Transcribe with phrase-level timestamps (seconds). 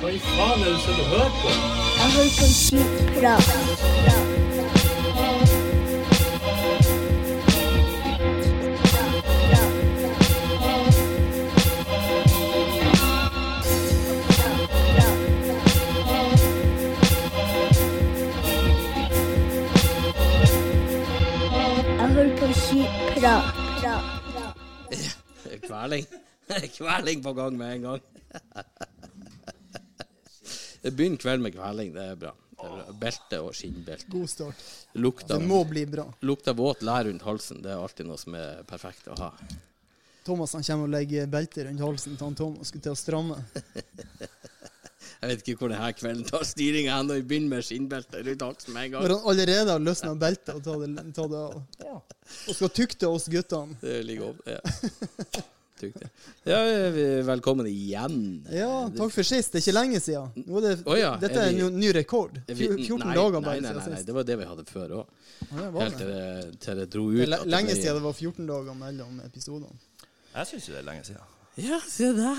[0.00, 1.48] Hva i faen er det du sitter og hører på?
[1.98, 3.46] Jeg hører på skitprat.
[21.98, 23.44] Jeg hører på skitprat.
[25.66, 26.06] Kveling.
[26.76, 28.02] Kveling på gang med en gang.
[30.88, 32.32] Det begynner kveld med kveling, det er bra.
[32.58, 32.92] Det er bra.
[33.04, 34.08] Belte og skinnbelte.
[34.10, 34.62] God start.
[34.98, 36.06] Lukta, Det må bli bra.
[36.26, 39.32] lukta våt lær rundt halsen, det er alltid noe som er perfekt å ha.
[40.26, 43.38] Thomas han kommer og legger belte rundt halsen til han Thomas skulle til å stramme.
[45.18, 48.74] Jeg vet ikke hvor denne kvelden tar styringa hen, vi begynner med skinnbelte rundt halsen
[48.74, 49.16] med en Når gang.
[49.18, 52.02] han allerede har løsna beltet og tatt det, ta det av.
[52.48, 53.78] Og skal tukte oss guttene.
[53.82, 54.60] Det ligger opp, Ja.
[55.80, 56.10] Det.
[56.48, 58.16] Ja, er velkommen igjen.
[58.50, 59.52] Ja, takk for sist.
[59.52, 60.44] Det er ikke lenge siden.
[60.48, 62.36] Nå er det, oh, ja, dette er er vi- en ny rekord.
[62.48, 64.06] Er 14 nei, dager bare siden nei, nei, sist.
[64.10, 65.16] det var det vi hadde før òg.
[65.52, 66.18] Ja, Helt til det.
[66.18, 69.74] det, til det dro Det er lenge siden det var 14 dager mellom episodene.
[70.34, 71.34] Jeg syns jo det er lenge siden.
[71.58, 72.36] Ja, se der!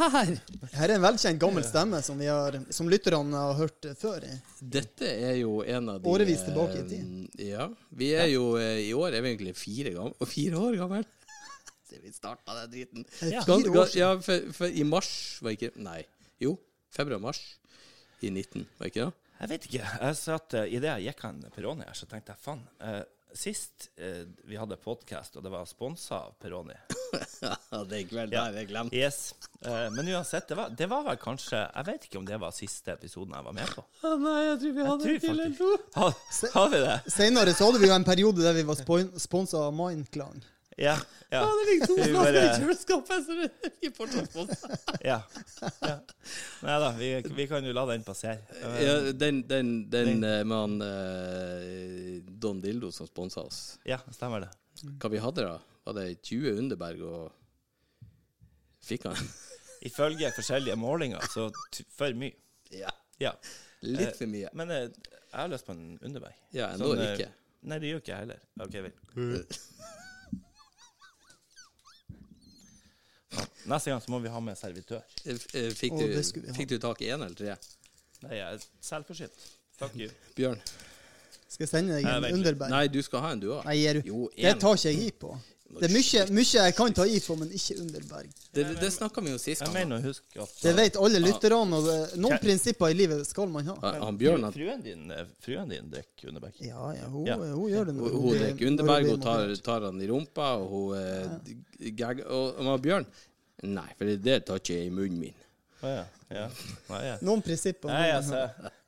[0.72, 4.24] Her er en velkjent gammel stemme som, vi har, som lytterne har hørt før.
[4.64, 7.28] Dette er jo en av de Årevis tilbake i tid.
[7.38, 7.66] eh, Ja.
[7.92, 11.04] Vi er jo eh, I år er vi egentlig fire, gammel fire år gammel.
[11.90, 13.06] Så vi starta den driten.
[13.34, 14.02] Ja, fire år siden.
[14.04, 16.04] Ja, for, for i mars var ikke Nei.
[16.40, 16.54] Jo,
[16.96, 17.40] februar-mars
[18.22, 19.14] i 19, var ikke det?
[19.40, 19.86] Jeg vet ikke.
[20.04, 22.66] Jeg satt, uh, Idet jeg gikk en Peroni her, så tenkte jeg faen.
[22.84, 23.02] eh,
[23.40, 26.74] sist eh, vi hadde podkast, og det var sponsa av Peroni
[27.46, 28.48] Ja, det er kveld Ja.
[28.50, 28.98] der jeg glemte.
[28.98, 29.20] Yes.
[29.62, 32.56] Eh, men uansett, det var, det var vel kanskje Jeg vet ikke om det var
[32.58, 33.86] siste episoden jeg var med på.
[34.04, 35.70] Ah, nei, jeg tror vi hadde tror det til eller to.
[35.96, 36.16] Har,
[36.58, 36.96] har vi det?
[37.16, 38.82] Senere så hadde vi jo en periode der vi var
[39.30, 40.42] sponsa av Mindklang.
[40.80, 40.94] Ja.
[40.96, 41.40] ja.
[41.44, 43.50] Ja, det ligger to Vi flasker i kjøleskapet, så det
[43.90, 44.46] er fortsatt på.
[45.10, 45.18] ja.
[45.84, 45.96] ja.
[46.64, 48.40] Nei da, vi, vi kan jo la den passere.
[48.62, 53.60] Eh, Ja, den, den, den eh, med han uh, Don Dildo som sponsa oss.
[53.84, 54.54] ja, stemmer det.
[55.04, 55.58] Hva vi hadde da?
[55.90, 57.28] Var det 20 Underberg og
[58.88, 59.20] Fikk han?
[59.90, 62.36] Ifølge forskjellige målinger, så t for mye.
[62.72, 62.92] Ja.
[63.20, 63.36] Ja.
[63.84, 64.50] Litt for mye.
[64.56, 66.40] Men eh, jeg har lyst på en Underberg.
[66.56, 67.30] Ja, ennå Sånn, eh, ikke.
[67.70, 68.42] Nei, det gjør ikke jeg heller.
[68.64, 68.96] OK, vel.
[69.20, 69.60] Ja,
[73.70, 75.04] Neste gang så må vi ha med servitør.
[75.26, 76.54] Eh, eh, Fikk, du, ha.
[76.58, 77.56] fikk du tak i én eller tre?
[78.24, 79.44] Nei, jeg er selvforsynt.
[79.80, 80.10] Fuck you.
[80.38, 80.60] Bjørn?
[81.50, 82.26] Skal jeg sende deg en.
[82.34, 82.74] Underberg?
[82.74, 83.64] Nei, du skal ha en, du òg.
[83.66, 85.36] Nei, Det tar ikke jeg i på.
[85.70, 88.30] Det er mye, mye jeg kan ta i på, men ikke Underberg.
[88.50, 91.22] Det, det, det snakka vi jo sist Jeg mener å huske at Det vet alle
[91.22, 91.78] lytterne.
[91.78, 93.76] og Noen prinsipper i livet skal man ha.
[93.84, 96.58] Han, han Bjørn han, fruen din, eh, fruen din drikker Underberg.
[96.66, 97.38] Ja, ja, hun, Ja.
[97.38, 97.98] hun gjør det.
[98.00, 101.92] hun, hun drikker Underberg, hun tar, tar han i rumpa, og hun ja.
[102.02, 103.12] gagger Og, og han Bjørn
[103.70, 105.40] Nei, for det tar ikke jeg i munnen min.
[105.82, 106.04] Oh, ja.
[106.32, 106.46] ja.
[106.90, 107.16] Nei, ja.
[107.24, 107.92] Noen prinsipper.
[107.92, 108.42] nei, altså,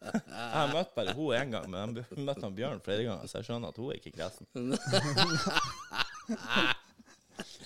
[0.04, 0.24] jeg
[0.56, 3.48] har møtt bare hun én gang, men jeg møtte han Bjørn flere ganger, så jeg
[3.48, 4.48] skjønner at hun er ikke kresen.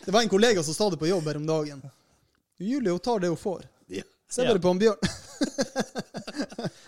[0.06, 1.82] Det var en kollega som sa det på jobb her om dagen.
[2.58, 3.66] Julie hun tar det hun får.
[4.30, 4.98] Se bare på han Bjørn.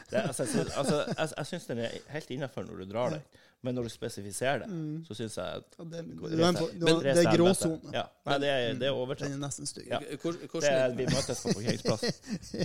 [0.10, 3.24] Det, altså, jeg, altså, jeg, jeg syns den er helt innafor når du drar den,
[3.66, 4.70] men når du spesifiserer det,
[5.08, 7.94] så syns jeg at Ja, Det, er det, er- det gråsone.
[7.94, 8.06] Ja.
[8.30, 9.88] Nei, det er, det er Den er nesten stygg.
[9.90, 10.00] Ja.
[10.00, 12.14] Det er, vi møtes på parkeringsplassen.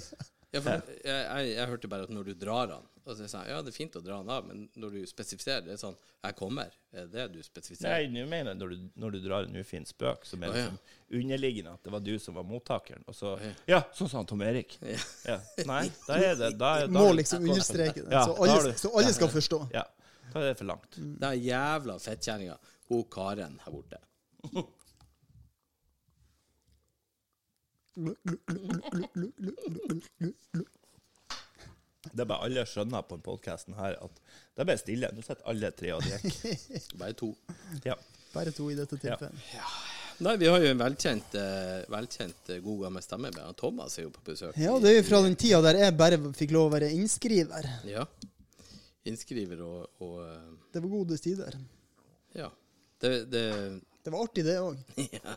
[0.52, 3.42] ja, for jeg, jeg, jeg hørte bare at når du drar han og så sa,
[3.42, 5.81] det Ja, det er fint å dra han av, men når du spesifiserer, det er
[5.81, 6.70] sånn 'Jeg kommer'.
[6.92, 8.04] Er det det du spesifiserer?
[8.06, 10.56] Nei, nå mener jeg når du, når du drar en ufin spøk, som er ah,
[10.56, 10.62] ja.
[10.62, 10.78] liksom
[11.22, 13.50] underliggende at det var du som var mottakeren, og så ja.
[13.66, 14.78] Ja, sånn sa han Tom Erik.
[15.32, 15.41] Ja.
[15.66, 18.92] Nei, da er det da da Må liksom understreke det, Ja, så, alle, du- så
[18.94, 19.60] alle skal forstå.
[19.75, 19.84] Ja,
[20.31, 20.97] da er det for langt.
[20.97, 22.56] Den jævla fettkjerringa.
[22.93, 24.00] Hun Karen her borte.
[32.12, 34.21] Det er bare alle skjønner på podkasten her at
[34.53, 35.11] det er bare stille.
[35.15, 36.69] Nå sitter alle tre og drikker.
[37.00, 37.31] Bare to.
[37.87, 37.97] Ja.
[38.32, 39.50] Bare to i dette tilfellet.
[40.22, 43.31] Nei, vi har jo en velkjent, eh, velkjent eh, god gammel stemme.
[43.59, 44.59] Thomas er jo på besøk.
[44.61, 47.67] Ja, det er jo fra den tida der jeg bare fikk lov å være innskriver.
[47.88, 48.05] Ja.
[49.08, 51.56] Innskriver og, og eh, Det var gode tider.
[52.38, 52.50] Ja.
[53.02, 53.46] Det, det
[54.02, 54.78] Det var artig, det òg.
[55.16, 55.37] ja.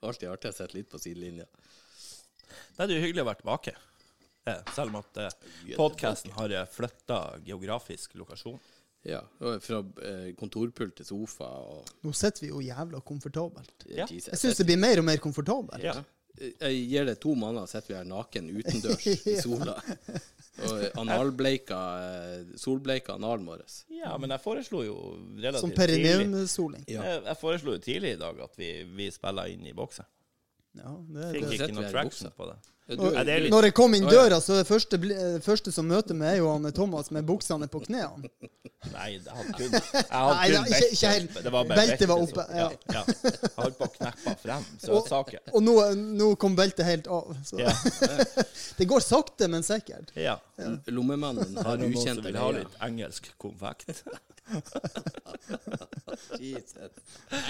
[0.00, 1.46] Alltid artig å sette litt på sidelinja.
[2.76, 3.74] Det er jo hyggelig å være tilbake.
[4.48, 8.58] Eh, Selv om at eh, podkasten har flytta geografisk lokasjon.
[9.08, 9.22] Ja.
[9.64, 13.86] Fra eh, kontorpult til sofa og Nå sitter vi jo jævla komfortabelt.
[13.88, 14.04] Ja.
[14.10, 15.84] Jeg syns det blir mer og mer komfortabelt.
[15.84, 15.96] Ja.
[16.40, 19.74] Jeg gir det to måneder, sitter vi her naken utendørs i sola.
[20.58, 23.62] Og analbleika eh, Solbleika analen vår.
[23.94, 24.96] ja, men jeg foreslo jo
[25.38, 26.84] relativt Som tidlig perineumsoling.
[26.90, 27.04] Ja.
[27.06, 30.08] jeg, jeg foreslo jo tidlig i dag at vi, vi spiller inn i boksen.
[30.78, 32.58] Ja, det, Fikk det, ikke noe traction på det.
[32.90, 35.38] Du, Ja, det er litt- Når jeg kom inn døra, så er det første, eh,
[35.44, 38.30] første som møter meg, er jo han Thomas med buksene på knærne.
[38.92, 41.42] Nei, det hadde kun, jeg hadde Nei, kun da, ikke- ikke.
[41.44, 43.04] Det var bare Beltet var oppe, Ja, ja.
[43.04, 45.02] Jeg holdt på å kneppe frem så
[45.52, 45.74] Og nå,
[46.16, 47.36] nå kom beltet helt av.
[47.44, 47.58] Så.
[47.60, 47.70] Ja.
[48.80, 50.10] Det går sakte, men sikkert.
[50.16, 50.38] ja.
[50.88, 54.02] Lommemannen Har ukjent ukjente vil ha litt engelsk konfekt?
[56.40, 56.90] Jesus.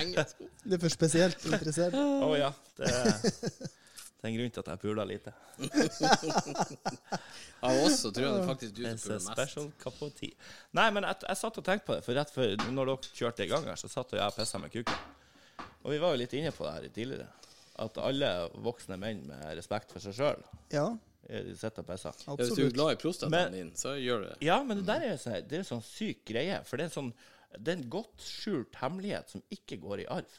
[0.01, 0.37] Engelsk.
[0.65, 1.95] Det er for spesielt interessert.
[1.97, 2.51] Å ja.
[2.77, 2.91] Det,
[4.21, 5.33] det er en grunn til at jeg puler lite.
[7.65, 9.31] Av oss så tror jeg det faktisk du som puler mest.
[9.33, 10.35] special cup of tea.
[10.77, 13.47] Nei, men jeg, jeg satt og tenkte på det, for rett før når dere kjørte
[13.47, 14.99] i gang her, så satt jeg og pissa med kuken.
[15.81, 17.29] Og vi var jo litt inne på det her tidligere.
[17.81, 18.29] At alle
[18.61, 20.43] voksne menn med respekt for seg sjøl
[20.75, 20.85] Ja,
[21.57, 22.21] sitter og pisser.
[22.27, 24.39] Ja, Hvis du er glad i prostataen din, så gjør du det.
[24.45, 26.61] Ja, men det der er, sånn, det er en sånn syk greie.
[26.69, 27.15] For det er sånn
[27.57, 30.37] det er en godt skjult hemmelighet som ikke går i arv.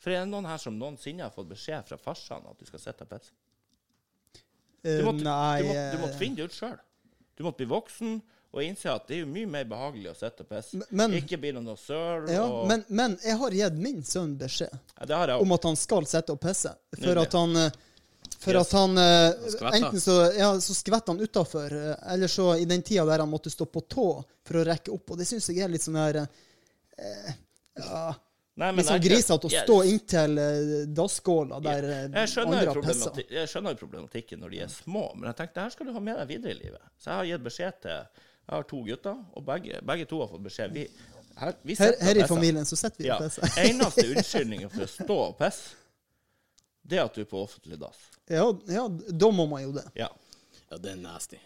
[0.00, 2.80] For er det noen her som noensinne har fått beskjed fra farsan at du skal
[2.80, 3.32] sitte og pisse?
[4.82, 6.78] Eh, Du måtte, Nei du, måtte, du måtte eh, finne det ut sjøl.
[7.36, 8.14] Du måtte bli voksen
[8.50, 10.80] og innse at det er jo mye mer behagelig å sitte og pisse.
[10.90, 12.24] Men- ikke bli noe søl.
[12.32, 15.52] ja, og, men, men jeg har gitt min sønn beskjed ja, det har jeg om
[15.54, 16.72] at han skal sitte og pisse.
[16.96, 17.26] For Nydelig.
[17.28, 17.70] at han eh,
[18.40, 18.66] For Yes.
[18.70, 19.74] at han han.
[19.76, 21.72] Enten så, ja, så skvetter han utafor,
[22.14, 24.04] eller så i den tida der han måtte stå på tå
[24.48, 25.10] for å rekke opp.
[25.12, 27.32] Og det syns jeg er litt sånn her eh,
[27.76, 28.14] ja,
[28.60, 32.80] Nei, men liksom grisete å stå inntil eh, dasskåla der eh, jeg skjønner, andre har
[32.90, 33.12] pissa.
[33.32, 35.92] jeg skjønner jo problematikken når de er små, men jeg tenkte det her skal du
[35.96, 36.82] ha med deg videre i livet.
[37.00, 37.94] Så jeg har gitt beskjed til
[38.50, 40.72] Jeg har to gutter, og begge, begge to har fått beskjed.
[40.74, 40.84] Vi,
[41.40, 43.16] her, vi Her, her i familien så sitter vi Ja.
[43.16, 43.52] og pisser.
[43.70, 45.76] Eneste unnskyldningen for å stå og pisse,
[46.90, 48.00] det er at du er på offentlig dass.
[48.28, 49.86] Ja, ja, da må man jo det.
[49.94, 50.08] Ja.
[50.70, 51.38] Ja, det er nasty.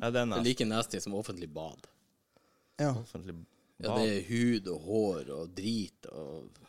[0.00, 0.48] ja Det er nasty.
[0.48, 1.84] like nasty som offentlig bad.
[2.80, 2.94] Ja.
[2.96, 3.36] offentlig
[3.82, 6.60] Ja, det er hud og hår og drit og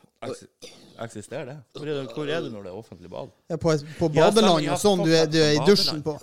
[1.03, 1.55] Eksisterer det?
[1.73, 2.11] Hvor er, det?
[2.13, 3.29] hvor er du når det er offentlig bad?
[3.49, 6.13] Ja, på, på Ja, badeland ja, og sånn, du er, du er i dusjen på.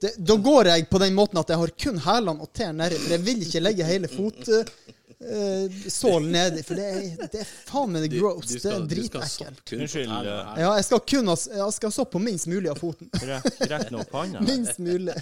[0.00, 2.96] Det, da går jeg på den måten at jeg har kun hælene og tærne nedi,
[3.02, 7.00] for jeg vil ikke legge hele fotsålen nedi, for det er,
[7.32, 8.46] det er faen meg gross.
[8.46, 9.32] du Det skal- er du skal dritekkelt.
[9.32, 10.16] soppe kun på Unnskyld, eh.
[10.62, 13.06] Ja, jeg skal kun ha, jeg skal soppe på minst mulig av foten.
[13.12, 14.38] Rekk nå opp hånda.
[14.50, 15.14] Minst mulig.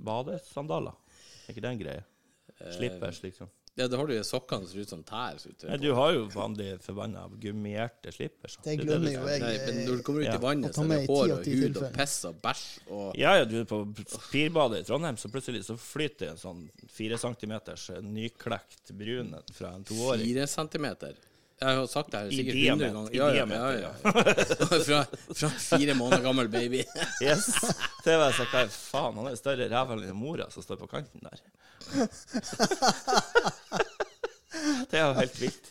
[0.00, 0.92] Badesandaler.
[1.46, 2.02] Er ikke det en greie?
[2.72, 3.46] Slippers, liksom.
[3.76, 5.36] Ja, da har du jo sokkene som ser ut som tær.
[5.36, 8.54] så Nei, du har jo vanlig forbanna gummierte slippers.
[8.64, 9.42] Det er glemmer jo jeg.
[9.42, 10.36] Nei, men når du kommer ut Ja.
[10.38, 13.44] i vannet, så er det hår og hud og piss og bæsj og Ja, ja,
[13.44, 13.82] du er på
[14.32, 19.84] Pirbadet i Trondheim, så plutselig så flyter en sånn fire centimeters nyklekt brun fra en
[19.84, 20.24] toåring.
[20.24, 21.14] fire centimeter.
[21.60, 23.10] Jeg har sagt det her sikkert hundre ganger.
[23.16, 23.44] Ja, ja,
[23.80, 23.90] ja,
[24.86, 24.98] fra,
[25.40, 26.82] fra fire måneder gammel baby.
[27.24, 27.46] Yes.
[28.04, 31.24] Det var så hva faen, han er større ræv enn mora som står på kanten
[31.24, 31.38] der.
[34.90, 35.66] Det er jo helt vilt.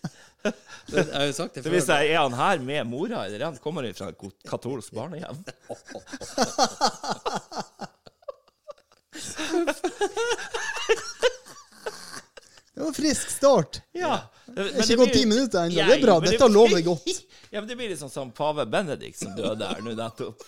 [0.46, 0.56] Det-
[0.94, 3.58] Jeg har jo sagt det Så hvis jeg er han her med mora, eller han
[3.62, 5.40] kommer fra et katolsk barnehjem
[12.76, 13.82] Det var en frisk start.
[13.96, 14.16] Ja.
[14.46, 15.76] Det er ikke gått ti minutter ennå.
[15.80, 16.20] Det er bra.
[16.24, 17.10] dette lover godt.
[17.56, 20.42] Ja, men det blir litt sånn som pave Benedikt som døde her nå nettopp.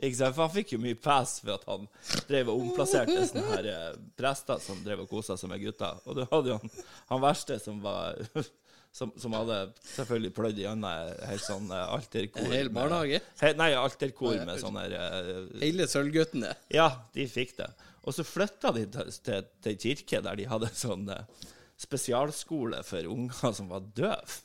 [0.00, 0.34] Ikke sant?
[0.34, 1.84] For han fikk jo mye pass for at han
[2.26, 6.00] drev og omplasserte sånne her eh, prester som drev og kosa seg med gutter.
[6.10, 6.72] Og du hadde jo han,
[7.12, 8.18] han verste som var
[8.98, 9.58] som, som hadde
[9.92, 12.46] selvfølgelig pløyd gjennom helt sånn eh, alterkor.
[12.46, 13.20] En hel med- barnehage?
[13.42, 16.54] He, nei, alterkor med sånne her, eh, Hele Sølvguttene.
[16.74, 17.70] Ja, de fikk det.
[18.02, 21.46] Og så flytta de til, til, kirke der de hadde sånn eh,
[21.78, 24.42] spesialskole for unger som var døve.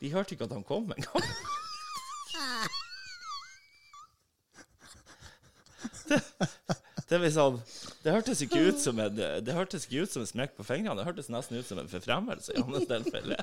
[0.00, 1.30] De hørte ikke at han kom engang.
[6.06, 7.60] Det, det, sånn,
[8.02, 10.98] det hørtes ikke ut som en Det hørtes ikke ut som en smekk på fingrene.
[10.98, 13.38] Det hørtes nesten ut som en forfremmelse i hans tilfelle.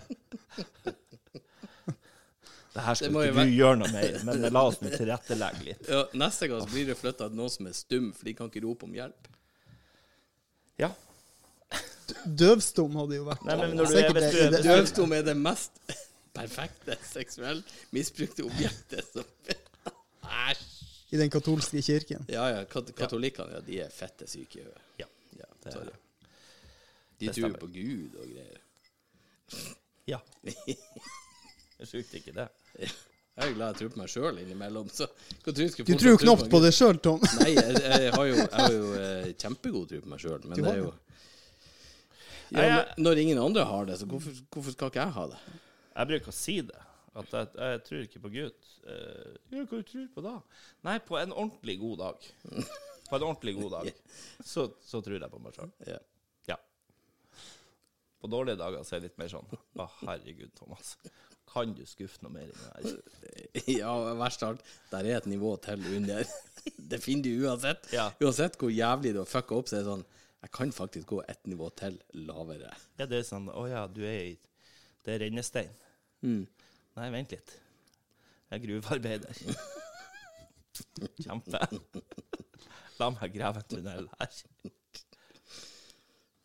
[2.74, 5.88] Det her skal ikke du gjøre noe mer, men la oss tilrettelegge litt.
[5.88, 8.88] Ja, neste gang blir det flytta noen som er stum, for de kan ikke rope
[8.88, 9.30] om hjelp.
[10.82, 10.90] Ja.
[12.26, 15.36] Døvstum hadde jo vært Nei, men når du er, hvis du er, Døvstum er det
[15.40, 15.80] mest
[16.34, 19.28] perfekte seksuelt misbrukte objektet som
[20.24, 20.64] Æsj!
[21.14, 22.24] i den katolske kirken.
[22.34, 22.62] Ja, ja.
[22.66, 24.82] Kat katolikkene, ja, de er fette syke i hodet.
[25.04, 25.06] Ja.
[25.38, 25.94] Ja, Det-
[27.20, 28.58] De det tror på Gud og greier.
[30.10, 30.18] Ja.
[30.44, 32.48] Det er sjukt ikke det.
[32.80, 34.90] Jeg er glad jeg tror på meg sjøl innimellom.
[34.94, 35.06] Så
[35.44, 37.22] hva tror Du tror jo knapt på på det sjøl, Tom.
[37.40, 40.60] Nei, jeg, jeg har jo, jeg har jo eh, kjempegod tro på meg sjøl, men
[40.60, 40.92] det er jo
[42.54, 45.40] ja, jeg- når- ingen andre har det, så hvorfor, hvorfor skal ikke jeg ha det?
[45.96, 46.82] Jeg bruker å si det.
[47.16, 48.70] At jeg, jeg tror ikke på Gud.
[48.88, 50.32] Uh, ja, hva tror du på da?
[50.88, 52.32] Nei, på en ordentlig god dag.
[53.10, 53.90] På en ordentlig god dag,
[54.42, 55.70] så, så tror jeg på meg sjøl.
[55.86, 55.98] Ja.
[56.50, 56.56] Ja.
[58.24, 60.96] På dårlige dager så er jeg litt mer sånn Å, herregud, Thomas.
[61.54, 63.68] Kan du skuffe noe mer enn det her?
[63.76, 66.26] Ja, verst av alt, der er et nivå til under.
[66.94, 67.92] Det finner du uansett.
[67.94, 68.08] Ja.
[68.24, 70.06] Uansett hvor jævlig du har fucka opp, så er det sånn
[70.44, 71.96] Jeg kan faktisk gå et nivå til
[72.28, 72.74] lavere.
[73.00, 74.34] Ja, det er sånn Å ja, du er i
[75.04, 75.72] Det er rennestein.
[76.24, 76.44] Mm.
[76.98, 77.56] Nei, vent litt.
[78.52, 79.40] Jeg er gruvearbeider.
[81.24, 81.64] Kjempe.
[83.00, 84.38] La meg grave en tunnel her.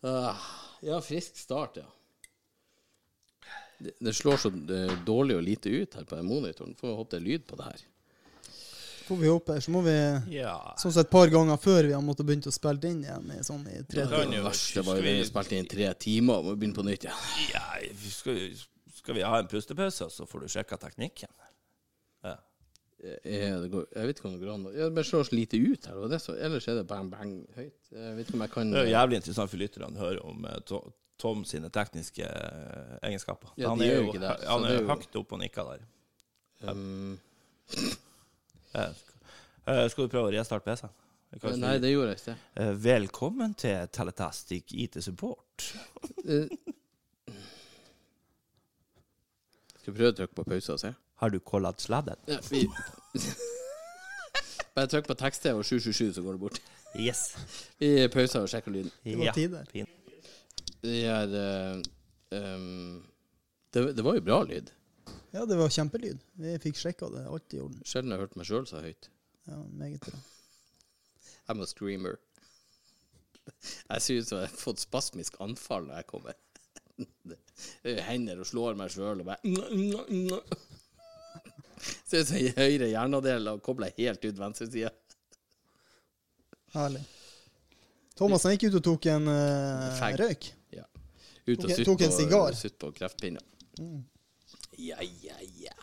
[0.08, 0.48] Ah,
[0.86, 1.86] ja, frisk start, ja.
[3.78, 4.50] Det, det slår så
[5.06, 6.74] dårlig og lite ut her på monitoren.
[6.78, 7.84] Får håpe det er lyd på det her.
[9.08, 9.56] Får vi håpe.
[9.64, 9.94] Så må vi
[10.36, 10.74] Ja.
[10.76, 13.30] Sånn som et par ganger før vi har måttet begynt å spille inn igjen.
[13.32, 14.30] i Sånn i tre timer.
[14.30, 17.54] Det verste var jo vi- spilte inn tre timer og må begynne på nytt igjen.
[17.54, 17.64] ja
[18.10, 18.38] skal,
[18.94, 21.28] skal vi ha en pustepause, så får du sjekka teknikken?
[22.24, 22.36] Ja.
[23.00, 25.54] Eh, går, jeg vet ikke om det går an å Det bare slår så lite
[25.56, 25.94] ut her.
[26.02, 27.92] Og det så, ellers er det bang, bang høyt.
[27.92, 30.44] Jeg vet ikke om jeg kan Det er jævlig interessant for lytterne å høre om
[30.44, 33.50] eh, To- Tom sine tekniske eh, egenskaper.
[33.56, 35.32] Ja, han de er er jo jo ikke der, han er er jo høyt oppe
[35.32, 35.80] og nikker der.
[36.72, 37.18] um,
[37.70, 37.94] Eh,
[38.78, 40.94] skal- eh, du prøve å restarte PC-en?
[41.60, 42.36] Nei, det gjorde jeg ikke.
[42.56, 45.66] eh, Velkommen til Teletastic IT Support.
[46.24, 46.46] Eh,
[49.78, 50.90] Skal vi prøve å trykke på pause og se?
[51.22, 52.16] Har du kollat sladden?
[52.30, 52.64] Ja, vi
[54.78, 56.58] Bare trykk på tekst-TV og 777, så går det bort.
[56.94, 57.22] Yes.
[57.80, 58.92] Vi pauser og sjekker lyden.
[59.18, 59.64] var Ja, tider.
[60.84, 61.80] Det er eh,
[62.38, 63.00] um,
[63.74, 64.70] det, det var jo bra lyd.
[65.30, 66.22] Ja, det var kjempelyd.
[66.40, 67.26] Vi fikk sjekka det.
[67.28, 67.82] Alt i orden.
[67.84, 69.10] Sjelden jeg har hørt meg sjøl så høyt.
[69.48, 70.20] Ja, meget bra.
[71.48, 72.18] I'm a screamer.
[73.88, 76.36] Jeg som jeg har fått spasmisk anfall når jeg kommer.
[76.98, 80.42] Jeg er Hender og slår meg sjøl og bare
[82.08, 84.90] Ser ut som ei høyre hjernedel og kobler helt ut venstresida.
[86.74, 87.04] Herlig.
[88.18, 90.50] Thomas han gikk ut og tok en uh, røyk.
[90.74, 90.84] Ja.
[91.46, 93.44] Ut og Tok sutt tok på, sutt på kreftpinner.
[94.78, 95.74] Ja, ja, ja.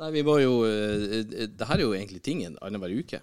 [0.00, 3.20] Nei, vi var jo eh, eh, Det her er jo egentlig tingen annenhver uke.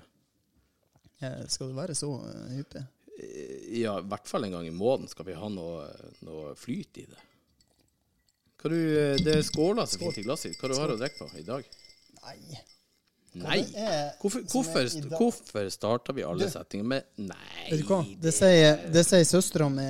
[1.20, 2.84] Ja, skal det være så uh, hyppig?
[3.20, 5.88] Eh, Ja, i hvert fall en gang i måneden skal vi ha noe,
[6.26, 7.20] noe flyt i det.
[8.60, 10.56] Hva du, eh, det er skåla som fint i glasset.
[10.60, 11.68] Hva du har å drikke på i dag?
[12.24, 12.60] Nei.
[13.40, 13.60] Nei!
[13.78, 17.70] er- Hvorfor, hvorfor, dag- hvorfor starter vi alle Du- setninger med nei?
[17.78, 17.84] Du?
[18.20, 19.86] Det sier, det sier søstera mi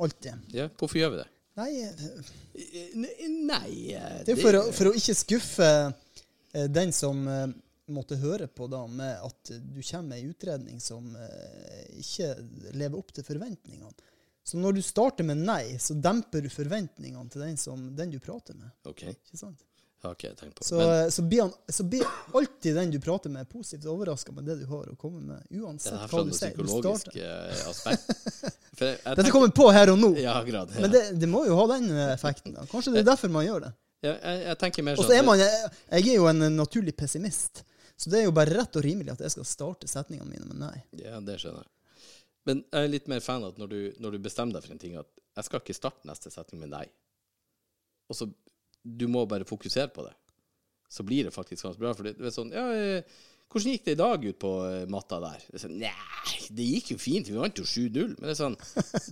[0.00, 0.34] alltid.
[0.52, 1.28] Ja, hvorfor gjør vi det?
[1.60, 2.94] Nei, eh, Eh,
[3.28, 5.68] Nei eh, det er for å, for å ikke skuffe
[6.50, 7.22] den som
[7.90, 11.12] måtte høre på da, med at du kommer med ei utredning som
[11.94, 12.32] ikke
[12.74, 14.10] lever opp til forventningene.
[14.42, 18.18] Så når du starter med nei, så demper du forventningene til den, som, den du
[18.22, 18.72] prater med.
[18.90, 19.14] Okay.
[19.14, 19.62] Ikke sant?
[20.08, 20.64] Har ikke jeg tenkt på.
[20.64, 22.04] Så, Men så, blir han, så blir
[22.34, 25.42] alltid den du prater med, positivt overraska med det du har å komme med.
[25.50, 26.54] det Uansett er hva du sier.
[26.56, 27.18] Du er starter.
[27.20, 28.06] eh, aspekt.
[28.80, 30.12] For jeg, jeg Dette tenker- kommer på her og nå.
[30.16, 30.80] Ja, grad, Ja.
[30.86, 32.54] Men det, det må jo ha den effekten.
[32.56, 32.64] da.
[32.70, 33.72] Kanskje det er derfor man gjør det.
[34.06, 35.50] Ja, jeg, jeg tenker mer Og sånn så er man Jeg
[35.90, 37.64] jeg er jo en naturlig pessimist.
[38.00, 40.56] Så det er jo bare rett og rimelig at jeg skal starte setningene mine med
[40.62, 40.76] nei.
[40.96, 41.74] Ja, det skjønner jeg.
[42.48, 44.72] Men jeg er litt mer fan av at når du, når du bestemmer deg for
[44.72, 46.86] en ting, at jeg skal ikke starte neste setning med nei.
[48.08, 48.30] Og så
[48.84, 50.14] Du må bare fokusere på det.
[50.90, 51.92] Så blir det faktisk ganske bra.
[51.94, 53.18] For det, det er sånn Ja, eh,
[53.50, 55.44] hvordan gikk det i dag ut på eh, matta der?
[55.50, 55.92] Det sånn, Nei,
[56.54, 57.30] det gikk jo fint.
[57.30, 58.16] Vi vant jo 7-0.
[58.16, 58.58] Men det er sånn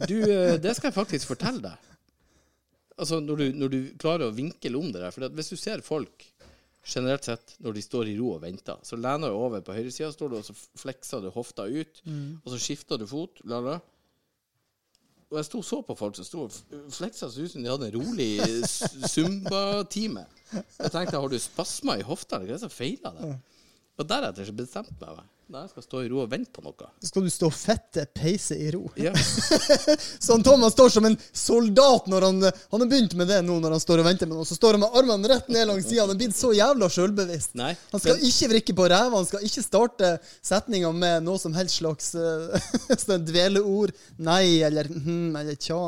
[0.09, 1.93] Du, eh, det skal jeg faktisk fortelle deg.
[2.99, 5.15] Altså, når du, når du klarer å vinkle om det der.
[5.15, 6.27] For hvis du ser folk
[6.89, 10.09] generelt sett, når de står i ro og venter, så lener du over på høyresida,
[10.15, 12.01] står du og så flekser du hofta ut,
[12.41, 13.43] og så skifter du fot.
[13.45, 13.75] La, la.
[15.29, 17.69] Og jeg sto og så på folk som sto og fleksa seg ut som de
[17.69, 18.31] hadde en rolig
[19.13, 20.25] zumba-time.
[20.55, 23.35] Jeg tenkte, har du spasmer i hofta, eller hva er det som feiler deg?
[23.99, 25.29] Og deretter så bestemte jeg meg.
[25.49, 26.88] Nei, jeg skal stå i ro og vente på noe.
[27.09, 28.83] Skal du stå fette peise i ro.
[29.00, 29.14] Ja.
[30.25, 33.57] Så han Thomas står som en soldat når han Han har begynt med det nå
[33.62, 34.45] når han står og venter med noe.
[34.45, 36.05] Så står han med armene rett ned langs sida.
[36.05, 37.57] Han er blitt så jævla sjølbevisst.
[37.57, 40.12] Han skal ikke vrikke på ræva, han skal ikke starte
[40.45, 42.52] setninga med noe som helst slags uh,
[43.07, 43.97] sånn dveleord.
[44.21, 45.81] Nei eller hm eller tja.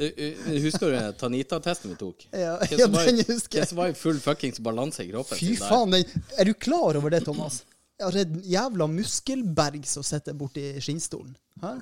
[0.00, 2.28] Eh, eh, Husker du Tanita-testen vi tok?
[2.32, 3.66] Ja, ja, den husker jeg.
[3.66, 7.12] Hvem som var i full fuckings balanse i kroppen Fy faen, er du klar over
[7.12, 7.62] det, Thomas?
[8.00, 11.34] Jeg har et jævla muskelberg som sitter borti skinnstolen.
[11.60, 11.74] Hæ?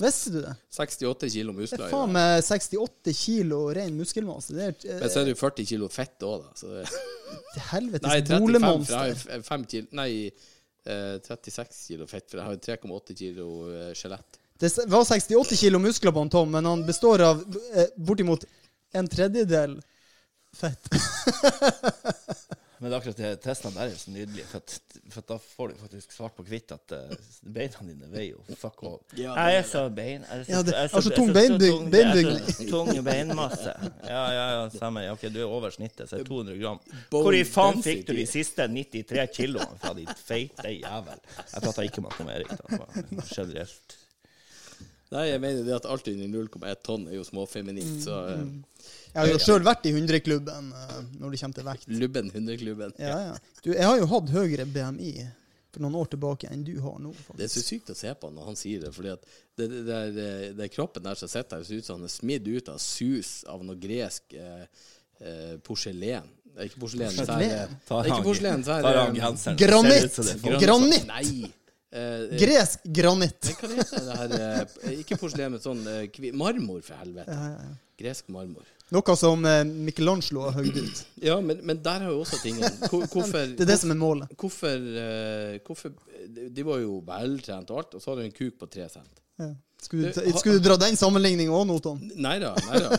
[0.00, 0.52] Visste du det?
[0.72, 1.82] 68 kilo muskler.
[1.82, 4.54] Det er faen meg 68 kilo ren muskelmasse.
[4.56, 6.52] Det er Men eh, så er det jo 40 kilo fett òg, da.
[6.56, 6.84] Så det,
[7.56, 9.10] til helvetes nei, 35, bolemonster.
[9.10, 10.10] jo f- fem kilo Nei,
[10.86, 14.38] eh, 36 kilo fett, for jeg har jo 3,8 kilo eh, skjelett.
[14.60, 17.42] Det var 68 kilo muskler på han Tom, men han består av
[17.74, 18.46] eh, bortimot
[18.94, 19.76] en tredjedel
[20.56, 20.88] fett.
[22.80, 25.74] Men akkurat det testene der er så nydelig, for, at, for at da får du
[25.82, 27.12] faktisk svart på hvitt at uh,
[27.44, 28.96] beina dine veier jo fuck all.
[29.20, 30.24] Ja, jeg er så bein...
[30.24, 32.48] Jeg er så, Ja, det- jeg er har så er tung beinbygning.
[32.72, 33.74] Tung beinmasse.
[34.08, 35.04] Ja, ja, ja, samme.
[35.04, 36.80] Ja, ok, du er over snittet, så er 200 gram.
[37.12, 41.20] Hvor i faen fikk du de siste 93 kiloene fra ditt feite jævel?
[41.36, 42.80] Jeg prata ikke med Erik, da.
[42.80, 43.99] bare Generelt.
[45.10, 48.44] Nei, jeg mener det at alt under 0,1 tonn er jo småfeminint, så eh,
[49.10, 51.90] Jeg har jo sjøl vært i 100-klubben eh, når det kommer til vekt.
[51.90, 52.94] Lubben 100-klubben.
[53.02, 53.34] Ja, ja.
[53.64, 55.12] Du, jeg har jo hatt høyere BMI
[55.70, 57.12] for noen år tilbake enn du har nå.
[57.38, 59.82] Det er så sykt å se på når han sier det, fordi at det, det,
[59.88, 62.70] det, er, det kroppen der som sitter her, ser ut som han er smidd ut
[62.72, 64.66] av sus av noe gresk eh,
[65.22, 66.36] eh, porselen.
[66.50, 67.50] Det er ikke porselen, er det,
[67.98, 70.22] er ikke porselen, tar han genseren, Granitt!
[70.62, 71.06] Granitt!
[71.10, 71.50] Nei!
[71.92, 73.48] Eh, eh, Gresk granitt.
[73.58, 77.34] Hva heter det her eh, Ikke porselen, men sånn eh, kvi- marmor, for helvete.
[77.34, 77.78] Ja, ja, ja.
[78.00, 78.68] Gresk marmor.
[78.94, 81.00] Noe som eh, Michelangelo har høyd ut.
[81.22, 83.98] Ja, men, men der har jo også tingen Hvor- Hvorfor Det er det som er
[84.00, 84.30] målet.
[84.38, 85.92] Hvorfor, eh, hvorfor
[86.30, 88.86] De de var jo veltrent og alt, og så har du en kuk på tre
[88.92, 89.20] cent.
[89.40, 89.50] Ja.
[89.80, 92.00] Skulle, du, skulle du dra den sammenligninga òg nå, Tom?
[92.20, 92.98] Nei da, nei da.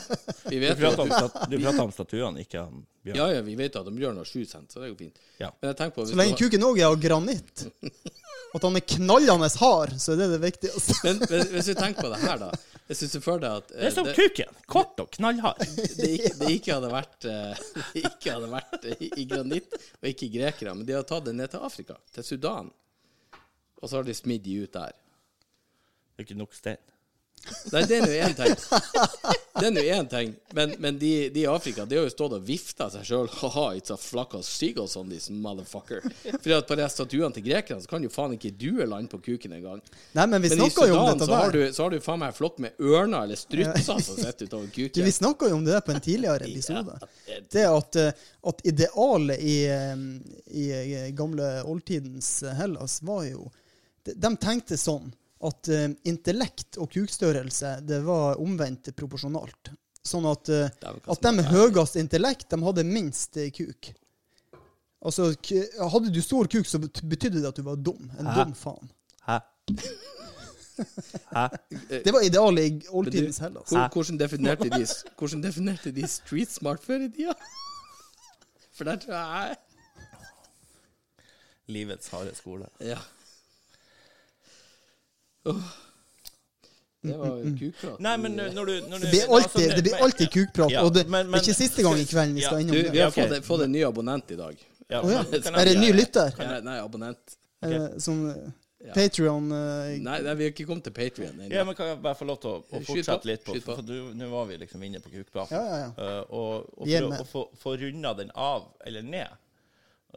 [0.50, 3.19] Vi vet du prater om, at stat du prater om statuene, ikke om Bjørn.
[3.19, 5.21] ja, ja, vi vet at om Bjørn har sju cent, så det er jo fint.
[5.38, 5.51] Ja.
[5.62, 7.67] Men jeg på Så lenge kuken òg er av granitt,
[8.51, 10.98] at han er knallende hard, så er det det viktigste.
[11.05, 12.51] men, men hvis du tenker på det her, da.
[12.91, 14.58] Hvis du føler at eh, Det er som det, kuken.
[14.67, 15.62] Kort og knallhard.
[16.00, 17.62] det, ikke, det ikke hadde vært eh,
[17.93, 21.08] Det ikke hadde vært eh, i, i granitt og ikke i grekere, men de har
[21.08, 22.72] tatt det ned til Afrika, til Sudan.
[23.79, 24.98] Og så har de smidd de ut der.
[26.12, 26.81] Det er ikke nok stein.
[27.71, 28.55] Nei, det er nå én ting.
[29.57, 30.33] Det er nå én ting.
[30.55, 33.29] Men, men de, de i Afrika de har jo stått og vifta seg sjøl.
[33.41, 36.05] Ha-ha, it's a flock of seagulls on this motherfucker.
[36.31, 39.21] For at på de statuene til grekerne så kan jo faen ikke du lande på
[39.25, 39.81] kuken engang.
[40.13, 42.77] Men vi Men i Sudan så har, du, så har du faen meg flokk med
[42.79, 46.01] ørner eller strutser som sitter utover Du, vi snakka jo om det der på en
[46.01, 47.00] tidligere episode.
[47.51, 49.57] Det at, eh, at idealet i,
[50.62, 53.50] i eh, gamle oldtidens Hellas var jo
[54.01, 55.12] De, de tenkte sånn
[55.48, 59.71] at uh, intellekt og kukstørrelse det var omvendt proporsjonalt.
[60.05, 63.91] Sånn at, uh, at de med høyest intellekt, de hadde minst eh, kuk.
[65.01, 68.10] Altså, k hadde du stor kuk, så betydde det at du var dum.
[68.19, 68.36] En Hæ?
[68.38, 68.91] dum faen.
[69.27, 69.39] Hæ?
[71.33, 71.48] Hæ?
[72.05, 73.70] Det var idealet i oldtidens Hellas.
[73.70, 74.85] Hvor, hvordan, definerte de,
[75.20, 77.35] hvordan definerte de street smart før i tida?
[78.75, 79.55] For der tror jeg
[81.70, 82.66] Livets harde skole.
[82.81, 82.98] Ja.
[87.01, 88.00] Det var kukprat.
[88.00, 90.94] Nei, men når du, når du Det blir alltid, det blir alltid kukprat, Ja, og
[90.94, 92.92] det, men- det er ikke siste gang i kvelden vi skal innom Du, det.
[92.94, 94.58] vi har fått, fått en ny abonnent i dag.
[94.92, 95.24] Ja, oh, ja.
[95.34, 96.36] Er det en ny lytter?
[96.38, 97.38] Nei, nei abonnent.
[97.62, 98.00] Okay.
[98.01, 98.50] Sånn eh,
[98.82, 98.96] Ja.
[98.96, 101.51] Patrion uh, Nei, nei, vi har ikke kommet til Patrion ennå.
[101.54, 103.75] Ja, men kan jeg bare få lov til å, å fortsette litt på, på.
[103.77, 105.54] for nå var vi liksom inne på kukpraten.
[105.54, 105.92] Ja, ja, ja.
[105.94, 109.38] Uh, og, og for å, få runda den av eller ned,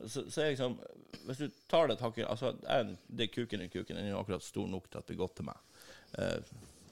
[0.02, 0.78] så, så jeg liksom
[1.26, 4.44] Hvis du tar det takket Altså, jeg, det kuken i kuken den er jo akkurat
[4.44, 5.60] stor nok til at det blir godt til meg.
[6.18, 6.40] Uh,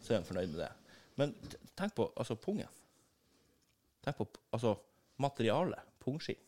[0.03, 0.71] så er jeg fornøyd med det.
[1.21, 1.35] Men
[1.79, 2.71] tenk på altså pungen.
[4.03, 4.77] Tenk på altså
[5.23, 5.91] materialet.
[6.03, 6.41] Pungskinn.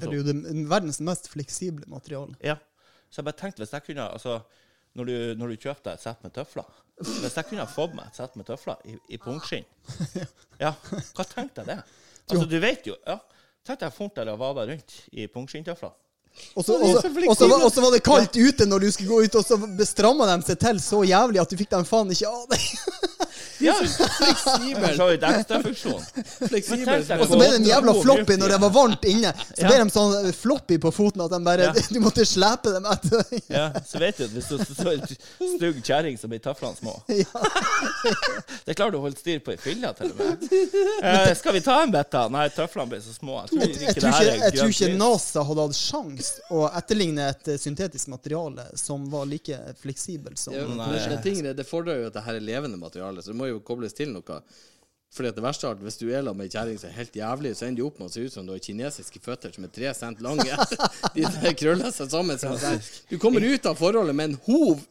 [0.00, 2.36] er det jo det verdens mest fleksible materiale.
[2.44, 2.56] Ja.
[3.10, 4.38] Så jeg bare tenkte hvis jeg kunne altså,
[4.94, 8.06] når, du, når du kjøper deg et sett med tøfler Hvis jeg kunne fått meg
[8.06, 9.66] et sett med tøfler i, i pungskinn
[10.62, 10.72] Ja,
[11.16, 11.76] hva tenkte jeg det?
[12.30, 13.16] Altså, du vet jo ja,
[13.66, 15.26] Tenk deg fort der og vada rundt i
[17.50, 20.26] var- og så var det kaldt ute når du skulle gå ut, og så stramma
[20.30, 22.60] de seg til så jævlig at du fikk dem faen ikke av deg.
[23.60, 24.96] Ja, Fleksibel.
[24.96, 26.02] så vidt ekstrafunksjon.
[26.48, 27.02] Fleksibel.
[27.20, 29.32] Og så ble det en jævla floppy når det var varmt inne.
[29.50, 29.68] Så Ja.
[29.68, 31.72] ble de sånn floppy på foten at de bare Ja.
[31.90, 33.24] Du måtte slepe dem etter.
[33.50, 35.04] Ja, så vet du at hvis du så en
[35.58, 36.94] stygg kjerring, så blir taflene små.
[38.66, 40.44] Det klarer du å holde styr på i fylla, til og med.
[41.02, 42.26] Eh, skal vi ta en bit, da?
[42.32, 43.40] Nei, tøflene blir så små.
[43.42, 44.90] Jeg tror ikke jeg, det tror ikke, jeg tror ikke.
[45.00, 50.54] NASA hadde hatt sjans å etterligne et eh, syntetisk materiale som var like fleksibelt som
[50.54, 50.90] Ja, Nei.
[51.10, 53.48] det, tingen er, det fordrer jo at det her er levende materiale, så du må
[53.49, 54.42] jo kobles til noe.
[55.10, 57.16] Fordi at det verste er Hvis du er sammen med ei kjerring som er helt
[57.18, 59.66] jævlig, så ender du opp med å se ut som du har kinesiske føtter som
[59.66, 60.58] er tre cent lange.
[61.16, 62.38] De der krøller seg sammen.
[62.38, 62.78] Sånn
[63.10, 64.84] du kommer ut av forholdet med en hov.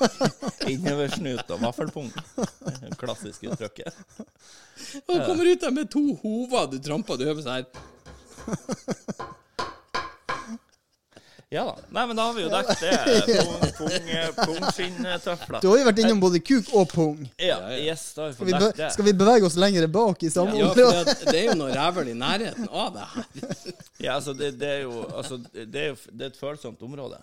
[0.72, 2.08] Innoversnut og vaffelpung.
[2.38, 4.00] Det Klassiske uttrykket.
[5.04, 7.68] Og du kommer ut der med to hover du tramper du øver sånn her.
[11.52, 11.72] Ja da.
[11.90, 13.38] Nei, men da har vi jo dekket det.
[13.40, 15.60] Pung, pung, Pungskinntøfler.
[15.64, 17.24] Du har jo vært innom både kuk og pung.
[17.42, 18.90] Ja, yes, da har vi fått dekket det.
[18.94, 20.84] skal vi bevege oss lenger bak i samme Ja, område?
[20.94, 23.26] for det, det er jo noe rævel i nærheten av det her.
[24.06, 27.18] Ja, altså, det, det er jo altså, det er jo det er et følsomt område.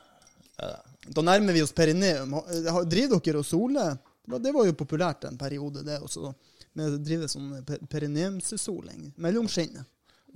[0.59, 0.73] Ja.
[1.15, 2.35] Da nærmer vi oss perineum.
[2.43, 3.95] Ha- Driver dere og soler?
[4.27, 6.33] Det var jo populært en periode, det også.
[6.77, 9.87] Med å drive sånn pe- perineumssoling mellom skinnet.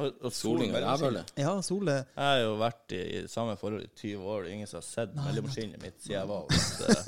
[0.02, 1.26] Og, og Soling og rævhølet.
[1.38, 4.42] Ja, Sole Jeg har jo vært i, i samme forhold i 20 år.
[4.52, 7.04] Ingen som har sett mellomskinnet mitt siden jeg var hos, eh,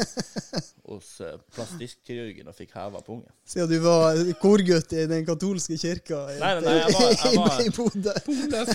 [0.91, 3.31] hos eh, plastikkirurgen og fikk heva pungen.
[3.49, 4.01] Siden du var
[4.41, 8.13] korgutt i den katolske kirka i, Nei, nei, nei, jeg var- jeg var- i Bodø.
[8.53, 8.65] Jeg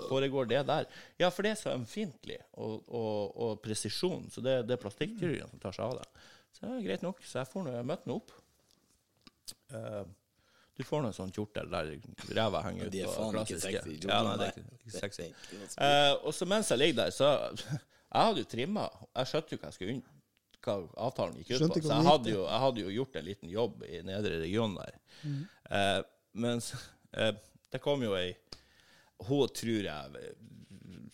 [0.08, 0.88] foregår det der?
[1.20, 5.52] Ja, for det er så ømfintlig og, og, og presisjon, så det, det er plastikkkirurgen
[5.52, 6.24] som tar seg av det.
[6.56, 7.20] Så det er greit nok.
[7.28, 8.32] Så jeg får jeg møtte nå opp.
[9.76, 10.04] Eh,
[10.78, 11.88] du får noe sånn kjortel der
[12.38, 12.92] ræva henger ut.
[12.94, 13.96] De er på faen ikke sexy.
[14.08, 15.28] Ja, nei, det er ikke, ikke sexy.
[15.88, 17.32] Eh, og så mens jeg ligger der, så
[18.14, 18.84] Jeg hadde jo trimma.
[19.18, 20.14] Jeg skjønte jo hva jeg skulle unn-
[20.68, 20.76] hva
[21.08, 21.80] avtalen gikk ut på.
[21.84, 24.96] Så jeg hadde, jo, jeg hadde jo gjort en liten jobb i nedre region der.
[25.80, 26.00] Eh,
[26.46, 26.70] mens
[27.14, 27.34] eh,
[27.72, 28.30] det kom jo ei
[29.28, 30.32] Hun tror jeg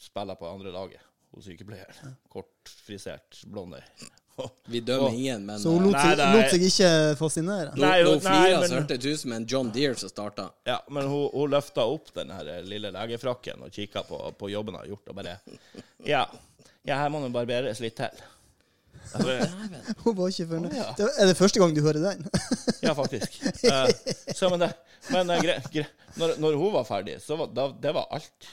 [0.03, 2.15] spiller på andre laget, hun sykepleieren.
[2.33, 3.83] Kortfrisert, blond ei.
[4.73, 5.15] Vi dømmer oh.
[5.15, 6.33] ingen, men Så hun lot Nei, seg, nei.
[6.37, 7.73] lot seg ikke fascinere.
[7.79, 10.49] Nei, hun flira så hørtes det ut som en John Deere som starta.
[10.67, 14.77] Ja, men hun, hun løfta opp den her lille legefrakken og kikka på, på jobben
[14.77, 15.39] hun har gjort, og bare
[16.07, 16.27] Ja,
[16.87, 18.23] ja her må det barberes litt til.
[20.03, 20.73] Hun var ikke fornøyd.
[20.73, 20.87] ja.
[20.97, 22.23] Det er det første gang du hører den?
[22.81, 23.35] Ja, faktisk.
[23.65, 23.89] Uh,
[24.37, 24.71] så, men det,
[25.11, 25.85] men uh, gre, gre,
[26.17, 28.49] når, når hun var ferdig, så var da, det var alt.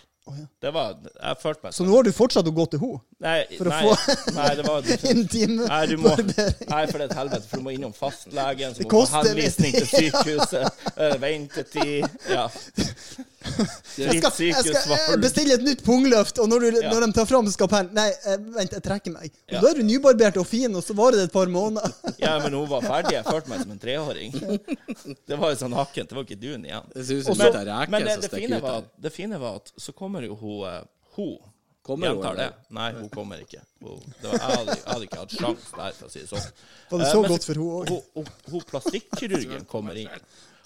[0.62, 3.00] Det var Jeg følte meg Så nå har du fortsatt å gå til henne?
[3.24, 7.06] Nei, for å få- nei, det var En time Nei, du må, nei, for det
[7.06, 7.48] er et helvete.
[7.50, 12.46] For du må innom fastlegen, så må du få henvisning til sykehuset, eh, ventetid Ja.
[13.40, 16.90] Jeg skal, jeg skal bestille et nytt pungløft, og når, du, Ja.
[16.92, 19.30] når de tar fram skapellen Nei, eh, vent, jeg trekker meg.
[19.48, 19.60] Og Ja.
[19.64, 21.92] Da er du nybarbert og fin, og så varer det et par måneder.
[22.20, 23.14] Ja, men hun var ferdig.
[23.16, 24.34] Jeg følte meg som en treåring.
[25.30, 26.10] Det var jo sånn nakkent.
[26.10, 26.90] Det var ikke duen igjen.
[26.94, 29.56] Det ser ut som Men, litt reker men det, det, fine var, det fine var
[29.62, 30.82] at så kommer jo hun eh,
[31.16, 31.38] Hun
[31.82, 32.50] Kommer hun, det.
[32.76, 33.62] Nei, hun kommer ikke.
[33.80, 36.28] Hun, det var, jeg, hadde, jeg hadde ikke hatt sjans der, for å si det
[36.28, 36.50] sånn.
[36.90, 37.88] Var det Eh, så men godt for hun òg?
[37.88, 40.12] Hun, hun, hun plastikkirurgen kommer inn.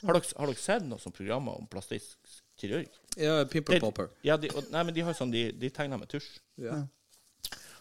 [0.04, 2.18] Har dere, har dere sett noen som programmer om plastisk
[2.60, 2.90] kirurg?
[3.20, 4.10] Ja, Pimple Popper.
[4.26, 6.28] Ja, de, og, nei, men de har sånn, de, de tegner med tusj.
[6.62, 6.80] Ja.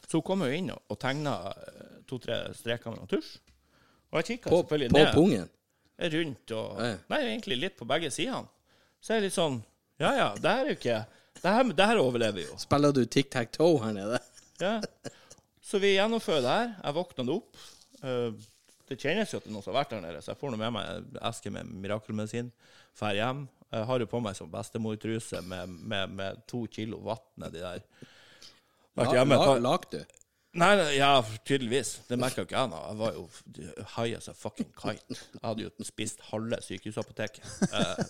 [0.07, 3.35] Så hun kommer jo inn og, og tegner eh, to-tre streker med noe tusj.
[4.13, 5.47] Og jeg kikker På, selvfølgelig på ned pungen.
[6.13, 8.45] rundt og Nei, Nei, egentlig litt på begge sidene.
[9.01, 9.57] Så er jeg litt sånn
[10.01, 10.99] Ja ja, det her er jo ikke
[11.41, 12.57] Det her, det her overlever jo.
[12.61, 14.19] Spiller du tic-tac-toe her nede?
[14.61, 14.75] Ja.
[15.65, 16.69] Så vi gjennomfører det her.
[16.83, 17.57] Jeg våkna opp.
[18.03, 18.29] Eh,
[18.91, 20.53] det kjennes jo at det er noen som har vært der nede, så jeg får
[20.53, 22.51] nå med meg en eske med mirakelmedisin.
[22.99, 23.45] Drar hjem.
[23.73, 27.81] Jeg har jo på meg som bestemortruse med, med, med to kilo vann nedi der.
[28.93, 30.19] Vært hjemme La, la, par- du?
[30.61, 31.15] Nei, nei, ja,
[31.49, 31.95] tydeligvis.
[32.05, 32.79] Det merka ikke jeg nå.
[32.91, 33.23] Jeg var jo
[33.95, 35.17] high as a fucking kite.
[35.17, 37.47] Jeg hadde jo spist halve sykehusapoteket.
[37.73, 38.03] Eh,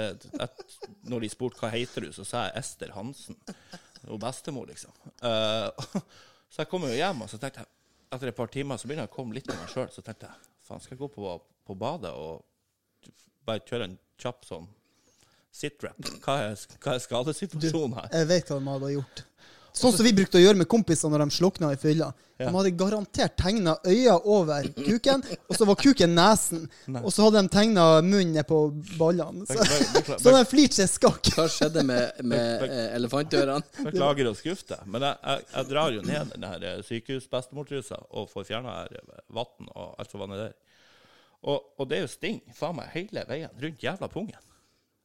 [0.00, 0.14] eh,
[0.46, 0.78] et,
[1.12, 3.36] når de spurte hva heter du, så sa jeg Ester Hansen.
[4.08, 4.96] Og bestemor, liksom.
[5.28, 6.00] Eh,
[6.54, 7.72] så jeg kom jo hjem, og så tenkte jeg
[8.14, 9.90] etter et par timer så begynner jeg å komme litt til meg sjøl.
[9.92, 11.36] Så tenkte jeg faen, skal jeg gå på,
[11.68, 13.12] på badet og
[13.44, 14.70] bare kjøre en kjapp sånn
[15.54, 16.10] sit-rap?
[16.24, 18.10] Hva, er- hva er skadesituasjonen her?
[18.20, 19.24] Jeg vet hva de hadde gjort.
[19.74, 22.12] Sånn som vi brukte å gjøre med kompiser når de slukna i fylla.
[22.38, 26.68] De hadde garantert tegna øya over kuken, og så var kuken nesen.
[27.00, 28.60] Og så hadde de tegna munnen på
[29.00, 29.42] ballene.
[29.50, 29.66] Så,
[30.22, 31.32] så de flirte seg skakk.
[31.34, 33.66] Hva skjedde med, med eh, elefantørene?
[33.88, 37.98] Beklager å skuffe deg, men jeg, jeg, jeg drar jo ned den her eh, sykehusbestemortrusa
[38.14, 38.76] og får fjerna
[39.34, 40.56] vann og alt som var nedi der.
[41.50, 44.38] Og, og det er jo sting faen meg hele veien rundt jævla pungen.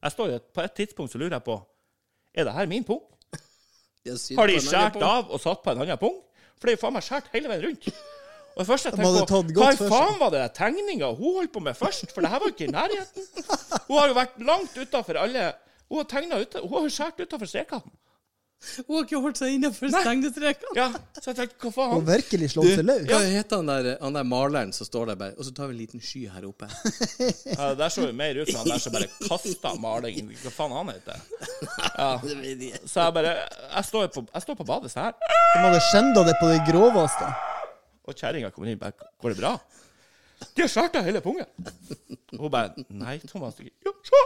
[0.04, 1.58] Jeg står jo, På et tidspunkt så lurer jeg på
[2.36, 3.02] Er det her min pung?
[4.40, 6.16] Har de skåret av og satt på en annen pung?
[6.60, 7.90] For det er jo faen meg skåret hele veien rundt.
[8.56, 11.64] Og det første jeg tatt på, Hva i faen var det tegninga hun holdt på
[11.64, 12.12] med først?
[12.12, 13.28] For det her var jo ikke i nærheten.
[13.88, 15.46] Hun har jo vært langt utafor alle
[15.90, 17.99] Hun har tegna hun har skåret utafor strekene.
[18.60, 20.74] Hun har ikke holdt seg innenfor stegnestrekene.
[20.76, 23.06] Ja, så jeg tenkte, hva Og Hun virkelig slått seg løs.
[23.08, 25.78] Hva heter han der, han der maleren som står der bare Og så tar vi
[25.78, 26.68] en liten sky her oppe.
[26.68, 30.34] Ja, det der så jo mer ut som han der som bare kasta maling.
[30.44, 31.24] Hva faen han heter?
[31.96, 32.10] Ja.
[32.92, 35.16] Så jeg bare Jeg står på, jeg står på badet sånn her,
[35.56, 37.32] De hadde skjenda det på det groveste.
[38.10, 39.56] og kjerringa kommer inn bare Går det bra?
[40.56, 41.48] De har skjært av hele pungen.
[42.36, 43.56] Og hun bare Nei, Thomas.
[43.64, 44.22] Jo, se!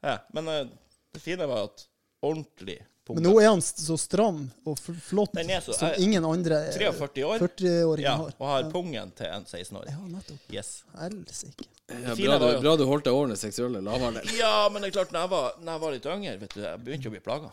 [0.00, 0.68] Ja, men eh,
[1.14, 1.84] det fine var at
[2.22, 3.16] ordentlig pung.
[3.16, 7.24] Men nå er han så stram og flott Den er så- som ingen andre 43
[7.26, 7.38] år.
[7.42, 8.34] 40-åringer Ja, har.
[8.38, 9.90] og har pungen til en 16-åring.
[9.90, 10.38] Ja, nettopp.
[10.52, 10.84] Yes.
[10.98, 11.66] Helsike.
[11.90, 14.28] Ja, fine bra, var du, bra du holdt deg over den seksuelle lavalderen.
[14.38, 16.60] Ja, men det er klart, når jeg var, når jeg var litt yngre, vet du,
[16.62, 17.50] jeg begynte å bli plaga.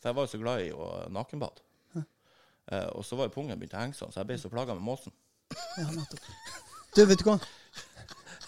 [0.00, 1.64] For jeg var jo så glad i å nakenbade.
[2.70, 4.74] Eh, og så var jo pungen begynt å henge sånn, så jeg ble så plaga
[4.76, 5.12] med måsen.
[5.78, 6.20] Ja, nettopp.
[6.94, 7.38] Du, vet du hva?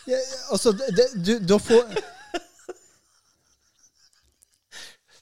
[0.07, 0.21] Jeg,
[0.53, 1.89] altså, det, du, da får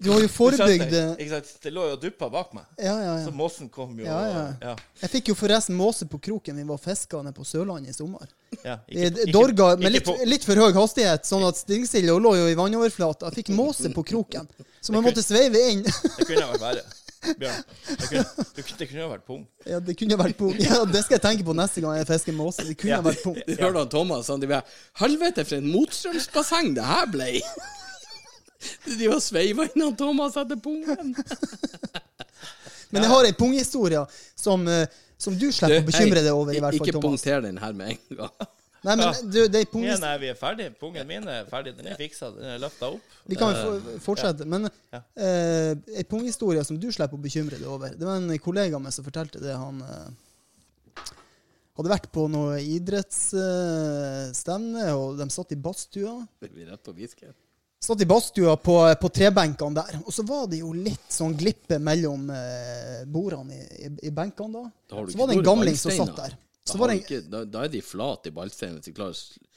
[0.00, 1.48] Du har jo forebygd Ikke sant?
[1.62, 4.42] Det lå jo og duppa bak meg, Ja, ja, så måsen kom jo Ja, ja.
[4.62, 7.96] ja, Jeg fikk jo forresten måse på kroken vi var fiska nede på Sørlandet i
[7.96, 8.28] sommer.
[8.64, 8.78] ja.
[8.88, 12.36] Ikke- ikke- Dorga med ikke litt, på- litt for høy hastighet, sånn at stingsilda lå
[12.38, 13.26] jo i vannoverflata.
[13.32, 14.46] Jeg fikk måse på kroken,
[14.80, 15.82] så man måtte sveive inn.
[15.82, 16.86] Det kunne ha vært verre.
[17.18, 17.64] Bjørn,
[17.98, 18.44] det kunne,
[18.78, 19.42] det kunne- vært pung.
[19.66, 20.54] Ja, det kunne vært pung.
[20.62, 22.62] Ja, det skal jeg tenke på neste gang jeg fisker måse.
[22.64, 23.00] Det kunne Ja.
[23.02, 23.34] vært pung.
[23.44, 24.62] Du hørte han Thomas han driver
[25.02, 27.42] Helvete, for et motstrømsbasseng det her ble!
[28.84, 29.68] Du driver og sveiver
[29.98, 31.14] Thomas etter pungen.
[32.90, 34.00] Men jeg har ei punghistorie
[34.38, 34.86] som, eh,
[35.20, 37.86] som du slipper å bekymre deg over, i hvert fall, Ikke punkter den her med
[37.94, 38.36] en gang.
[38.86, 40.66] Nei, men du, det er ei Ja, punghistorie nei, vi er ferdig.
[40.78, 41.72] Pungen min er ferdig.
[41.76, 42.28] Den er fiksa.
[42.36, 43.02] Den er løfta opp.
[43.26, 43.72] Vi kan Eh, jo
[44.04, 44.44] fortsette.
[44.46, 45.00] Men Ja.
[45.18, 47.88] eh, ei punghistorie som du slipper å bekymre deg over.
[47.98, 49.50] Det var en kollega av meg som fortalte det.
[49.58, 50.08] Han eh,
[51.76, 56.14] hadde vært på noe idrettsstevne, og de satt i badstua.
[56.40, 57.26] Vi er rett på whisky.
[57.80, 60.00] Satt i badstua på, på trebenkene der.
[60.04, 64.50] Og så var det jo litt sånn glippe mellom eh, bordene i, i, i benkene
[64.64, 64.64] da.
[64.90, 66.34] Da Så var det en gamling som satt der.
[66.68, 68.82] Da, en, ikke, da, da er de flate i ballsteinen.
[68.84, 69.12] til å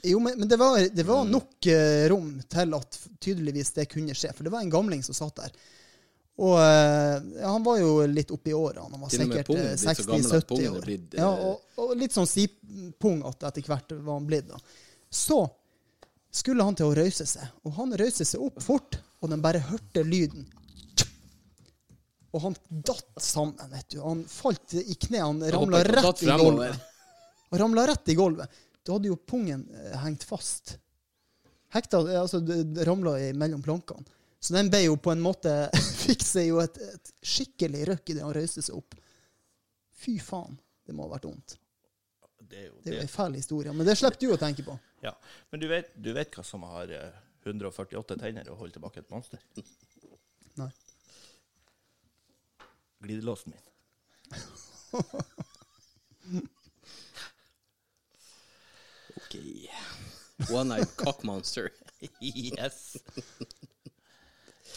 [0.08, 1.10] jo, men, men det var, det Mm.
[1.10, 4.32] var nok eh, rom til at tydeligvis det kunne skje.
[4.38, 5.52] For det var en gamling som satt der.
[6.42, 8.86] Og eh, han var jo litt oppi årene.
[8.96, 10.86] Han var sikkert pungen eh, blir så gammel at 60-70 er år.
[10.86, 14.48] blitt, eh, Ja, og, og litt sånn sipung at etter hvert var han blitt.
[14.48, 14.62] da.
[15.12, 15.42] Så
[16.32, 19.62] skulle han til å røyse seg, og han røyste seg opp fort, og den bare
[19.67, 20.48] hørte lyden.
[22.32, 24.00] Og han datt sammen, vet du.
[24.00, 26.88] Han falt i kne, han ramla rett i gulvet.
[27.52, 28.62] Han ramla rett i gulvet.
[28.82, 30.78] Da hadde jo pungen eh, hengt fast.
[31.76, 32.39] Hekta, eh, altså
[32.88, 34.08] ramla mellom plankene.
[34.41, 35.52] Så den ble jo på en måte
[36.02, 38.96] Fikk seg jo et, et skikkelig røkk idet han røyste seg opp.
[40.02, 40.56] Fy faen.
[40.88, 41.60] Det må ha vært vondt.
[42.52, 43.74] Det er jo Det er jo en fæl historie.
[43.74, 44.76] Men det slipper du å tenke på.
[45.06, 45.14] Ja.
[45.52, 49.14] Men du vet, du vet hva som har eh, 148 tenner og holder tilbake et
[49.14, 49.40] monster?
[50.60, 50.72] Nei.
[53.02, 53.66] Glidelåsen min.
[59.16, 59.36] Ok.
[60.52, 61.72] One Night Cock Monster.
[62.20, 62.98] Yes!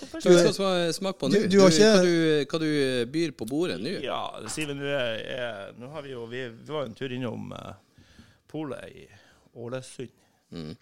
[0.01, 1.39] Hva vi skal sma- smake på nå?
[1.45, 3.95] Du- du har ikke- hva, du, hva du byr på bordet nå?
[4.05, 6.91] Ja, det sier vi nå er, er Nå har vi jo Vi, vi var jo
[6.91, 7.73] en tur innom uh,
[8.51, 9.07] polet i
[9.57, 10.11] Ålesund.
[10.55, 10.73] Mm.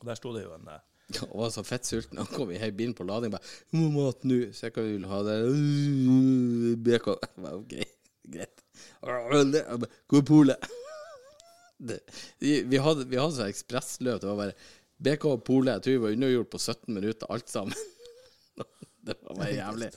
[0.00, 0.78] Og der sto det jo en uh,
[1.14, 2.18] ja, og var så fett sulten.
[2.18, 3.44] Han kom i hei bilen på lading bare
[3.76, 5.44] må mat nå.' Se hva vi vil ha der.
[5.46, 7.20] «Øh, Bacon.
[7.22, 7.74] Jeg bare, OK,
[8.32, 8.64] greit.
[10.10, 10.66] Gå i polet.
[12.40, 14.20] Vi, vi hadde, vi hadde sånn ekspressløp.
[14.22, 14.54] Det var bare
[15.04, 15.74] BK og Pole.
[15.76, 17.74] Jeg tror vi var undergjort på 17 minutter, alt sammen.
[19.06, 19.90] Det var bare jævlig.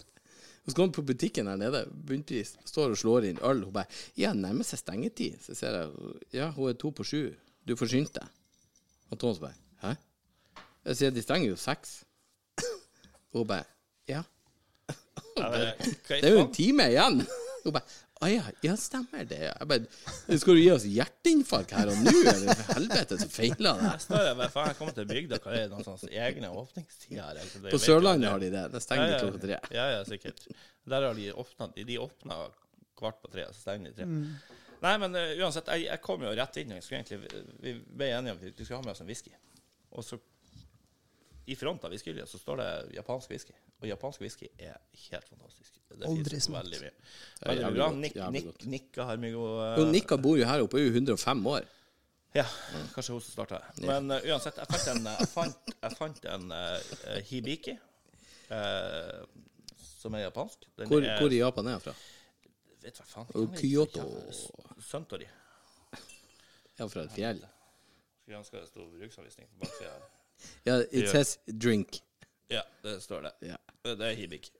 [0.66, 1.86] Og så kom hun på butikken her nede.
[2.08, 2.52] Bunnpris.
[2.66, 3.64] Står og slår inn øl.
[3.66, 5.90] Hun bare 'Ja, nærmer seg stengetid.' Så ser jeg
[6.34, 7.34] Ja, hun er to på sju.
[7.68, 8.28] Du får skynde deg.
[9.10, 9.96] Og Thomas bare 'Hæ?'
[10.86, 12.04] Jeg sier de stenger jo seks.
[13.34, 13.64] Og hun bare
[14.08, 14.24] Ja.
[15.38, 15.74] ja, det,
[16.10, 17.26] Det er jo en time igjen.
[17.64, 17.84] Hun bare
[18.20, 19.40] Å ja, ja, stemmer det.
[19.48, 23.80] Jeg bare Skal du gi oss hjerteinfarkt her og nå, eller for helvete, så feiler
[23.80, 23.92] det?
[23.94, 27.40] Jeg står der, faen, jeg kommer til bygda, hva er det noen sånne egne åpningstider?
[27.70, 28.66] På Sørlandet har de det.
[28.74, 29.60] Det stenger de klokka tre.
[29.72, 30.44] Ja, ja, sikkert.
[30.90, 32.42] Der har de åpna De åpna
[33.00, 34.10] kvart på tre, så stenger de tre.
[34.12, 34.60] Mm.
[34.84, 36.76] Nei, men uh, uansett, jeg, jeg kom jo rett inn.
[36.76, 39.32] Jeg skulle egentlig, vi ble enige om at vi skulle ha med oss en whisky.
[39.96, 40.20] Og så
[41.50, 43.56] i front av whiskyhylla så står det japansk whisky.
[43.80, 44.76] Og japansk whisky er
[45.10, 45.76] helt fantastisk.
[45.90, 46.66] Det Aldri smakt.
[46.66, 46.92] veldig mye.
[47.48, 47.92] Veldig bra.
[47.96, 48.66] Nick, Nick.
[48.66, 51.68] Nikka har mye god Jo, Nikka bor jo her oppe, er jo 105 år.
[52.36, 52.46] Ja,
[52.94, 53.62] kanskje hun som starta.
[53.82, 57.78] Men uh, uansett, jeg fant en, jeg fant, jeg fant en uh, hibiki,
[59.80, 60.68] som er japansk.
[60.78, 61.96] Den Hvor, er, hvor i Japan er jeg fra?
[62.84, 63.56] Vet hva faen?
[63.58, 64.06] Kyoto.
[64.92, 65.26] Suntory.
[65.96, 67.42] Jeg er fra et fjell.
[68.22, 69.98] Skulle ønske det sto bruksanvisning på baksida.
[70.68, 72.00] Ja, it says drink.
[72.50, 73.32] Ja, det står det.
[73.52, 73.58] Ja.
[73.86, 74.52] Det er hibiki.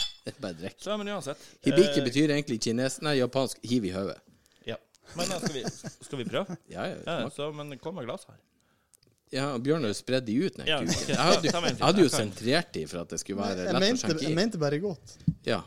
[0.78, 1.40] Så, men uansett.
[1.66, 3.00] Hibiki eh, betyr egentlig kines...
[3.02, 4.20] Nei, japansk hiv i hodet.
[4.68, 4.76] Ja.
[5.18, 5.64] Men skal vi,
[6.06, 6.58] skal vi prøve?
[6.76, 8.38] Ja, ja, Ja, så, men kom med glass her.
[9.34, 10.60] ja, Bjørn har jo spredd de ut.
[10.62, 11.02] Nei, Ja, okay.
[11.10, 14.22] jeg, hadde, jeg hadde jo sentrert de for at det skulle være lett å skjenke
[14.22, 14.28] i.
[14.30, 15.18] jeg mente bare godt.
[15.50, 15.64] Ja,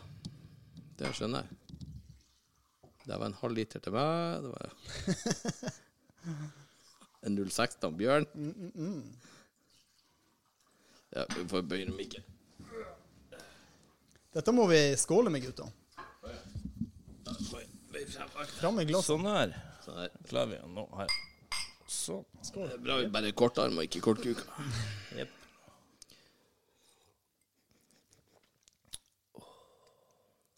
[1.03, 1.59] det skjønner jeg.
[3.03, 4.47] Det var en halv liter til meg.
[4.47, 4.67] Det var
[7.27, 8.27] en 016 Bjørn.
[11.13, 12.25] Ja, vi får bøye mikken.
[14.33, 15.67] Dette må vi skåle med, gutta.
[18.57, 19.11] Fram med glasset.
[19.13, 19.53] Sånn her.
[19.85, 20.17] Sånn her.
[20.31, 21.13] Klarer vi nå her.
[21.91, 22.25] Sånn.
[22.49, 24.65] Det er bra vi bare kort kortarm og ikke kortkuka.
[25.19, 25.39] Jepp.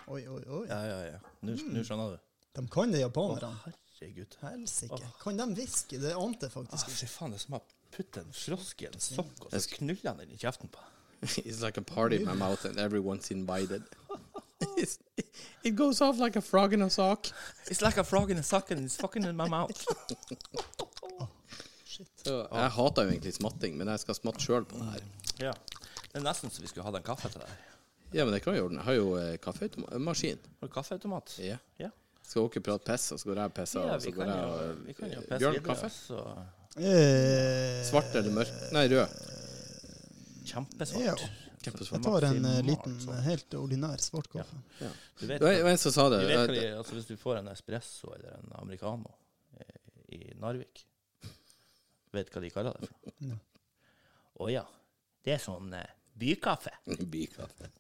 [0.04, 0.64] Oi, oi, oi.
[0.68, 1.18] Ja, ja, ja.
[1.42, 1.80] Nå mm.
[1.82, 2.22] skjønner du.
[2.54, 3.50] De kan det, japanerne.
[3.64, 4.36] Herregud.
[4.44, 5.00] Helsike.
[5.22, 5.98] Kan de hviske?
[5.98, 6.98] Det ante jeg Ah, faktisk ikke.
[7.00, 7.62] fy faen, det er som å
[7.94, 10.82] putte en frosk i en sokk, og så knuller han den i kjeften på.
[11.44, 13.82] It's like a party in my mouth and everyone's invited.
[14.78, 14.98] It's,
[15.62, 17.26] it goes off like a frog in a sock.
[17.70, 19.84] It's like a frog in a sock and it's fucking in my mouth.
[22.24, 25.04] Så jeg hater jo egentlig smatting, men jeg skal smatte sjøl på det her.
[25.48, 25.52] Ja.
[26.08, 27.52] Det er nesten så vi skulle hatt en kaffe til deg.
[28.14, 28.80] Ja, men det kan vi ordne.
[28.80, 30.40] Jeg har jo eh, kaffemaskin.
[30.60, 31.36] Har du kaffeautomat?
[31.42, 31.58] Ja.
[31.82, 31.90] Ja.
[32.24, 34.24] Skal dere prate piss, og så går jeg og pisser, Ja, og så vi går
[34.24, 35.90] kan jeg jo, og vi kan jo eh, pisse Bjørn, videre, kaffe?
[35.94, 36.22] Så
[36.74, 38.52] Svart eller mørk?
[38.74, 39.08] Nei, rød.
[40.48, 41.04] kjempesvart.
[41.04, 41.14] Ja.
[41.64, 42.00] Kjempesvart.
[42.00, 44.58] Jeg tar en eh, liten, eh, helt ordinær svart kaffe.
[44.80, 46.18] Du vet, Det var en som sa det.
[46.20, 49.14] du vet hva eh, de, altså Hvis du får en espresso eller en americano
[49.60, 50.82] eh, i Narvik,
[52.12, 53.14] vet hva de kaller det for?
[53.30, 53.38] Ja.
[54.44, 54.64] Å ja.
[55.24, 55.88] Det er sånn eh,
[56.20, 56.74] bykaffe.
[57.14, 57.70] Bykaffe.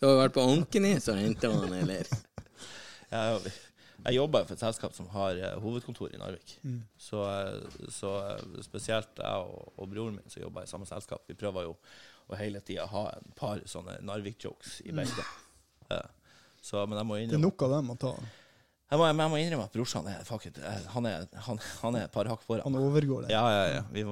[0.00, 2.10] Du har vært på Ankenes og henta han, eller?
[3.14, 3.54] Jeg,
[4.02, 6.56] jeg jobber for et selskap som har eh, hovedkontor i Narvik.
[6.62, 6.80] Mm.
[7.00, 11.24] Så, eh, så eh, spesielt jeg og, og broren min som jobber i samme selskap,
[11.30, 11.74] vi prøver jo
[12.28, 15.28] å hele tida ha en par sånne Narvik-jokes i beltet.
[16.64, 18.14] Så, men jeg må Det er nok av dem å ta.
[18.88, 20.58] Jeg må, jeg må innrømme at brorsan er fuck it,
[20.94, 22.64] Han er, han, han er et par hakk foran.
[22.68, 23.34] Han overgår det.
[23.34, 23.84] Ja, ja, ja.
[23.92, 24.04] Vi,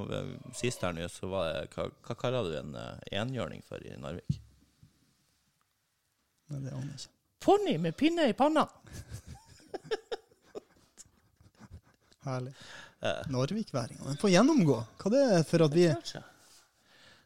[0.59, 2.77] sist her nå, så var det Hva, hva kaller du en
[3.13, 4.41] enhjørning for i Narvik?
[6.53, 7.15] Nei, det aner jeg ikke.
[7.43, 8.69] Ponni med pinne i panna!
[12.27, 12.53] Herlig.
[13.35, 14.05] Narvikværinger.
[14.07, 14.77] Den får gjennomgå.
[15.03, 15.89] Hva det er for at vi,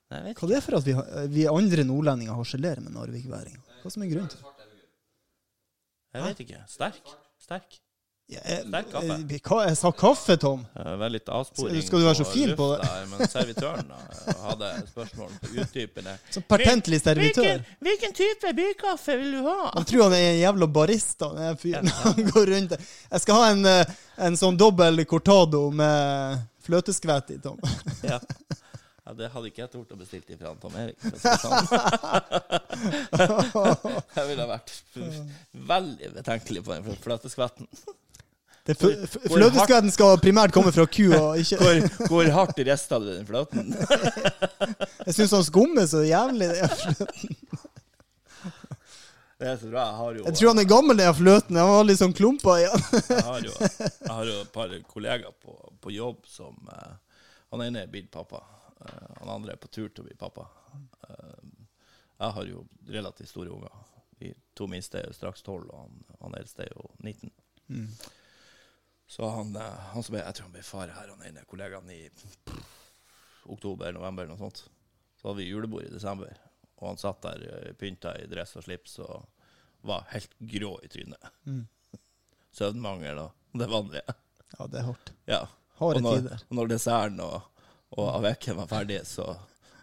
[0.07, 0.95] Nei, hva det er for at vi,
[1.35, 3.61] vi andre nordlendinger harselerer med narvikværinger?
[3.83, 4.69] Hva som er grunnen til det?
[6.17, 6.63] Jeg vet ikke.
[6.73, 7.13] Sterk.
[7.43, 7.77] Sterk.
[8.27, 9.07] Ja, jeg, Sterk kaffe.
[9.07, 10.65] jeg, jeg sa kaffe, Tom.
[10.75, 12.89] Uh, Vel litt avsporing Skal- du være så fin på det?
[13.13, 13.93] men servitøren
[14.43, 16.17] hadde spørsmål på utdypende.
[16.35, 17.63] Som pertentlig servitør.
[17.87, 19.71] hvilken type bykaffe vil du ha?
[19.77, 21.87] Han tror han er en jævla barista, den fyren.
[22.03, 22.75] Han går rundt.
[23.13, 23.95] Jeg skal ha en, eh,
[24.27, 27.61] en sånn dobbel cortado med fløteskvett i, Tom.
[28.03, 28.19] Ja.
[29.07, 30.99] ja, det hadde ikke jeg tort å bestille fra Tom Erik.
[31.23, 31.63] sånn.
[34.17, 34.75] Jeg ville vært
[35.71, 37.71] veldig betenkelig på den fløteskvetten.
[38.67, 42.99] Det f- f- Fløteskvetten skal primært komme fra ku, og ikke Går, går hardt rista
[42.99, 43.69] du den fløten?
[45.07, 46.49] Jeg syns han skummer så jævlig.
[46.51, 47.37] Det er fløten.
[49.37, 49.83] Det er så bra.
[49.85, 51.57] Jeg har jo, Jeg tror han er gammel, den fløten.
[51.61, 52.85] Han har litt sånn klumpa i den.
[53.11, 53.51] jeg
[54.07, 56.95] jeg har jo et par kollegaer på, på jobb som uh,
[57.53, 58.41] Han ene er blitt pappa.
[58.81, 60.49] Uh, han andre er på tur til å bli pappa.
[61.05, 61.69] Uh,
[62.17, 63.77] jeg har jo relativt store unger.
[64.17, 67.29] De to minste er jo straks tolv, og han, han eldste er jo 19.
[69.07, 71.91] Så han, eh, han som ble, jeg tror han ble far her, han ene kollegaen
[71.95, 72.01] i
[73.47, 74.65] oktober, november, eller noe sånt.
[75.21, 76.35] Så hadde vi julebord i desember,
[76.77, 79.27] og han satt der eh, pynta i dress og slips og
[79.87, 81.29] var helt grå i trynet.
[82.57, 84.17] Søvnmangel og det vanlige.
[84.57, 85.13] Ja, det er hardt.
[85.29, 85.43] Ja.
[85.77, 86.43] Harde og når, tider.
[86.49, 87.63] og når desserten og,
[87.97, 89.27] og avekken var ferdig, så,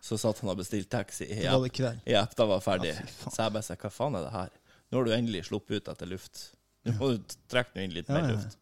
[0.04, 2.96] så satt han og bestilte taxi i i app, da var ferdig.
[2.98, 4.56] Ja, så jeg bare sa, hva faen er det her?
[4.90, 6.42] Nå har du endelig sluppet ut etter luft.
[6.84, 8.42] Nå må du trekke inn litt Ja, mer ja, ja.
[8.42, 8.58] luft.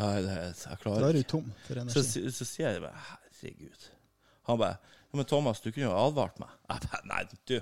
[0.00, 2.00] Nei, det, jeg klarer Da er du tom for energi.
[2.00, 3.90] Så, så sier jeg bare, herregud.
[4.48, 6.56] Han bare, ja, men Thomas, du kunne jo advart meg.
[6.70, 7.56] Jeg bare, nei, du,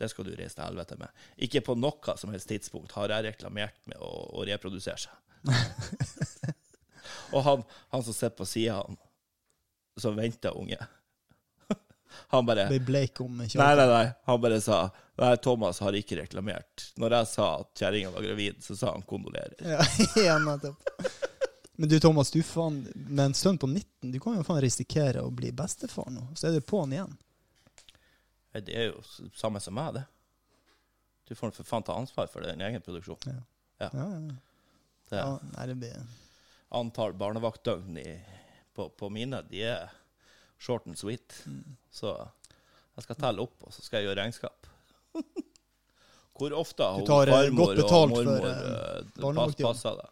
[0.00, 1.24] det skal du reise til helvete med.
[1.46, 5.16] Ikke på noe som helst tidspunkt har jeg reklamert med å, å reprodusere seg.
[7.34, 7.62] Og han,
[7.94, 8.80] han som sitter på sida,
[10.00, 10.78] som venter unge,
[12.32, 14.04] han bare Ble bleik om Nei, nei, nei.
[14.28, 14.82] Han bare sa
[15.20, 16.86] Nei, Thomas har ikke reklamert.
[16.96, 19.52] Når jeg sa at kjerringa var gravid, så sa han kondolerer.
[19.60, 19.84] Ja,
[20.30, 20.80] ja, nettopp.
[21.80, 25.22] Men du Thomas, du faen, med en sønn på 19, du kan jo faen risikere
[25.24, 26.26] å bli bestefar nå.
[26.36, 27.14] Så er det på'n igjen.
[28.52, 30.02] Det er jo samme som meg, det.
[31.24, 33.24] Du får for faen ta ansvar for din egen produksjon.
[33.80, 34.04] Ja, ja.
[35.08, 36.04] Det ja nei, det blir
[36.76, 37.96] Antall barnevaktdøgn
[38.76, 39.88] på, på mine, de er
[40.60, 41.40] short and sweet.
[41.48, 41.78] Mm.
[41.96, 44.68] Så jeg skal telle opp, og så skal jeg gjøre regnskap.
[46.36, 48.64] Hvor ofte har eh, farmor og for, mormor eh,
[49.00, 50.10] eh, pass, passa det?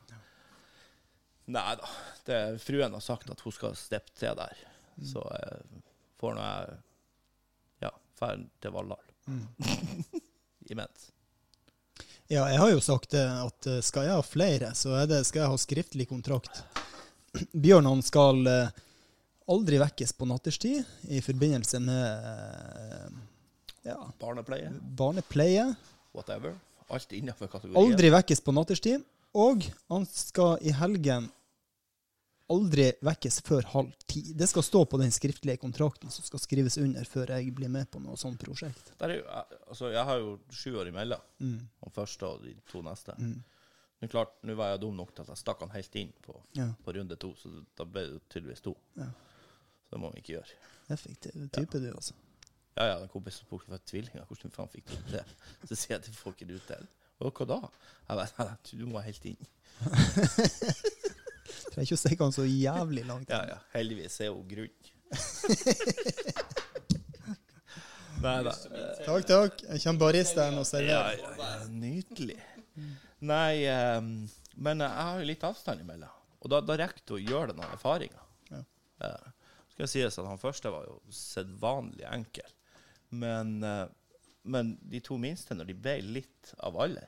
[1.49, 1.91] Nei da.
[2.29, 4.65] Det, fruen har sagt at hun skal steppe til der.
[4.99, 5.07] Mm.
[5.09, 5.83] Så jeg
[6.21, 6.75] får nå jeg
[7.87, 9.07] ja, drar til Valhall.
[9.29, 9.47] Mm.
[10.73, 11.09] Imens.
[12.29, 15.47] Ja, jeg har jo sagt at eh, skal jeg ha flere, så er det, skal
[15.47, 16.61] jeg ha skriftlig kontrakt.
[17.65, 18.83] Bjørn han skal eh,
[19.49, 23.07] aldri vekkes på natterstid i forbindelse med eh,
[23.89, 25.71] ja, Barnepleie, barnepleie.
[26.13, 26.53] whatever.
[26.93, 27.81] Alt innenfor kategorien.
[27.81, 29.09] Aldri vekkes på natterstid.
[29.37, 31.29] Og han skal i helgen
[32.53, 34.23] aldri vekkes før halv ti.
[34.39, 37.91] Det skal stå på den skriftlige kontrakten som skal skrives under før jeg blir med
[37.93, 38.93] på noe sånt prosjekt.
[39.01, 39.23] Der jo,
[39.69, 41.23] altså, jeg har jo sju år imellom.
[41.41, 41.59] Mm.
[41.85, 43.17] Den første og de to neste.
[43.21, 43.39] Mm.
[44.01, 46.37] Men klart, nå var jeg dum nok til at jeg stakk han helt inn på,
[46.55, 46.69] Ja.
[46.85, 48.77] på runde to, så da ble det tydeligvis to.
[48.97, 49.09] Ja.
[49.85, 50.59] Så det må vi ikke gjøre.
[50.95, 52.15] Effektiv type, du, altså.
[52.79, 55.25] Ja, ja, en kompis som for tvillinger, hvordan faen fikk du det?
[55.67, 56.87] Så sier jeg til folk du til.
[57.19, 57.57] Og hva da?
[58.07, 59.49] Jeg vet, du må helt inn.
[61.79, 63.31] Trenger ikke å stikke han så jævlig langt.
[63.31, 64.73] Ja, ja, heldigvis er hun grunn.
[68.25, 68.51] nei da.
[69.05, 69.61] Takk, takk.
[69.63, 71.21] Jeg kommer barista og Ja, serverer.
[71.23, 72.35] ja, ja, nydelig.
[73.31, 74.09] Nei, um,
[74.59, 76.11] men jeg har jo litt avstand imellom.
[76.43, 78.25] Og da, da rekker du å gjøre deg noen erfaringer.
[78.51, 78.61] Ja.
[79.03, 79.27] Uh,
[79.71, 82.51] skal jeg sies at han første var jo sedvanlig enkel.
[83.15, 83.87] Men, uh,
[84.51, 87.07] men de to minste, når de ble litt av alder,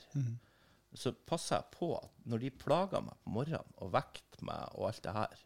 [0.95, 4.88] så passa jeg på at når de plaga meg på morgenen og vekte meg og
[4.88, 5.36] alt det her,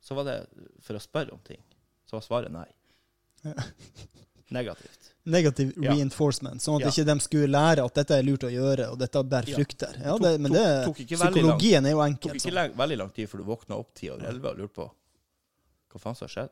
[0.00, 0.38] så var det
[0.82, 1.60] for å spørre om ting.
[2.08, 2.66] Så var svaret nei.
[4.50, 5.12] Negativt.
[5.30, 5.92] Negativ Ja.
[5.92, 6.88] reinforcement, sånn at Ja.
[6.90, 9.56] ikke de skulle lære at dette er lurt å gjøre, og dette bærer Ja.
[9.58, 9.94] frukter.
[10.02, 12.74] Ja, det, men det, tok tok psykologien psykologien er jo Det tok ikke Sånn.
[12.76, 14.90] veldig lang tid før du våkna opp ti over elleve og lurte på
[15.90, 16.50] hva faen som har skjedd.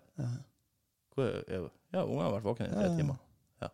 [1.92, 2.96] Ja, ungene har vært våkne i tre Ja, ja.
[2.96, 3.18] timer.
[3.62, 3.68] Ja.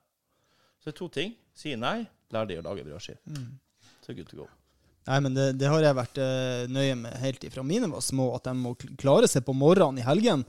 [0.81, 1.37] Så det er to ting.
[1.55, 3.19] Si nei, lær de å lage brødskive.
[3.27, 3.59] Mm.
[4.07, 4.49] Det good to go.
[5.05, 8.31] Nei, men det, det har jeg vært eh, nøye med helt ifra mine var små,
[8.39, 10.45] at de må klare seg på morgenen i helgen.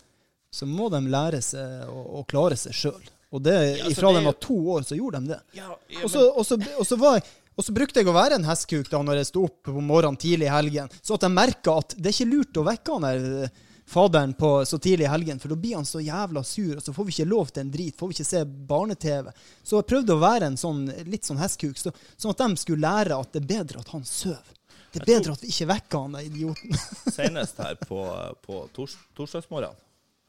[0.54, 3.10] Så må de lære seg å, å klare seg sjøl.
[3.36, 5.42] Og det, Ja, altså, ifra det de var to år, så gjorde de det.
[5.58, 7.26] Ja, Og så, og, så, og, så var jeg,
[7.56, 10.20] og så brukte jeg å være en hestkuk da når jeg sto opp på morgenen
[10.20, 13.08] tidlig i helgen, så at jeg merka at det er ikke lurt å vekke han
[13.10, 16.76] der eh, faderen på så tidlig i helgen, for da blir han så jævla sur,
[16.78, 19.32] og så får vi ikke lov til en drit, får vi ikke se barne-TV.
[19.64, 22.86] Så jeg prøvde å være en sånn, litt sånn hestkuk, så, sånn at de skulle
[22.86, 24.54] lære at det er bedre at han sover.
[24.96, 26.78] Det er bedre at vi ikke vekker han, den idioten.
[27.18, 28.00] senest her på,
[28.46, 29.76] på tors, torsdagsmorgen.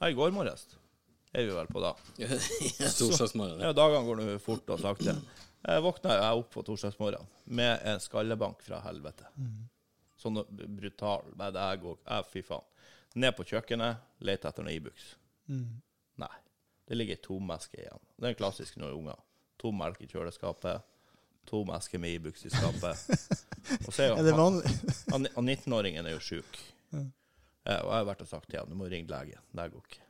[0.03, 0.67] Her i går morges
[1.37, 1.93] er vi vel på da.
[2.99, 3.61] Torsdagsmorgen.
[3.63, 5.15] Ja, dagene går nå fort og sakte.
[5.67, 7.29] Jeg våkna jeg opp på torsdagsmorgen
[7.59, 9.29] med en skallebank fra helvete.
[10.21, 11.27] Sånn brutal.
[11.37, 12.67] Jeg går Jeg, fy faen.
[13.17, 15.07] Ned på kjøkkenet, lete etter noe Ibux.
[15.49, 16.35] Nei.
[16.87, 18.03] Det ligger ei tomeske igjen.
[18.21, 19.23] Det er klassisk når unger.
[19.63, 20.85] To melk i kjøleskapet.
[21.49, 23.07] To mesker med Ibux i skapet.
[23.87, 24.61] Og så er jo han-
[25.13, 26.59] han, han 19-åringen er jo sjuk.
[26.93, 29.41] Eh, og jeg har vært og sagt til ham du må ringe legen.
[29.57, 30.03] Det går ikke.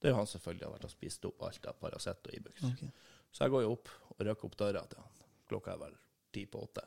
[0.00, 2.62] Det er jo han selvfølgelig har vært og spist opp alt av Paracet og Ibux.
[2.70, 2.88] okay.
[3.32, 5.24] Så jeg går jo opp og røkker opp døra til han.
[5.50, 5.96] Klokka er vel
[6.32, 6.84] ti på åtte.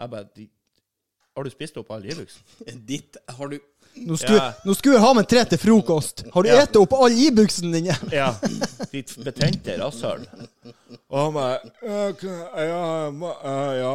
[0.00, 0.48] Jeg bare
[1.40, 2.44] Har du spist opp all Ibuksen?
[2.90, 3.58] Ditt Har du
[4.06, 4.52] Nå skulle, Ja.
[4.64, 6.20] nå skulle jeg ha med tre til frokost.
[6.30, 6.60] Har du Ja.
[6.62, 7.88] ete opp all Ibux-en din?
[8.14, 8.28] Ja.
[8.92, 10.22] Ditt betente rasshøl.
[11.10, 13.94] Og han bare «Ja, ja, ja.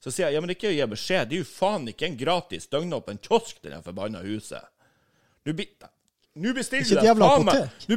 [0.00, 1.28] Så sier jeg ja, men ikke gi beskjed.
[1.28, 4.64] Det er jo faen ikke en gratis døgnåpen kiosk til det forbanna huset.
[5.46, 5.68] Nå bi-
[6.36, 6.84] nå bestiller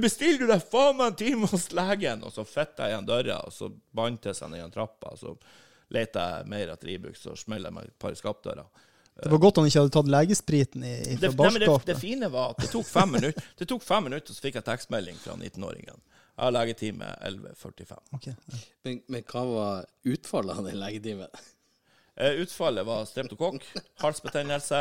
[0.03, 3.39] bestiller du deg faen meg en time hos legen, og så fitter jeg igjen døra,
[3.47, 5.37] og så bandt jeg seg ned en trappa, og så
[5.93, 8.85] leter jeg mer etter Ibux, og smeller jeg meg et par skapdører.
[9.19, 11.95] Det var godt han ikke hadde tatt legespriten i, i Det, fra nei, det, det
[11.99, 15.17] fine var at det tok fem minutter, det tok fem minutter, så fikk jeg tekstmelding
[15.19, 15.99] fra 19-åringen.
[16.39, 18.03] Jeg har legetime 11.45.
[18.15, 18.29] Ok.
[18.87, 21.41] Men, men hva var utfallet av den legetimen?
[22.15, 23.65] Eh, Utfallet var streptokokk,
[24.03, 24.79] halsbetennelse.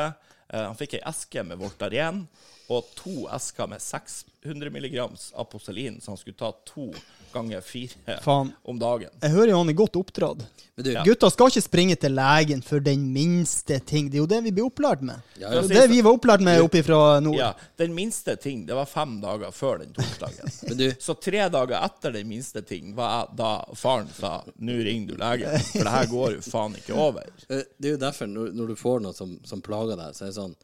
[0.52, 2.24] Eh, Han fikk ei eske med Voltaren
[2.68, 4.98] og to esker med 600 mg
[5.40, 6.90] Aposelin, så han skulle ta to
[7.32, 8.52] ganger fire Faen.
[8.64, 9.10] om dagen.
[9.20, 10.44] Jeg hører jo han er godt oppdratt.
[10.76, 14.08] Men du, Gutta skal ikke springe til legen for den minste ting.
[14.08, 15.20] Det er jo det vi blir opplært med.
[15.36, 15.62] Ja, Det ja.
[15.62, 17.36] Det, det vi var opplært med oppe fra nord.
[17.36, 20.52] Ja, Den minste ting, det var fem dager før den torsdagen.
[20.68, 24.78] men du Så tre dager etter den minste ting var jeg da faren sa 'nå
[24.84, 27.28] ringer du legen', for det her går jo faen ikke over.
[27.48, 30.24] Eh, Det er jo derfor, når, når du får noe som, som plager deg, så
[30.24, 30.56] er det sånn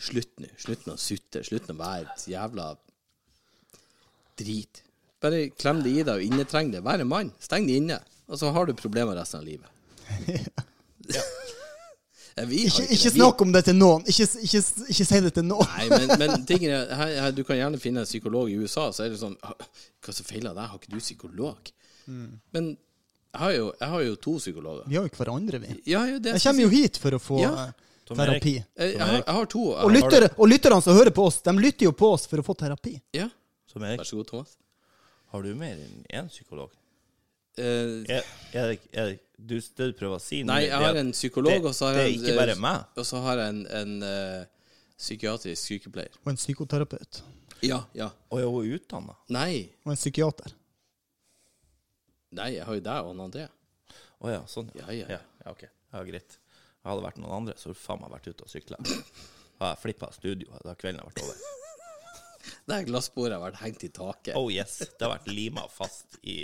[0.00, 0.48] Slutt nå.
[0.60, 1.42] Slutt med å sutte.
[1.44, 2.70] Slutt med å være et jævla
[4.40, 4.82] drit.
[5.20, 6.80] Bare klem det i deg og innetreng det.
[6.86, 7.32] Vær en mann.
[7.42, 8.00] Steng det inne.
[8.30, 9.68] Og så har du problemer resten av livet.
[12.38, 14.04] Ja, Ikke, ikke snakk om det til noen.
[14.08, 14.60] Ikke, ikke,
[14.94, 15.66] ikke si det til noen.
[15.74, 18.86] Nei, men, men tingen er, her, her, du kan gjerne finne en psykolog i USA,
[18.94, 20.70] så er det sånn «Hva som feiler deg?
[20.70, 21.72] Har ikke du psykolog?
[22.06, 24.86] Men jeg har, jo, jeg har jo to psykologer.
[24.88, 25.74] Vi har jo hverandre, vi.
[25.90, 27.52] Ja, jo, det Jeg kommer jo hit for å få Ja.
[28.10, 28.54] Eh, Tom terapi.
[28.56, 28.66] Erik.
[28.76, 29.62] Jeg, jeg, har, jeg har to.
[29.70, 32.46] Og, lyttere, og lytterne som hører på oss, de lytter jo på oss for å
[32.46, 32.96] få terapi.
[33.16, 33.28] Ja,
[33.70, 34.56] Som Erik, vær så god, Thomas.
[35.30, 36.72] har du mer enn én psykolog?
[37.58, 41.64] Eh, Er, Erik, Erik du, det du prøver å si nei, jeg har en psykolog,
[41.70, 42.74] og så har jeg en, eh.
[42.96, 44.42] Og har jeg en, en eh,
[44.98, 46.18] psykiatrisk sykepleier.
[46.24, 47.22] Og en psykoterapeut.
[47.64, 48.10] Ja, ja.
[48.30, 49.16] Og er hun utdanna.
[49.32, 50.52] Nei, Og en psykiater.
[52.36, 53.48] nei, jeg har jo deg og han André.
[54.20, 54.68] Å ja, sånn.
[54.76, 55.20] Ja, ja, ja.
[55.44, 55.64] ja, ok.
[55.92, 56.39] Ja, greit.
[56.86, 58.78] Hadde vært noen andre, så hadde faen meg vært ute og sykla.
[58.80, 60.48] Hadde jeg flippa studio.
[60.54, 61.40] Da hadde kvelden vært over.
[62.66, 64.32] Det her glassbordet har vært hengt i taket.
[64.38, 64.78] Oh yes.
[64.96, 66.38] Det har vært lima fast i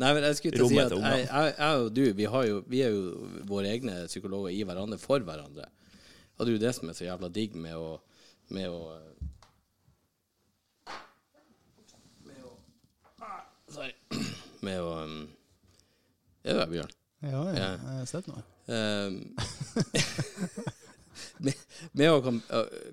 [0.00, 2.46] Nei, men jeg skulle til å si at jeg, jeg, jeg og du, vi, har
[2.48, 3.02] jo, vi er jo
[3.50, 5.68] våre egne psykologer i hverandre for hverandre.
[6.38, 7.90] Og det er jo det som er så jævla digg med å
[8.56, 8.80] Med å
[12.24, 12.54] Med å
[13.72, 13.92] Sorry.
[14.64, 14.94] Med å
[16.42, 16.96] Er du det Bjørn?
[17.22, 17.68] Ja, ja, Ja.
[17.76, 18.42] jeg har sett noe.
[18.66, 19.34] Um,
[21.42, 22.40] med, å kan,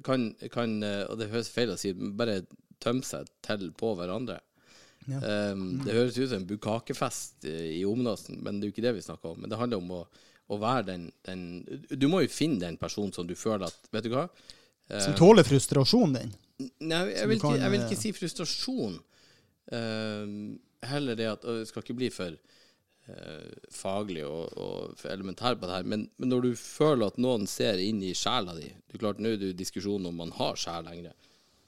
[0.05, 0.77] kan, kan,
[1.09, 2.41] og det høres feil å si, bare
[2.81, 4.39] tømme seg til på hverandre.
[5.09, 5.19] Ja.
[5.53, 8.97] Um, det høres ut som en bukakefest i Omnåsen, men det er jo ikke det
[8.99, 9.43] vi snakker om.
[9.43, 10.03] Men det handler om å,
[10.49, 11.43] å være den, den
[11.89, 14.27] Du må jo finne den personen som du føler at Vet du hva?
[14.89, 16.31] Som tåler frustrasjonen din.
[16.81, 18.95] Nei, jeg vil, ikke, jeg vil ikke si frustrasjon.
[19.69, 20.31] Um,
[20.81, 22.33] heller det at Det skal ikke bli for
[23.73, 27.81] faglig og, og elementær på det her, men, men når du føler at noen ser
[27.81, 30.57] inn i sjela di det er klart Nå er det jo diskusjon om man har
[30.57, 31.13] sjel lenger.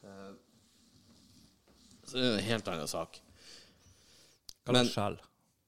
[0.02, 0.32] Eh,
[2.06, 3.20] så det er en helt annen sak.
[4.66, 5.20] Hva slags sjel?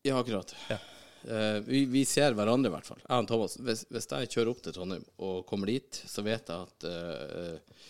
[0.03, 0.55] Ja, akkurat.
[0.71, 0.80] Ja.
[1.24, 3.03] Eh, vi, vi ser hverandre, i hvert fall.
[3.05, 3.59] Jeg og Thomas.
[3.61, 7.86] Hvis, hvis jeg kjører opp til Trondheim og kommer dit, så vet jeg at uh,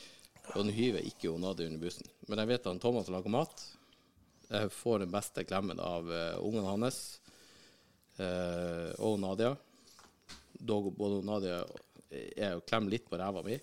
[0.57, 3.63] Og nå hyver jeg ikke Nadi under bussen, men jeg vet at Thomas lager mat.
[4.51, 6.99] Jeg får den beste klemmen av uh, ungene hans
[8.22, 9.53] eh, og Nadia.
[10.53, 11.61] Dog både Nadia
[12.14, 13.57] er jo klemme litt på ræva mi,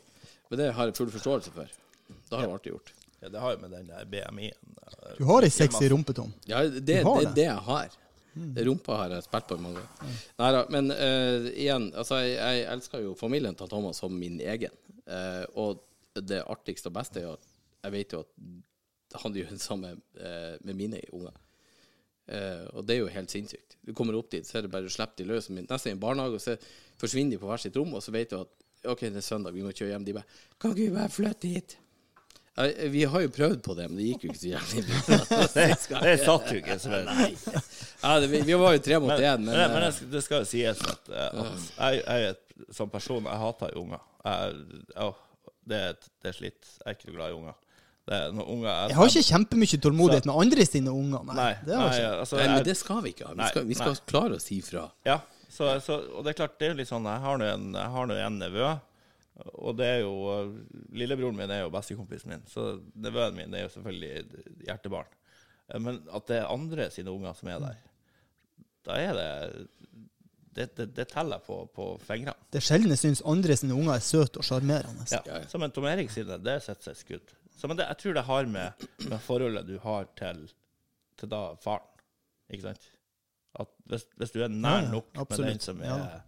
[0.50, 1.70] men det har jeg full forståelse for.
[2.10, 2.92] Det har jeg alltid gjort.
[3.20, 6.32] Ja, det har jo med den der BMI-en eh, Du har ei sexy rumpe, Tom.
[6.48, 7.34] Ja, det, det har er det.
[7.36, 7.98] det jeg har.
[8.70, 10.18] Rumpa har jeg spilt på mange ganger.
[10.38, 14.74] Neida, men uh, igjen, altså, jeg, jeg elsker jo familien til Thomas som min egen.
[15.04, 15.82] Uh, og
[16.14, 17.48] det artigste og beste er jo at
[17.80, 19.94] jeg vet jo at han gjør det samme
[20.62, 21.34] med mine unger.
[22.30, 23.76] Eh, og det er jo helt sinnssykt.
[23.86, 26.02] Du kommer opp dit, så er det bare å slippe de løs, nesten i en
[26.02, 26.56] barnehage, og så
[27.00, 29.52] forsvinner de på hvert sitt rom, og så vet du at OK, det er søndag,
[29.56, 30.04] vi må kjøre hjem.
[30.06, 31.76] De bare Kan ikke vi bare flytte hit?
[32.92, 35.18] Vi har jo prøvd på det, men det gikk jo ikke så jævlig bra.
[36.04, 36.76] Det, satt jo ikke
[38.02, 40.22] Ja, det, vi, vi var jo tre mot Men, én, men, men, men, eh, det
[40.24, 44.02] skal- jo sies at, at jeg, jeg som person Jeg hater unger.
[44.24, 45.08] Jeg, å,
[45.70, 45.80] det,
[46.20, 46.72] det er slitt.
[46.82, 47.56] Jeg er ikke glad i unger.
[48.08, 51.24] Det er noen unger Jeg har ikke kjempemye tålmodighet med andre sine unger.
[51.28, 53.34] Nei, Nei, det har nei, jeg altså, nei, men det skal vi ikke ha.
[53.38, 54.86] Vi skal, vi skal klare å si fra.
[55.06, 55.18] Ja,
[55.50, 58.14] så, så, og det er klart, det er litt sånn Jeg har nå en, har
[58.16, 58.70] en nevø,
[59.60, 60.14] og det er jo
[60.96, 65.12] Lillebroren min er jo bestekompisen min, så nevøen min er jo selvfølgelig hjertebarn.
[65.80, 67.78] Men at det er andre sine unger som er der,
[68.88, 69.30] da er det
[70.50, 72.34] Det, det, det teller på, på fingrene.
[72.50, 75.04] Det er sjelden jeg syns andre sine unger er søte og sjarmerende.
[75.12, 75.20] Ja.
[75.28, 75.46] Ja, ja.
[75.48, 77.30] Som en Tom Erik sine, det setter seg skudd.
[77.60, 80.46] Så, men det, jeg tror det har med, med forholdet du har til,
[81.20, 81.86] til da faren,
[82.48, 82.90] ikke sant?
[83.60, 86.20] At hvis, hvis du er nær nok ja, med den som Ja er,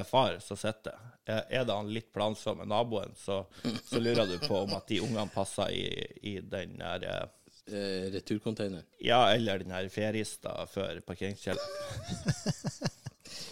[0.00, 1.42] er far, så sitter det.
[1.52, 3.42] Er det han litt plansom med naboen, så,
[3.84, 5.84] så lurer du på om at de ungene passer i,
[6.24, 7.26] i den der eh,
[7.68, 8.82] Eh.
[8.98, 11.68] Ja, eller den her ferista før parkeringskjelleren.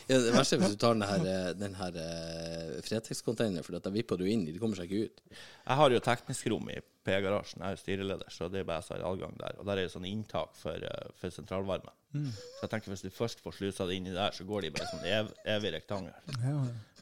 [0.07, 3.79] Ja, det verste er hvis du tar den her, eh, den her eh, Fretex-containeren, for
[3.79, 5.25] da vipper du inn i, de kommer seg ikke ut.
[5.67, 8.83] Jeg har jo teknisk rom i P-garasjen, jeg er jo styreleder, så det er bare
[8.83, 9.61] jeg som har adgang der.
[9.61, 11.95] Og der er jo sånn inntak for, eh, for sentralvarme.
[12.17, 14.89] Så jeg tenker hvis du først får slusa det inni der, så går de bare
[14.89, 16.15] sånn ev evig rektangel.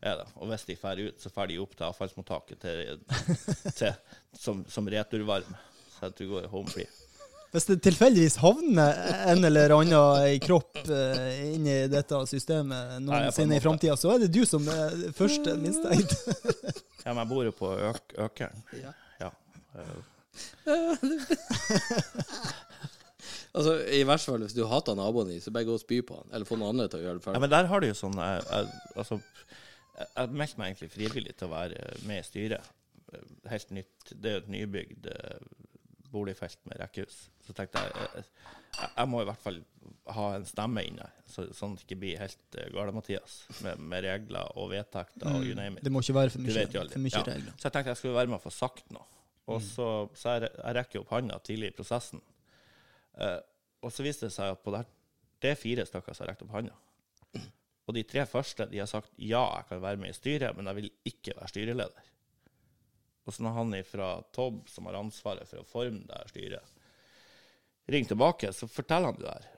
[0.02, 0.26] Ja, ja.
[0.36, 3.04] Og hvis de drar ut, så drar de opp til avfallsmottaket til,
[3.78, 3.94] til,
[4.34, 5.60] som, som returvarme.
[5.94, 6.88] Så jeg tror du går home free.
[7.54, 8.96] Hvis det tilfeldigvis havner
[9.30, 14.16] en eller annen i kropp eh, inn i dette systemet Nei, noensinne i framtida, så
[14.16, 16.16] er det du som er først mistenkt.
[17.04, 18.62] Ja, men jeg bor jo på øk Økeren.
[18.80, 18.94] Ja.
[19.20, 19.28] Ja.
[23.54, 26.16] Altså, I hvert fall hvis du hater naboen din, så bare gå og spy på
[26.18, 27.94] han, eller få noen andre til å gjøre det Ja, men der har du jo
[27.94, 29.18] sånn Jeg, jeg, altså,
[29.94, 32.72] jeg, jeg meldte meg egentlig frivillig til å være med i styret.
[33.46, 34.10] Helt nytt.
[34.10, 35.38] Det er jo et nybygd eh,
[36.14, 37.24] boligfelt med rekkehus.
[37.44, 38.24] Så tenkte jeg, jeg
[38.74, 39.58] jeg må i hvert fall
[40.16, 44.04] ha en stemme inne, så, sånn at det ikke blir helt uh, gale-Mathias med, med
[44.06, 45.86] regler og vedtekter og you name it.
[45.86, 47.24] Det må ikke være for mye, for mye Ja.
[47.28, 47.54] regler.
[47.54, 49.06] Så jeg tenkte jeg skulle være med og få sagt noe.
[49.52, 52.22] Og så, så jeg, jeg rekker opp hånda tidlig i prosessen.
[53.14, 53.38] Uh,
[53.84, 54.90] og så viste det seg at på det, her,
[55.44, 56.74] det er fire stykker som har rekt opp hånda.
[57.84, 60.70] Og de tre første de har sagt ja, jeg kan være med i styret, men
[60.70, 62.12] jeg vil ikke være styreleder.
[63.24, 66.74] Og så når han fra Tobb, som har ansvaret for å forme det her styret,
[67.88, 69.48] ringer tilbake, så forteller han det der.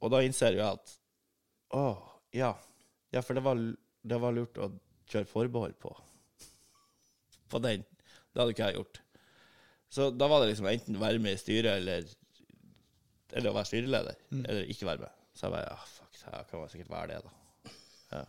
[0.00, 0.96] Og da innser jeg at
[1.76, 1.84] å,
[2.34, 2.54] ja.
[3.14, 3.60] Ja, for det var,
[4.02, 4.70] det var lurt å
[5.10, 5.92] kjøre forbehold på.
[7.50, 7.84] På den.
[8.30, 9.00] Det hadde ikke jeg gjort.
[9.90, 12.06] Så da var det liksom enten være med i styret eller,
[13.34, 15.16] eller å være styreleder, eller ikke være med.
[15.34, 17.72] Så jeg bare ja, fuck, jeg kan sikkert være det, da.
[18.10, 18.22] Ja.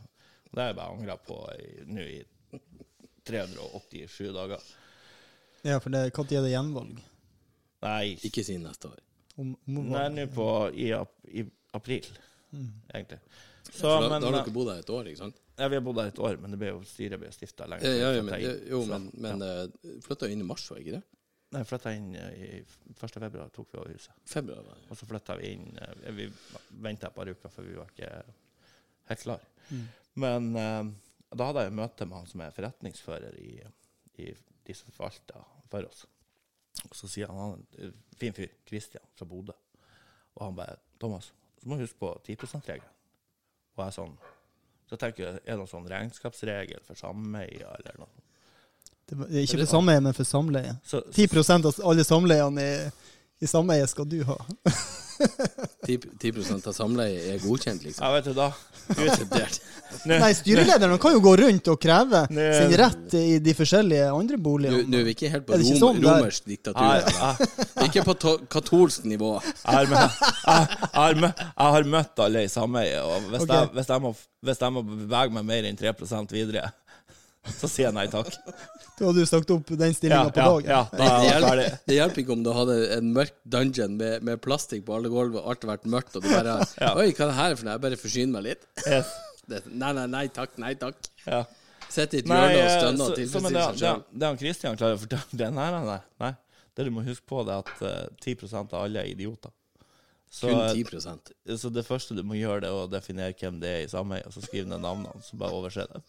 [0.52, 1.38] Det har jeg bare angra på
[1.88, 2.18] nå i
[3.30, 4.66] 387 dager.
[5.68, 7.00] Ja, for det, når er det gjenvalg?
[7.82, 9.00] Nei, Ikke siden neste år.
[9.40, 10.46] Om, om, Nei, nå på
[10.78, 11.46] i, ap- i
[11.78, 12.06] april,
[12.94, 13.20] egentlig.
[13.72, 15.38] Så, For da, men, da har eh, dere bodd her et år, ikke sant?
[15.62, 17.86] ja, vi har bodd her et år, men det ble jo styret ble stifta lenge
[17.86, 19.66] Ja, ja, ja, men, jeg jo, Så, men, men ja.
[19.70, 21.02] uh, flytta inn i mars, var ikke det?
[21.52, 22.50] Nei, flytta inn eh, i
[22.96, 23.16] 1.
[23.22, 24.14] februar, tok vi over huset.
[24.32, 24.78] Februar, ja.
[24.90, 26.28] Og så flytta vi inn eh, Vi
[26.84, 28.12] venta et par uker, for vi var ikke
[29.12, 29.44] helt klar.
[30.26, 30.92] Men eh,
[31.36, 33.52] da hadde jeg møte med han som er forretningsfører i,
[34.24, 34.32] i
[34.72, 36.06] de som forvalter for oss.
[36.88, 39.54] Og så sier han han fin fyr, Christian fra Bodø.
[40.36, 42.98] Og han bare 'Thomas, så må du huske på 10 %-regelen'.
[43.76, 44.18] Og jeg sånn
[44.92, 48.10] Så tenker jeg, er det noen sånn regnskapsregel for sameie eller noe?
[49.08, 50.74] det er ikke for sameie, men for samleie.
[50.84, 52.74] Så, 10% av alle samleiene i,
[53.42, 54.38] i sameie skal du ha.
[55.86, 58.06] 10, 10 av samleiet er godkjent, liksom.
[58.06, 58.50] Ja, vet du da
[60.10, 64.84] Nei, styrelederen kan jo gå rundt og kreve sin rett i de forskjellige andre boligene.
[64.90, 66.18] nå er vi ikke helt på ikke rom, sånn der?
[66.18, 67.86] romersk diktatur.
[67.86, 69.34] Ikke på to katolsk nivå.
[69.46, 73.46] Jeg har, møtt, jeg, jeg, har møtt, jeg har møtt alle i sameiet, og hvis,
[73.46, 73.56] okay.
[73.56, 74.14] jeg, hvis, jeg må,
[74.50, 75.96] hvis jeg må bevege meg mer enn 3
[76.34, 76.72] videre,
[77.48, 78.30] så sier jeg nei takk.
[79.02, 80.68] Da hadde du sagt opp den Ja, på ja, dagen.
[80.70, 84.22] ja, da Det er hjelper, det hjelper ikke om du hadde en mørk dungeon med,
[84.28, 86.92] med plastikk på alle gulv, og alt har vært mørkt, og du bare Ja.
[87.00, 87.74] Oi, hva er det her for noe?
[87.80, 88.68] Jeg bare forsyner meg litt.
[88.86, 89.10] Yes.
[89.50, 91.10] Det, nei, nei, nei takk, nei takk.
[91.26, 91.42] Ja.
[91.92, 94.06] Sitter i et hjørne og stønner stønne og tilfredsstiller det, seg sjøl.
[94.22, 96.32] det han Kristian klarer å fortelle det, nei, nei, nei, nei.
[96.78, 99.52] Det du må huske på, det er at eh, 10% av alle er idioter.
[100.32, 103.58] Så, Kun eh, 10% så det første du må gjøre, det er å definere hvem
[103.60, 106.04] det er i sameiet, og så skrive ned navnene, så bare overse det.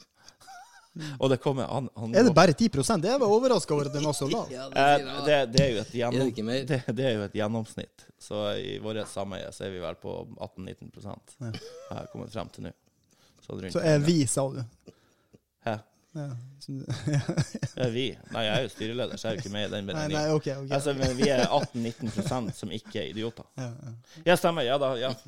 [1.19, 2.69] Og det kommer han, han Er det bare 10
[3.05, 4.49] Jeg var overraska over at den var så lav.
[4.53, 8.07] Ja, Eh, det, er jo et Er gjennom, det det, det er jo et gjennomsnitt.
[8.21, 10.91] Så i vårt sameie så er vi vel på 18-19
[11.41, 12.75] Jeg har kommet frem til nå.
[13.43, 14.63] Så, Så er vi, sa du.
[15.65, 15.79] Hæ?
[16.13, 16.29] Ja.
[17.83, 18.13] Er vi?
[18.31, 20.09] Nei, jeg er jo styreleder, så jeg er jo ikke med i den nei, nei,
[20.11, 20.35] beregningen.
[20.37, 20.49] OK.
[20.61, 20.75] ok.
[20.77, 23.49] Altså, men vi er 18-19% som ikke er idioter.
[23.59, 23.93] Ja, ja.
[24.27, 24.67] Ja, stemmer.
[24.67, 24.93] Ja da.
[25.01, 25.15] Ja.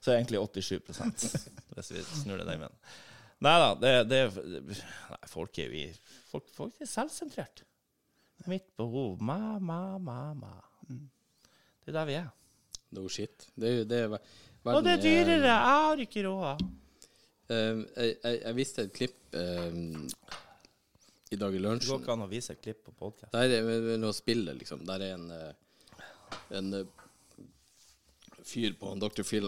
[0.00, 0.80] Så egentlig 87
[1.76, 2.76] hvis vi snur det den veien.
[3.44, 4.20] Nei da, det, det
[5.12, 5.88] Nei, folk er jo
[6.30, 7.64] Folk, folk er selvsentrert.
[8.48, 10.54] Mitt behov Ma, ma, ma, ma.
[10.88, 12.30] Det er der vi er.
[12.96, 13.48] No shit.
[13.56, 14.18] Det det er-
[14.66, 15.46] Og det er dyrere!
[15.46, 16.64] Jeg har ikke råd.
[17.48, 19.76] Eh, jeg, jeg, jeg viste et klipp eh,
[21.30, 21.84] i dag i lunsjen.
[21.86, 23.32] Det går ikke an å vise et klipp på podkast.
[23.36, 24.82] Der er noe spill, liksom.
[24.88, 26.00] Der er en, eh,
[26.58, 27.44] en eh,
[28.46, 29.22] fyr på en Dr.
[29.26, 29.46] Phil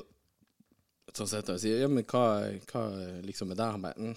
[1.18, 2.22] som sitter og sier Ja, men hva,
[2.70, 2.82] hva
[3.26, 3.74] liksom med deg?
[3.76, 4.16] Han bare mm,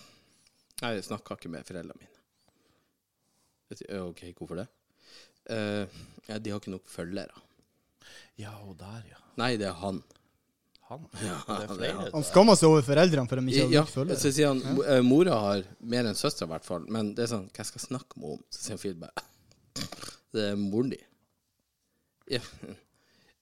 [0.81, 2.21] jeg snakka ikke med foreldrene mine.
[3.71, 4.67] Jeg sier, OK, hvorfor det?
[5.49, 5.85] Uh,
[6.27, 7.43] ja, de har ikke nok følgere.
[8.39, 9.19] Ja, og der, ja.
[9.39, 10.01] Nei, det er han.
[10.89, 11.05] Han.
[11.23, 12.07] Ja, det er er flere.
[12.15, 14.19] Han skammer seg over foreldrene for at de ikke har Ja, nok følgere.
[14.23, 15.61] så sier han mo- eh, mora har
[15.93, 16.87] mer enn søstera, i hvert fall.
[16.91, 18.43] Men det er sånn Hva skal jeg snakke med om?
[18.51, 19.27] Så sier Phil bare
[20.33, 21.05] Det er moren din.
[22.31, 22.41] Ja.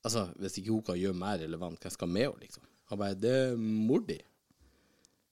[0.05, 2.68] Altså, hvis ikke hun kan gjøre mer relevant, hva skal jeg med henne, liksom?
[2.89, 4.17] Han bare Det er mor di.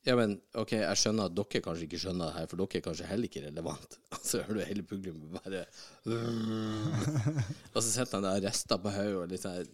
[0.08, 2.84] Ja, men OK, jeg skjønner at dere kanskje ikke skjønner det her, for dere er
[2.86, 3.98] kanskje heller ikke relevant.
[4.30, 5.66] Så hører du hele publikum bare
[7.76, 9.68] Og så sitter han der og rister på hodet og litt sånn.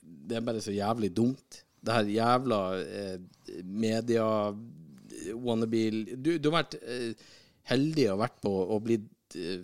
[0.00, 1.60] Det er bare så jævlig dumt.
[1.84, 3.18] Det her jævla eh,
[3.64, 4.24] media
[5.34, 5.82] wannabe
[6.16, 7.12] du, du har vært eh,
[7.68, 9.60] heldig og vært på og blitt eh,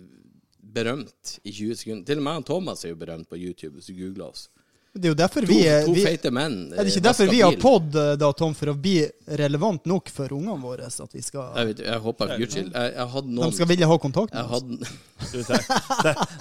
[0.75, 2.05] berømt i 20 sekunder.
[2.07, 4.47] Til og med Thomas er jo berømt på YouTube, hvis du googler oss.
[4.95, 6.53] Det er jo derfor To, vi er to vi, feite menn.
[6.71, 8.93] Er det ikke eh, derfor vi har pod, eh, da, Tom, for å bli
[9.41, 10.87] relevant nok for ungene våre?
[10.93, 12.69] Så at vi skal Jeg, vet, jeg håper for guds skyld.
[12.71, 14.63] Jeg, jeg hadde noen De skal ville ha kontakt med oss.
[14.63, 14.87] hadde,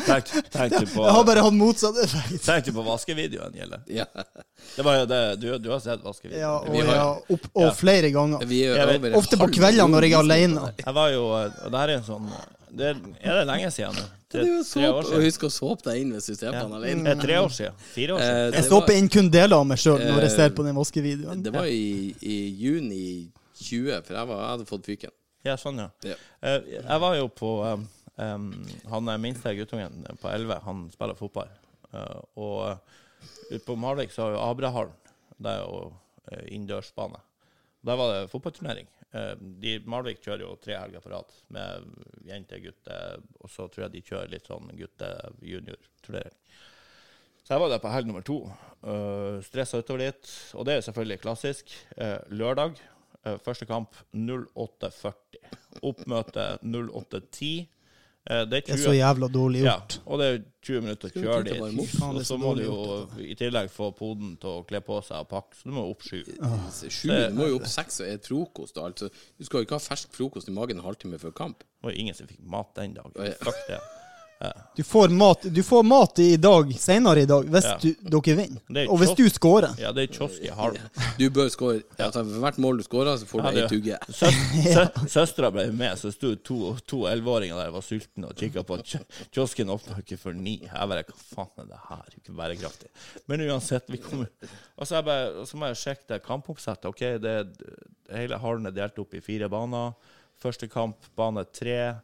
[0.06, 2.38] tenk, på, Jeg har bare hatt motsatt effekt.
[2.46, 3.80] tenk du på vaskevideoen, Gjelle.
[3.90, 4.06] ja,
[4.76, 6.40] Det var jo det, du, du har sett vaskevideoen?
[6.46, 7.72] Ja, og, Vi har- ja, opp, og Ja.
[7.74, 8.46] flere ganger.
[8.46, 10.68] vi er vet- Ofte på kveldene når jeg er alene.
[10.84, 12.30] Jeg var jo Og det her er en sånn
[12.74, 14.04] det er, er det lenge siden nå?
[14.34, 16.62] Det Tre, tre år såp, og husk å såpe deg inn hvis du ser på
[16.64, 17.04] han alene.
[17.06, 17.74] Det er tre år siden?
[17.94, 18.50] Fire år Eh, siden?
[18.50, 20.74] det Jeg såper inn kun deler av meg sjøl når jeg Eh, ser på den
[20.78, 21.42] vaskevideoen.
[21.44, 23.02] Det var i, i juni
[23.62, 25.14] 20, for jeg, var, jeg hadde fått fyken.
[25.44, 25.88] Ja, sånn, ja.
[26.02, 26.16] Ja.
[26.42, 27.86] Eh, Jeg var jo på um,
[28.18, 28.48] um,
[28.90, 31.48] Han er minste guttungen på 11, han spiller fotball.
[31.94, 32.78] Uh, og
[33.52, 34.96] ute på Malvik så har jo Abrahallen.
[35.38, 37.20] Det er jo uh, innendørsbane.
[37.84, 38.86] Der var det fotballturnering.
[39.14, 41.90] Eh, de, Malvik kjører jo tre helger på rad med
[42.26, 43.00] jente, gutte,
[43.40, 46.40] og så tror jeg de kjører litt sånn gutte-junior-turnering.
[47.44, 48.38] Så jeg var der på helg nummer to.
[48.80, 50.30] Uh, Stressa utover litt.
[50.56, 51.74] Og det er selvfølgelig klassisk.
[51.98, 52.78] Uh, lørdag,
[53.26, 55.42] uh, første kamp 08.40.
[55.84, 57.66] Oppmøte 08.10.
[58.30, 59.98] Eh, det er Det er så jævla dårlig ja, gjort.
[60.06, 62.04] og det er 20 minutter å kjøre dit.
[62.04, 65.26] Og så må du jo jo i tillegg få poden til å kle på seg
[65.26, 66.22] og pakke, så du må opp sju.
[66.24, 68.80] Sju, du må jo opp seks og spise frokost.
[68.80, 69.10] Altså.
[69.36, 71.58] Du skal jo ikke ha fersk frokost i magen en halvtime før kamp.
[71.60, 73.12] Det var ingen som fikk mat den dagen.
[73.44, 73.82] Fuck det.
[74.76, 77.76] Du får mat, du får mat i dag, senere i dag, hvis Ja.
[77.80, 78.60] du, dere vinner.
[78.76, 79.72] Er Og hvis du scorer.
[79.80, 80.76] Ja, det er kiosk i halv.
[81.18, 83.70] Du bør score altså, For hvert mål du scorer, så får du Ja, ei det-
[83.70, 83.98] tugge.
[84.20, 88.64] Sø- Søstera ble med, så sto to to elleve-åringer der og var sultne og kikka
[88.66, 88.78] på
[89.32, 90.56] kiosken åpna ikke før ni.
[90.66, 92.04] Jeg bare Hva faen er det her?
[92.18, 92.88] Ikke bærekraftig.
[93.28, 94.26] Men uansett, vi kommer
[94.76, 96.84] Og så, jeg bare, og så må jeg sjekke det kampoppsettet.
[96.90, 97.36] OK, det,
[98.10, 99.94] hele hallen er delt opp i fire baner.
[100.42, 101.94] Første kamp, bane tre.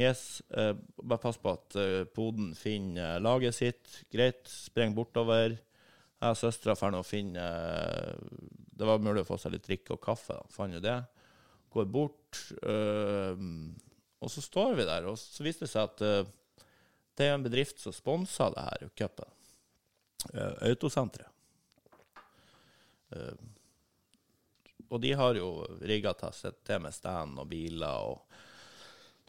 [0.00, 0.42] Yes.
[0.50, 0.72] eh,
[1.02, 4.02] bare pass på at eh, poden finner eh, laget sitt.
[4.12, 4.46] Greit.
[4.48, 5.58] Spreng bortover.
[6.22, 8.12] Jeg og søstera drar å finne eh,
[8.78, 10.38] Det var mulig å få seg litt drikke og kaffe.
[10.38, 10.52] Da.
[10.54, 10.98] Fant jo det.
[11.72, 12.44] Går bort.
[12.62, 13.48] eh,
[14.22, 16.32] og så står vi der, og så viste det seg at eh,
[17.18, 19.38] det er en bedrift som sponser det her cupen.
[20.32, 21.28] Uh, Autosenteret.
[23.12, 23.34] Eh,
[24.92, 25.48] og de har jo
[25.82, 28.38] rigga til med stand og biler og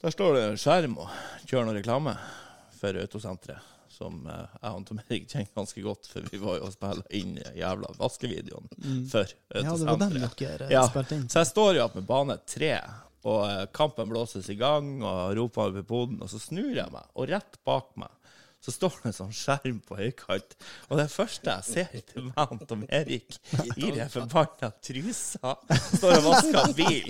[0.04, 1.12] Der står det skjerm og
[1.48, 2.14] kjører noe reklame
[2.76, 3.70] for Autosenteret.
[3.94, 7.14] Som eh, jeg og Tom Erik kjenner ganske godt, for vi var jo og spilte
[7.14, 8.72] inn jævla vaskevideoen
[9.12, 11.28] for Ja, det var den dere eh, Ja, spilte inn.
[11.30, 12.72] så jeg står jo opp med bane tre,
[13.30, 17.06] og eh, kampen blåses i gang, og roper over poden, og så snur jeg meg,
[17.14, 18.10] og rett bak meg
[18.64, 20.54] så står det en sånn skjerm på høykant,
[20.88, 23.36] og det første jeg ser til meg og Tom Erik
[23.76, 25.52] i den forbanna trusa,
[25.98, 27.10] står og vasker bil,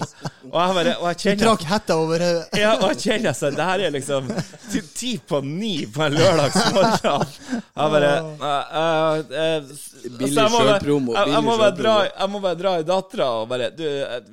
[0.49, 2.57] og jeg bare og jeg Du kjenner trakk hetta over hodet.
[2.63, 4.31] ja, og jeg kjenner sånn, det her er liksom
[4.71, 7.37] ti, ti på ni på en lørdagsmorgen.
[7.53, 9.71] Jeg bare eh, eh, eh,
[10.17, 13.69] Billig bare- Jeg, må billig bare dra, jeg må bare dra i dattera og bare
[13.77, 13.85] Du,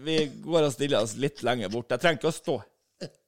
[0.04, 1.90] vi går og stiller oss litt lenger bort.
[1.92, 2.56] Jeg trenger ikke å stå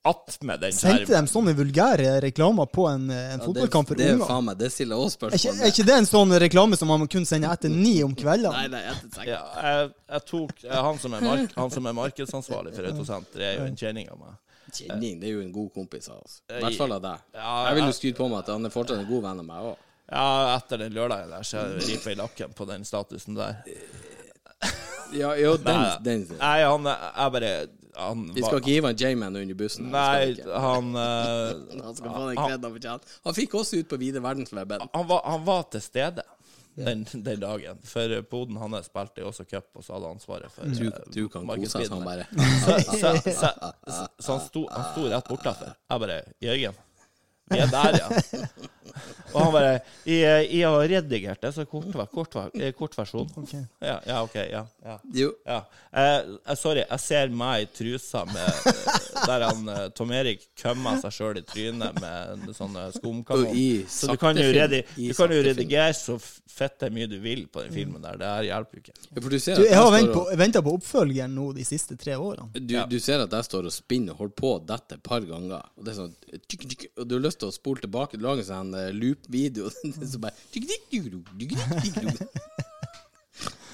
[0.05, 4.17] attmed den Sendte de sånne vulgære reklamer på en, eh, en Ja, fotballkamp for unger?
[4.17, 6.09] det er faen meg, det stiller jeg også Er ikke, spørsmål er ikke det en
[6.11, 8.53] sånn reklame som man kun sender etter ni om kveldene?
[8.53, 9.27] Nei, nei, etter seks.
[9.31, 13.47] Ja, jeg, jeg tok eh, han som, er mark, han som er markedsansvarlig for Autosenteret,
[13.47, 14.35] er jo en kjenning av meg.
[14.73, 16.41] Kjenning, det er jo en god kompis av oss.
[16.49, 17.19] I Eh, hvert fall av deg.
[17.35, 19.45] ja, Jeg vil jo skryte på meg at han er fortsatt en god venn av
[19.45, 19.77] meg òg.
[20.13, 23.63] Ja, etter den lørdagen der, så jeg riper i lakken på den statusen der.
[25.13, 26.23] Ja, jo, den, Nei, den.
[26.41, 27.53] Nei, han er bare
[27.97, 29.91] han Vi skal ikke hive en J-man under bussen.
[29.93, 33.17] Nei, han uh, Han skal få den kreden han fortjener.
[33.27, 34.87] Han fikk også ut på vide verdensweben.
[34.93, 36.25] han, var, han var til stede
[36.75, 37.83] den, den dagen.
[37.85, 41.03] For poden hans spilte jo også cup, og så hadde han ansvaret for Du, eh,
[41.13, 42.25] du kan kose deg sånn, bare.
[42.33, 45.77] Så, så, så, så, så han, sto, han sto rett bortafor.
[45.77, 46.81] Jeg bare Jørgen,
[47.51, 48.09] vi er der, ja.
[49.33, 49.71] Og han bare
[50.07, 53.29] Jeg, jeg har redigert det, så kort, kort, eh, kort versjon.
[53.81, 54.35] Ja, ja, OK.
[54.51, 54.65] Ja.
[54.85, 54.99] ja.
[55.15, 55.63] Jo, Ja.
[55.93, 61.01] Eh, sorry, jeg ser meg i trusa med, eh, der han eh, Tom Erik kømmer
[61.03, 63.53] seg sjøl i trynet med sånn skumkanon.
[63.93, 66.17] Så du kan redi du kan jo redigere så
[66.53, 68.19] fette mye du vil på den filmen der.
[68.21, 68.97] Det her hjelper jo ikke.
[69.13, 72.51] Ja, du ser Du, jeg har venta på oppfølgeren nå de siste tre årene.
[72.57, 75.25] Du, du ser at jeg står og spinner og holder på å dette et par
[75.29, 75.65] ganger.
[75.77, 76.13] Og det er sånn
[76.97, 79.73] Og du har lyst til å spole tilbake og lage en sånn eh, loop-video.
[80.13, 80.37] Så bare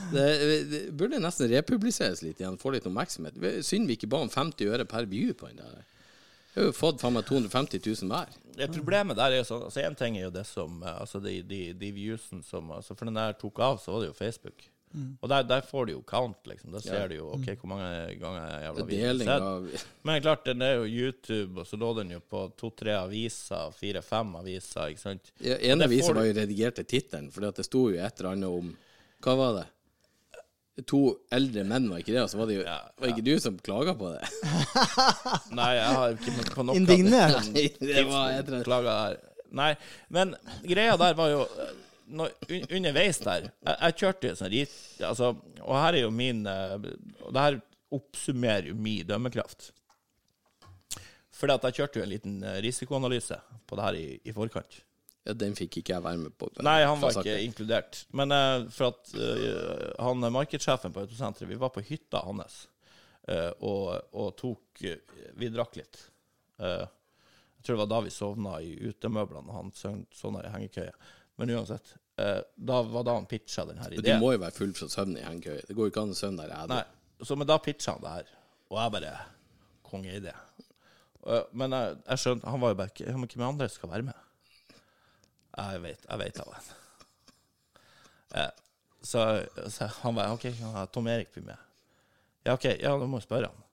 [0.14, 0.26] det,
[0.70, 3.38] det burde nesten republiseres litt igjen, få litt oppmerksomhet.
[3.66, 5.84] Synd vi ikke ba om 50 øre per view på den der.
[6.54, 8.32] Vi har jo fått faen meg 250 000 hver.
[8.58, 11.20] Det problemet der er jo sånn altså En ting er jo det som eh, Altså
[11.22, 14.16] de, de, de viewsen som altså For den der tok av, så var det jo
[14.18, 14.64] Facebook.
[15.20, 16.72] Og der, der får du jo count, liksom.
[16.72, 17.88] Da ser du jo OK, hvor mange
[18.20, 19.46] ganger jeg jævla videoen Deling sett.
[19.48, 23.72] av Men klart, den er jo YouTube, og så lå den jo på to-tre aviser,
[23.76, 25.32] fire-fem aviser, ikke sant?
[25.44, 28.48] ja, En avis var jo redigert til tittelen, for det sto jo et eller annet
[28.62, 28.70] om
[29.24, 29.66] Hva var det?
[30.86, 31.00] To
[31.34, 32.22] eldre menn, var ikke det?
[32.22, 34.28] Og så var det jo Ja, Var ikke du som klaga på det?
[35.58, 37.48] Nei, jeg har ikke på noe Indignert.
[37.56, 39.18] Nei, det var et eller annet Klager her.
[39.58, 39.72] Nei,
[40.12, 40.34] men
[40.68, 41.42] greia der var jo
[42.08, 44.76] når, un, Underveis der Jeg, jeg kjørte jo sånn rit...
[45.04, 46.74] Altså, og her er jo min eh,
[47.26, 47.58] Og det her
[47.94, 49.70] oppsummerer jo min dømmekraft.
[51.38, 53.38] Fordi at jeg kjørte jo en liten eh, risikoanalyse
[53.68, 54.80] på det her i, i forkant.
[55.28, 56.48] Ja, den fikk ikke jeg være med på.
[56.64, 58.02] Nei, han var ikke inkludert.
[58.16, 62.62] Men uh, for at uh, han markedssjefen på Autosenteret Vi var på hytta hans
[63.28, 64.84] uh, og, og tok
[65.36, 66.00] Vi drakk litt.
[66.58, 70.90] Jeg tror det var da vi sovna i utemøblene, og han sovna i hengekøye.
[71.38, 74.02] Men uansett, eh, da var da han pitcha denne ideen.
[74.02, 75.64] Men Du må jo være full fra søvn i hengekøye.
[75.68, 76.84] Det går jo ikke an å søvne der jeg Nei,
[77.22, 78.32] så, men da pitcha han det her,
[78.68, 79.16] og jeg bare
[79.88, 80.34] Kongeidé.
[81.24, 84.26] Uh, men jeg, jeg skjønte Han var jo bare ikke hvem andre skal være med?
[85.58, 86.60] Jeg vet, jeg vet av det.
[88.38, 88.50] Eh,
[89.02, 89.22] så,
[89.72, 90.46] så han bare OK,
[90.94, 91.64] Tom Erik blir med.
[92.46, 93.64] Ja, OK, ja, du må spørre han.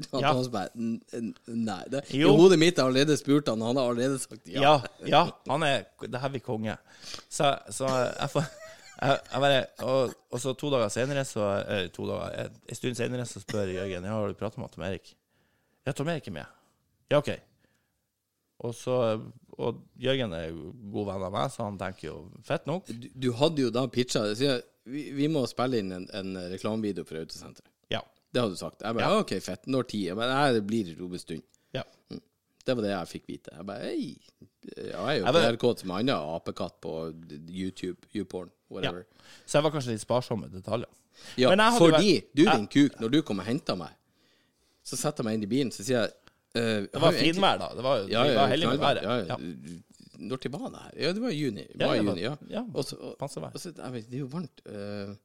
[0.14, 0.32] At Ja.
[0.32, 1.82] han bare, "N- n- Nei.
[1.92, 4.62] Det, I hodet mitt har allerede spurt han, han har allerede sagt ja.
[4.62, 4.74] Ja,
[5.06, 6.76] ja, han er Det heavy konge.
[7.28, 8.44] Så, så jeg får
[9.00, 12.74] jeg, jeg bare, og, og så to dager senere, så, eller to dager, en, en
[12.76, 15.14] stund senere, så spør Jørgen ja, har du pratet med Tom Erik.
[15.86, 16.44] Ja, Tom Erik er med.
[17.10, 17.30] Ja, OK.
[18.60, 18.96] og så
[19.60, 22.86] Og Jørgen er jo god venn av meg, så han tenker jo fett nok.
[22.88, 24.22] Du, du hadde jo da pitcha.
[24.88, 27.69] Vi, vi må spille inn en, en reklamevideo for Autosenteret.
[28.30, 28.34] Ja.
[28.34, 28.82] Det hadde du sagt.
[28.82, 29.18] Jeg bare, Ja.
[29.20, 29.66] OK, fett.
[29.66, 30.14] Når tid?
[30.16, 31.42] Bare, Nei, det blir om en stund.
[31.74, 31.82] ja.
[32.66, 33.50] Det var det jeg fikk vite.
[33.56, 34.16] Jeg bare Hei.
[34.76, 36.92] Ja, jeg er jo PR-kåt som annen apekatt på
[37.48, 38.74] YouTube, YouPorn, ja.
[38.74, 39.06] whatever.
[39.46, 40.86] Så jeg var kanskje litt sparsom med detaljer.
[41.36, 43.90] Ja, Men fordi vært- du, din kuk, når du kom og henta meg,
[44.84, 46.10] så setter jeg meg inn i bilen, så sier jeg
[46.56, 47.68] uh, Det var finvær da.
[47.74, 49.02] Det var, Ja, ja, var heldige med været.
[49.02, 49.24] Ja, Ja.
[49.26, 49.36] ja.
[50.20, 50.92] Når til var det her?
[51.00, 51.66] Ja, det var i juni.
[51.80, 52.36] Ja, Mai, var- juni, ja.
[52.50, 54.60] ja, Og så- og- og så- det er jo varmt.
[54.66, 55.16] eh,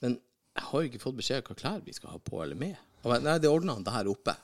[0.00, 0.18] men
[0.54, 2.76] jeg har ikke fått beskjed om hva klær vi skal ha på eller med.
[3.04, 4.34] Og jeg, nei, det ordna han der oppe.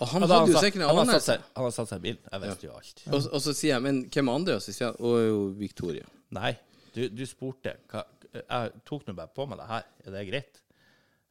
[0.00, 1.32] Og han Ja, hadde jo sikkert en han anelse.
[1.32, 2.18] seg- han har satt seg i bilen.
[2.32, 3.02] Jeg visste jo alt.
[3.06, 4.56] Og, og så sier jeg, men hvem andre?
[4.58, 6.04] Og så sier han, å jo, Victoria.
[6.36, 6.50] Nei,
[6.92, 8.02] du, du spurte hva,
[8.36, 9.86] Jeg tok nå bare på meg det her.
[10.04, 10.60] Er det greit?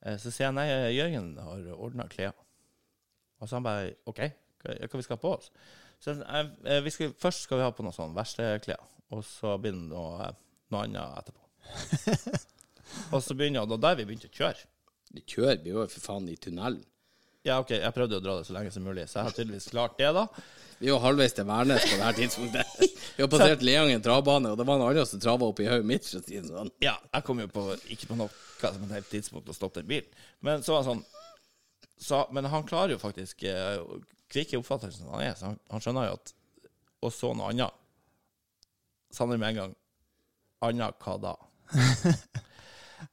[0.01, 2.33] Eh, Så sier jeg nei, Jørgen har ordna klær.
[3.41, 4.23] Og så han bare OK,
[4.63, 5.51] hva, hva vi skal ha på oss?
[6.01, 8.81] Så jeg, eh, vi skal, først skal vi ha på noe sånn verkstedklær,
[9.13, 10.31] og så blir det noe,
[10.73, 11.41] noe annet etterpå.
[13.11, 14.67] og så begynner og da er vi begynt å kjøre.
[15.15, 16.83] Vi kjører, vi var jo for faen i tunnelen.
[17.45, 19.67] Ja, OK, jeg prøvde å dra det så lenge som mulig, så jeg har tydeligvis
[19.69, 20.25] klart det, da.
[20.79, 22.95] Vi var halvveis til Værnes på det her tidspunktet.
[23.15, 25.87] Vi har passert Leangen travbane, og det var en annen som trava opp i hodet
[25.87, 26.07] mitt.
[26.09, 26.71] for å si det sånn.
[26.83, 29.91] Ja, jeg kom jo på, ikke på noe som et helt tidspunkt og stoppet en
[29.91, 30.09] bil.
[30.43, 31.05] Men så var han sånn
[32.01, 34.01] så, Men han klarer jo faktisk Kvikk
[34.33, 36.33] kvikke oppfattelsen som han er, så han, han skjønner jo at
[37.05, 37.77] Og så noe annet.
[39.13, 39.75] Sa han med en gang.
[40.65, 41.35] Anna hva da?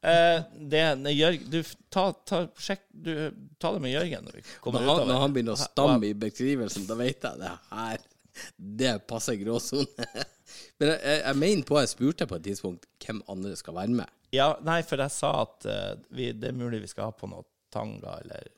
[0.00, 0.38] eh,
[0.72, 1.58] det nei, Jørg, du,
[1.92, 3.12] ta, ta, sjekk, du,
[3.60, 6.86] ta det med Jørgen når vi Når han, når han begynner å stamme i beskrivelsen,
[6.88, 8.08] da vet jeg det her
[8.56, 10.08] Det passer gråsone.
[10.80, 14.00] Men jeg, jeg, jeg mener på, jeg spurte på et tidspunkt hvem andre skal være
[14.02, 14.18] med.
[14.32, 17.28] Ja, nei, for jeg sa at uh, vi, det er mulig vi skal ha på
[17.28, 18.48] noe tanga eller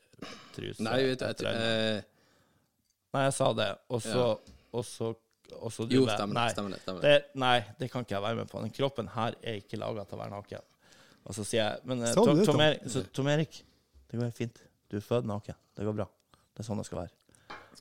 [0.55, 0.83] truse.
[0.83, 1.99] Nei, vet du, jeg, eh,
[3.15, 4.23] Nei, jeg sa det, og så
[4.75, 5.11] Og så,
[5.55, 7.17] og så du Jo, stemmer det, stemmer stemmer det.
[7.39, 8.63] Nei, det kan ikke jeg være med på.
[8.63, 10.65] Den kroppen her er ikke laga til å være naken.
[11.25, 12.63] Og så sier jeg Men eh, Tom, Tom, Tom?
[12.65, 13.61] Erik, så, Tom Erik,
[14.05, 14.61] det går helt fint.
[14.91, 15.57] Du er født naken.
[15.75, 16.07] Det går bra.
[16.53, 17.13] Det er sånn det skal være.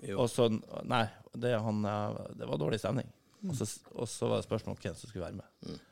[0.04, 0.18] Jo.
[0.24, 1.04] Og så Nei,
[1.38, 3.10] det, han, eh, det var dårlig stemning.
[3.44, 5.48] Og så, og så var det spørsmål om hvem som skulle være med.
[5.68, 5.82] Mm.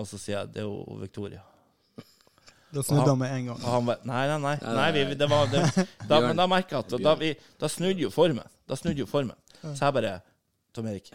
[0.00, 1.44] Og så sier jeg det er jo Victoria.
[2.74, 3.60] Da snudde han med en gang.
[3.60, 4.38] Og han nei, nei.
[4.42, 5.62] Nei, nei vi, det var, det,
[6.10, 7.30] da, men da merka jeg at da, vi,
[7.60, 8.48] da snudde jo formen.
[8.66, 9.36] Da snudde jo formen.
[9.62, 10.16] Så jeg bare
[10.74, 11.12] Tom Erik,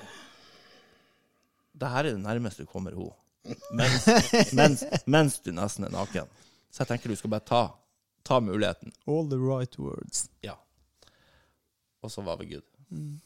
[1.80, 3.12] det her er det nærmeste du kommer henne.
[3.72, 4.08] Mens,
[4.54, 6.28] mens, mens du nesten er naken.
[6.72, 7.62] Så jeg tenker du skal bare ta,
[8.24, 8.92] ta muligheten.
[9.08, 10.28] All the right words.
[10.46, 10.56] Ja.
[12.04, 12.64] Og så var vi good.
[12.90, 13.20] Mm.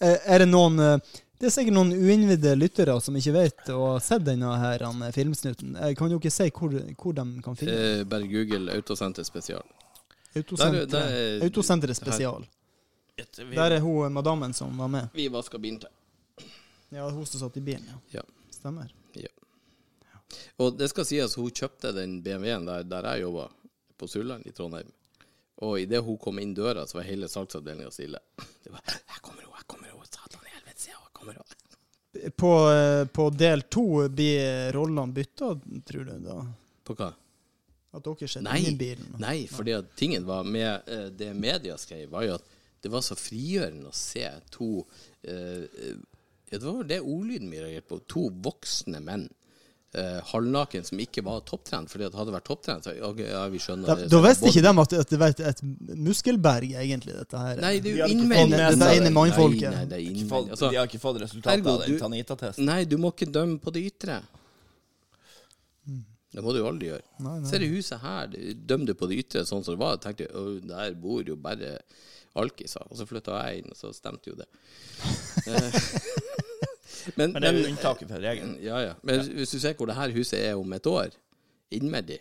[0.00, 0.98] Er det noen eh,
[1.38, 5.02] Det er sikkert noen uinnvidde lyttere som ikke vet og har sett denne her han,
[5.06, 5.76] eh, filmsnutten.
[5.76, 8.08] Eh, Kan dere si hvor, hvor de kan finne den?
[8.10, 9.64] Bare Google Autosenter spesial.
[10.34, 12.46] Autosenteret der er- spesial.
[13.54, 15.08] Der er hun madammen som var med.
[15.14, 15.90] Vi vasker bilen til.
[16.90, 18.18] Ja, hun som satt i bilen, ja.
[18.18, 18.22] Ja.
[18.64, 18.94] Stemmer.
[20.56, 23.48] Og det skal sies, hun kjøpte den BMW-en der, der jeg jobba,
[24.00, 24.88] på Surland i Trondheim.
[25.66, 28.18] Og idet hun kom inn døra, så var hele salgsavdelinga stille.
[28.64, 32.32] Det var 'Her kommer hun, her kommer hun, satan i helvete, se, her kommer hun'.
[32.40, 35.52] På, eh, på del to blir rollene bytta,
[35.86, 36.38] tror du da?
[36.84, 37.10] På hva?
[37.92, 39.14] At dere sitter Nei, inni bilen?
[39.18, 42.48] nei, fordi at tingen var med eh, det media skrev, var jo at
[42.80, 44.86] det var så frigjørende å se to
[45.22, 46.00] eh, eh,
[46.50, 48.00] Ja, det var vel det ordlyden min reagerte på.
[48.14, 49.28] To voksne menn.
[49.94, 51.90] Eh, halvnaken som ikke var topptrent.
[51.90, 54.50] Fordi at hadde det vært topptrent, så ja, ja, vi skjønner Da, det, da visste
[54.50, 55.62] ikke de at, at det var et, et
[56.08, 57.60] muskelberg, egentlig, dette her.
[57.62, 58.58] Nei, det er jo innvendig.
[58.58, 59.68] Dette er inni mannfolket.
[59.70, 60.50] Nei, nei, det er innvendig.
[60.56, 62.66] Altså, de har ikke fått resultatet ergo, av den Tanita-testen.
[62.66, 64.18] nei, du må ikke dømme på det ytre.
[66.34, 67.04] Det må du jo aldri gjøre.
[67.22, 67.48] Nei, nei.
[67.52, 70.26] Ser du huset her, det- dømmer du på det ytre sånn som det var, tenkte
[70.34, 71.76] «Å, der bor jo bare
[72.34, 72.84] alkiser.
[72.90, 74.48] Og så flytta jeg inn, og så stemte jo det.
[75.44, 78.54] Eh, men, Men det er jo unntaket fra regelen.
[78.64, 78.92] Ja, ja.
[79.04, 81.10] Men hvis du ser hvor det her huset er om et år,
[81.74, 82.20] innvendig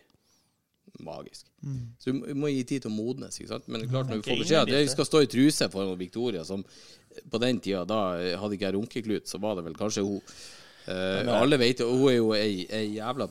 [1.03, 1.47] Magisk.
[1.99, 3.39] Så du må- gi tid til å modnes.
[3.39, 3.67] ikke sant?
[3.67, 5.97] Men det klart når vi får beskjed at jeg vi skal stå i truse foran
[5.97, 6.63] Victoria, som
[7.31, 10.21] på den tida, da eh, hadde ikke jeg runkeklut, så var det vel kanskje hun.
[10.87, 13.29] Eh, alle vet jo, hun er jo ei, ei jævla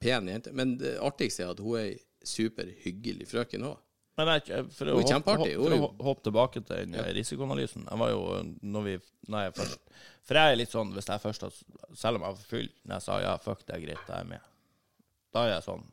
[0.00, 0.52] pen jente.
[0.52, 3.78] Men det artigste er at hun er ei superhyggelig frøken òg.
[4.18, 4.38] Men nei,
[4.74, 7.04] for å, hoppe, hoppe, for å hoppe tilbake til den ja.
[7.14, 8.24] risikoanalysen Jeg var jo
[8.74, 8.96] når vi,
[9.32, 9.78] Nei, først,
[10.26, 11.54] For jeg er litt sånn hvis jeg først har
[11.96, 14.28] Selv om jeg var full når jeg sa ja, fuck, det er greit, jeg er
[14.28, 14.50] med.
[15.32, 15.86] Da er jeg sånn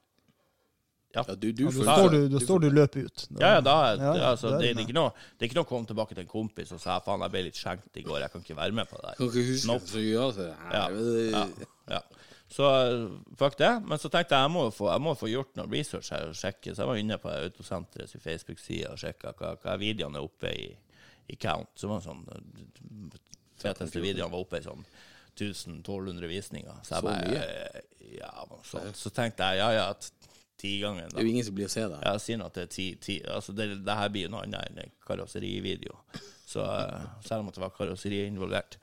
[1.16, 3.24] Ja, Ja, du, du Da får- står du, da står du løp ut.
[3.30, 5.14] Da- ja, ja da er, Ja, ja, altså, da er det, det, er ikke noe,
[5.38, 7.44] det er ikke noe å komme tilbake til en kompis og si faen, jeg ble
[7.48, 9.16] litt skjenkt i går, jeg kan ikke være med på det der.
[9.22, 9.88] Kan ikke huske Nope.
[9.94, 10.50] så ja, det.
[10.74, 10.84] Ja,
[11.38, 11.48] ja,
[11.96, 12.02] ja.
[12.50, 13.72] Så eh, fuck det.
[13.86, 16.38] Men så tenkte jeg jeg må få, jeg må få gjort noe research her og
[16.38, 16.74] sjekke.
[16.74, 20.70] Så jeg var inne på Autosenterets Facebook-side og sjekka hva, hva videoene er oppe i,
[21.28, 21.74] i count.
[21.80, 23.20] Så var sånn eh,
[23.58, 24.86] Feteste videoene var oppe i sånn
[25.38, 26.80] 1000-1200 visninger.
[26.86, 27.84] Så jeg bare eh,
[28.18, 28.32] Ja,
[28.66, 28.82] så.
[28.96, 29.88] Så tenkte jeg ja, ja,
[30.58, 32.00] tigangen, Det er jo ingen som blir å se det.
[32.24, 34.72] Sier nå at det er ti, ti Altså, det, det her blir jo noe annet
[34.72, 36.00] enn en karosserivideo.
[36.48, 38.80] Så eh, selv om det var karosseri involvert.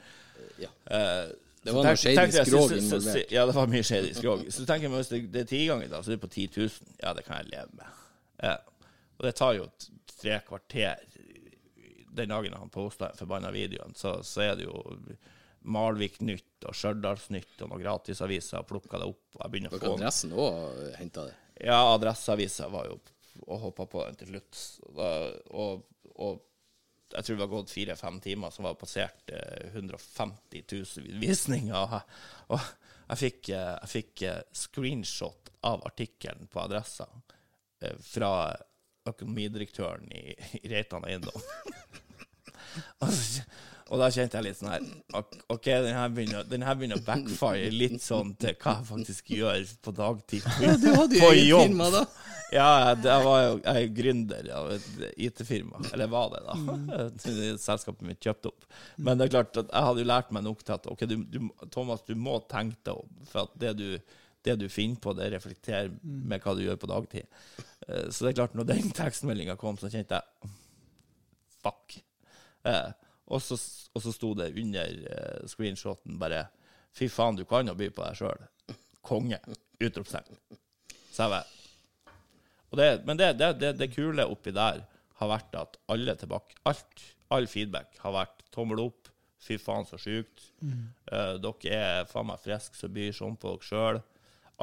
[0.60, 0.70] Ja.
[0.92, 1.32] Eh,
[1.64, 3.32] Det var noe shady skrog involvert.
[3.32, 4.44] Ja, det var mye shady skrog.
[4.52, 6.48] Så tenker jeg hvis det, det er ti ganger, da, så er det på 10
[6.58, 6.96] 000.
[7.00, 8.02] Ja, det kan jeg leve med.
[8.44, 8.56] Ja.
[9.16, 9.68] Og det tar jo
[10.14, 11.00] tre kvarter
[12.14, 14.76] den dagen han posta den forbanna videoen, så, så er det jo
[15.64, 19.24] Malvik Nytt og Stjørdalsnytt og noen gratisaviser og plukka det opp.
[19.34, 21.34] Og jeg begynner å få adressen òg henta det.
[21.64, 23.00] ja, Adresseavisa var jo
[23.44, 24.60] og hoppa på den til slutt.
[24.92, 25.80] Og, og,
[26.22, 26.42] og
[27.12, 31.98] jeg tror det var gått fire-fem timer, så var det passert eh, 150 000 visninger.
[32.54, 32.60] Og,
[33.10, 37.06] jeg fikk, eh, jeg fikk eh, screenshot av artikkelen på adressa
[37.84, 38.32] eh, fra
[39.08, 40.24] økonomidirektøren i,
[40.62, 41.44] i Reitan Eiendom.
[43.04, 43.44] og, så-
[43.90, 44.84] og da kjente jeg litt sånn her
[45.52, 49.28] ok- den her begynner, den her begynner å backfire litt sånn til hva jeg faktisk
[49.36, 50.46] gjør på dagtid.
[50.62, 52.04] Ja, Du hadde jo eget firma, da.
[52.54, 55.80] Ja, jeg- var jo jeg er gründer av et IT-firma.
[55.92, 57.08] Eller var det, da.
[57.66, 58.64] Selskapet mitt kjøpte opp.
[58.96, 61.16] Men det er klart at jeg hadde jo lært meg nok til at ok, du,
[61.24, 61.38] du,
[61.74, 63.10] Thomas, du må tenke deg om.
[63.28, 63.88] For at det du,
[64.44, 67.26] det du finner på, det reflekterer med hva du gjør på dagtid.
[67.88, 70.52] Eh, Så det er klart, når den tekstmeldinga kom, så kjente jeg
[71.64, 71.98] fuck.
[73.32, 73.56] Og, så,
[73.94, 76.46] og så sto det under uh, screenshoten bare
[76.94, 78.42] Fy faen, du kan jo by på deg sjøl.
[79.02, 79.40] Konge.
[79.82, 80.36] Utropstegn.
[81.10, 81.42] Så jeg
[82.74, 84.84] det, Men det, det, det, kule oppi der
[85.18, 87.02] har vært at alle tilbake Alt,
[87.34, 89.10] all feedback har vært tommel opp.
[89.42, 90.46] Fy faen, så sjukt.
[90.64, 94.00] Eh, dere er faen meg friske som byr sånn på dere sjøl.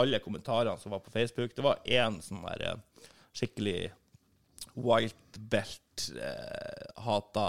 [0.01, 3.91] Alle kommentarene som var på Facebook Det var én sånn der eh, skikkelig
[4.79, 7.47] white belt-hata hata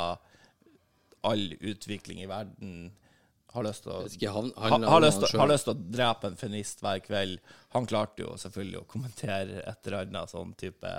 [1.22, 2.92] all utvikling i verden.
[3.52, 7.42] Har lyst til å å drepe en feminist hver kveld.
[7.74, 10.92] Han klarte jo selvfølgelig å kommentere et eller annet sånn type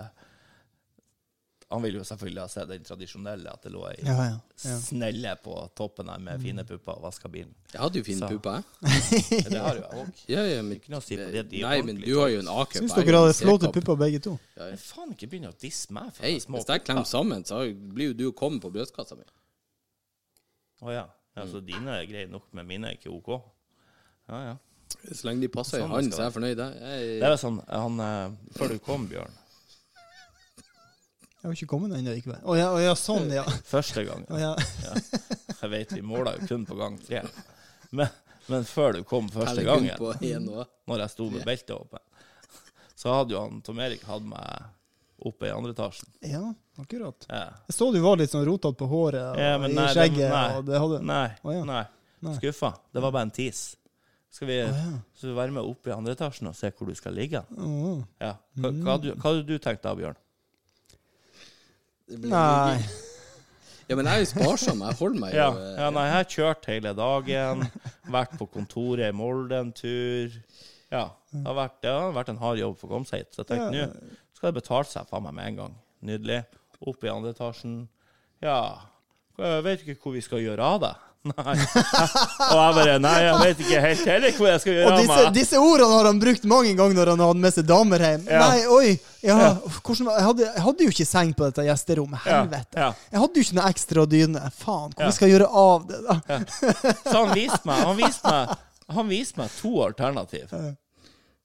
[1.74, 4.36] Han vil jo selvfølgelig ha sett den tradisjonelle, at det lå ei Ja, ja.
[4.62, 4.76] ja.
[4.78, 7.56] snelle på toppen her med fine pupper og vaska bilen.
[7.72, 8.30] Jeg hadde jo fine Så.
[8.36, 9.48] pupper, jeg.
[9.50, 10.22] Det har jo jeg òg.
[10.30, 12.44] Ja, ja, men, Ikke noe å si på det, de Nei, men du har jo
[12.44, 12.78] en A-cup.
[12.84, 14.36] Syns dere hadde flotte pupper, begge to?
[14.60, 17.16] Men faen, ikke begynn å disse meg for Hei, små hvis jeg klemmer pupper.
[17.16, 19.26] sammen, så blir jo du kommet på brystkassa mi.
[20.84, 21.04] Å ja.
[21.38, 21.46] ja.
[21.50, 23.32] Så dine er greie nok, men mine er ikke OK.
[24.30, 24.56] Ja, ja.
[25.04, 26.60] Så lenge de passer Sånn i hånden, så er jeg fornøyd.
[26.62, 29.40] Jeg, Det er sånn han, eh, Før du kom, Bjørn,
[31.40, 32.40] Jeg har ikke kommet ennå likevel.
[32.40, 33.44] Å ja, oh, ja, sånn, ja.
[33.74, 34.24] første gang.
[34.32, 34.52] Å, ja.
[35.64, 37.24] Jeg vet vi måla jo kun på gang tre.
[37.92, 38.12] Men,
[38.52, 42.06] men før du kom første gangen, når jeg sto med beltet åpent,
[42.96, 44.70] så hadde jo han Tom Erik hatt meg
[45.30, 46.10] oppe i andre etasjen.
[46.30, 46.42] ja,
[46.82, 47.26] akkurat.
[47.30, 47.44] Ja.
[47.70, 49.96] Jeg så du var litt sånn rotete på håret og Ja, men i nei, det-
[49.98, 50.30] skjegget.
[50.34, 50.58] nei.
[50.58, 51.00] og det hadde...
[51.10, 51.28] Nei.
[51.44, 51.64] oh, ja.
[51.70, 51.84] nei.
[52.24, 52.36] Nei.
[52.40, 52.74] Skuffa.
[52.94, 53.62] Det var bare en tis.
[54.34, 55.00] Skal vi, oh, ja.
[55.14, 57.44] skal vi være med opp i andre etasjen og se hvor du skal ligge?
[57.58, 58.02] Oh.
[58.22, 58.36] Ja.
[58.58, 60.16] Hva, hva, hadde du- hva hadde du tenkt da, Bjørn?
[62.28, 62.78] Nei.
[63.92, 64.80] Ja, men jeg er jo sparsom.
[64.88, 67.66] Jeg holder meg jo Ja, eh, ja nei, jeg har kjørt hele dagen,
[68.16, 70.38] vært på kontoret i Molde en tur.
[70.88, 71.02] Ja,
[71.34, 73.36] det har vært, det har vært en hard jobb for å komme seg hit.
[73.36, 73.90] Så jeg tenkte Ja.
[73.92, 75.74] nå skal det betalte seg faen meg med en gang.
[76.04, 76.42] Nydelig.
[76.84, 77.78] Opp i andre etasjen.
[78.44, 78.60] Ja,
[79.40, 80.94] jeg vet ikke hvor vi skal gjøre av det.
[81.32, 81.54] Nei.
[81.56, 85.20] Og jeg bare Nei, jeg vet ikke helt heller hvor jeg skal gjøre av disse,
[85.22, 85.30] meg.
[85.38, 88.26] disse ordene har han brukt mange ganger når han har hatt med seg damer hjem.
[88.28, 88.42] Ja.
[88.44, 88.90] Nei, oi!
[89.24, 89.54] Ja, Ja.
[89.80, 92.26] hvordan, jeg, hadde, jeg hadde jo ikke seng på dette gjesterommet.
[92.28, 92.90] Helvete.
[93.16, 94.44] Jeg hadde jo ikke noe ekstra dyne.
[94.60, 95.08] Faen, hvor Ja.
[95.08, 96.20] jeg skal gjøre av det, da?
[97.08, 98.58] Så han viste meg Han viste meg,
[99.00, 100.52] han viste meg to alternativ.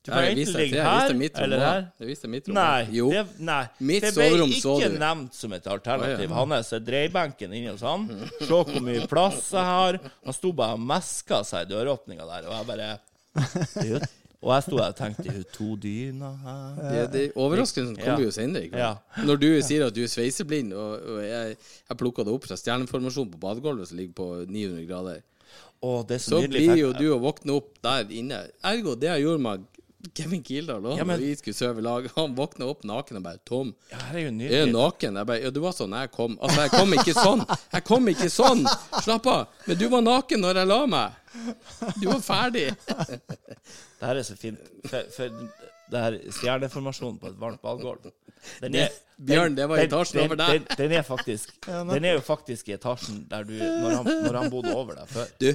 [0.08, 0.84] Kan jeg enten ligge.
[0.88, 1.82] Her eller her.
[2.00, 2.58] Det viste mitt rom.
[2.58, 3.60] Nei, det, nei.
[3.90, 6.36] Mitt det ble så ikke nevnt som et alternativ.
[6.38, 8.08] Han er dreiebenken inni hos han.
[8.40, 10.00] Se hvor mye plass jeg har.
[10.24, 14.06] Han sto bare og meska seg i døråpninga der, og jeg bare det
[14.38, 16.76] Og jeg sto der og tenkte det to dyner her.
[16.78, 18.26] Det, det, overraskelsen kommer Ja.
[18.28, 18.68] jo senere.
[18.70, 18.90] Ja.
[19.26, 21.56] Når du sier at du er sveiseblind, og, og jeg,
[21.90, 25.24] jeg plukka det opp fra stjerneformasjonen på badegulvet som ligger på 900 grader,
[25.80, 28.40] Åh, det så, så blir jo du å våkne opp der inne.
[28.66, 29.66] Ergo, det jeg gjorde med
[30.14, 33.16] Kevin Kildahl da Ja, men- når vi skulle sove i lag, han våkna opp naken
[33.16, 35.90] og bare 'Tom, Ja, er jo er du naken.' Jeg bare 'Ja, du var sånn
[36.00, 37.42] jeg kom.' Altså, jeg kom ikke sånn.
[37.72, 38.64] Jeg kom ikke sånn.
[39.02, 39.48] Slapp av.
[39.66, 41.12] Men du var naken når jeg la meg.
[42.00, 42.76] Du var ferdig.
[42.86, 44.58] Det her er så fint.
[44.86, 45.28] For, for
[45.90, 47.62] det her stjerneformasjonen på et varmt
[48.74, 48.88] er,
[49.18, 50.58] Bjørn, det var etasjen den- over der.
[50.58, 54.36] Den, den, er faktisk, den er jo faktisk i etasjen der du Når han, når
[54.42, 55.26] han bodde over deg før.
[55.40, 55.54] Du,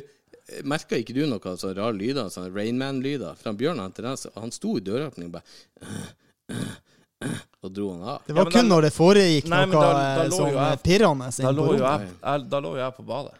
[0.64, 3.36] merka ikke du noe sånn rare lyder, sånne Rainman-lyder?
[3.42, 6.64] Fra Bjørn han, den, han sto i døråpningen og bare
[7.64, 8.22] og dro han av.
[8.28, 10.54] Det var Ja, kun da- når det foregikk Nei, noe da- da eh, lå sånn
[10.54, 13.34] jeg- pirrende Da lå, jo jeg, jeg, da lå jo jeg på badet.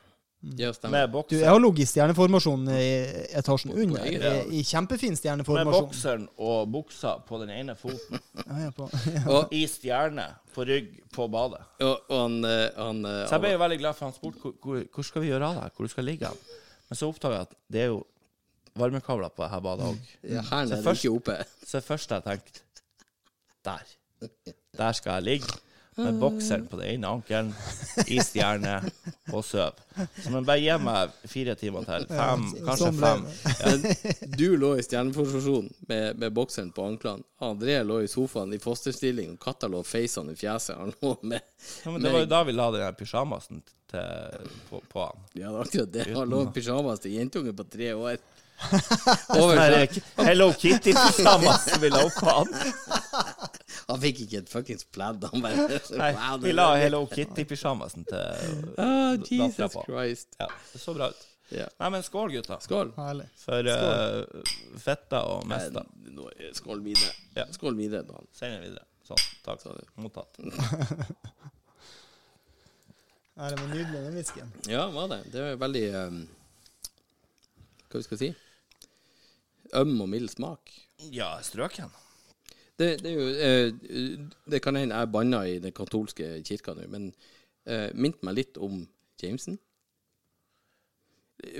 [0.58, 5.12] Ja, med Med Du, jeg har ligget i stjerneformasjon i etasjen under, i, i kjempefin
[5.12, 5.86] Med stjerneformasjon.
[5.88, 8.20] bokseren og buksa på den ene foten.
[8.48, 8.58] Ja,
[9.16, 11.62] ja, Og, I stjerne på rygg på badet.
[11.80, 14.40] og, og han, eh, han, eh, Så jeg ble jo veldig glad, for han spurte
[14.42, 16.38] hvor, hvor, hvor skal vi gjøre av deg, hvor du skal ligge hen.
[16.94, 18.04] Men så oppdaga jeg at det er jo
[18.78, 20.10] varmekabler på dette badet òg.
[20.30, 21.38] ja, Hæren Så er først- ikke oppe.
[21.66, 22.62] Så det jeg tenkte
[23.66, 23.96] Der.
[24.78, 25.48] Der skal jeg ligge.
[25.98, 27.52] Med bokseren på den ene ankelen,
[28.08, 28.80] i stjerne
[29.32, 29.78] og søv.
[30.24, 32.08] Så men bare gi meg fire timer til.
[32.10, 33.28] Fem, kanskje sånn fem.
[33.62, 34.26] Ja.
[34.40, 37.26] du lå i stjerneposisjon med, med bokseren på anklene.
[37.44, 40.80] André lå i sofaen i fosterstilling, og katta lå feisende i fjeset.
[40.80, 41.42] Han lå med
[41.84, 45.26] Ja, men det var jo da vi la den pyjamasen pysjamasen til, på, på han.
[45.34, 46.06] Ja, det er akkurat det.
[46.16, 48.18] Han lå i pyjamas til jentunge på tre år.
[48.70, 49.98] Sånn Over her seg.
[50.24, 52.54] Hello Kitty-pyjamas vi la på han.
[53.90, 55.26] Han fikk ikke et fuckings pledd.
[55.34, 55.68] Han bare
[56.00, 56.12] Nei,
[56.46, 59.86] vi la Hello Kitty-pyjamasen til oh, Jesus på.
[59.90, 60.34] Christ.
[60.40, 61.30] Ja, det så bra ut.
[61.54, 61.68] Ja.
[61.78, 62.60] Nei, men skål, gutta.
[62.64, 62.94] Skål.
[62.98, 63.28] herlig.
[63.38, 64.24] For uh,
[64.82, 65.84] fetta og mesta.
[66.58, 67.14] Skål videre.
[67.38, 67.46] Ja.
[67.54, 68.26] Skål videre, Dan.
[68.34, 68.88] Send den videre.
[69.08, 69.20] Sånn.
[69.46, 69.62] Takk.
[69.62, 70.40] Så Mottatt.
[73.36, 74.56] Nei, det var nydelig, den whiskyen.
[74.72, 75.20] Ja, var det.
[75.34, 76.24] Det er veldig um,
[77.92, 78.32] Hva vi skal si?
[79.76, 80.72] Øm og mild smak.
[81.12, 81.90] Ja, strøken.
[82.80, 84.20] Det, det er jo eh,
[84.50, 87.12] Det kan hende jeg banna i den katolske kirka nå, men
[87.70, 88.80] uh, minte meg litt om
[89.22, 89.60] Jameson.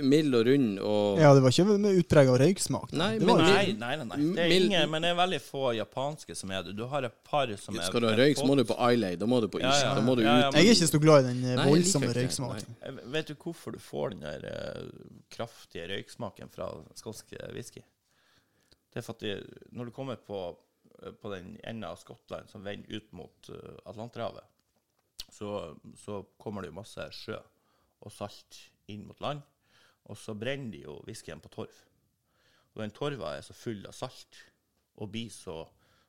[0.00, 2.92] Mild og rund og Ja, det var ikke med utprega røyksmak.
[2.96, 4.04] Nei, det men- var, Nei, nei, nei.
[4.06, 4.16] nei.
[4.34, 6.76] Det er Mild- ingen, men det er veldig få japanske som er det.
[6.78, 9.16] Du har et par som er Skal du ha røyk, så må du på Islay.
[9.20, 9.82] Da må du på Ja, Ish.
[9.84, 9.94] ja.
[9.94, 10.54] Da må du Ja, ja, ut.
[10.54, 12.76] jeg er ikke så glad i den eh, voldsomme røyksmaken.
[13.12, 14.40] Vet du hvorfor du får den der
[14.80, 14.88] uh,
[15.30, 17.82] kraftige røyksmaken fra skotsk whisky?
[18.94, 20.40] Det er for at de, når du kommer på,
[21.20, 24.46] på den enden av Skottland som vender ut mot eh, Atlanterhavet,
[25.34, 25.48] så,
[25.98, 27.40] så kommer det jo masse sjø
[28.04, 28.60] og salt
[28.92, 29.42] inn mot land,
[30.06, 31.74] og så brenner de jo whiskyen på torv.
[32.74, 34.38] Og den torva er så full av salt
[35.02, 35.56] og blir så,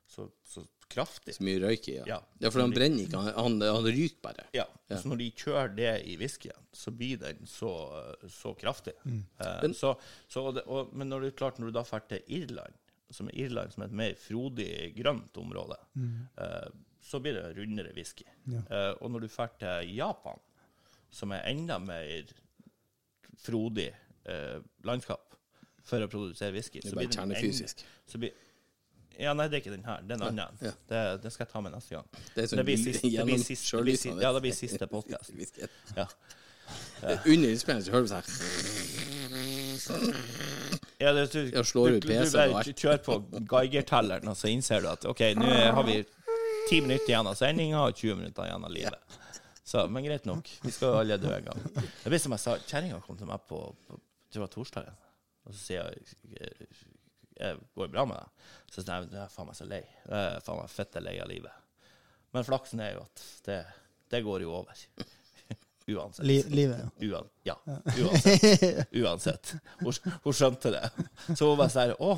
[0.06, 1.34] så, så kraftig.
[1.36, 2.04] Så mye røyk i, ja.
[2.06, 2.18] Ja.
[2.40, 2.50] ja.
[2.50, 4.44] for han brenner ikke, han, han, han ryker bare.
[4.54, 4.64] Ja,
[5.02, 7.70] så når de kjører det i whiskyen, så blir den så,
[8.30, 8.94] så kraftig.
[9.06, 9.94] Eh, så,
[10.28, 12.74] så, det, og, men når du, klart, når du da drar til Irland,
[13.10, 15.76] som er Irland som er et mer frodig, grønt område,
[16.38, 16.68] eh,
[17.06, 18.24] så blir det rundere whisky.
[18.50, 20.38] Eh, og når du drar til Japan,
[21.10, 22.24] som er enda mer
[23.38, 23.90] frodig
[24.26, 25.34] eh, landskap
[25.86, 27.82] for å produsere whisky Det så bare blir det kjernefysisk.
[27.84, 28.32] enda- Så blir,
[29.18, 30.02] ja, nei, det er ikke den her.
[30.06, 30.48] Den andre.
[30.60, 30.72] ja.
[30.88, 32.08] Det, det skal jeg ta med neste gang.
[32.34, 34.88] Det er sånn blir siste, det blir siste, det blir siste, ja, det blir siste
[34.90, 35.32] podcast.
[35.38, 35.68] Whisky.
[35.96, 36.06] Ja.
[37.32, 38.24] Under innspillingen så hører du sånn
[40.98, 42.72] Ja, det, du, jeg slår du, ut PC-en og alt.
[42.80, 43.18] kjører på
[43.52, 45.46] Geiger-telleren, og så innser du at OK, nå
[45.76, 46.00] har vi
[46.70, 49.20] ti minutter igjen av sendinga og 20 minutter igjen av livet.
[49.66, 50.50] Så, men greit nok.
[50.62, 51.62] Vi skal jo alle dø en gang.
[51.74, 53.98] Det blir som jeg sa, kjerringa kom til meg på, på
[54.32, 54.98] Det var torsdagen,
[55.46, 56.68] og så sier jeg
[57.40, 58.48] jeg Går bra med deg?
[58.72, 59.82] Så sier jeg jeg er faen meg så lei.
[60.06, 61.62] Jeg er faen meg fette lei av livet.
[62.34, 63.60] Men flaksen er jo at det,
[64.12, 64.82] det går jo over.
[65.86, 66.24] Uansett.
[66.26, 66.88] Li, livet, ja.
[67.06, 67.54] Uan, ja,
[68.00, 68.88] uansett.
[69.04, 69.52] uansett.
[69.84, 69.92] Hun,
[70.24, 70.82] hun skjønte det.
[71.38, 72.16] Så hun bare sånn Å,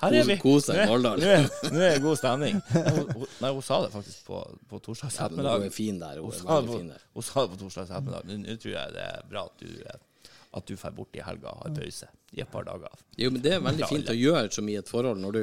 [0.00, 0.36] her er vi.
[0.40, 1.20] Kos deg i Nå er- Valldal.
[1.20, 2.56] Nå nå det god stemning.
[2.72, 6.22] Hun, nei, hun sa det faktisk på, på torsdags Ja, hun er fin der.
[6.24, 7.04] Hun Hun er sa det på, fin der.
[7.18, 8.32] hun sa det på torsdags ettermiddag.
[8.46, 11.52] Nå tror jeg det er bra at du, eh, at du drar bort i helga
[11.52, 12.92] og har pause i et par dager.
[13.18, 15.40] Jo, men det er veldig fint å gjøre som i et forhold, når du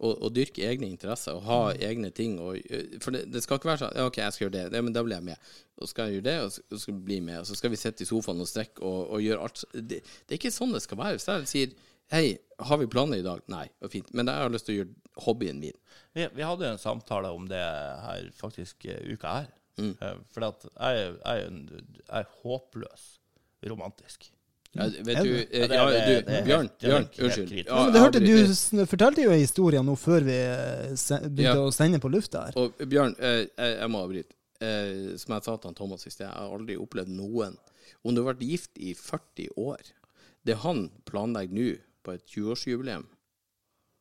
[0.00, 2.38] å, å dyrke egne interesser og ha egne ting.
[2.40, 4.64] Og, øh, for det, det skal ikke være sånn ja, OK, jeg skal gjøre det,
[4.78, 5.52] ja, men da blir jeg med.
[5.80, 7.42] Og skal jeg gjøre det, og så skal jeg bli med.
[7.42, 9.64] Og så skal vi sitte i sofaen og strekke og, og gjøre alt.
[9.76, 11.20] Det, det er ikke sånn det skal være.
[11.20, 11.78] Hvis jeg sier
[12.10, 12.32] Hei,
[12.66, 13.38] har vi planer i dag?
[13.52, 14.08] Nei, var fint.
[14.18, 15.76] Men jeg har lyst til å gjøre hobbyen min.
[16.16, 19.52] Vi, vi hadde en samtale om det her faktisk eh, uka her.
[19.78, 19.92] Mm.
[19.94, 23.04] Eh, For at jeg, jeg, er jeg er håpløs
[23.70, 24.26] romantisk.
[24.76, 27.52] Ja, vet Er du, Ja, det ja, du, det Bjørn, Bjørn, unnskyld.
[27.66, 30.92] Ja, det hørte Du fortalte jo en historie nå før vi eh,
[31.26, 31.56] begynte Ja.
[31.64, 32.58] å sende på lufta her.
[32.60, 34.36] Og Bjørn, eh, jeg, jeg må avbryte.
[34.62, 37.56] Eh, som jeg sa til han Thomas i sted, jeg har aldri opplevd noen
[38.04, 39.80] Om du har vært gift i 40 år
[40.46, 41.70] Det han planlegger nå,
[42.04, 43.06] på et 20-årsjubileum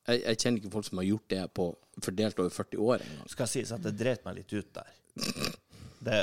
[0.09, 1.65] jeg, jeg kjenner ikke folk som har gjort det på
[2.01, 3.27] fordelt over 40 år engang.
[3.29, 4.87] Skal sies at det dreit meg litt ut der.
[6.01, 6.19] Det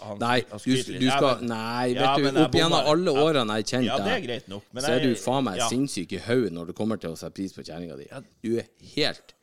[0.00, 3.66] han, Nei, han du, du skal Nei, vet Ja, du, opp gjennom alle årene jeg
[3.66, 4.66] har kjent Ja, det er greit nok.
[4.74, 5.68] Men så er du faen meg ja.
[5.70, 8.08] sinnssyk i hodet når det kommer til å sette pris på kjerringa di.
[8.42, 9.36] Du er helt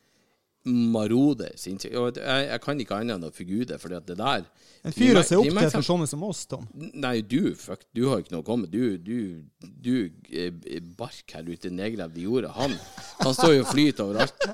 [0.64, 1.94] marode sinnssykt.
[2.22, 4.44] Jeg, jeg kan ikke annet enn å forgude, for det der
[4.86, 6.68] En fyr å se opp til for sånne som oss, Tom.
[6.74, 8.72] Nei, du, fuck, du har ikke noe å komme med.
[8.74, 9.94] Du, du, du
[10.30, 12.52] eh, bark her ute nedgravd i jorda.
[12.60, 12.74] Han,
[13.22, 14.46] han står jo og flyter overalt.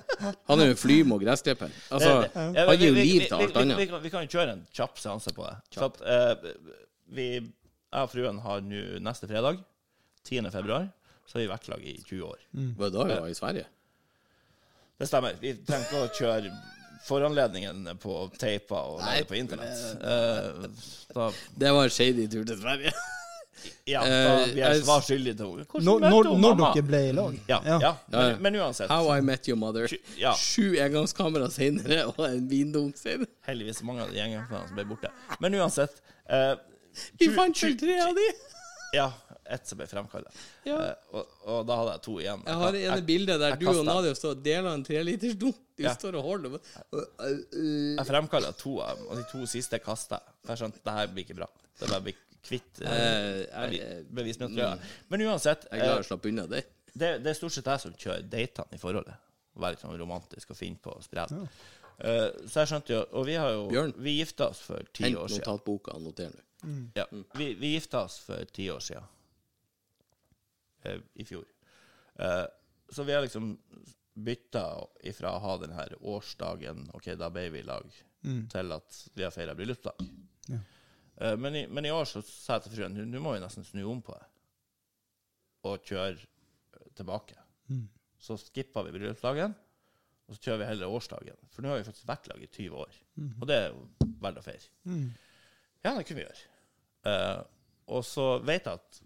[0.48, 1.72] Han er jo en flymo og gressklipper.
[1.92, 3.80] Altså, han gir jo liv til alt vi- annet.
[3.84, 5.56] Vi, kan- vi kan jo kjøre en kjapp seanse på det.
[5.76, 6.76] For at, uh,
[7.16, 9.60] vi, jeg og fruen har nå neste fredag,
[10.28, 10.48] 10.
[10.52, 10.88] februar,
[11.28, 12.40] så har vi vært lag i 20 år.
[12.76, 13.68] Var det da vi var i Sverige?
[14.98, 15.36] Det stemmer.
[15.40, 16.56] Vi trenger ikke å kjøre
[17.06, 19.84] foranledningen på teipa og legge på internett.
[20.02, 20.66] Uh,
[21.14, 22.92] da, Det var en shady tur til Sverige.
[23.92, 25.84] ja, da vi er svar skyldige til henne.
[25.86, 27.38] Når, når, når dere ble i lag.
[27.50, 27.78] Ja, ja.
[27.84, 28.90] Ja, Men, men uansett.
[28.90, 29.86] How I Met Your Mother.
[30.18, 30.34] Ja.
[30.38, 33.30] Sju engangskamera senere og en vindunk senere.
[33.48, 35.14] Heldigvis mange av de gjengene som ble borte.
[35.38, 36.58] Men uansett uh,
[37.22, 38.28] Vi fant vel tre av de!
[38.96, 39.12] Ja,
[39.54, 40.30] ett som ble fremkalla.
[40.68, 40.76] Ja.
[40.76, 42.42] Uh, og, og da hadde jeg to igjen.
[42.46, 45.56] Jeg har ene bildet der jeg du og Nadia står og deler en treliters dunk.
[45.78, 45.92] Du Ja.
[45.94, 46.64] står og holder og-
[47.52, 50.34] Jeg fremkalla to av dem, og de to siste kasta jeg.
[50.44, 51.48] For jeg skjønte det her blir ikke bra.
[51.78, 54.80] Det blir bare å kvitt eh, Eh, jeg, jeg, bevismaterialet.
[55.10, 56.64] Men uansett, jeg er glad jeg slapp unna det.
[56.94, 59.14] det, det er stort sett jeg som kjører datene i forholdet.
[59.58, 61.32] Å Være sånn romantisk og finne på sprell.
[61.98, 63.92] Eh, så jeg skjønte jo Og vi har jo Bjørn.
[63.98, 65.42] Vi gifta oss for ti år siden.
[65.42, 66.44] notatboka og noter nå.
[66.94, 67.04] Ja,
[67.38, 69.02] vi, vi gifta oss for ti år siden.
[70.84, 71.44] Eh, I fjor.
[72.18, 72.44] Eh,
[72.90, 73.52] så vi har liksom
[74.18, 74.62] bytta
[75.06, 77.86] ifra å ha den her årsdagen OK, da ble vi i lag,
[78.50, 80.00] til at vi har feira bryllupsdag.
[80.48, 80.58] Ja.
[81.20, 83.64] Eh, men, i, men i år så sa jeg til fruen "Nå- må vi nesten
[83.64, 84.24] snu om på det
[85.68, 86.16] og kjøre
[86.96, 87.34] tilbake.
[87.68, 87.88] tilbake.
[88.18, 89.54] Så skippa vi bryllupsdagen,
[90.28, 91.36] og så kjører vi heller årsdagen.
[91.52, 92.94] For nå har vi faktisk vært lag i 20 år,
[93.40, 93.86] og det er jo
[94.22, 94.68] verdt å feire.
[95.84, 97.46] Ja, det kunne vi gjøre.
[97.88, 99.00] Og så vet jeg at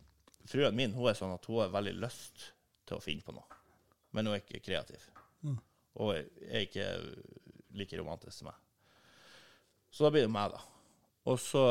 [0.50, 2.48] fruen min hun er sånn at hun har veldig lyst
[2.88, 3.60] til å finne på noe,
[4.12, 5.04] men hun er ikke kreativ.
[6.00, 6.86] Og er ikke
[7.76, 8.60] like romantisk som meg.
[9.92, 10.60] Så da blir det meg, da.
[11.28, 11.62] Og så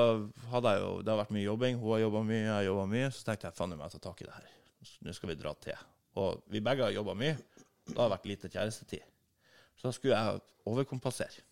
[0.51, 1.79] hadde jeg jo Det har vært mye jobbing.
[1.81, 3.07] Hun har jobba mye, jeg har jobba mye.
[3.11, 4.51] Så tenkte jeg faen, må ta tak i det her.
[5.05, 5.85] Nå skal vi dra til.
[6.21, 7.35] Og vi begge har jobba mye.
[7.89, 9.07] Da har det vært lite kjærestetid.
[9.75, 11.43] Så da skulle jeg overkompensere.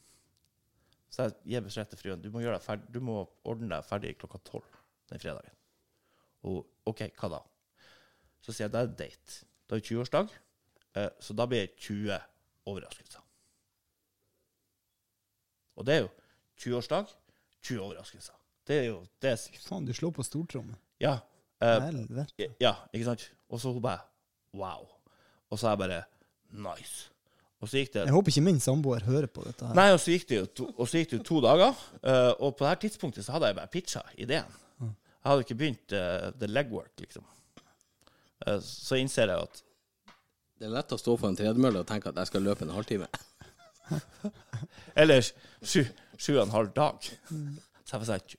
[1.10, 4.14] Så jeg gir beskjed til fruen du må, deg ferdig, du må ordne deg ferdig
[4.22, 4.68] klokka tolv
[5.10, 5.56] den fredagen.
[6.48, 7.40] Og OK, hva da?
[8.42, 9.40] Så sier jeg det er date.
[9.70, 10.30] Da er det 20-årsdag,
[10.98, 12.20] eh, så da blir det 20
[12.70, 13.26] overraskelser.
[15.80, 16.10] Og det er jo
[16.60, 17.12] 20-årsdag,
[17.64, 18.36] 20 overraskelser.
[18.68, 20.78] Det er jo det er, Faen, du slår på stortrommet.
[21.02, 21.18] Ja.
[21.62, 23.32] eh, ja, ikke sant?
[23.50, 24.06] Og så hun bare
[24.54, 24.88] Wow.
[25.50, 26.04] Og så er jeg bare
[26.50, 27.10] Nice.
[27.60, 29.76] Og så gikk det Jeg håper ikke min samboer hører på dette her.
[29.76, 32.82] Nei, og så gikk det jo to, det to dager, eh, og på det her
[32.86, 34.56] tidspunktet så hadde jeg bare pitcha ideen.
[35.20, 37.26] Jeg hadde ikke begynt uh, the legwork, liksom.
[38.46, 39.64] Uh, så innser jeg at
[40.60, 42.76] Det er lett å stå på en tredemølle og tenke at jeg skal løpe en
[42.76, 43.08] halvtime.
[45.02, 45.84] Eller sju,
[46.20, 47.10] sju og en halv dag.
[47.90, 48.38] Så jeg får si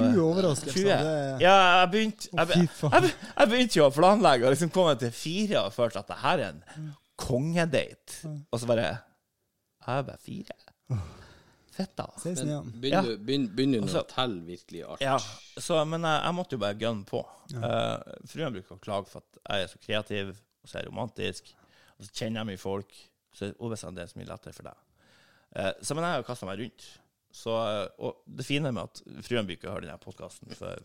[0.00, 0.80] 20 overraskelser.
[0.82, 1.42] 20.
[1.42, 5.64] Ja, jeg begynte jeg, jeg, jeg begynte jo å planlegge og liksom komme til fire
[5.66, 6.90] og følte at det her er en
[7.20, 8.34] kongedate.
[8.50, 10.58] Og så bare Jeg er bare fire.
[11.80, 12.06] Fett, da.
[12.20, 15.00] 16 Men- Begynner du begynner, begynner du Altså- å telle virkelig alt?
[15.04, 15.16] Ja,
[15.56, 17.24] så, men jeg, jeg måtte jo bare gunne på.
[17.56, 20.90] Eh, fruen bruker å klage for at jeg er så kreativ og så er jeg
[20.90, 21.52] romantisk.
[21.98, 22.96] Og så kjenner jeg mye folk,
[23.32, 24.86] så er det det er så mye lettere for deg.
[25.50, 26.86] Uh, så men jeg har kasta meg rundt.
[27.34, 30.78] Så, eh, og det fine med at fruen bruker å høre denne podkasten, for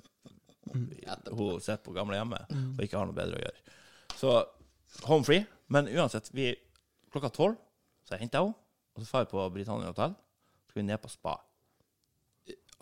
[0.74, 3.74] hun sitter på gamlehjemmet og ikke har noe bedre å gjøre.
[4.18, 4.34] Så
[5.08, 5.46] home free.
[5.74, 6.52] Men uansett, vi,
[7.14, 7.58] klokka tolv
[8.06, 8.58] så henter jeg henne,
[8.96, 10.14] og så drar vi på Britannia hotell.
[10.76, 11.38] Skal vi ned på spa.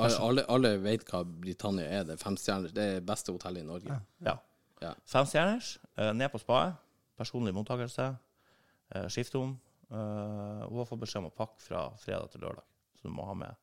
[0.01, 2.07] Alle, alle, vet hva Britannia er.
[2.09, 2.71] Det er femstjerners.
[2.73, 3.97] Det er beste hotellet i Norge.
[4.25, 4.33] Ja.
[4.81, 4.95] Ja.
[5.05, 6.73] Fem stjerners, eh, ned på spaet.
[7.21, 8.07] Personlig mottakelse.
[8.95, 9.53] Eh, skifte om.
[9.91, 12.65] Eh, hun har fått beskjed om å pakke fra fredag til lørdag,
[12.97, 13.55] så du må ha med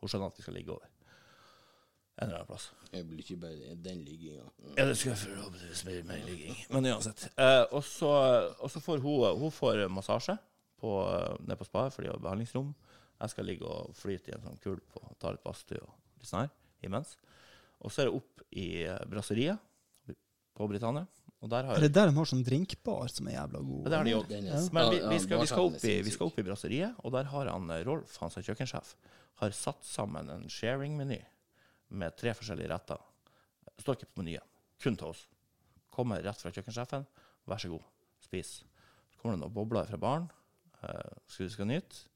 [0.00, 0.88] Hun skjønner at vi skal ligge over.
[2.18, 2.72] En eller annen plass.
[2.90, 4.42] Jeg blir ikke bare den ligginga.
[4.58, 4.72] Mm.
[4.76, 6.56] Ja, det skal forhåpentligvis bli mer ligging.
[6.70, 7.28] Men uansett.
[7.70, 10.34] Og så får hun, hun får massasje
[10.80, 10.96] på,
[11.46, 12.74] ned på spaet, fordi de har behandlingsrom.
[13.22, 16.28] Jeg skal ligge og flyte i en sånn kulp og ta litt badstue og litt
[16.28, 17.14] sånn her imens.
[17.82, 19.58] Og så er det opp i eh, brasseriet
[20.58, 21.06] på Britannia.
[21.42, 23.86] Og der har Er det der de har sånn drinkbar som er jævla god?
[23.86, 24.32] Ja, det har de òg.
[24.36, 26.98] Er- Men vi, vi, skal, vi, skal opp i, er vi skal opp i brasseriet,
[27.02, 28.92] og der har han eh, Rolf, han som er kjøkkensjef,
[29.42, 31.18] har satt sammen en sharing-meny
[31.98, 33.00] med tre forskjellige retter.
[33.82, 34.46] Står ikke på menyen.
[34.82, 35.24] Kun til oss.
[35.94, 37.06] Kommer rett fra kjøkkensjefen.
[37.50, 37.82] Vær så god,
[38.22, 38.52] spis.
[39.10, 40.28] Så kommer det noen bobler fra baren.
[40.82, 42.06] Uh, skal vi skal nyte.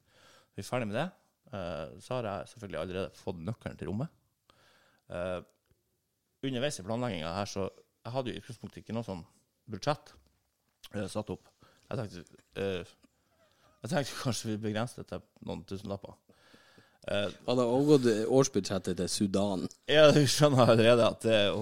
[0.57, 1.07] Vi er ferdig med det.
[1.55, 4.09] Eh, så har jeg selvfølgelig allerede fått nøkkelen til rommet.
[5.13, 5.41] Eh,
[6.47, 9.25] underveis i planlegginga her, så jeg hadde jo i utgangspunktet ikke noe sånn
[9.71, 10.15] budsjett
[10.95, 11.51] eh, satt opp.
[11.91, 16.17] Jeg tenkte, Jeg tenkte kanskje vi begrenset det til noen tusenlapper.
[17.07, 19.61] Eh, Han har overgått årsbudsjettet til Sudan.
[19.87, 21.53] ja, du skjønner allerede at det er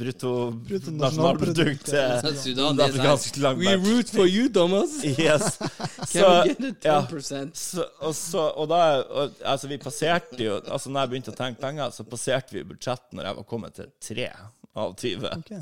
[0.00, 0.32] brutto,
[0.66, 4.96] brutto nasjonalprodukt til Sudan det ganske langt We root for you, Thomas.
[5.04, 5.56] Yes.
[5.58, 7.54] Can Så, we get it 10%?
[7.54, 11.38] Så, og, så, og da og, Altså, vi passerte jo Altså, når jeg begynte å
[11.38, 14.28] tenke penger, så passerte vi budsjettet når jeg var kommet til 3
[14.76, 15.30] av 20.
[15.38, 15.52] Ok.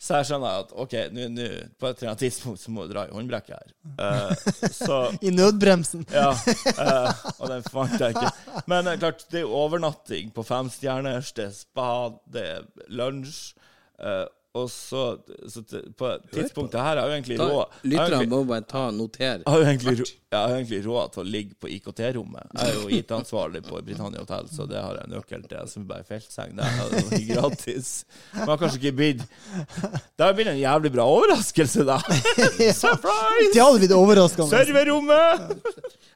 [0.00, 2.94] Så jeg skjønner at OK, nå nå- på et eller annet tidspunkt så må du
[2.94, 3.72] dra i håndbrekket her.
[4.00, 4.32] Uh,
[4.84, 6.06] så I nødbremsen.
[6.14, 6.30] Ja.
[6.32, 8.30] Uh, og den fant jeg ikke.
[8.72, 11.90] Men er klart, det er overnatting på femstjerners, det er spa,
[12.32, 12.64] det er
[12.96, 13.52] lunsj.
[14.00, 14.24] eh,
[14.58, 15.02] og så,
[15.46, 15.60] så
[15.94, 19.44] på tidspunktet her har jeg jo egentlig råd lytterne må bare ta noter.
[19.44, 22.48] jeg har egentlig, ro- jeg har egentlig råd til å ligge på IKT-rommet.
[22.58, 25.70] Jeg er jo IT-ansvarlig på Britannia Hotel, så det har jeg nøkkel til.
[25.70, 26.56] Som bare feltseng.
[26.58, 27.92] Det er gratis.
[28.34, 32.00] Men har kanskje ikke blitt Det har blitt en jævlig bra overraskelse, da.
[32.82, 33.52] Surprise!
[33.54, 34.50] Det hadde blitt overraskende.
[34.50, 35.62] Serverommet!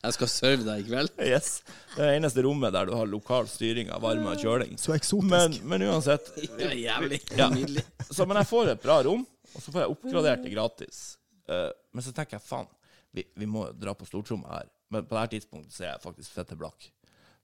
[0.05, 1.15] Jeg skal serve deg i kveld.
[1.25, 1.61] Yes.
[1.95, 4.75] Det er det eneste rommet der du har lokal styring av varme og kjøling.
[4.83, 5.31] Så eksotisk.
[5.31, 7.47] Men, men uansett Det er jævlig Ja.
[7.55, 7.85] nydelig.
[8.29, 9.23] Men jeg får et bra rom,
[9.55, 11.03] og så får jeg oppgradert det gratis.
[11.49, 12.71] Uh, men så tenker jeg faen,
[13.15, 14.71] vi, vi må dra på stortrommet her.
[14.95, 16.89] Men på dette tidspunktet så er jeg faktisk fette blakk.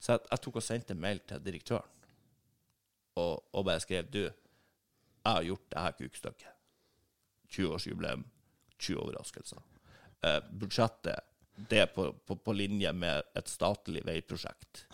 [0.01, 1.91] Så jeg, jeg tok og sendte mail til direktøren
[3.19, 6.53] og, og bare skrev du, jeg har gjort det her kukstykket.
[7.51, 8.23] 20-årsjubileum,
[8.79, 9.63] 20 overraskelser.
[10.23, 11.30] Uh, budsjettet
[11.69, 14.85] det på, på, på linje med et statlig veiprosjekt.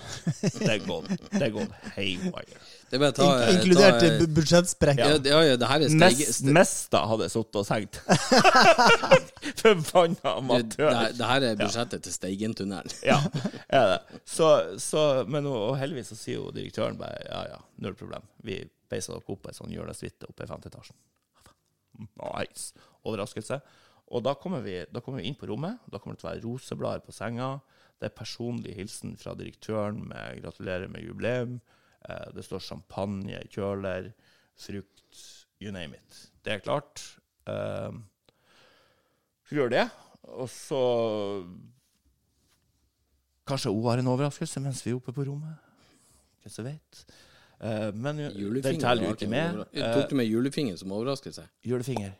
[0.60, 1.08] Det går,
[1.40, 2.58] det går haywire.
[2.90, 5.00] Det bare ta, In inkludert ta, bu- budsjettsprekk.
[5.02, 8.00] ja, ja, ja, det her er steg, Mest, Mesta hadde sittet og sengt.
[9.62, 10.90] Forbanna Det, amatør.
[10.94, 12.96] det, det her er budsjettet til Steigentunnelen.
[13.06, 13.20] Ja,
[13.70, 14.22] er det.
[14.28, 14.50] Så,
[14.84, 18.26] så, men og, og heldigvis så sier jo direktøren bare ja, ja, null problem.
[18.48, 18.62] Vi
[18.92, 20.96] beiser dere opp på ei sånn hjørnesuite oppe i femte etasjen.
[22.22, 22.72] Nice.
[23.08, 23.60] Overraskelse.
[24.08, 25.82] Og da kommer, vi, da kommer vi inn på rommet.
[25.92, 27.58] Da kommer det til å være roseblader på senga.
[28.00, 31.60] Det er personlig hilsen fra direktøren med 'gratulerer med jubileum'.
[32.10, 34.14] Eh, det står champagne i kjøler,
[34.56, 36.30] frukt, you name it.
[36.46, 37.18] Det er klart.
[37.48, 37.92] Eh,
[39.50, 39.90] så gjør det.
[40.24, 40.84] Og så
[43.48, 45.56] Kanskje hun har en overraskelse mens vi er oppe på rommet.
[46.44, 47.06] Hvem som vet.
[47.64, 49.62] Eh, men den teller jo ikke med.
[49.72, 51.48] Eh, Tok du med julefinger som overraskelse?
[51.64, 52.12] julefinger.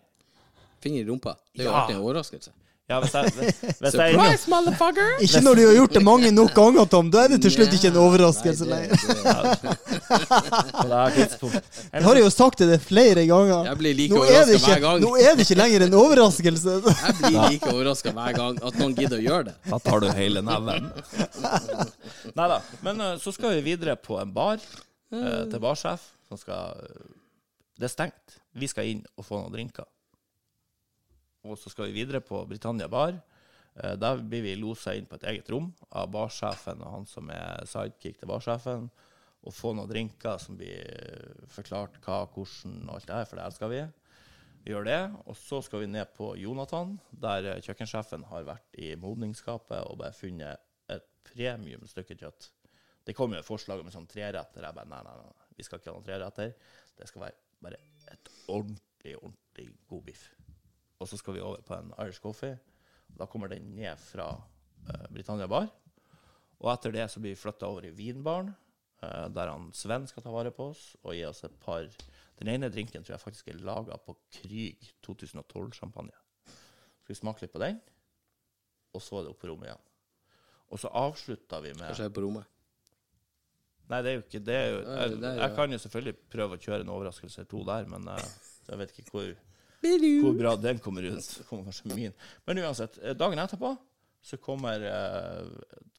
[0.84, 1.36] Finger i rumpa.
[1.56, 1.82] Det er jo Ja.
[1.82, 2.52] alltid en overraskelse.
[2.88, 5.18] Ja, hvis jeg, hvis jeg Surprise, motherfucker!
[5.20, 7.10] Ikke når du har gjort det mange nok ganger, Tom.
[7.12, 8.96] Da er det til slutt ikke en overraskelse lenger.
[11.92, 13.66] Jeg har jo sagt det flere ganger.
[13.68, 15.02] Jeg blir like Nå er, hver gang.
[15.04, 16.78] nå er det ikke lenger en overraskelse.
[17.08, 19.56] Jeg blir like overraska hver gang at noen gidder å gjøre det.
[19.68, 20.88] Da tar du hele neven.
[22.40, 22.62] Nei da.
[22.88, 26.08] Men eh, så skal vi videre på en bar eh, til barsjef.
[26.32, 27.06] Som skal eh,
[27.80, 28.40] Det er stengt.
[28.58, 29.88] Vi skal inn og få noen drinker.
[31.48, 33.18] Og så skal vi videre på Britannia bar.
[33.76, 37.30] Eh, Der blir vi losa inn på et eget rom av barsjefen og han som
[37.34, 38.90] er sidekick til barsjefen.
[39.48, 43.40] Og få noen drinker som blir eh, forklart hva, hvordan og alt det her, for
[43.40, 43.82] det elsker vi.
[44.66, 48.76] Vi gjør det, og så skal vi ned på Jonathan, der eh, kjøkkensjefen har vært
[48.84, 52.50] i modningsskapet og bare funnet et premium stykke kjøtt.
[53.08, 54.66] Det kom jo et forslag om en sånn treretter.
[54.66, 56.52] Jeg bare nei, nei, nei, vi skal ikke ha noen treretter.
[56.98, 57.80] Det skal være bare
[58.12, 60.26] et ordentlig, ordentlig god biff.
[60.98, 62.58] Og så skal vi over på en Irish coffee.
[63.18, 65.70] Da kommer den ned fra uh, Britannia bar.
[66.58, 68.50] Og etter det så blir vi flytta over i vinbaren,
[69.04, 71.86] uh, der han Sven skal ta vare på oss og gi oss et par
[72.38, 76.18] Den ene drinken tror jeg faktisk er laga på Krig 2012-sjampanje.
[77.02, 77.80] Skal vi smake litt på den,
[78.94, 79.88] og så er det opp på rommet igjen.
[80.68, 82.46] Og så avslutter vi med Hva skjer på rommet?
[83.88, 84.56] Nei, det er jo ikke det.
[84.60, 87.88] Er jo, jeg, jeg kan jo selvfølgelig prøve å kjøre en overraskelse eller to der,
[87.90, 88.32] men uh,
[88.68, 89.30] jeg vet ikke hvor,
[89.82, 91.42] hvor bra den kommer ut.
[91.50, 92.14] Kommer kanskje min.
[92.46, 93.76] Men uansett, eh, dagen etterpå
[94.22, 95.46] så kommer, eh,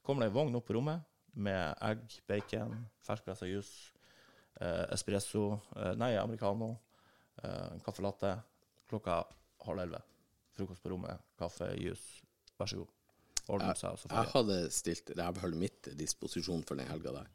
[0.02, 1.00] kommer det en vogn opp på rommet
[1.34, 2.74] med egg, bacon,
[3.06, 3.92] ferskpressa juice,
[4.60, 6.72] eh, espresso, eh, nei, americano,
[7.42, 8.34] eh, caffè latte.
[8.88, 9.22] Klokka
[9.66, 10.02] halv elleve.
[10.56, 12.22] Frokost på rommet, kaffe, juice.
[12.58, 12.88] Vær så god.
[13.48, 14.32] Ordne seg, Jeg jeg.
[14.32, 17.26] hadde stilt rævhullet mitt til disposisjon for den helga der.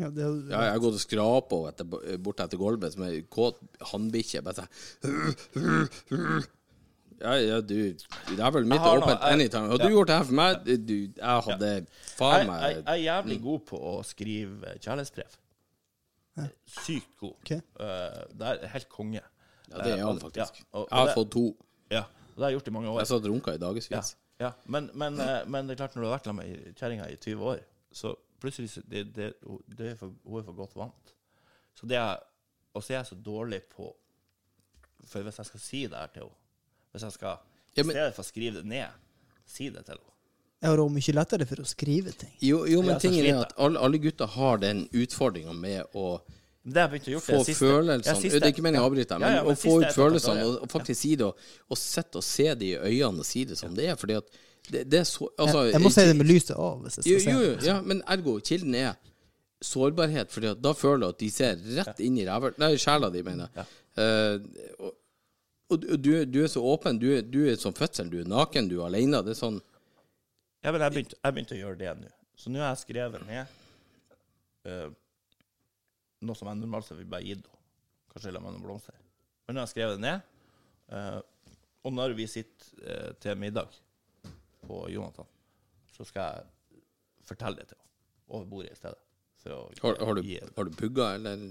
[0.00, 3.22] Ja, det, Ja, jeg har gått og skrapa henne etter, bort etter gulvet som ei
[3.28, 3.60] kåt
[3.92, 4.40] hannbikkje.
[4.46, 6.46] Bare sånn
[7.22, 9.68] Ja, ja, du Det er vel har er åpent anytime.
[9.68, 9.78] anytime.
[9.78, 9.90] du ja.
[9.90, 11.84] gjort det her for meg du, Jeg hadde Jeg,
[12.16, 15.36] faen jeg, meg jeg er jævlig god på å skrive kjærlighetsbrev.
[16.66, 17.36] Sykt god.
[17.44, 17.60] Okay.
[17.78, 19.22] Uh, det er helt konge.
[19.68, 20.58] Ja, det er Eh, han faktisk.
[20.58, 21.44] Ja, og, og Jeg har det, fått to.
[21.92, 22.98] ja, og det har jeg gjort i mange år.
[23.00, 24.16] Jeg satt runka i dagevis.
[24.40, 24.50] ja.
[24.66, 27.16] Men, men, eh, men det er klart, når du har vært sammen med kjerringa i
[27.16, 27.62] 20 år,
[27.92, 29.32] så plutselig så- det, det,
[29.78, 31.14] det er for, Hun er for godt vant.
[31.78, 32.16] Så det er
[32.74, 33.88] Og så er jeg så dårlig på
[35.06, 37.36] For hvis jeg skal si det her til henne Hvis jeg skal
[37.76, 38.88] Ja, I stedet for å skrive det ned,
[39.48, 40.08] si det til henne.
[40.62, 42.30] Jeg har også mye lettere for å skrive ting.
[42.44, 46.20] Jo, jo men Ja, tingen er at alle, alle gutter har den utfordringa med å
[46.62, 47.64] Det har jeg begynt å gjøre få det siste.
[47.64, 49.58] følelsene Ja, siste- Det er ikke meningen å avbryte deg, Ja, men ja, men å
[49.58, 51.36] få ut følelsene og, og faktisk si det, og,
[51.70, 53.96] og sitte og se det i øynene og si det som det er.
[53.96, 54.28] Fordi at
[54.70, 56.80] det, det er så altså, Jeg, jeg må si det med lyset av.
[56.84, 57.66] hvis jeg Jo, skal jo, jo, det.
[57.66, 58.94] ja, men ergo, kilden er
[59.62, 63.22] sårbarhet, fordi da føler du at de ser rett inn i ræva Nei, sjela di,
[63.26, 63.66] mener jeg.
[64.02, 64.36] Eh,
[64.82, 64.98] og
[65.72, 66.98] og du, du, er så åpen.
[67.00, 68.10] Du, er- du er som fødsel.
[68.12, 69.22] Du er naken, du er alene.
[69.24, 69.54] Det er sånn
[70.62, 72.10] Ja, men jeg begynte, jeg begynte å gjøre det nå.
[72.36, 73.54] Så nå har jeg skrevet ned
[74.68, 74.90] uh,
[76.22, 77.60] noe som jeg normalt sett ville bare gitt henne.
[78.12, 78.98] Kanskje la meg noen blomster.
[79.46, 80.28] Men nå har jeg skrevet det ned.
[80.92, 81.20] Uh,
[81.88, 83.72] og når vi sitter til middag
[84.66, 85.26] på Jonathan,
[85.96, 86.82] så skal jeg
[87.28, 88.98] fortelle det til henne over bordet i stedet.
[89.42, 90.22] For å Har, har, du,
[90.56, 91.42] har du pugga, eller?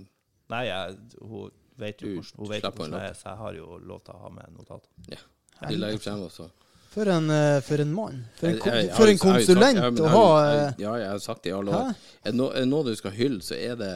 [0.52, 3.78] Nei, jeg, hun vet jo hvordan, hun vet hvordan jeg er, så jeg har jo
[3.92, 4.90] lov til å ha med notater.
[5.12, 5.22] Ja.
[5.68, 6.48] De legger frem også.
[6.92, 8.18] For en, eh, for en mann.
[8.40, 11.44] For en, Jeg- jeg- jeg for en konsulent å ha eh, Ja, jeg har sagt
[11.44, 11.94] det i alle år.
[12.26, 13.94] Er det no- det noe du skal hylle, så er det,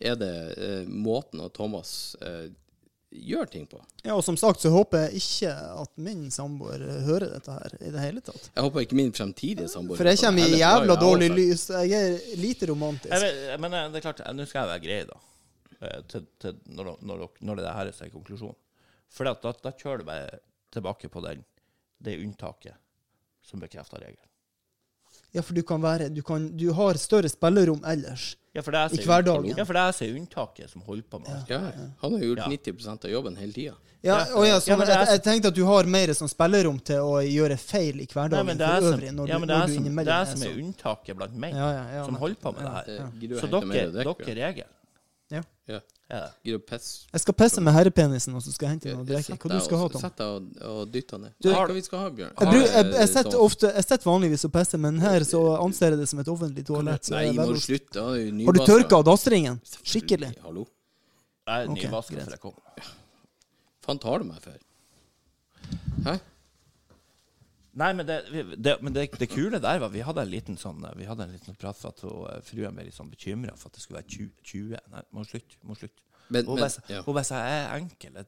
[0.00, 2.16] er det eh, måten at Thomas
[3.12, 3.78] gjør ting på.
[4.04, 5.50] Ja, og som sagt så håper jeg ikke
[5.82, 8.48] at min samboer hører dette her i det hele tatt.
[8.54, 11.66] Jeg håper ikke min fremtidige samboer For jeg kommer i jævla dårlig lys.
[11.70, 13.12] Jeg er lite romantisk.
[13.12, 15.20] Jeg vet, men det er klart, nå skal jeg være grei, da.
[15.82, 18.56] eh, Til, til når, når, når det her er sin konklusjon.
[19.12, 20.38] For da, da kjører du bare
[20.72, 21.44] tilbake på den,
[22.02, 22.78] det unntaket
[23.44, 24.28] som bekrefter regelen.
[25.32, 28.32] Ja, for du kan være Du, kan, du har større spillerom ellers.
[28.54, 29.56] Ja, for det er I så- hverdagen.
[29.56, 31.48] Ja, for det er så unntaket som holder på med alt.
[31.48, 31.58] Ja,
[32.02, 32.48] han har gjort Ja.
[32.48, 33.74] 90% av jobben hele tida.
[34.02, 36.96] Ja, Ja, ja, ja, sånn, jeg, jeg tenkte at du har mer sånn spillerom til
[36.98, 39.62] å gjøre feil i hverdagen Nei, for som, øvrig, når ja, du, men det når
[39.62, 40.58] er du som, det er som er sånn.
[40.74, 43.40] unntaket blant Ja, ja, ja, som holder på med ja, det her.
[43.40, 44.70] Så dere, dere er regelen.
[45.32, 45.42] Ja.
[45.68, 45.78] Ja.
[46.44, 47.06] Gidder du pisse?
[47.14, 49.36] Jeg skal pisse med herrepenisen, og så skal jeg hente noe å drikke.
[49.40, 50.02] Hva du skal ha, Tom?
[50.02, 51.32] Sett deg og, og dytt han ned.
[51.40, 52.34] Du- hva vi skal ha, Bjørn?
[52.36, 55.20] Jeg, bru- jeg, Eh, jeg setter sånn- ofte Jeg setter vanligvis og pisser, men her
[55.24, 57.10] så anser jeg det som et offentlig toalett.
[57.10, 58.04] Nei, må du slutte?
[58.44, 59.60] Har du tørka dassringen?
[59.82, 60.34] Skikkelig?
[60.42, 60.66] Hallo?
[61.48, 62.26] Jeg er nyvaska greit.
[62.26, 62.54] før jeg kom.
[63.82, 64.52] Faen tar du meg for?
[66.04, 66.20] Hæ?
[67.80, 68.18] Nei, men, det,
[68.60, 71.32] det, men det, det kule der var Vi hadde en liten sånn Vi hadde en
[71.32, 74.12] liten prat for at eh, fruen ble litt sånn bekymra for at det skulle være
[74.12, 74.32] 20.
[74.52, 74.82] 20.
[74.92, 75.60] Nei, må slutte.
[75.64, 76.04] Må slutte.
[76.28, 77.02] Men, Hun men bare ja.
[77.06, 78.18] hun bare sa jeg er enkel.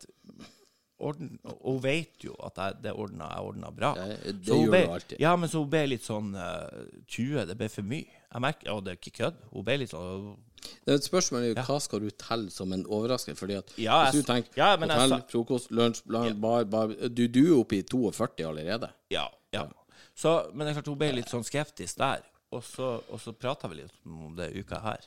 [1.05, 3.93] Orden, hun vet jo at jeg, det ordna jeg ordna bra.
[3.99, 5.17] Ja, det Så gjør ble, du alltid.
[5.21, 8.21] Ja, men så hun ble litt sånn eh, 20, det ble for mye.
[8.35, 9.39] Jeg merker, Og det er ikke kødd.
[9.53, 10.35] Hun ble litt sånn
[10.65, 13.39] Det er et spørsmål er jo hva skal du telle som en overraskelse?
[13.39, 16.95] Fordi at Ja, hvis du tenker ja, jeg hotell, sa- frokost, lunsj, bar, bar, bar
[17.09, 18.91] du, du er oppe i 42 allerede.
[19.13, 19.29] Ja.
[19.55, 19.67] ja.
[20.15, 22.25] Så, men det er klart hun ble litt sånn skeptisk der.
[22.55, 25.07] Og så, og så prata vi litt om det uka her.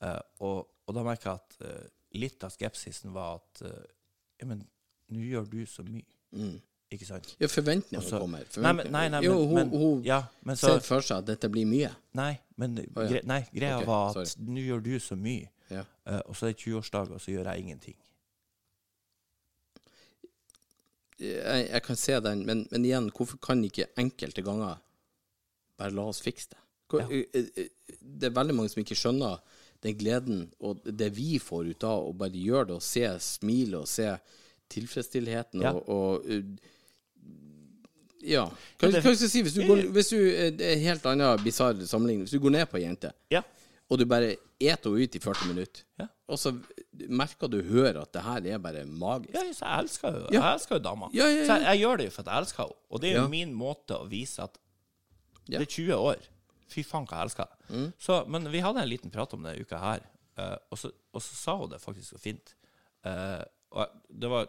[0.00, 1.88] Uh, og, og da merka jeg at uh,
[2.18, 3.82] litt av skepsisen var at uh,
[4.40, 4.62] Ja, men
[5.12, 6.06] nå gjør du så mye.
[6.90, 7.28] Ikke sant?
[7.38, 8.46] Ja, forventningene Også, kommer.
[8.58, 11.28] Nei, men, nei, nei, jo, hun, men, hun ja, men så, ser for seg at
[11.28, 11.92] dette blir mye.
[12.18, 13.20] Nei, men ja.
[13.30, 14.46] nei, greia okay, var at sorry.
[14.50, 15.46] nå gjør du så mye.
[15.70, 15.84] Ja.
[16.10, 17.96] uh, og så er det 20-årsdag, og så gjør jeg ingenting.
[21.20, 24.80] Jeg, jeg kan se den, men, men igjen, hvorfor kan ikke enkelte ganger
[25.78, 26.60] bare la oss fikse det?
[26.90, 27.22] Hvor, Ja.
[27.36, 27.68] eh, eh,
[28.00, 29.38] Det er veldig mange som ikke skjønner
[29.84, 33.78] den gleden og det vi får ut av å bare gjøre det og se smilet
[33.78, 34.08] og se
[34.72, 36.26] tilfredsstillheten og, og
[38.22, 38.44] Ja.
[38.80, 39.42] Hva, hva skal jeg si?
[39.46, 42.26] Hvis du, går, hvis du eh, er en helt annen bisarr sammenligning.
[42.26, 43.42] Hvis du går ned på ei jente, Ja.
[43.90, 46.06] og du bare eter henne ut i 40 minutter, Ja.
[46.28, 46.52] og så
[47.08, 49.34] merker du hører at det her er bare magisk.
[49.34, 51.08] Ja, så jeg elsker jo, jeg elsker jo dama.
[51.14, 52.76] Så jeg, jeg gjør det jo for at jeg elsker henne.
[52.90, 54.58] Og det er jo min måte å vise at
[55.48, 55.58] Ja.
[55.58, 56.16] det er 20 år.
[56.70, 57.76] Fy faen, hva jeg elsker deg.
[57.76, 57.92] Mm.
[57.98, 60.04] Så, men vi hadde en liten prat om det uka her,
[60.38, 62.52] eh, og, så, og så sa hun det faktisk så fint.
[63.02, 63.42] Eh,
[63.72, 64.46] og det var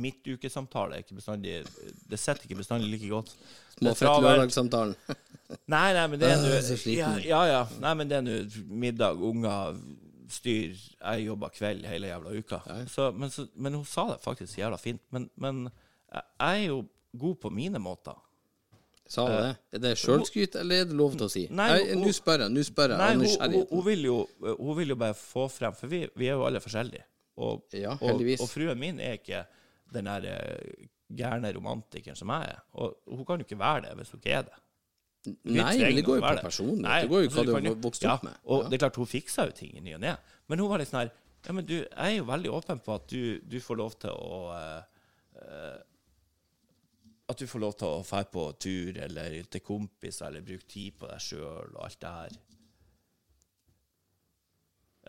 [0.00, 1.58] Midtukesamtale er ikke bestandig
[2.10, 3.34] Det sitter ikke bestandig like godt.
[3.78, 4.94] Småfett-lørdagssamtalen.
[5.74, 7.62] Nei, nei, men det er Øh, nå ja, ja, ja.
[7.82, 8.34] Nei, men det er nå
[8.70, 9.74] middag, unger,
[10.30, 10.76] styr.
[10.78, 12.60] Jeg jobber kveld hele jævla uka.
[12.86, 15.02] Så, men, så, men hun sa det faktisk jævla fint.
[15.10, 15.64] Men, men
[16.12, 16.22] jeg
[16.62, 16.84] er jo
[17.18, 18.18] god på mine måter.
[19.10, 19.54] Sa hun det?
[19.74, 21.46] Er det sjølskryt, eller er det lov til å si?
[21.50, 22.54] Nå spør jeg.
[22.54, 23.00] Nå spør jeg.
[23.00, 24.18] Nei, hun, hun, hun, vil jo,
[24.52, 27.06] hun vil jo bare få frem For vi, vi er jo alle forskjellige.
[27.40, 29.42] Og, Ja, og, og fruen min er ikke
[29.94, 32.60] den der eh, gærne romantikeren som jeg er.
[32.78, 34.58] Og hun kan jo ikke være det hvis hun ikke er det.
[35.26, 36.84] Vi Nei, men det går jo på personen.
[36.86, 38.38] Det går jo hva du har vokst opp med.
[38.48, 40.14] Og det er klart, hun fiksa jo ting i ny og ne.
[40.48, 41.10] Men hun var litt sånn her
[41.46, 44.12] Ja, men du, jeg er jo veldig åpen på at du, du får lov til
[44.12, 45.78] å eh,
[47.32, 50.96] At du får lov til å dra på tur eller til kompiser eller bruke tid
[51.00, 52.38] på deg sjøl og alt det her.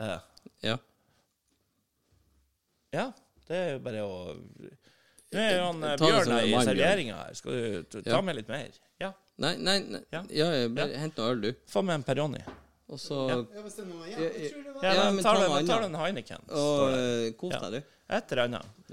[0.01, 0.19] Eh,
[0.63, 0.77] Ja.
[2.93, 3.05] ja,
[3.47, 4.15] det er jo bare å
[5.31, 7.35] Nå er jo han eh, Bjørn her i serveringa her.
[7.39, 8.73] Skal du ta med litt mer?
[8.99, 9.13] Ja.
[9.39, 10.01] Nei, nei, nei.
[10.11, 10.25] Ja.
[10.35, 11.49] Ja, bare hent noe øl, du.
[11.71, 12.41] Få med en Peroni.
[12.91, 13.37] Og så Ja.
[13.55, 14.23] Ja, hvis det er noe igjen.
[14.27, 16.49] Jeg tror det var Ja, Ja, men ta den, Heineken.
[16.49, 17.99] Og eh, kos deg, du.
[18.11, 18.89] Et eller annet.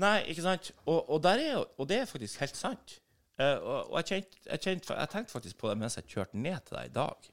[0.00, 0.70] Nei, ikke sant?
[0.86, 2.96] Og, og, der er jo, og det er faktisk helt sant.
[3.36, 6.38] Uh, og og jeg, kjent, jeg, kjent, jeg tenkte faktisk på det mens jeg kjørte
[6.40, 7.26] ned til deg i dag,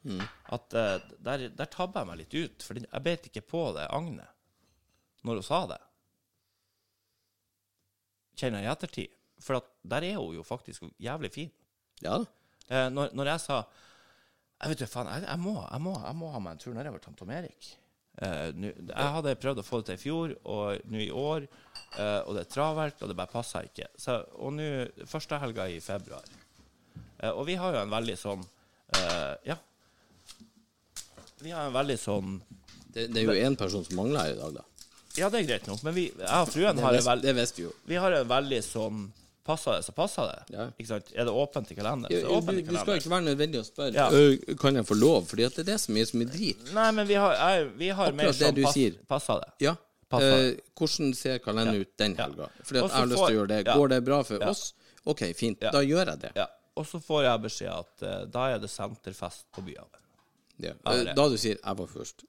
[0.58, 2.66] at uh, der, der tabba jeg meg litt ut.
[2.68, 4.28] For jeg beit ikke på det agnet
[5.24, 5.80] når hun sa det.
[8.40, 9.12] Kjenner i ettertid.
[9.44, 11.52] For at der er hun jo faktisk jævlig fin.
[12.02, 12.20] ja.
[12.72, 13.58] Eh, når, når jeg sa
[14.64, 16.74] Jeg vet du, faen, jeg, jeg, må, jeg, må, jeg må ha meg en tur
[16.78, 17.68] nedover til Tom Erik.
[18.24, 21.48] Eh, nu- jeg hadde prøvd å få det til i fjor, og nå i år.
[22.00, 23.90] eh, og det er travelt, og det bare passer ikke.
[24.00, 24.70] Så, og nå
[25.12, 26.24] første helga i februar.
[27.20, 28.46] Eh, og vi har jo en veldig sånn
[28.96, 29.58] eh, Ja.
[31.44, 32.38] Vi har en veldig sånn
[32.94, 34.64] Det, det er jo én person som mangler her i dag, da.
[35.18, 37.58] Ja, det er greit nok, men vi, jeg og fruen har en veldig det visste
[37.58, 37.74] vi jo.
[37.86, 39.12] vi har en veldig sånn
[39.44, 40.56] Passer det, så passer det.
[40.56, 40.66] Ja.
[40.80, 41.10] Ikke sant?
[41.20, 43.02] Er det åpent i kalenderen, Du, så er det åpent i du skal kalenderen.
[43.02, 44.06] ikke være nødvendig å spørre Ja.
[44.10, 46.62] «Ø, Kan jeg få lov, Fordi at det er det som er så mye drit.
[46.74, 48.94] Nei, men vi har, jeg, vi har mer Akkurat det sånn du pass, sier.
[49.12, 49.50] passer det.
[49.66, 49.76] Ja.
[50.10, 50.48] Passer.
[50.48, 52.48] Eh, hvordan ser kalenderen ut den helga?
[52.64, 53.60] Fordi at Og så jeg har lyst får- til å gjøre det.
[53.68, 53.76] ja.
[53.76, 54.74] Går det bra for oss?
[55.06, 55.60] OK, fint.
[55.60, 56.32] Da gjør jeg det.
[56.40, 56.48] Ja.
[56.78, 60.00] Og så får jeg beskjed at eh, da er det senterfest på Byhaven.
[60.60, 60.72] Ja.
[60.88, 62.24] Eh, Da du sier 'jeg var først'.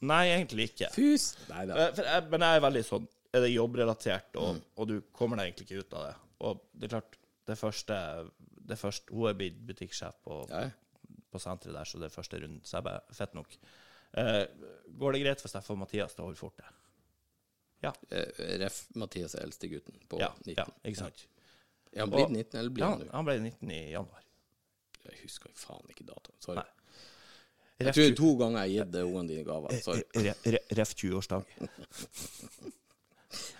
[0.00, 0.90] Nei, egentlig ikke.
[0.92, 1.30] Fus!
[1.48, 1.76] Nei da.
[1.86, 3.06] Eh, For jeg, men jeg er veldig sånn
[3.36, 6.14] Er det jobbrelatert, og, og du kommer deg egentlig ikke ut av det.
[6.46, 7.16] Og det er klart,
[7.48, 7.96] det første,
[8.68, 10.66] det første Hun er blitt butikksjef på, Ja.
[11.32, 12.60] på senteret der, så det er første runden.
[12.64, 13.56] Så jeg bare Fett nok.
[14.16, 14.44] Eh,
[14.98, 16.64] går det greit hvis jeg får Mathias til å holde fortet?
[17.82, 17.92] Ja.
[18.10, 18.30] Eh,
[18.62, 18.86] Ref.
[18.96, 20.54] Mathias er eldste gutten på Ja, 19.
[20.56, 21.26] ja, ikke sant?
[21.92, 23.10] Er han blitt 19, eller blir Ja, han nå?
[23.12, 24.22] han ble 19 i januar.
[25.06, 26.34] Jeg husker faen ikke datoen.
[26.42, 26.56] Sorry.
[26.60, 26.66] Nei.
[27.78, 29.74] Jeg tror det to ganger jeg har gitt ungene dine gaver.
[29.84, 30.02] Sorry.
[30.16, 31.44] Re- re- Ref 20-årsdag.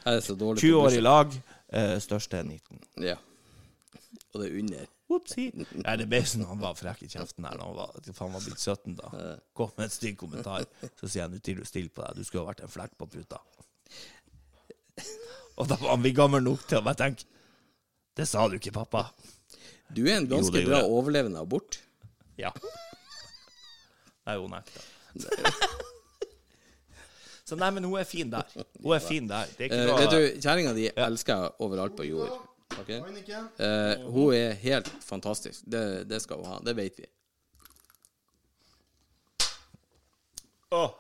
[0.07, 1.33] Jeg er så dårlig 20 år i lag,
[1.75, 2.79] eh, største er 19.
[3.05, 3.17] Ja.
[4.33, 4.87] Og det er under.
[5.13, 5.45] Opsi.
[5.55, 7.91] Nei, det ble sånn han var frekk i kjeften her når han var,
[8.23, 9.11] han var blitt 17 da.
[9.59, 10.65] Kom med en stygg kommentar.
[10.99, 12.97] Så sier jeg nå til du stiller på deg, du skulle ha vært en flekk
[12.99, 13.43] på puta.
[15.57, 17.25] Og da var han vi gammel nok til å bare tenke
[18.17, 19.05] Det sa du ikke, pappa.
[19.93, 21.79] Du er en ganske bra overlevende abort.
[22.41, 22.51] Ja.
[24.27, 24.81] Nei, hun nekta.
[27.47, 28.49] Så nei, men hun er fin der.
[28.83, 29.47] Hun er fin der.
[29.57, 32.33] Det er ikke Eh, noe vet du, Kjerringa di elsker jeg overalt på jord.
[32.81, 32.99] Okay?
[33.63, 35.63] Eh, hun er helt fantastisk.
[35.71, 36.57] Det, det skal hun ha.
[36.67, 37.07] Det vet vi.
[40.75, 40.91] Åh.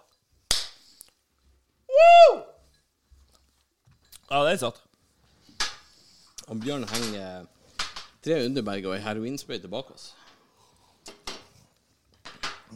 [1.96, 2.36] Woo!
[4.30, 4.78] Ja, det er sant.
[6.46, 7.46] Og Bjørn henger
[8.22, 10.12] tre Underberg og ei heroinsprøyte bak oss.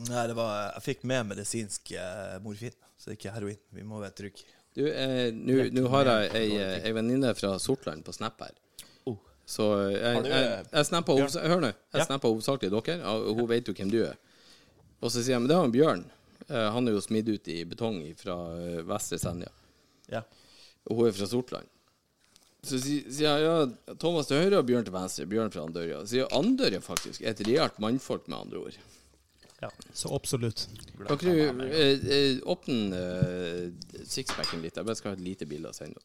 [0.08, 3.58] Nei, det var Jeg fikk med medisinsk eh, morfin, så det er ikke heroin.
[3.76, 4.46] Vi må være trygge.
[4.76, 8.54] Du, eh, nå har jeg ei, eh, ei venninne fra Sortland på Snap her.
[9.10, 9.16] Oh.
[9.44, 11.16] Så Jeg jeg, jeg, eh, jeg snappa?
[11.18, 11.72] Hør nå.
[11.74, 12.06] Jeg Ja.
[12.06, 14.16] snapper hovedsakelig dere, og hun vet jo hvem du er.
[15.02, 16.04] Og så sier jeg men det er han Bjørn.
[16.48, 19.50] Eh, Han er jo smidd ut i betong fra eh, Vestre Senja.
[20.10, 20.22] Ja.
[20.88, 21.66] Og hun er fra Sortland.
[22.62, 25.26] Så sier jeg ja, Thomas til høyre og Bjørn til venstre.
[25.26, 26.00] Bjørn fra Andørja.
[26.04, 28.76] Så sier Andørja faktisk er et realt mannfolk, med andre ord.
[29.92, 30.68] Så absolutt.
[31.06, 34.78] Kan ikke du eh, eh, åpne eh, sixpacken litt?
[34.78, 36.00] Jeg bare skal ha et lite bilde å sende.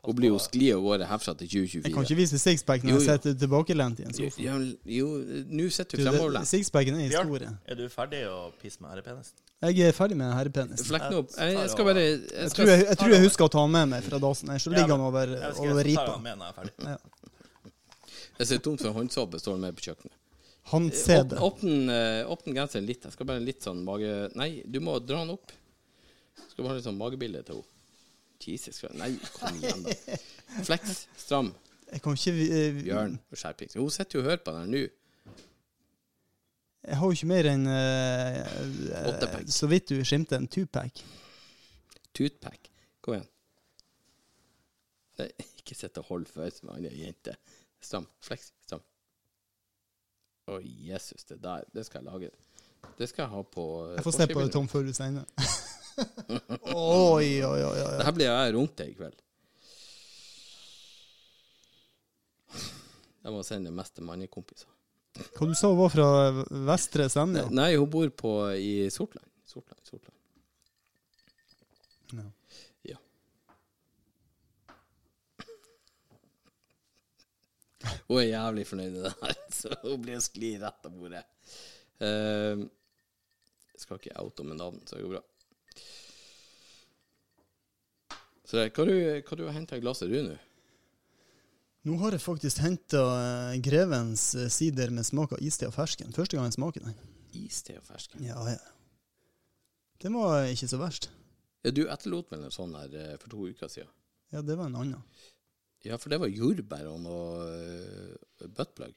[0.00, 3.04] Hun blir jo skli av gårde herfra til Jeg kan ikke vise sixpack når jeg
[3.04, 4.40] sitter tilbakelent i en sofa.
[4.40, 4.54] Jo,
[4.88, 5.08] jo,
[5.52, 6.48] nå sitter Du, fremoverlent.
[6.48, 9.36] Sixpacken er Bjørn, er du ferdig å pisse med herrepenisen?
[9.60, 10.86] Jeg er ferdig med herrepenis.
[10.88, 11.34] Flekk den opp.
[11.36, 13.74] Jeg, jeg skal bare jeg Jeg tror jeg, jeg tror jeg husker å ta den
[13.76, 16.96] med meg fra dasen her, så ligger den over, skal over ta ripa.
[18.40, 20.16] jeg er ser tomt for håndsåpe, står med på kjøkkenet.
[20.70, 21.40] Han ser det.
[21.40, 23.04] Åpne eh, genseren litt.
[23.04, 24.30] Jeg skal bare litt sånn mage...
[24.38, 25.52] Nei, du må dra den opp.
[26.36, 27.76] Jeg skal bare ha litt sånn magebilde til henne.
[28.40, 28.96] Jesus Christ.
[28.96, 30.18] Nei, kom igjen, da.
[30.68, 31.02] Flex.
[31.18, 31.50] Stram.
[31.90, 33.18] Jeg kan ikke uh, Bjørn.
[33.34, 33.76] Skjerpings.
[33.76, 34.82] Hun sitter jo og hører på den her nå.
[36.80, 41.02] Jeg har jo ikke mer enn uh, så vidt du skimter en two-pack.
[42.16, 42.70] Toothpack.
[43.04, 43.28] Kom igjen.
[45.20, 45.28] Nei,
[45.60, 47.36] ikke sitt og hold for som annen jente.
[47.84, 48.08] Stram.
[48.24, 48.50] Flex.
[48.64, 48.82] Stram.
[50.50, 51.66] Å, Jesus, det der.
[51.74, 52.30] Det skal jeg lage.
[52.98, 54.44] Det skal jeg ha på eh, Jeg får se på.
[54.52, 55.26] Tom, før du sender.
[56.74, 57.94] oi, oi, oi, oi.
[58.00, 59.18] Det her blir jeg rundt deg i kveld.
[63.20, 64.68] Jeg må sende mest til mannekompiser.
[65.36, 66.08] Hva du sa var fra
[66.70, 67.44] Vestre Senja?
[67.52, 69.26] Nei, hun bor på, i Sortland.
[69.44, 70.16] Sortland, Sortland.
[72.16, 72.26] Ja.
[78.08, 81.24] Hun er jævlig fornøyd med det her, så hun blir å skli rett av bordet.
[82.00, 82.66] Uh,
[83.74, 85.24] jeg skal ikke oute med navn, så det går bra.
[88.50, 90.34] Så det, hva du, hva du har henta i glasset du nå?
[91.86, 93.00] Nå har jeg faktisk henta
[93.64, 96.12] Grevens eh, sider med smak av iste og fersken.
[96.12, 96.98] Første gang jeg smaker den.
[97.40, 98.26] Iste og fersken.
[98.26, 98.58] Ja, ja.
[100.02, 101.08] Den var ikke så verst.
[101.64, 103.88] Ja, du etterlot vel en sånn her eh, for to uker siden?
[104.34, 105.06] Ja, det var en annen.
[105.86, 108.92] Ja, for det var jordbær og noe uh, buttplug.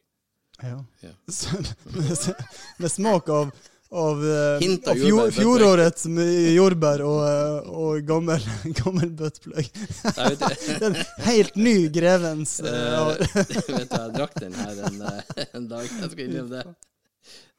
[0.61, 0.85] Ja.
[1.01, 1.13] Ja.
[2.77, 3.49] Med, smak av,
[3.89, 6.05] av, eh, Hint av av fjor, fjorårets
[6.53, 8.45] jordbær og, eh, og gammel,
[8.83, 9.69] gammel buttplug.
[10.83, 10.97] den
[11.29, 12.59] helt ny Grevens.
[12.61, 15.89] uh, Eh, vet du, jeg drakk den her en, eh, en dag.
[15.89, 16.77] Jeg skal innrømme det.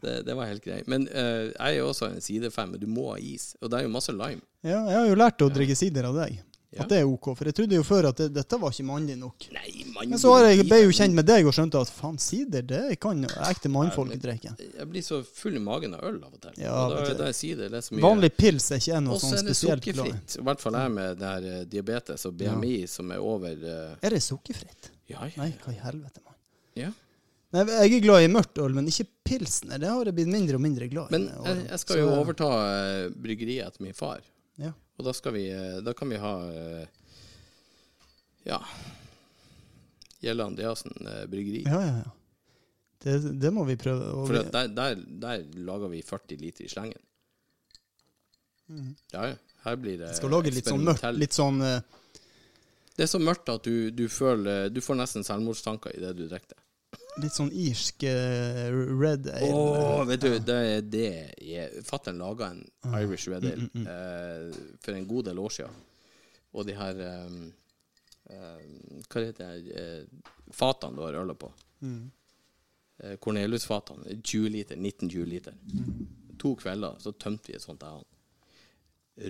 [0.06, 0.16] det.
[0.30, 0.88] Det var helt greit.
[0.90, 3.52] Men uh, jeg er jo også en sidefan, men du må ha is.
[3.60, 4.42] Og det er jo masse lime.
[4.62, 6.38] Ja, jeg har jo lært å drikke sider av deg.
[6.74, 6.82] Ja.
[6.82, 7.28] At det er OK.
[7.38, 9.46] For jeg trodde jo før at det, dette var ikke mannlig nok.
[9.55, 10.10] Nei, mann.
[10.10, 12.66] Men så har jeg, ble jeg jo kjent med deg og skjønte at faen, sider
[12.66, 14.56] det kan ekte mannfolk drikke.
[14.59, 16.56] Jeg blir så full i magen av øl av og til.
[16.64, 19.22] Ja, og da, da er sider det så mye Vanlig pils er ikke noe Og
[19.22, 20.36] så sånn er det spesielt sukkerfritt.
[20.40, 23.94] I hvert fall jeg med det her eh, diabetes og BMI som er over uh...
[24.02, 24.90] Er det sukkerfritt?
[25.10, 25.34] Ja, ja.
[25.44, 26.38] Nei, hva i helvete, mann.
[26.80, 26.92] ja.
[27.55, 29.78] Nei, jeg er glad i mørkt øl, men ikke pilsner.
[29.78, 31.14] Det har jeg blitt mindre og mindre glad i.
[31.14, 34.24] Men jeg, jeg skal jo overta eh, bryggeriet etter min far.
[34.59, 34.72] Ja.
[34.98, 36.84] Og da, skal vi, eh, da kan vi ha eh,
[38.46, 38.60] Ja
[40.22, 41.64] Gjelle Andreassen eh, bryggeri.
[41.66, 42.12] Ja, ja, ja.
[43.04, 44.06] Det, det må vi prøve.
[44.16, 47.02] Og For der, der, der lager vi 40 liter i slengen.
[49.12, 49.34] Ja, ja.
[49.64, 51.04] Her blir det skal lage litt sånn mørkt.
[51.16, 51.78] Litt sånn uh...
[52.94, 56.24] Det er så mørkt at du, du føler Du får nesten selvmordstanker i det du
[56.30, 56.63] drikker det.
[57.22, 59.50] Litt sånn irsk eh, red ale.
[59.54, 61.10] Åh, vet du, det er det
[61.86, 62.64] Fatter'n laga en
[62.98, 65.76] Irish Red Ale eh, for en god del år siden.
[66.54, 67.38] Og de her um,
[68.30, 68.66] eh,
[69.06, 71.50] Hva heter det uh, Fatene du har ølet på.
[71.86, 72.02] Mm.
[73.02, 74.18] Uh, Cornelius-fatene.
[74.22, 74.78] 20 liter.
[74.78, 75.56] 19-20 liter.
[76.42, 78.02] To kvelder så tømte vi et sånt der.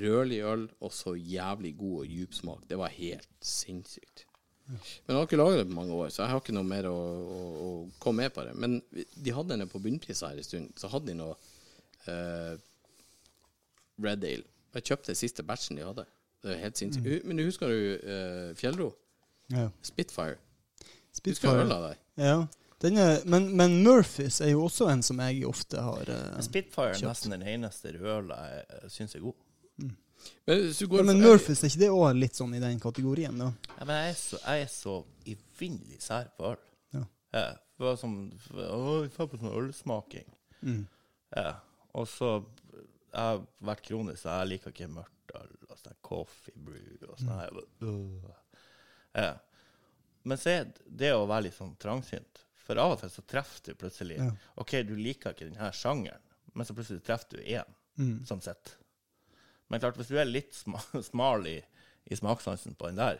[0.05, 2.65] Rødlig øl og så jævlig god og djup smak.
[2.69, 4.24] Det var helt sinnssykt.
[4.65, 6.86] Men jeg har ikke laget det på mange år, så jeg har ikke noe mer
[6.89, 8.55] å, å, å komme med på det.
[8.57, 10.73] Men de hadde den på bunnpris her en stund.
[10.81, 11.35] Så hadde de noe
[12.09, 12.55] eh,
[14.05, 14.49] Red Ale.
[14.74, 16.07] Jeg kjøpte den siste batchen de hadde.
[16.45, 17.07] Det er helt sinnssykt.
[17.07, 17.28] Mm.
[17.31, 18.91] Men husker du uh, Fjellro?
[19.53, 19.69] Ja.
[19.85, 20.36] Spitfire.
[21.12, 21.65] Husker du Spitfire.
[21.65, 22.01] øla der?
[22.20, 22.36] Ja.
[22.85, 26.93] Den er, men, men Murphys er jo også en som jeg ofte har eh, Spitfire
[26.99, 29.39] er nesten den eneste røla jeg syns er god.
[30.47, 32.81] Men hvis du går ja, Men Murphys, er ikke det òg litt sånn i den
[32.83, 33.53] kategorien, da?
[33.79, 34.95] Ja, men jeg er så, jeg er så
[35.27, 36.59] evinnelig sær på øl.
[36.97, 37.05] Ja.
[37.35, 37.45] Ja,
[37.79, 38.15] det var som
[38.55, 40.29] Å, får på sånn ølsmaking.
[40.63, 40.83] Mm.
[41.37, 41.55] Ja.
[41.95, 42.45] Og så
[43.15, 45.51] Jeg har vært kronisk, så jeg liker ikke mørkt øl.
[45.71, 47.61] Og sånn coffee brew og sånn.
[47.83, 48.31] Øh.
[49.15, 49.35] Ja.
[50.25, 52.41] Men så er det å være litt sånn trangsynt.
[52.65, 54.31] For av og til så treffer du plutselig Ja.
[54.57, 56.23] OK, du liker ikke denne sjangeren,
[56.55, 57.65] men så plutselig treffer du én
[57.97, 58.25] Mm.
[58.27, 58.73] sånn sitter.
[59.75, 60.55] Men klart, hvis du er litt
[61.11, 61.57] smal i,
[62.07, 63.17] i smakssansen på den der,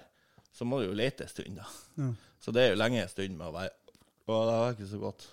[0.55, 1.64] så må du jo lete en stund, da.
[1.98, 2.12] Ja.
[2.39, 4.98] Så det er jo lenge en stund med å være Å, det var ikke så
[5.02, 5.24] godt.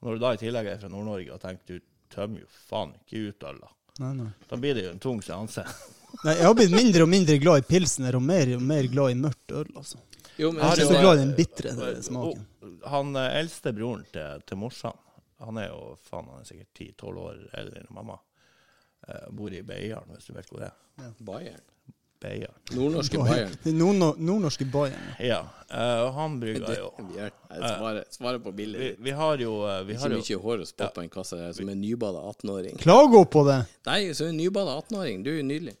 [0.00, 2.90] Og når du da i tillegg er fra Nord-Norge og tenker du tømmer jo faen
[2.98, 3.70] ikke ut øl, da.
[4.02, 4.26] Nei, nei.
[4.50, 5.62] Da blir det jo en tung seanse.
[6.26, 9.14] nei, jeg har blitt mindre og mindre glad i pilsner og mer og mer glad
[9.14, 10.02] i mørkt øl, altså.
[10.38, 11.76] Jo, men Jeg er ikke så glad i den bitre
[12.08, 12.44] smaken.
[12.66, 15.04] og Han eh, eldste broren til, til morsan,
[15.46, 18.18] han er jo faen, han er sikkert 10-12 år eldre enn mamma.
[19.08, 21.12] Eh, bor i Beiarn, hvis du vet hvor det er.
[21.24, 21.60] Bayern.
[22.20, 22.54] Beiarn.
[22.74, 23.52] Nordnorske Bayern.
[23.78, 25.04] Nordno- Nordnorske Bayern.
[25.22, 25.38] Ja.
[25.70, 28.88] Uh, han Det, brygger jo vi svaret Jeg svarer, svarer på vi, billig.
[28.98, 31.36] vi har jo eh, vi Ikke har jo, mye hår å spotte på en kasse
[31.38, 32.76] der som en nybada 18-åring.
[32.82, 33.58] Klago på det!
[33.86, 35.22] Nei, så en nybada 18-åring.
[35.24, 35.76] Du er jo nydelig.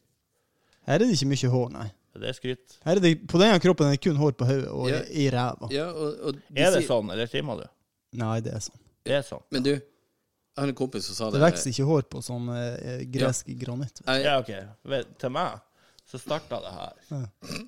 [0.86, 1.88] Her er det ikke mye hår, nei.
[2.18, 2.78] Det er skryt.
[2.86, 5.02] Her er det, på denne kroppen er det kun hår på hodet og Ja.
[5.10, 5.68] i, ræva.
[5.74, 7.66] Ja, og, og de Er det sier- sånn, eller trimmer du?
[8.18, 8.78] Nei, det er sånn.
[9.04, 9.42] Det er sånn.
[9.50, 9.74] Men du,
[10.58, 11.44] jeg har en kompis som sa Det det.
[11.46, 14.00] vokser ikke hår på sånn eh, gresk granitt.
[14.06, 14.50] Jeg, Ja, OK.
[14.90, 15.60] Vet, til meg
[16.08, 17.62] så starta det her, Ja.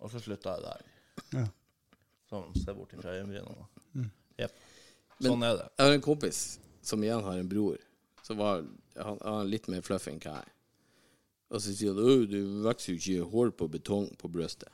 [0.00, 0.82] og så slutta det der.
[1.38, 1.46] Ja.
[2.30, 3.66] Sånn, se bort fra øyenbrynene.
[3.94, 4.10] Mm.
[4.38, 4.52] Jepp.
[5.20, 5.68] Men- Sånn er det.
[5.78, 7.76] jeg har en kompis som igjen har en bror,
[8.22, 8.64] som var
[8.96, 10.52] han, han er litt mer fluffy enn hva jeg er.
[11.50, 14.68] Og så sier han «Åh, du vokser jo ikke hår på betong på brystet.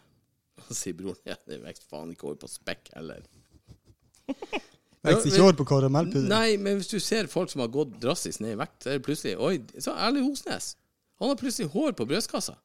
[0.59, 3.23] Og så sier broren ja, det vokser faen ikke hår på spekk heller.
[5.05, 6.29] Vokser ikke hår på karamellpudder.
[6.31, 8.99] Nei, men hvis du ser folk som har gått drastisk ned i vekt, så er
[8.99, 10.73] det plutselig Oi, så Erling Hosnes.
[11.21, 12.57] Han har plutselig hår på brystkassa.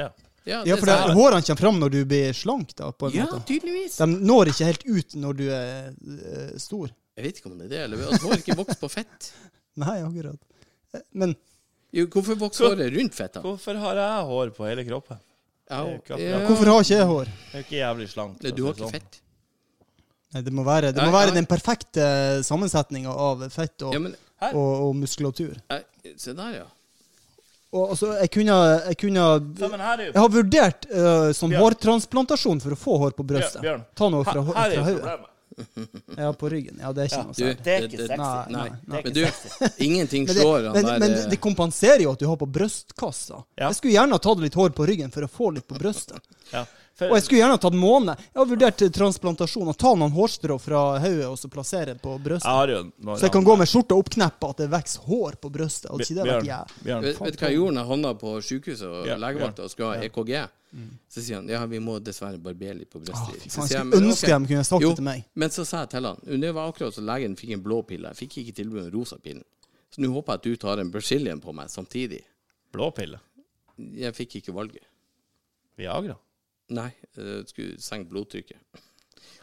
[0.00, 0.10] Ja.
[0.44, 3.14] Ja, Ja, for det, sånn- hårene kommer fram når du blir slank, da, på en
[3.16, 3.46] ja måte.
[3.48, 3.96] tydeligvis.
[3.96, 6.92] De når ikke helt ut når du er uh, stor.
[7.16, 9.30] Jeg vet ikke om det er det, eller at hår ikke vokser på fett.
[9.84, 10.40] Nei, akkurat.
[10.92, 11.34] Eh, Men
[11.94, 13.40] Jo, hvorfor vokser håret rundt fett, da?
[13.40, 15.22] Hvorfor har jeg hår på hele kroppen?
[15.70, 16.38] Ja, er ja.
[16.44, 17.28] hvorfor har ikke jeg hår?
[17.32, 18.40] Jeg er ikke jævlig slank.
[18.42, 18.92] Du har ikke sånn.
[18.98, 19.20] fett.
[20.42, 22.06] Det må være, det må være den perfekte
[22.42, 24.16] sammensetninga av fett og, Ja, men
[24.50, 25.54] og, og muskulatur.
[25.70, 25.84] eh,
[26.20, 26.64] Se der, ja.
[27.74, 28.56] Og altså, jeg kunne,
[28.86, 29.22] jeg kunne
[29.58, 31.62] Ja, men her er jo Jeg har vurdert uh, sånn Bjørn.
[31.64, 33.62] hårtransplantasjon for å få hår på brystet.
[33.64, 35.16] Bjørn, Ta noe fra, her, her er fra høyre.
[36.18, 36.78] Ja, på ryggen.
[36.82, 37.58] Ja, det er ikke Ja, noe særlig.
[37.62, 38.16] Det er ikke sexy.
[38.18, 39.00] Nei, Nei, nei.
[39.06, 39.20] Men du,
[39.86, 43.38] ingenting slår han men, der men men det kompenserer jo at du har på brystkassa.
[43.58, 43.68] Ja.
[43.68, 46.18] Jeg skulle gjerne ha tatt litt hår på ryggen for å få litt på brystet.
[46.50, 46.64] Ja.
[46.94, 48.14] For, Og jeg skulle gjerne ha tatt måne.
[48.22, 49.70] Jeg har vurdert transplantasjon.
[49.72, 52.90] Å ta noen hårstrå fra hodet og så plassere på jeg brystet.
[53.18, 55.88] Så jeg kan gå med skjorta oppkneppa, at det vokser hår på brystet.
[55.90, 56.84] Hadde ikke det vært jævlig?
[56.84, 59.66] Bjørn, Vet, vet du hva jeg gjorde når jeg havna på sykehuset og yeah, legevakta
[59.66, 60.34] og skulle ha EKG?
[61.10, 63.42] Så sier han ja, vi må dessverre barbere litt på brystet.
[63.42, 64.42] Ah, Så jeg jeg, men ønske ok.
[64.42, 65.26] de kunne sagt Jo, det til meg.
[65.34, 68.10] Men så sa jeg til han Det var akkurat så legen fikk en blå pille.
[68.14, 69.44] Jeg fikk ikke tilbud om rosa pillen.
[69.94, 72.22] Så nå håper jeg at du tar en Brazilian på meg samtidig.
[72.74, 73.18] blå pille.
[73.94, 74.82] Jeg fikk ikke valget.
[75.78, 76.16] Viagra.
[76.72, 78.82] Nei, det skulle senke blodtrykket.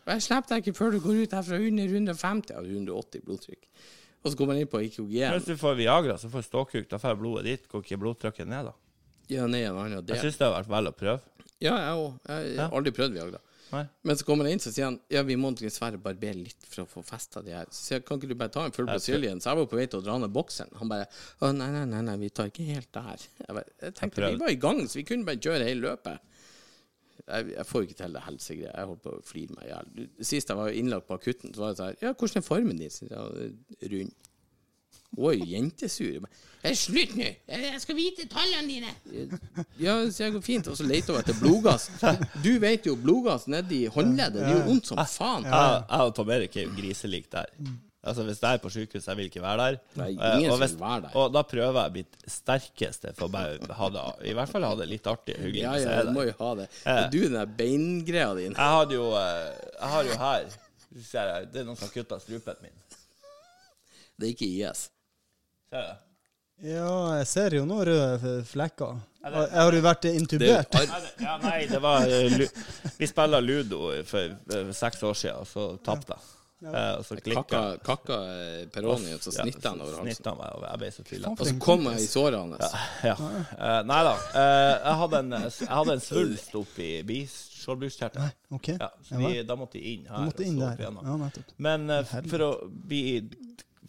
[0.02, 3.68] Og jeg slipper deg ikke før du går ut herfra under 150 av 180 blodtrykk.
[4.22, 5.36] Og så går man inn på IKG-en.
[5.38, 6.88] Hvis du får Viagra, så får ståkuk.
[6.90, 7.68] Da får blodet dit.
[7.70, 8.74] Går ikke blodtrykket ned, da?
[9.32, 10.20] Ja, ned en annen Jeg del.
[10.26, 11.48] syns det har vært vel å prøve.
[11.62, 12.20] Ja, jeg òg.
[12.30, 13.42] Jeg har aldri prøvd Viagra.
[13.72, 13.86] Nei.
[14.04, 16.84] Men så kommer han inn så sier han Ja, vi må dessverre barbere litt for
[16.84, 17.70] å få festa de her.
[17.72, 19.40] Så sier jeg, kan ikke du bare ta en full Brazilian?
[19.40, 20.74] Så jeg var på vei til å dra ned bokseren.
[20.82, 21.06] Han bare
[21.40, 23.24] Å, nei, nei, nei, nei, vi tar ikke helt der.
[23.40, 25.86] Jeg, bare, jeg tenkte Jeg vi var i gang, så vi kunne bare kjøre hele
[25.88, 26.20] løpet.
[27.28, 28.74] Jeg, jeg får jo ikke til det helsegreia.
[28.78, 30.10] Jeg holdt på å flire meg i hjel.
[30.32, 32.92] Sist jeg var innlagt på akutten, så var det sånn Ja, hvordan er formen din?
[32.94, 34.14] Så jeg, ja, rund.
[35.20, 36.06] Oi, jentesur.
[36.08, 36.24] Jeg
[36.64, 37.26] «Eh, Slutt nå!
[37.52, 38.92] Jeg skal vite tallene dine!
[39.82, 40.70] Ja, så jeg går fint.
[40.72, 41.90] Og så leter hun etter blodgass.
[42.46, 45.48] Du vet jo, blodgass nedi håndleddet, det er jo vondt som faen.
[45.50, 47.52] Jeg, jeg og Tom Erik er jo griselik der.
[48.04, 49.76] Altså Hvis jeg er på sykehus, jeg vil ikke være der.
[50.00, 51.12] Nei, Eh, ingen og, hvis, vil være der.
[51.22, 54.72] og da prøver jeg mitt sterkeste for å bare ha det I hvert fall ha
[54.80, 55.62] det litt artig og hyggelig.
[55.62, 56.66] Ja, ja, du må jo ha det.
[56.86, 60.50] Og du, den der beingreia di Jeg hadde jo eh, Jeg har jo her
[60.92, 62.74] du ser jeg, Det er noen som har kutta strupen min.
[64.20, 64.82] Det er ikke IS.
[65.72, 66.08] Ser du?
[66.62, 68.98] Ja, jeg ser jo noen røde flekker.
[69.24, 70.72] Jeg har du vært Det er intubert.
[70.74, 72.48] det- Ja, nei, det var eh,
[72.98, 74.20] Vi spilla ludo for
[74.58, 76.30] eh, seks år siden, og så tapte jeg.
[76.62, 80.12] Eh, og så klikka Kakka, kakka eh, Peroni, og så Ja, han over halsen.
[80.12, 81.34] Snittet meg, og jeg ble så tvilende.
[81.34, 82.76] Og så kom jeg i såret hans.
[83.12, 83.16] Ja.
[83.18, 84.14] Eh, nei da.
[84.36, 88.38] Uh, jeg, hadde en, jeg hadde en svulst oppi biskjoldbruskkjertelen.
[88.60, 88.78] Okay.
[88.78, 90.30] Ja, så vi, da måtte jeg inn her.
[90.30, 90.86] Måtte inn der.
[90.86, 91.32] Ja.
[91.58, 93.04] Men uh, for å bli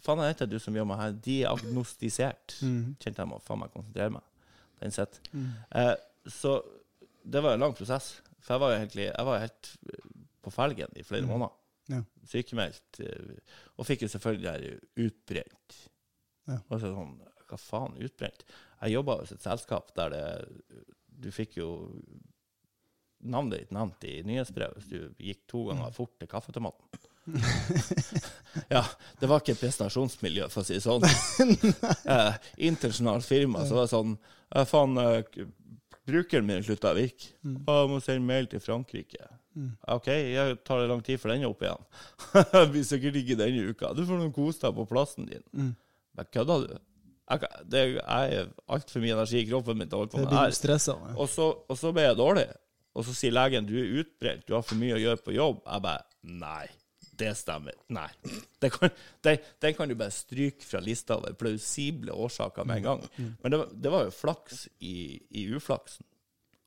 [0.03, 1.13] Faen, heter du som gjør meg her.
[1.23, 2.57] Diagnostisert.
[2.59, 2.95] Mm.
[2.99, 4.25] Kjente jeg må faen meg konsentrere meg.
[4.83, 5.21] Den sett.
[5.71, 5.93] Eh,
[6.27, 6.57] så
[7.23, 8.17] det var en lang prosess.
[8.43, 10.09] For jeg var jo egentlig Jeg var helt eh,
[10.43, 11.55] på felgen i flere måneder.
[11.93, 12.01] Ja.
[12.27, 12.99] Sykemeldt.
[13.05, 13.37] eh,
[13.77, 15.77] Og fikk jo selvfølgelig utbrent.
[16.49, 16.57] Ja.
[16.69, 17.13] Og så sånn
[17.47, 18.43] Hva faen, utbrent?
[18.81, 20.23] Jeg jobba hos et selskap der det
[21.23, 21.69] Du fikk jo
[23.23, 25.93] navnet ditt nevnt i nyhetsbrevet hvis du gikk to ganger Mm.
[25.95, 27.03] fort til kaffetomaten.
[28.75, 28.81] ja,
[29.19, 31.05] det var ikke et prestasjonsmiljø, for å si det sånn.
[32.15, 32.35] eh,
[32.67, 34.17] internasjonalt firma, så var det sånn
[34.55, 34.97] eh, Faen,
[36.07, 37.31] brukeren min slutta å virke.
[37.45, 37.61] Mm.
[37.63, 39.29] Og jeg må sende mail til Frankrike.
[39.93, 41.85] OK, jeg tar det lang tid for den opp igjen.
[42.33, 43.91] Det blir sikkert ikke denne uka.
[43.93, 45.45] Du får noen kose deg på plassen din.
[45.53, 45.71] Mm.
[46.17, 46.73] Men kødder du?
[47.31, 50.31] Jeg, det, jeg er altfor mye energi i kroppen min til å holde på med
[50.33, 50.55] det her.
[50.57, 51.13] stressa av.
[51.15, 52.47] Og så, og så ble jeg dårlig.
[52.93, 55.61] Og så sier legen du er utbrent, du har for mye å gjøre på jobb.
[55.65, 56.67] Jeg bare Nei,
[57.17, 57.73] det stemmer.
[57.93, 58.07] Nei.
[58.59, 58.89] Det kan,
[59.21, 63.03] den, den kan du bare stryke fra lista over plausible årsaker med en gang.
[63.43, 66.05] Men det, var- det var jo flaks i, i uflaksen.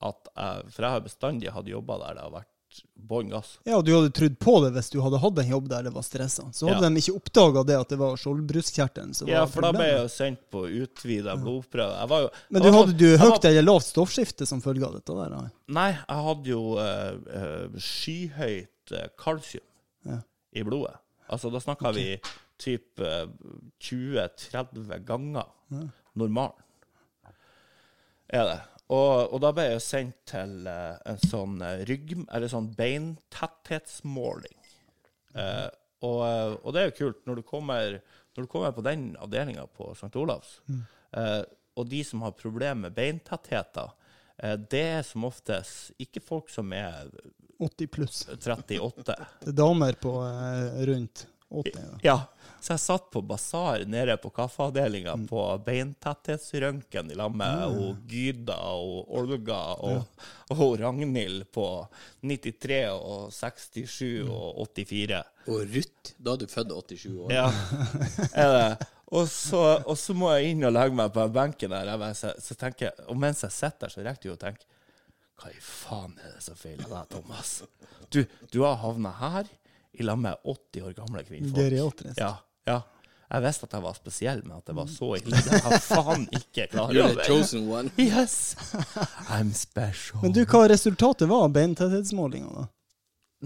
[0.02, 0.12] Jeg,
[0.70, 2.52] for jeg har bestandig hatt jobber der det har vært
[3.08, 3.54] bånn gass.
[3.64, 5.92] Ja, og du hadde trodd på det hvis du hadde hatt en jobb der det
[5.94, 6.44] var stressa.
[6.52, 6.90] Så hadde Ja.
[6.92, 10.02] de ikke oppdaga det at det var skjoldbruskkjertelen som Ja, var for da ble jeg
[10.02, 12.20] jo sendt på utvida blodprøve.
[12.26, 15.16] Jo Men du hadde sånn- du høyt var- eller lavt stoffskifte som følge av dette
[15.16, 15.50] der?
[15.72, 19.64] Nei, jeg hadde jo uh, uh, skyhøyt uh, kalsium
[20.06, 20.20] Ja.
[20.56, 20.96] I blodet.
[21.26, 22.06] Altså, da snakka vi
[22.60, 23.26] typ eh,
[23.82, 25.50] 20-30 ganger
[26.16, 26.62] normalen.
[28.28, 28.60] Er det.
[28.86, 32.14] Og, og da ble jeg sendt til eh, en sånn eh, rygg...
[32.30, 34.56] Eller sånn beintetthetsmåling.
[35.34, 35.66] Eh,
[36.06, 37.98] og, eh, og det er jo kult når du kommer,
[38.36, 40.12] når du kommer på den avdelinga på St.
[40.20, 40.60] Olavs,
[41.18, 41.42] eh,
[41.76, 44.05] og de som har problemer med beintettheter, eh,
[44.70, 47.08] det er som oftest ikke folk som er
[47.58, 48.26] 80 pluss.
[48.28, 49.16] 38.
[49.40, 51.72] Det er damer på eh, rundt 80.
[51.74, 51.98] Da.
[52.02, 52.16] Ja.
[52.60, 58.56] Så jeg satt på basar nede på kaffeavdelinga på beintetthetsrøntgen i lag med og Gyda
[58.74, 61.66] og Olga og, og Ragnhild på
[62.26, 65.22] 93 og 67 og 84.
[65.46, 67.36] Og Ruth, da er du født 87 år.
[67.36, 67.46] Ja,
[68.42, 68.90] er det.
[69.14, 71.92] Og så, og så må jeg inn og legge meg på benken der.
[71.92, 74.66] Jeg så, så tenker jeg, Og mens jeg sitter der, så rekker jeg å tenke
[75.38, 77.52] Hva i faen er det som feiler deg, Thomas?
[78.10, 79.46] Du, du har havna her
[79.96, 81.56] i lag med 80 år gamle kvinnfolk.
[81.56, 82.18] Geriatrisk.
[82.20, 82.34] Ja,
[82.68, 82.80] ja.
[83.26, 86.26] Jeg visste at jeg var spesiell, men at det var så ille, det har faen
[86.36, 87.24] ikke klar You're the over.
[87.26, 87.90] chosen one.
[87.98, 88.54] Yes!
[89.34, 90.20] I'm special.
[90.22, 92.66] Men du, hva resultatet var av beintetthetsmålinga, da?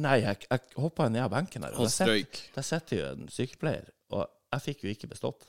[0.05, 3.89] Nei, jeg, jeg hoppa ned av benken her, og der sitter- jo en sykepleier,
[4.53, 5.47] jeg fikk jo ikke bestått.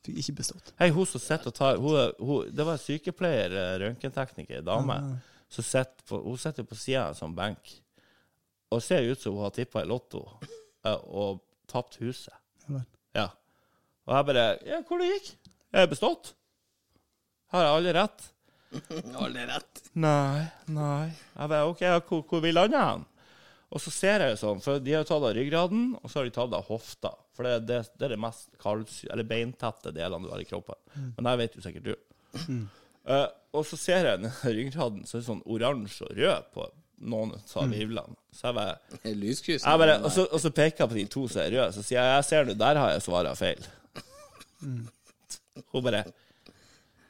[0.00, 0.70] Fikk ikke bestått.
[0.80, 4.62] Hei, hun som sitter og tar hun, er- hun, Det var en sykepleier, eh, røntgentekniker,
[4.64, 4.94] dame.
[4.94, 5.20] dame.
[5.50, 7.72] som sitter på, hun sitter på sida av en sånn benk
[8.70, 10.20] og ser ut som hun har tippa i Lotto
[10.84, 12.32] eh, og tapt huset.
[12.70, 12.80] Ja.
[13.14, 13.24] Ja.
[14.06, 15.32] Og jeg bare Ja, hvor det gikk?
[15.74, 16.34] Er jeg bestått?
[17.50, 18.28] Har jeg alle rett?
[19.18, 19.80] Alle rett.
[19.98, 21.08] Nei, nei.
[21.10, 23.04] Jeg bare OK, hvor, hvor vi lander hen?
[23.74, 26.28] Og så ser jeg jo sånn, for de har tatt av ryggraden, og så har
[26.28, 27.10] de tatt av hofta.
[27.40, 30.76] For det, det, det er det mest kalsy, eller beintette delene du har i kroppen.
[31.16, 31.94] Men det vet jo sikkert du.
[33.08, 36.66] Eh, og så ser jeg den ryggraden så er det sånn oransje og rød på
[37.08, 38.18] noen av virvlene.
[38.36, 39.64] Så jeg bare Lyskryss.
[39.64, 41.84] jeg bare, og, så, og så peker jeg på de to som er røde, så
[41.86, 43.70] sier jeg jeg ser du, der har jeg svara feil.
[45.72, 46.04] Hun bare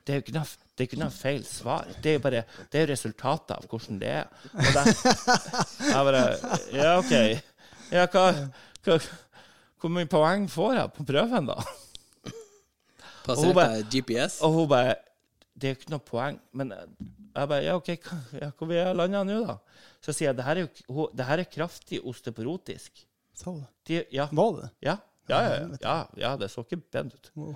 [0.07, 1.91] det er jo ikke noe, det er ikke noe feil svar.
[2.03, 4.31] Det er jo bare det er jo resultatet av hvordan det er.
[4.55, 4.95] Og der,
[5.91, 6.23] jeg bare
[6.79, 7.13] Ja, OK.
[7.91, 8.25] Ja, hva,
[8.87, 8.97] hva,
[9.81, 11.57] hvor mye poeng får jeg på prøven, da?
[13.27, 14.41] Passert deg GPS.
[14.47, 14.99] Og hun bare
[15.55, 16.41] Det er jo ikke noe poeng.
[16.57, 17.93] Men jeg bare Ja, OK,
[18.41, 19.59] ja, hvor vi landa nå, da?
[20.01, 23.05] Så sier jeg det her er jo det her er kraftig osteoporotisk.
[23.37, 23.71] Sa du det?
[23.89, 24.71] De, ja, Var det?
[24.85, 24.97] ja,
[25.31, 27.31] ja, ja, ja, ja, ja, det så ikke pent ut.
[27.37, 27.53] Wow.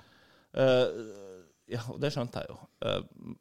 [0.55, 2.59] Uh, ja, og det skjønte jeg jo.
[2.85, 3.35] Uh,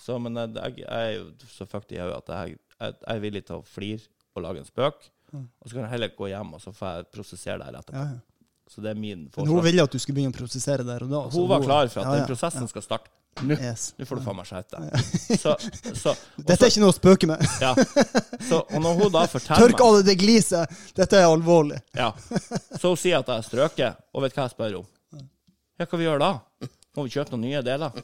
[0.00, 3.22] så, men jeg, jeg er jo så fucked i hodet at jeg, jeg, jeg er
[3.22, 5.08] villig til å flire og lage en spøk.
[5.34, 7.98] Og så kan jeg heller gå hjem og så får jeg prosessere det her etterpå.
[7.98, 8.20] Ja, ja.
[8.66, 9.62] Så det er min Men hun forslag.
[9.64, 11.20] ville at du skulle begynne å prosessere der og da.
[11.30, 13.10] så Hun var klar for at Ja, ja, den prosessen skal starte.
[13.42, 13.92] Nå Yes.
[13.98, 14.94] nå får du faen meg skjerpe deg.
[15.44, 15.52] Så,
[15.94, 17.42] så, og Dette er ikke noe å spøke med.
[17.60, 17.74] ja.
[18.48, 20.72] så, og når hun da forteller Tørk alle det gliset!
[20.96, 21.78] Dette er alvorlig.
[21.94, 22.08] Ja.
[22.80, 24.88] Så hun sier at jeg har strøket, og vet hva jeg spør om?
[25.78, 26.32] Ja, hva vi gjør da?
[26.96, 27.92] Må vi kjøpe noen nye deler?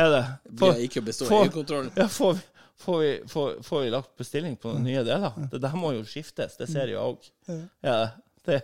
[0.00, 0.24] Er det
[0.54, 2.42] Vi har ikke bestått får- Ja, får vi,
[2.80, 5.36] får, vi, får, får vi lagt bestilling på noen nye deler?
[5.52, 7.28] Det der må jo skiftes, det ser jeg òg.
[7.84, 7.98] Ja,
[8.48, 8.62] det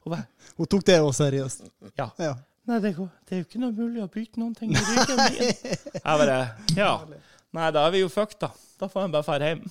[0.00, 0.24] Hun bare
[0.56, 1.66] Hun tok det òg seriøst.
[1.98, 2.08] Ja.
[2.20, 2.36] Ja.
[2.70, 5.20] Nei, det, går, det er jo ikke noe mulig å bytte noen ting i ryggen
[5.26, 5.52] min.
[5.96, 6.38] Jeg bare
[6.78, 6.92] Ja.
[7.56, 8.52] Nei, da er vi jo fucked, da.
[8.78, 9.64] Da får en bare dra hjem.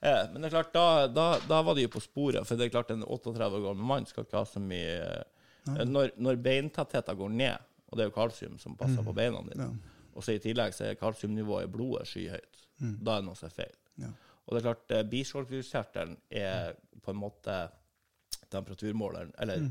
[0.00, 2.68] Eh, men det er klart, da, da, da var de jo på sporet, for det
[2.68, 6.38] er klart en 38 år gammel mann skal ikke ha så mye eh, Når, når
[6.44, 9.70] beintettheten går ned, og det er jo kalsium som passer på beina dine,
[10.18, 13.48] og så i tillegg så er kalsiumnivået i blodet skyhøyt, da er det noe som
[13.48, 13.76] er feil.
[14.02, 14.10] Ja.
[14.46, 16.72] Og det er klart, eh, biskjoldkirtelen er
[17.04, 17.56] på en måte
[18.50, 19.68] temperaturmåleren, eller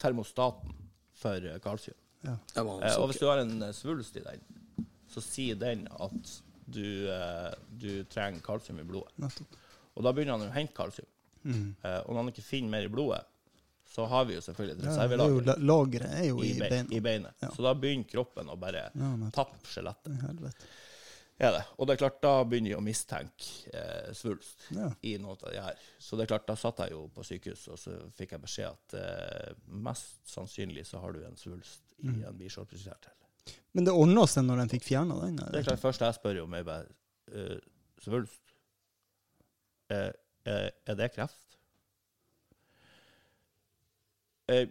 [0.00, 0.76] termostaten
[1.20, 1.98] for eh, kalsium.
[2.24, 2.36] Ja.
[2.56, 4.44] Eh, og hvis du har en eh, svulst i den,
[5.10, 6.34] så sier den at
[6.70, 7.50] du, eh,
[7.80, 9.12] du trenger kalsium i blodet.
[9.20, 9.56] Nettopp.
[9.98, 11.08] Og da begynner han å hente kalsium.
[11.44, 13.24] Eh, og når han ikke finner mer i blodet,
[13.90, 16.60] så har vi jo selvfølgelig et det er reservelager la- lageret er jo i, i
[16.62, 17.34] bein, i beinet.
[17.42, 17.48] Ja.
[17.56, 20.54] Så da begynner kroppen å bare Ja, tappe skjelettet.
[21.40, 21.62] Er det.
[21.80, 24.90] Og det er klart, da begynner jeg å mistenke eh, svulst Ja.
[25.08, 25.78] i noe av det her.
[25.98, 28.68] Så det er klart, da satt jeg jo på sykehus, og så fikk jeg beskjed
[28.68, 29.54] at eh,
[29.88, 32.22] mest sannsynlig så har du en svulst i Mm.
[32.28, 33.16] en biskjoldkirtel.
[33.72, 35.36] Men det ordna seg når de fikk fjerna den?
[35.36, 36.86] Det er klart, først jeg spør om, er bare
[37.32, 37.58] eh,
[38.04, 38.52] svulst.
[39.90, 40.12] Eh,
[40.46, 41.56] eh, er det kreft?
[42.52, 42.56] Eh,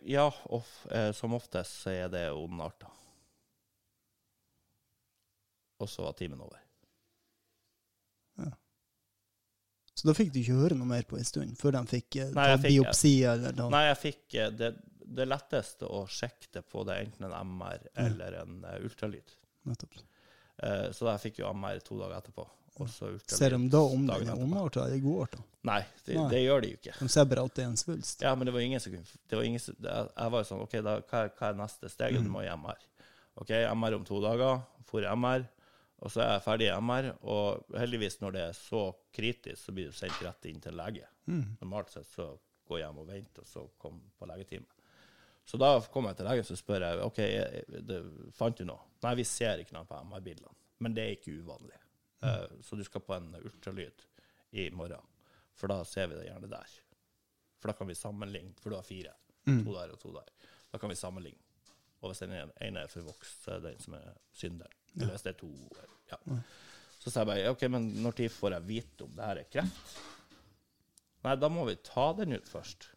[0.09, 0.25] ja,
[0.55, 2.89] of, eh, som oftest så er det ondarta.
[5.79, 6.59] Og så var timen over.
[9.99, 12.29] Så da fikk du ikke høre noe mer på en stund, før de fikk eh,
[12.31, 13.71] ta jeg fikk- biopsi eller noe?
[13.73, 14.69] Nei, jeg fikk eh, det,
[15.19, 19.33] det letteste å sjekke det på, det er enten en MR eller en eh, ultralyd.
[19.67, 19.97] Nettopp.
[20.63, 22.45] Eh, så da fikk jeg MR to dager etterpå.
[22.79, 22.87] Og
[23.27, 25.41] Ser de da om dagen den er ondarta eller godarta?
[25.67, 26.29] Nei, det, Nei.
[26.31, 26.93] det gjør de jo ikke.
[27.01, 28.21] De ser bare at det er en svulst.
[28.23, 30.75] Ja, men det var ingen som kunne det var ingen Jeg var jo sånn OK,
[30.85, 32.15] da, hva, er- hva er neste steg?
[32.23, 32.79] Du må i MR.
[33.43, 34.61] OK, MR om to dager.
[34.87, 35.43] For MR.
[35.99, 37.09] Og så er jeg ferdig i MR.
[37.27, 41.03] Og heldigvis, når det er så kritisk, så blir du sendt rett inn til lege.
[41.27, 42.31] Normalt sett så
[42.69, 44.65] går jeg hjem og venter, og så kom på legetime.
[45.49, 47.19] Så da kom jeg til legen så spør jeg, ok,
[47.89, 47.99] det,
[48.37, 48.79] fant du noe?
[49.03, 50.53] Nei, vi ser ikke noe på MR-bildene.
[50.79, 51.79] Men det er ikke uvanlig.
[52.21, 54.05] Eh, så du skal på en ultralyd
[54.51, 55.05] i morgen.
[55.55, 56.77] For da ser vi det gjerne der.
[57.59, 59.13] For da kan vi sammenligne, for du har fire.
[59.49, 60.27] To der og to der.
[60.71, 61.41] Da kan vi sammenligne.
[61.99, 64.75] Og hvis den ene er forvokst, så er det den som er synderen.
[64.95, 65.49] Eller hvis det er to
[66.09, 66.17] ja.
[66.99, 69.49] Så sa jeg bare OK, men når tid får jeg vite om det her er
[69.51, 69.99] kreft?
[71.25, 72.89] Nei, da må vi ta den ut først.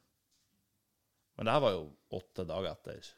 [1.36, 1.85] Men det her var jo
[2.19, 3.11] åtte dager etter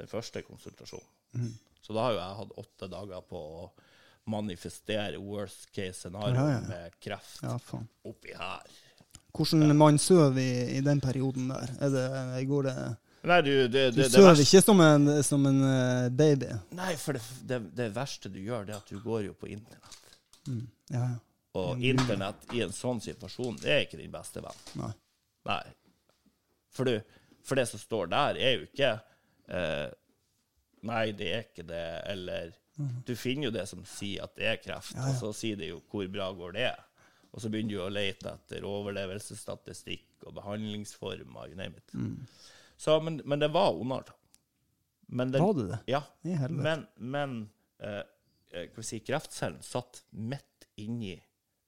[0.00, 1.52] den første konsultasjonen.
[1.84, 3.62] Så da har jo jeg hatt åtte dager på å
[4.28, 7.42] manifestere worst case scenario Ja, ja, med kreft
[8.04, 8.78] oppi her.
[9.34, 11.70] Hvordan man sover i, i den perioden der?
[11.80, 12.74] Er det, går det
[13.28, 16.52] Nei, du, det, Du det, sover ikke som en, som en eh, baby?
[16.78, 19.98] Nei, for det, verste du gjør, det er at du går jo på internett.
[20.92, 21.16] Ja, ja.
[21.58, 24.60] Og internett i en sånn situasjon, det er ikke din beste venn.
[24.78, 24.92] Nei.
[25.48, 25.62] Nei.
[26.76, 28.92] For, du, for det som står der, er jo ikke
[29.48, 29.88] eh,
[30.86, 32.52] Nei, det er ikke det, eller
[33.06, 35.80] Du finner jo det som sier at det er kreft, og så sier det jo
[35.90, 36.74] hvor bra går det.
[37.32, 41.92] Og så begynner du å lete etter overlevelsesstatistikk og behandlingsformer, you name it.
[42.78, 44.12] Så, men, men det var ondarta.
[45.08, 45.78] Men den- Var det det?
[45.86, 46.02] Ja.
[46.22, 46.62] I helvete.
[46.62, 47.50] Men, men
[47.80, 48.02] eh,
[48.52, 51.14] eh, hva si, kreftcellen satt midt inni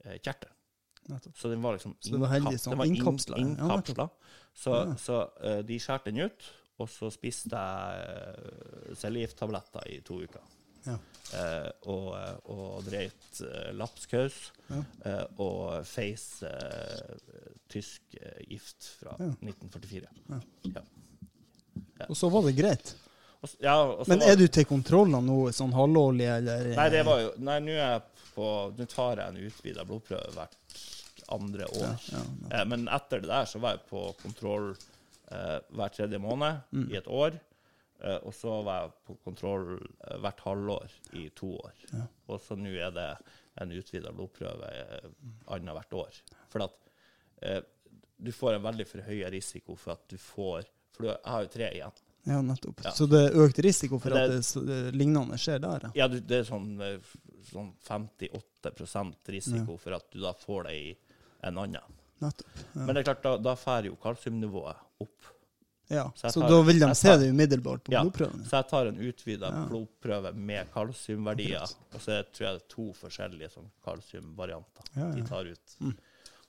[0.04, 0.54] eh, kjertelen.
[1.34, 3.44] Så den var liksom Så det var heldig sånn den var inn- innkapslet, ja.
[4.14, 4.16] Ja,
[4.54, 8.04] så så eh, de skjærte den ut, og så spiste jeg
[8.90, 10.40] uh, cellegifttabletter i to uker.
[10.86, 10.96] Ja.
[11.30, 14.38] Uh, og, eh, og dreit uh, lapskaus
[14.74, 16.24] eh, og feis
[17.70, 18.16] tysk
[18.48, 20.08] gift fra 1944.
[20.74, 20.82] Ja.
[22.08, 22.94] Og så var det greit.
[23.40, 26.72] Og, ja, og så Men er du til kontroller nå, sånn halvårlig, eller?
[26.76, 30.34] Nei, det var jo Nei, nå er jeg på Nå tar jeg en utvida blodprøve
[30.34, 30.82] hvert
[31.30, 32.08] andre år.
[32.50, 34.72] ja, men etter det der så var jeg på kontroll
[35.30, 36.88] hver tredje måned Mm.
[36.90, 37.38] i et år.
[38.00, 41.82] Eh, og så var jeg på kontroll eh, hvert halvår i to år.
[42.32, 43.08] Og så nå er det
[43.60, 45.10] en utvida blodprøve eh,
[45.52, 46.20] annethvert år.
[46.52, 46.78] For at
[47.42, 47.60] eh,
[48.20, 50.64] du får en veldig forhøya risiko for at du får
[50.96, 52.00] For du, jeg har jo tre igjen.
[52.28, 52.80] Ja, nettopp.
[52.84, 52.90] Ja.
[52.92, 55.90] Så det er økt risiko for Det- at det, det lignende skjer der, ja.
[56.02, 56.74] Ja, du, det er sånn,
[57.48, 60.90] sånn 58 risiko for at du da får det i
[61.48, 61.96] en annen.
[62.20, 62.58] Nettopp.
[62.74, 62.84] Ja.
[62.84, 65.30] Men det er klart, da, da får jo kalsiumnivået opp.
[65.90, 66.04] Ja.
[66.16, 68.44] Så Så tar- da vil de tar, se det umiddelbart på Ja, blodprøven?
[68.46, 72.68] så jeg tar en utvida blodprøve med kalsiumverdier, og så er, tror jeg det er
[72.76, 75.12] to forskjellige sånn kalsiumvarianter Ja, ja.
[75.18, 75.76] de tar ut.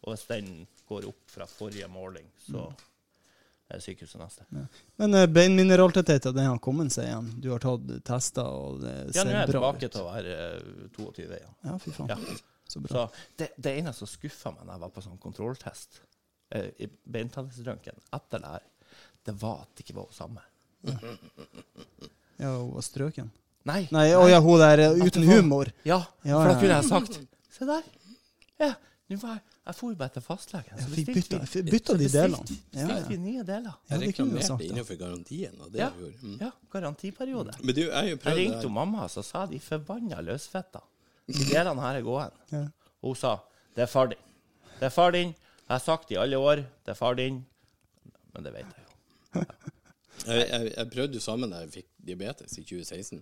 [0.02, 2.68] Og hvis den går opp fra forrige måling, så
[3.72, 4.46] er det sykehuset neste.
[5.00, 7.30] Men uh, beinmineraltettheten, den har kommet seg igjen?
[7.42, 9.16] Du har tatt tester, og det ser bra ut?
[9.16, 9.92] Ja, nå er jeg tilbake ut?
[9.92, 11.54] til å være eh, 22 igjen.
[11.70, 12.10] Ja, fy faen.
[12.10, 12.18] Ja.
[12.72, 12.92] Så bra.
[13.08, 16.02] Så det, det ene som skuffa meg da jeg var på sånn kontrolltest
[16.56, 18.68] uh, i beintennisrøntgen etter det her,
[19.26, 20.42] det var at det ikke var hun samme.
[22.42, 23.30] Ja, hun var strøken.
[23.70, 23.84] Nei.
[23.94, 25.70] Nei, å ja, hun der eh, uten humor.
[25.86, 27.20] Ja, Ja, for da ja, kunne jeg sagt
[27.54, 27.84] Se der.
[28.62, 28.72] Ja,
[29.12, 30.72] nå var jeg Jeg for bare til fastlegen.
[30.74, 32.38] Jeg så fikk bestilte bytta, vi- fikk bytta de delene.
[32.74, 33.22] Ja, Bestilte vi ja.
[33.22, 33.76] nye deler.
[33.76, 34.66] Ja, Jeg det kunne ha reklamerte.
[34.66, 34.72] Ja.
[34.74, 35.90] innenfor garantien, og det Ja.
[36.00, 36.18] gjorde.
[36.24, 36.38] Mm.
[36.42, 37.52] Ja, garantiperiode.
[37.64, 38.64] Men du, jeg har jo Jeg prøvd det ringte her.
[38.64, 40.82] jo mamma, så sa de forbanna løsfetta.
[41.28, 42.32] De delene her er gåen.
[42.52, 42.64] Ja.
[43.04, 43.36] Hun sa
[43.76, 44.18] det er far din.
[44.80, 45.28] Det er far din.
[45.30, 46.56] Jeg har sagt det i alle år.
[46.58, 47.46] Det er far din.
[48.34, 48.81] Men det vet jeg.
[49.36, 53.22] Jeg, jeg, jeg prøvde jo sammen da jeg fikk diabetes i 2016.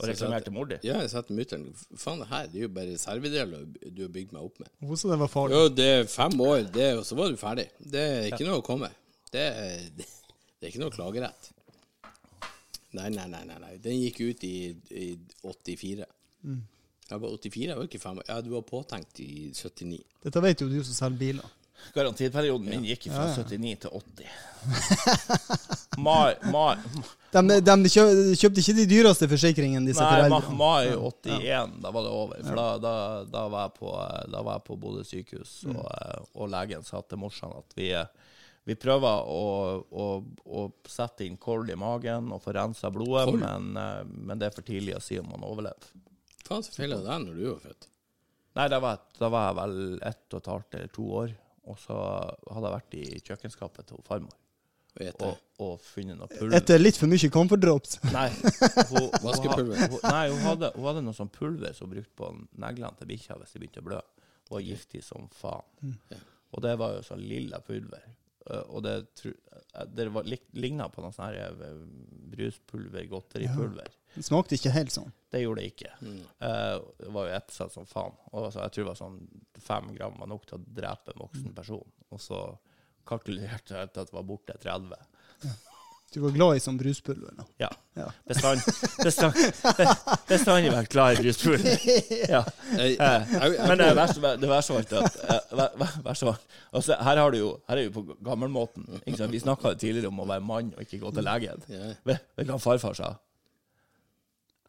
[0.00, 0.78] Og reklamerte mor di.
[0.86, 1.66] Ja, jeg sa til mutter'n
[1.98, 4.70] faen, det her det er jo bare reservedeler du har bygd meg opp med.
[4.80, 5.58] Hvordan det var farlig.
[5.58, 7.66] Jo, det er fem år, det, og så var du ferdig.
[7.82, 8.88] Det er ikke noe å komme.
[9.30, 9.44] Det,
[9.98, 11.50] det, det er ikke noe klagerett.
[12.96, 13.74] Nei, nei, nei, nei, nei.
[13.82, 14.54] Den gikk ut i,
[14.90, 15.10] i
[15.44, 16.08] 84.
[17.10, 18.26] Jeg var 84, jeg var ikke fem år.
[18.30, 20.00] Ja, du var påtenkt i 79.
[20.24, 21.52] Dette vet jo du som selger biler.
[21.94, 24.26] Garantiperioden min gikk fra 79 til 80.
[25.98, 26.76] Mai, mai,
[27.32, 28.04] De, de kjø,
[28.38, 30.58] kjøpte ikke de dyreste forsikringene, disse nei, ma, foreldrene.
[30.58, 32.40] mai 81, da var det over.
[32.46, 32.92] For da, da,
[33.30, 33.92] da var jeg på,
[34.34, 37.90] da var jeg på Bodø sykehus, og, eh, og legen sa til morsan at vi,
[37.94, 38.06] eh,
[38.70, 39.44] vi prøver å,
[39.90, 40.08] å,
[40.46, 44.56] å sette inn kold i magen og få rensa blodet, men, eh, men det er
[44.56, 45.92] for tidlig å si om man overlever.
[46.48, 47.86] Hva så feil av deg når du var født.
[48.58, 49.76] Nei, da var, jeg- da var jeg vel
[50.10, 51.36] ett og et halvt eller to år,
[51.68, 54.36] og så hadde jeg vært i kjøkkenskapet til farmor
[55.00, 56.56] Og og, og funnet noe pulver.
[56.56, 57.98] Etter litt for mye comfort drops.
[58.16, 58.26] Nei,
[58.90, 62.32] hun, hun, hun, nei hun, hadde, hun hadde noe sånn pulver som hun brukte på
[62.64, 64.00] neglene til bikkja hvis de begynte å blø.
[64.50, 65.94] Og var giftig som faen.
[66.50, 68.08] Og det var jo sånn lilla pulver.
[68.72, 68.96] Og det,
[69.30, 71.74] eh, det var ligna på noe sånn eh,
[72.32, 73.92] bruspulver, godteripulver.
[74.14, 75.12] Det smakte ikke helt sånn.
[75.30, 75.92] Det gjorde det ikke.
[76.02, 78.16] Eh, det var jo ettersett som faen.
[78.32, 79.20] Og så, jeg tror det var sånn
[79.62, 81.86] fem gram var nok til å drepe en voksen person.
[82.10, 82.40] Og så
[83.06, 84.96] kalkulerte jeg til at det var borte 30.
[86.10, 87.30] Du var glad i sånn bruspulver.
[87.38, 87.44] da.
[87.62, 87.68] Ja.
[87.94, 88.08] Ja.
[88.26, 88.64] Bestand,
[88.98, 89.36] bestand,
[90.26, 91.76] bestandig vært glad i bruspulver.
[92.32, 92.40] Ja.
[92.74, 93.36] Eh,
[93.68, 94.18] Men det verste
[94.74, 98.88] var ikke eh, var, altså, her, har du jo, her er vi på gammelmåten.
[99.04, 99.30] Ikke?
[99.30, 101.62] Vi snakka tidligere om å være mann og ikke gå til legen.
[102.10, 103.12] Vet du hva farfar sa?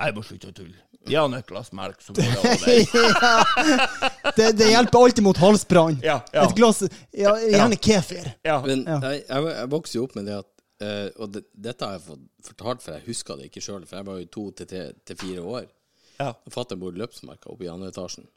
[0.01, 0.79] Jeg må slutte å tulle.
[1.09, 4.09] Gi han et glass melk, så går det over.
[4.37, 5.97] Det, det hjelper alltid mot halsbrann.
[6.05, 6.45] Ja, ja.
[6.45, 8.29] Et glass ja, Gjerne kefir.
[8.47, 8.61] Ja.
[8.63, 12.05] Men jeg, jeg, vokste jo opp med det at eh, Og det, dette har jeg
[12.05, 14.83] fått fortalt, for jeg huska det ikke sjøl, for jeg var jo to til tre
[15.05, 15.65] til fire år.
[16.21, 16.29] ja.
[16.53, 18.29] Fatter'n bor i løpsmarka oppe i andre etasjen.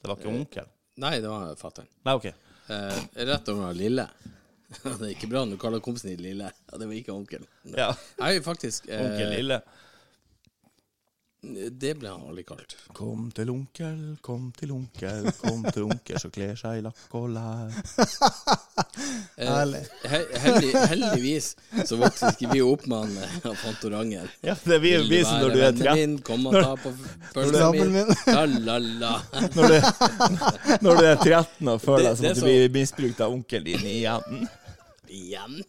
[0.00, 0.70] Det var ikke onkel?
[1.00, 1.90] Nei, det var fatter'n.
[2.14, 2.36] Okay.
[2.36, 2.46] OK.
[2.70, 4.06] Eh, rett over Lille.
[4.84, 6.50] det er ikke bra når du kaller kompisen din Lille.
[6.70, 7.46] Ja, det var ikke onkel.
[7.72, 7.90] Ja.
[8.20, 9.60] Jeg er jo faktisk eh, Onkel Lille.
[11.42, 12.74] Det ble han aldri kalt.
[12.92, 17.30] Kom til onkel, kom til onkel, kom til onkel som kler seg i lakk og
[17.32, 17.72] lær.
[19.40, 19.80] Eh, Herlig.
[20.10, 21.46] he heldig, heldigvis
[21.88, 24.28] så vokste ikke vi opp med han eh, Fantorangen.
[24.44, 25.94] Ja, det blir vi du visen når du er 13.
[25.96, 26.16] min?
[26.26, 27.94] Kom og ta på min.
[27.94, 28.12] min.
[28.26, 29.12] La-la-la.
[29.56, 29.76] Når du,
[30.84, 33.70] når du er 13 og føler deg som er at du blir misbrukt av onkelen
[33.70, 34.48] din igjen.
[35.08, 35.62] Igjen?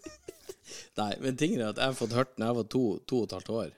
[0.99, 3.30] Nei, men tingen er at jeg har fått hørt når jeg var to, to og
[3.30, 3.72] et halvt år.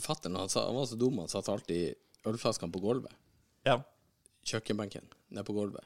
[0.00, 1.94] Fattern han, han var så dum, han satte alltid
[2.28, 3.12] ølflaskene på gulvet.
[3.68, 3.80] ja.
[4.42, 5.84] Kjøkkenbenken nede på gulvet.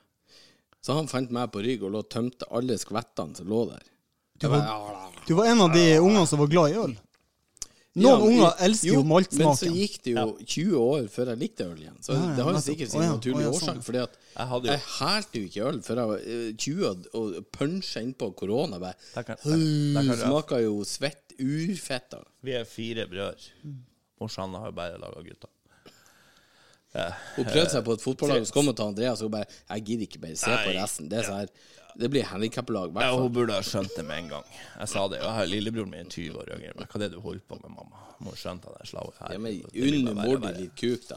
[0.81, 3.83] Så han fant meg på rygg og lå og tømte alle skvettene som lå der.
[4.41, 6.95] Du var, du var en av de ungene som var glad i øl.
[7.97, 9.47] Noen Ja, unger elsker jo jo maltsmaken.
[9.49, 11.97] Men så gikk det jo 20 år før jeg likte øl igjen.
[12.05, 13.69] Så Ja, ja, det har jo sikkert sin naturlige årsak.
[13.71, 13.85] sånn.
[13.87, 17.47] Fordi at Jeg jeg hælte jo ikke øl før jeg var eh, 20 og, og
[17.57, 18.79] punsja innpå korona.
[18.81, 18.97] Bare,
[19.41, 22.11] Smaka jo svett urfett.
[22.11, 22.23] da.
[22.43, 23.53] vi er fire brødre.
[24.21, 25.51] Morsan har jo bare laga gutter.
[26.97, 29.35] Eh, Hun prøvde seg på et fotballag, og så kom hun til Andreas og hun
[29.35, 31.11] bare Jeg gidder ikke bare se på resten.
[31.11, 31.51] Det er sånn her
[31.97, 34.45] Det blir handikaplag, i Ja, hun burde ha skjønt det med en gang.
[34.79, 36.75] Jeg sa det, jeg har lillebroren min er 20 år yngre.
[36.77, 38.05] Hva er det du holder på med, mamma?
[38.21, 39.33] Må skjønne at jeg her.
[39.33, 41.17] Ja, men unn mor di litt kuk, da.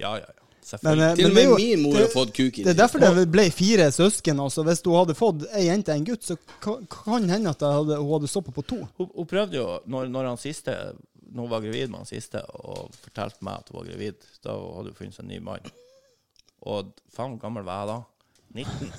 [0.00, 0.45] Ja, ja, ja.
[0.82, 2.98] Men, eh, Til og med jo- min mor har fått kuk i Det er derfor
[2.98, 4.40] det ble fire søsken.
[4.42, 4.64] altså.
[4.66, 8.12] Hvis hun hadde fått ei jente og en gutt, så kan, hende at hadde, hun
[8.20, 8.80] hadde stoppet på to.
[8.98, 10.74] Hun, hun prøvde jo, når, når han siste
[11.26, 14.14] når hun var gravid med han siste, og fortalte meg at hun var gravid,
[14.46, 15.72] da hadde hun funnet seg en ny mann.
[16.66, 17.96] Og faen, hvor gammel var jeg da?
[18.56, 18.92] 19?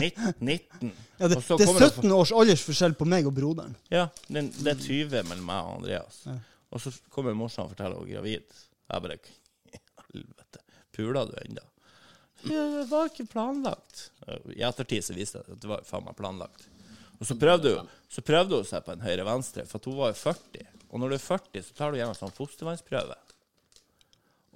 [0.00, 0.34] 19?
[0.40, 0.92] 19.
[1.20, 3.76] Ja, det, det er kommer det- 17 års aldersforskjell på meg og broderen.
[3.92, 6.24] Ja, det, det er 20 mellom meg og Andreas.
[6.72, 8.42] Og så kommer morsan og forteller hun er gravid.
[8.90, 9.18] Jeg bare
[10.10, 10.58] Helvete,
[11.00, 11.64] puler du ennå?
[12.40, 14.10] Det var ikke planlagt.
[14.54, 16.68] I ettertid så viste det at det var faen meg planlagt.
[17.20, 20.18] Og så prøvde hun så prøvde hun seg på en høyre-venstre, for hun var jo
[20.18, 20.64] 40.
[20.90, 23.18] Og når du er 40, så tar du gjennom sånn fostervannsprøve.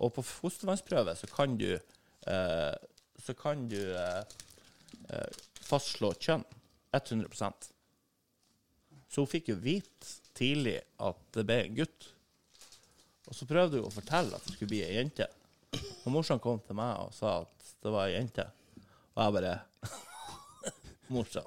[0.02, 2.74] Og på fostervannsprøve så kan du eh,
[3.22, 4.24] Så kan du eh,
[5.14, 6.42] eh, fastslå kjønn.
[6.94, 7.68] 100%
[9.10, 12.10] Så hun fikk jo vite tidlig at det ble en gutt.
[13.30, 15.30] Og så prøvde hun å fortelle at det skulle bli ei jente.
[16.04, 18.46] Og morsan kom til meg og sa at det var ei jente.
[19.14, 19.54] Og jeg bare
[21.14, 21.44] Morsan,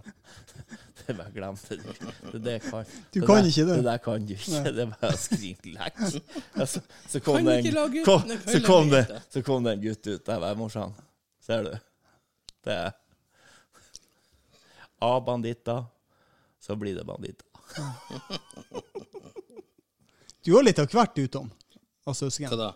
[0.99, 1.87] det bare glemte du.
[2.31, 3.77] Det, det kan, Du kan der, ikke det.
[3.79, 4.61] Det der kan du ikke.
[4.67, 6.03] Det er bare å skrike lekk.
[6.67, 10.21] Så, så, kom det en, kom, så, kom det, så kom det en gutt ut.
[10.21, 10.93] Jeg bare Morsan,
[11.43, 11.73] ser du?
[12.67, 12.95] Det er
[15.05, 15.83] A-banditter,
[16.59, 17.45] så blir det banditter.
[20.45, 21.51] Du har litt av hvert utom
[22.07, 22.49] av søsken.
[22.49, 22.71] Hva da?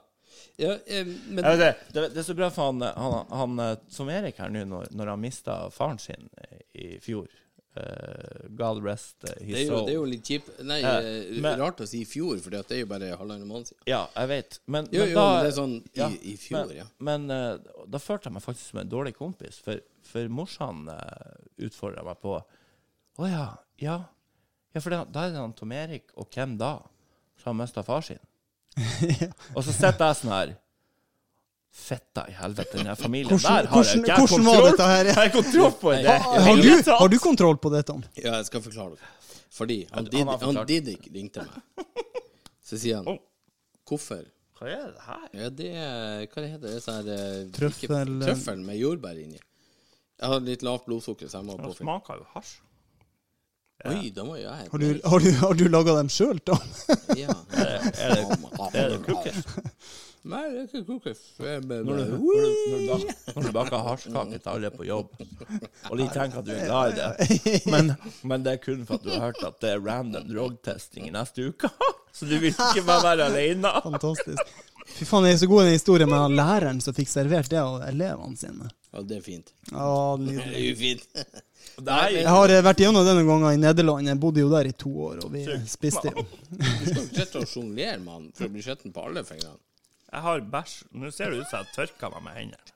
[0.61, 3.77] Ja, eh, men ja, det, det, det er så bra for han, han, han eh,
[3.89, 7.29] som Erik her nå, når, når han mista faren sin eh, i fjor.
[7.71, 9.85] Uh, God rest his det his er, jo, soul.
[9.87, 12.51] det er jo litt kjipt Nei, Eh, eh, men- rart å si i fjor, for
[12.51, 13.85] det er jo bare halvannen måned siden.
[13.87, 14.57] Ja, jeg vet.
[14.67, 16.85] Men, Jo, men jo, da, det er sånn i, ja, i fjor, men, ja.
[16.99, 21.31] Men uh, da følte jeg meg faktisk som en dårlig kompis, for, for morsan uh,
[21.63, 23.45] utfordra meg på Å ja,
[23.79, 23.97] ja.
[24.75, 26.73] Ja, for det, da er det han Tom Erik, og hvem da?
[27.39, 28.19] Som har mista far sin.
[29.55, 30.51] Og så sitter jeg sånn her
[31.71, 35.05] Fitta i helvete, den familien Hvordan- der har jeg hvordan- ikke var dette her?
[35.05, 36.15] Jeg har kontroll på det.
[36.21, 37.95] Har du, har du kontroll på dette?
[38.19, 39.11] Ja, jeg skal forklare dere.
[39.51, 40.65] Fordi han, Han har han.
[40.67, 41.85] Didrik ringte meg.
[42.63, 43.17] Så sier han Oh.
[43.87, 44.23] Hvorfor?
[44.59, 45.23] Hva er det her?
[45.33, 46.83] Ja, det er Hva det heter det?
[46.83, 48.27] Sånn eh, Trøffel, ikke- eh.
[48.27, 49.39] Trøffel med jordbær inni.
[50.21, 52.59] Jeg har litt lavt blodsukker, så jeg må Det smaker jo hasj.
[53.89, 56.57] Oi, da må jeg Har du, har du, har du laga dem sjøl, da?
[57.23, 57.33] Ja.
[57.57, 58.37] Er det,
[58.77, 59.43] er det cookies?
[60.21, 61.21] Nei, det er ikke cookies.
[61.41, 62.17] Når du,
[63.33, 65.15] når du, baker hasjkake til alle på jobb,
[65.89, 67.89] og de tenker at du er glad i det, men,
[68.29, 71.15] men det er kun for at du har hørt at det er random drogtesting i
[71.15, 71.71] neste uke,
[72.15, 73.73] så du vil ikke bare være alene.
[73.87, 74.53] Fantastisk.
[74.91, 77.61] Fy faen, det er så god en historie med han læreren som fikk servert det
[77.61, 78.69] av elevene sine.
[78.91, 79.53] Ja, det er fint.
[79.71, 79.89] Ja,
[80.21, 81.23] Det er jo fint.
[81.81, 84.07] Nei, Jeg har eh, vært gjennom det noen ganger i Nederland.
[84.11, 86.25] Jeg bodde jo der i to år, og vi spiste jo.
[86.51, 89.57] Du skal ikke sitte og sjonglere mann, for å bli skitten på alle fingrene.
[90.11, 90.75] jeg har bæsj.
[90.99, 92.70] Nå ser det ut som jeg tørker meg med hendene.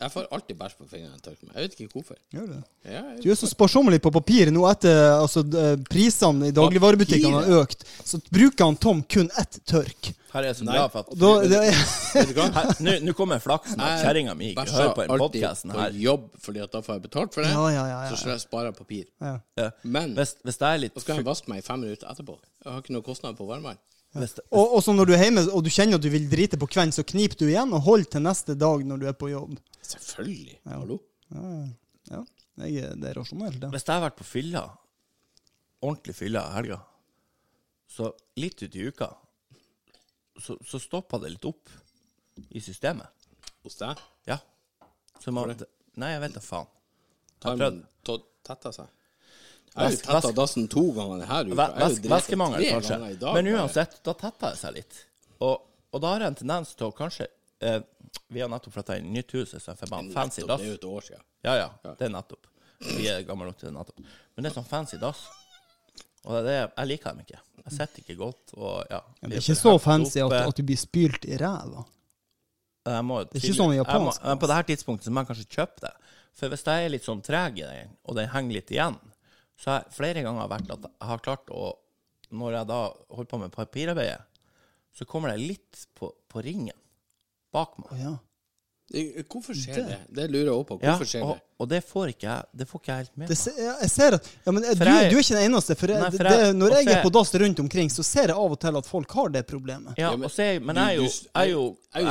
[0.00, 1.54] Jeg får alltid bæsj på fingrene når jeg tørker meg.
[1.56, 2.16] Jeg vet ikke hvorfor.
[2.34, 2.62] Gjør du det?
[2.86, 7.42] Ja, jeg- Du er så sparsommelig på papir nå etter altså, eh, prisene i dagligvarebutikkene
[7.42, 7.82] har økt.
[8.04, 10.12] Så bruker han Tom kun ett tørk.
[10.32, 11.60] Her er jeg så bra glad for at Da, det
[12.14, 12.46] Vet du hva?
[12.52, 15.90] Her, Nå kommer flaksen at kjerringa mi ikke hører på den alltid her.
[15.90, 17.50] på jobb, fordi at da får jeg betalt for det.
[17.50, 19.04] Ja, ja, ja, ja, Så jeg sparer jeg papir.
[19.20, 19.38] ja.
[19.56, 19.70] Ja.
[19.84, 22.38] Men Hvis, hvis det er litt så skal jeg vaske meg i fem minutter etterpå.
[22.64, 23.78] Jeg har ikke noe kostnad på varmvann.
[24.14, 24.20] Ja.
[24.52, 26.68] Og, og så når du er hjemme og du kjenner at du vil drite på
[26.68, 29.58] kvelden, så kniper du igjen og holder til neste dag når du er på jobb.
[29.88, 30.58] Selvfølgelig.
[30.68, 30.98] Hallo.
[31.32, 32.22] Ja,
[32.64, 33.70] jeg, er- det er rasjonelt, det.
[33.72, 34.62] Hvis jeg har vært på fylla,
[35.84, 36.78] ordentlig fylla i helga,
[37.88, 38.10] så
[38.40, 39.08] litt ut i uka,
[40.40, 41.70] så, så stoppa det litt opp
[42.54, 43.08] i systemet.
[43.64, 43.98] Hos deg?
[44.28, 44.38] Ja.
[45.20, 45.50] Så man,
[45.98, 46.68] nei, jeg vet da faen.
[47.44, 48.88] Jeg man to- tetta seg?
[49.68, 51.56] Jeg har jo tetta dassen to ganger denne uka.
[51.58, 53.18] Væ- Jeg har væs- Væskemangel, kanskje.
[53.20, 55.04] dag, Men uansett, da tetta det seg litt.
[55.40, 55.60] Og,
[55.92, 57.26] og da har jeg en tendens til å kanskje
[57.60, 57.80] eh,
[58.28, 60.60] Vi har nettopp flytta inn nytt hus, så jeg får bare fancy dass.
[60.62, 61.26] Det er jo et år siden.
[61.46, 62.48] Ja, ja, det er nettopp.
[62.78, 64.00] Vi er gamle nok til det nettopp.
[64.34, 65.26] Men det er sånn fancy dass.
[66.24, 67.40] Og det, er det, jeg liker dem ikke.
[67.64, 68.56] Jeg sitter ikke godt.
[68.56, 71.84] Og, ja, Det er ikke så fancy at, at du blir spylt i ræva.
[72.88, 75.84] Det er ikke sånn må, japansk, men På dette tidspunktet så må jeg kanskje kjøpe
[75.84, 75.92] det.
[76.38, 78.96] For hvis jeg er litt sånn treg i den, og den henger litt igjen,
[79.58, 81.74] så har jeg flere ganger vært at jeg har klart å
[82.28, 82.78] Når jeg da
[83.08, 84.42] holder på med papirarbeidet,
[84.92, 86.76] så kommer det litt på, på ringen
[87.58, 88.00] bak meg.
[88.06, 88.16] Ja.
[89.28, 89.96] Hvorfor skjer det?
[90.16, 90.76] Det lurer jeg også på.
[90.80, 91.42] Ja, skjer og, det?
[91.60, 93.36] og det får ikke jeg Det får ikke jeg helt med meg.
[93.36, 95.74] se, ja, jeg ser at ja, men, du, jeg- du er ikke den eneste.
[95.76, 98.32] For, jeg, Nei, for det, jeg- når jeg er på dass rundt omkring, så ser
[98.32, 99.92] jeg av og til at folk har det problemet.
[100.00, 101.66] Ja, Ja, men jeg, men jeg er jo, jeg er jo,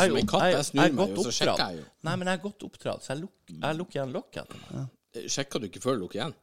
[0.05, 1.85] som en katt, jeg snur meg og så sjekker jeg jo.
[2.03, 4.87] Nei, men jeg er godt oppdratt, så jeg lukker, jeg lukker igjen lokket etter meg.
[5.33, 6.37] Sjekker du ikke før du lukker igjen?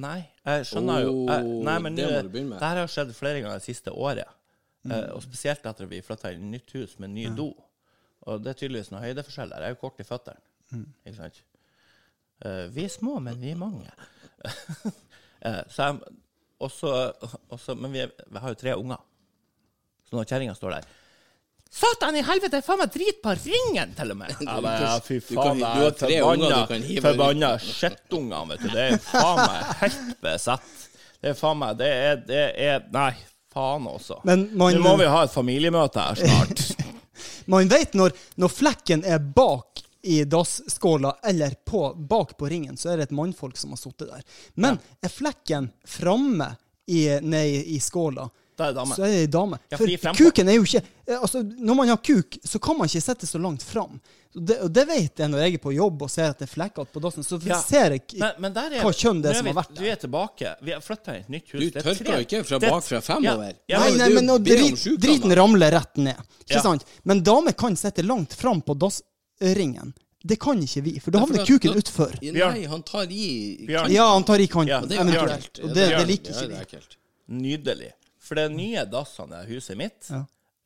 [0.00, 2.58] Nei, jeg skjønner jo jeg, Nei, men det må du begynne med.
[2.58, 4.26] Det her har skjedd flere ganger det siste året.
[4.90, 7.52] Eh, og spesielt etter at vi flytta inn i nytt hus med ny do.
[8.28, 9.62] Og det er tydeligvis noe høydeforskjell der.
[9.64, 10.84] Jeg er jo kort i føttene.
[11.06, 11.38] Ikke sant?
[12.44, 13.90] Uh, vi er små, men vi er mange.
[14.44, 16.00] uh, så jeg
[16.60, 16.90] også,
[17.48, 19.00] også, Men vi, er, vi har jo tre unger.
[20.08, 20.88] Så når kjerringa står der
[21.70, 24.32] Satan i helvete, faen meg drit på ringen, til og med!
[24.42, 27.02] Ja, men, ja, fy Du faen, kan- du jeg har er forbanna, du kan hive
[27.04, 28.68] forbanna skittunger, vet du.
[28.74, 30.72] Det er faen meg helt besett.
[31.22, 33.12] Det er faen meg Det er, det er Nei,
[33.54, 34.18] faen også.
[34.26, 36.64] Men man- Nå må vi ha et familiemøte her snart.
[37.50, 42.92] Man vet når, når flekken er bak i dasskåla eller på, bak på ringen, så
[42.92, 44.22] er det et mannfolk som har sittet der.
[44.54, 46.54] Men er flekken framme
[46.90, 48.28] i, nei, i skåla,
[48.60, 48.96] Da er det dame.
[48.96, 49.58] så er det dame.
[49.72, 52.76] Ja, For for kuken er jo ikke eh, altså, Når man har kuk, så kan
[52.76, 54.00] man ikke sette så langt fram.
[54.32, 56.50] Det, og det vet jeg når jeg er på jobb og ser at det er
[56.52, 57.24] flekkete på dassen.
[57.26, 57.56] Så Ja.
[57.58, 59.80] ser jeg Men, men der er, hva kjønn det er som vi, har vært der.
[59.82, 60.52] Du er tilbake.
[60.62, 61.72] Vi har flytta inn i et nytt hus.
[61.98, 63.56] Du jo ikke fra bak bakfra fremover.
[63.66, 66.20] Ja, ja, Nei, nei, men å drit, driten ramler rett ned.
[66.44, 66.62] Ikke Ja.
[66.62, 66.84] sant?
[67.02, 69.94] Men damer kan sette langt fram på dassringen.
[70.22, 72.12] Det kan ikke vi, for da havner kuken utfor.
[72.20, 73.90] Nei, han tar i kanten.
[73.90, 75.60] Ja, han tar i kanten, Ja, det er eventuelt.
[75.64, 76.80] Og det, det liker ikke vi.
[77.30, 77.92] Nydelig.
[78.30, 80.20] For det nye dassene i huset mitt Ja.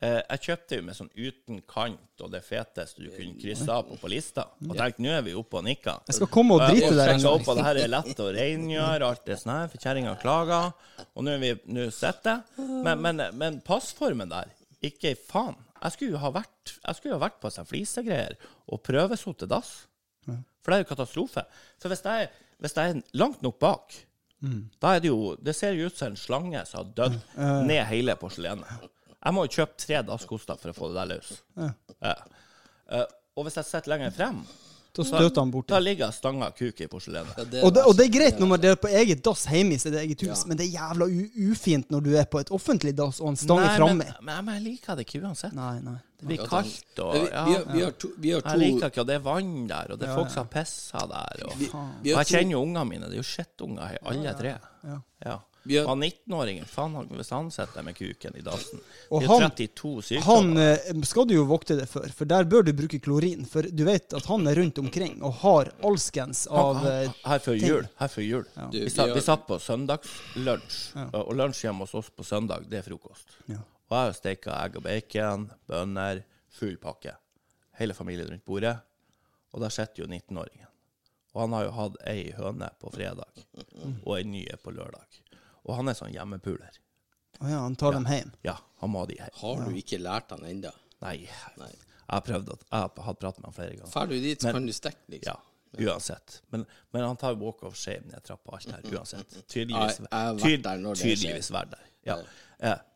[0.05, 3.87] eh, Jeg kjøpte jo med sånn uten kant og det feteste du kunne krysse av
[3.89, 4.43] på på lista.
[4.69, 6.03] Og tenkte nå er vi oppe og nikker.
[6.11, 7.39] Jeg skal komme og drite og der Og sjekka gang.
[7.41, 10.71] opp at det her er lett å rengjøre, alt det sånn her, for kjerringa klager.
[11.15, 14.51] Og nå er vi nå sitter men, men, men passformen der,
[14.85, 15.55] ikke faen.
[15.81, 18.37] Jeg skulle jo ha vært, jo ha vært på seg flisegreier
[18.69, 19.87] og prøvesotte dass.
[20.25, 21.43] For det er jo katastrofe.
[21.81, 22.29] For hvis jeg,
[22.61, 23.93] hvis jeg er langt nok bak,
[24.81, 27.19] da er det jo Det ser jo ut som en slange som har dødd
[27.67, 28.65] ned hele porselenet.
[29.25, 31.31] Jeg må jo kjøpe tre dasskoster for å få det der løs.
[31.57, 32.13] Ja.
[32.91, 33.05] Eh,
[33.35, 34.43] og hvis jeg sitter lenger frem,
[34.95, 35.67] Da støter han borti.
[35.73, 37.35] da ligger stanga kuk i porselenet.
[37.51, 39.77] Ja, Og det, og det er greit når man er på eget dass hjemme i
[39.81, 40.47] sitt eget hus, Ja.
[40.47, 43.35] men det er jævla u ufint når du er på et offentlig dass og en
[43.35, 43.97] stang er framme.
[44.05, 45.53] men, men, men jeg liker det ikke uansett.
[45.53, 45.97] Nei, nei.
[46.25, 47.45] Det blir kaldt, og ja.
[47.45, 49.99] vi, vi, har to, vi har Jeg liker ikke at det er vann der, og
[50.01, 51.43] det er folk som har pissa der.
[51.45, 53.09] Og, vi, og vi har jeg kjenner jo ungene mine.
[53.11, 54.55] Det er jo skittunger, alle tre.
[54.89, 55.01] Ja.
[55.25, 55.35] Ja.
[55.65, 58.79] Vi har- Og 19-åringen, faen, han- hvis han sitter med kuken i dassen
[59.09, 60.25] Og Det er han- 32 sykdommer.
[60.35, 60.57] Han
[61.01, 63.47] eh, skal du jo vokte deg for, for der bør du bruke klorin.
[63.49, 67.31] For du vet at han er rundt omkring og har alskens av Han- eh, han-
[67.31, 67.67] her før ting.
[67.67, 67.87] jul.
[67.97, 68.45] Her før jul.
[68.71, 71.09] Du, Vi, satt, vi vi satt på søndagslunsj, ja.
[71.13, 73.25] og lunsj hjemme hos oss på søndag, det er frokost.
[73.49, 73.57] Ja.
[73.89, 76.23] Og jeg har steka egg og bacon, bønner,
[76.57, 77.13] full pakke.
[77.79, 78.75] Hele familien rundt bordet.
[79.53, 80.71] Og der sitter jo 19-åringen.
[81.35, 83.41] Og han har jo hatt ei høne på fredag,
[84.05, 85.17] og ei nye på lørdag.
[85.67, 86.77] Og han er sånn hjemmepuler.
[87.43, 88.31] Å ja, han tar dem hjem.
[88.47, 89.33] Ja, han må ha de hjem.
[89.41, 90.71] Har du ikke lært han ennå?
[91.03, 91.35] Nei, jeg
[92.07, 92.79] har prøvd at Jeg
[93.09, 93.91] har pratet med han flere ganger.
[93.91, 95.43] Drar du dit, så kan du stikke, liksom.
[95.75, 96.37] Ja, uansett.
[96.55, 96.63] Men,
[96.95, 99.35] men han tar walk of shame ned trappa, alt her, uansett.
[99.51, 99.99] Tydeligvis,
[101.01, 101.89] tydeligvis vært der.
[102.07, 102.19] Ja.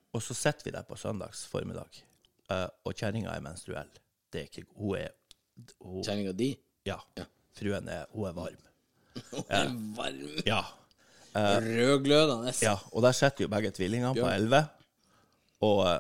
[0.10, 2.02] Eh, og så sitter vi der på søndags formiddag,
[2.50, 3.90] uh, og kjerringa er menstruell.
[4.34, 5.12] Det er ikke Hun er
[5.82, 6.54] hun, Kjenninga di?
[6.86, 6.98] Ja.
[7.18, 7.26] Ja.
[7.54, 8.66] Fruen er Hun er varm.
[9.32, 10.42] Hun er Varm.
[10.48, 10.64] Ja.
[11.36, 12.54] Rødglødende.
[12.62, 12.76] ja.
[12.92, 14.64] Og der sitter jo begge tvillingene på elleve.
[15.62, 16.00] og, eh,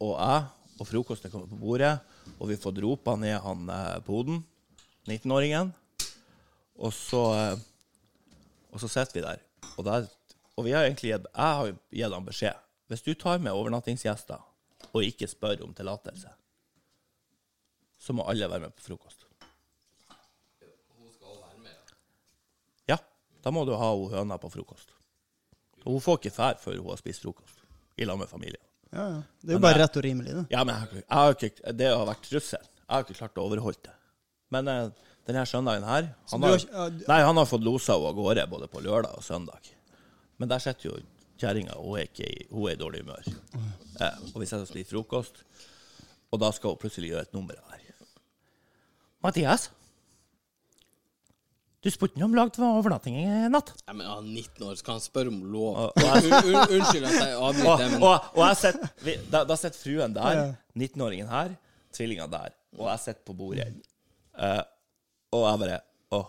[0.00, 0.44] og jeg,
[0.80, 1.98] og frokosten kommer på bordet,
[2.40, 4.40] og vi får dropa ned han eh, poden,
[5.08, 5.70] 19-åringen,
[6.76, 7.58] og så eh,
[8.72, 9.38] Og så sitter vi der,
[9.78, 10.06] og, der,
[10.56, 12.58] og vi har egentlig gitt, jeg har gitt han beskjed.
[12.86, 14.42] Hvis du tar med overnattingsgjester
[14.92, 16.30] og ikke spør om tillatelse,
[17.98, 19.24] så må alle være med på frokost.
[20.98, 21.96] Hun skal være med?
[22.86, 22.94] Ja.
[22.94, 22.98] ja
[23.42, 24.92] da må du ha hun høna på frokost.
[25.84, 27.64] Og hun får ikke fær før hun har spist frokost
[27.96, 28.62] i lag med familien.
[28.92, 29.20] Ja, ja.
[29.42, 30.46] Det er jo Men bare jeg, rett og rimelig, det.
[30.52, 32.70] Ja, men jeg, jeg har ikke, det har vært trussel.
[32.86, 33.94] Jeg har ikke klart å overholde det.
[34.54, 36.66] Men eh, denne søndagen her han har,
[37.08, 39.72] Nei, han har fått losa henne av gårde både på lørdag og søndag.
[40.38, 40.98] Men der sitter jo
[41.40, 43.24] kjerringa, hun er, i, hun er i dårlig humør.
[44.00, 45.42] Eh, og vi sitter og spiser frokost,
[46.32, 48.06] og da skal hun plutselig gjøre et nummer av det her.
[49.24, 49.68] Mathias?
[51.84, 53.68] Du spurte om lagd overnatting i natt.
[53.86, 55.76] Nei, men han er 19 år, skal han spørre om lov?
[55.76, 59.44] Og- Un un unnskyld at jeg Og, avbryter, men og, og jeg sitter vi- Da,
[59.44, 61.54] da sitter fruen der, 19-åringen her,
[61.94, 62.48] tvillinga der,
[62.78, 63.68] og jeg sitter på bordet.
[64.34, 64.62] Uh,
[65.32, 65.80] og jeg bare
[66.10, 66.24] Oh,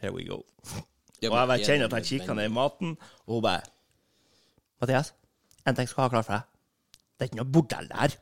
[0.00, 0.36] here we go.
[0.36, 2.96] Og jeg bare kjenner at jeg kikker ned i maten,
[3.26, 3.62] og hun bare
[4.80, 5.12] Mathias,
[5.68, 6.46] en ting skal jeg ha klart for deg.
[7.16, 8.14] Det er ikke noe bordell der.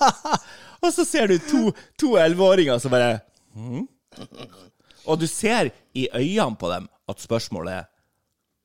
[0.84, 1.62] og så ser du to,
[2.00, 3.20] to elleveåringer som bare
[3.56, 3.86] «Mhm».
[5.08, 7.86] Og du ser i øynene på dem at spørsmålet er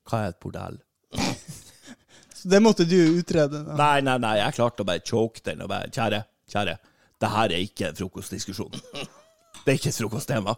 [0.08, 0.76] Hva er et bordell?
[2.36, 3.62] Så det måtte du utrede.
[3.64, 3.76] Da.
[3.78, 6.20] Nei, nei, nei, jeg klarte å bare choke den og bare Kjære,
[6.52, 6.76] kjære,
[7.22, 8.76] det her er ikke en frokostdiskusjon.
[8.76, 10.54] Det er ikke et frokosttema.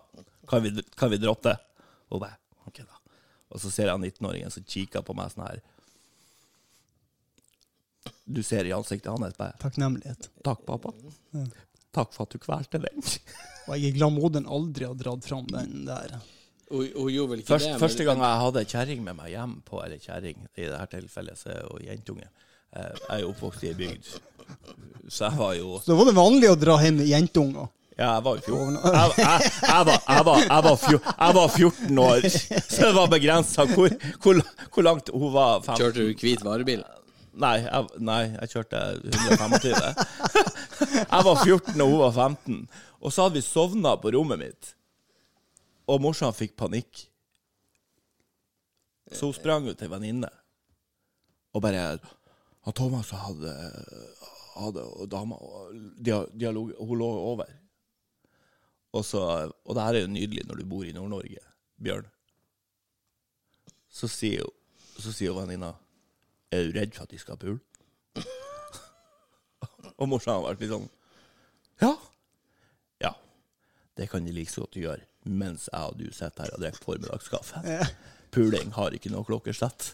[0.51, 1.56] Kan vi, kan vi droppe det?
[2.10, 2.36] Og bare
[2.66, 2.98] OK, da.
[3.55, 5.62] Og så ser jeg 19-åringen som kikker på meg sånn her.
[8.28, 10.28] Du ser i ansiktet hans bare Takknemlighet.
[10.44, 10.92] Takk, pappa.
[11.96, 13.00] Takk for at du kvelte den.
[13.68, 16.18] Og jeg er glad moden aldri har dratt fram den der.
[16.68, 17.72] Gjorde vel ikke Først, det.
[17.72, 21.38] men- første gang jeg hadde kjerring med meg hjem på Eller kjerring, i dette tilfellet
[21.40, 22.28] så er jo jentunge.
[22.76, 24.05] Eh, Jeg er jo oppvokst i ei bygd,
[25.09, 27.70] så jeg var jo Så da var det vanlig å dra hjem med jentunger.
[27.98, 28.76] Ja, jeg var jo 14.
[28.84, 33.88] Jeg, jeg, jeg, var, jeg var 14 år, så det var begrensa hvor,
[34.22, 34.42] hvor,
[34.76, 35.64] hvor langt hun var.
[35.64, 35.74] 15.
[35.80, 36.84] Kjørte du hvit varebil?
[37.39, 39.93] Nei, jeg, nei, jeg kjørte 125.
[40.98, 42.59] Jeg var 14 og hun var 15.
[42.98, 44.73] Og så hadde vi sovna på rommet mitt,
[45.89, 47.05] og morsan fikk panikk.
[49.15, 50.28] Så hun sprang ut til venninne
[51.56, 51.85] og bare
[52.66, 53.55] han Thomas hadde,
[54.59, 55.73] hadde og dama og
[56.05, 57.48] dialog Hun lå over.
[58.93, 59.23] Og, så,
[59.65, 61.40] og det her er jo nydelig når du bor i Nord-Norge,
[61.81, 62.06] Bjørn.
[63.89, 64.55] Så sier hun
[64.98, 65.73] så sier venninna
[66.53, 67.59] Er du redd for at de skal pule?
[69.99, 70.87] og morsan har vært litt sånn
[71.83, 71.93] Ja.
[73.05, 73.12] Ja.
[73.99, 76.85] Det kan de like så godt gjøre mens jeg og du sitter her og drikker
[76.87, 77.61] formiddagskaffe.
[78.33, 79.91] Puling har ikke noe klokkeslett.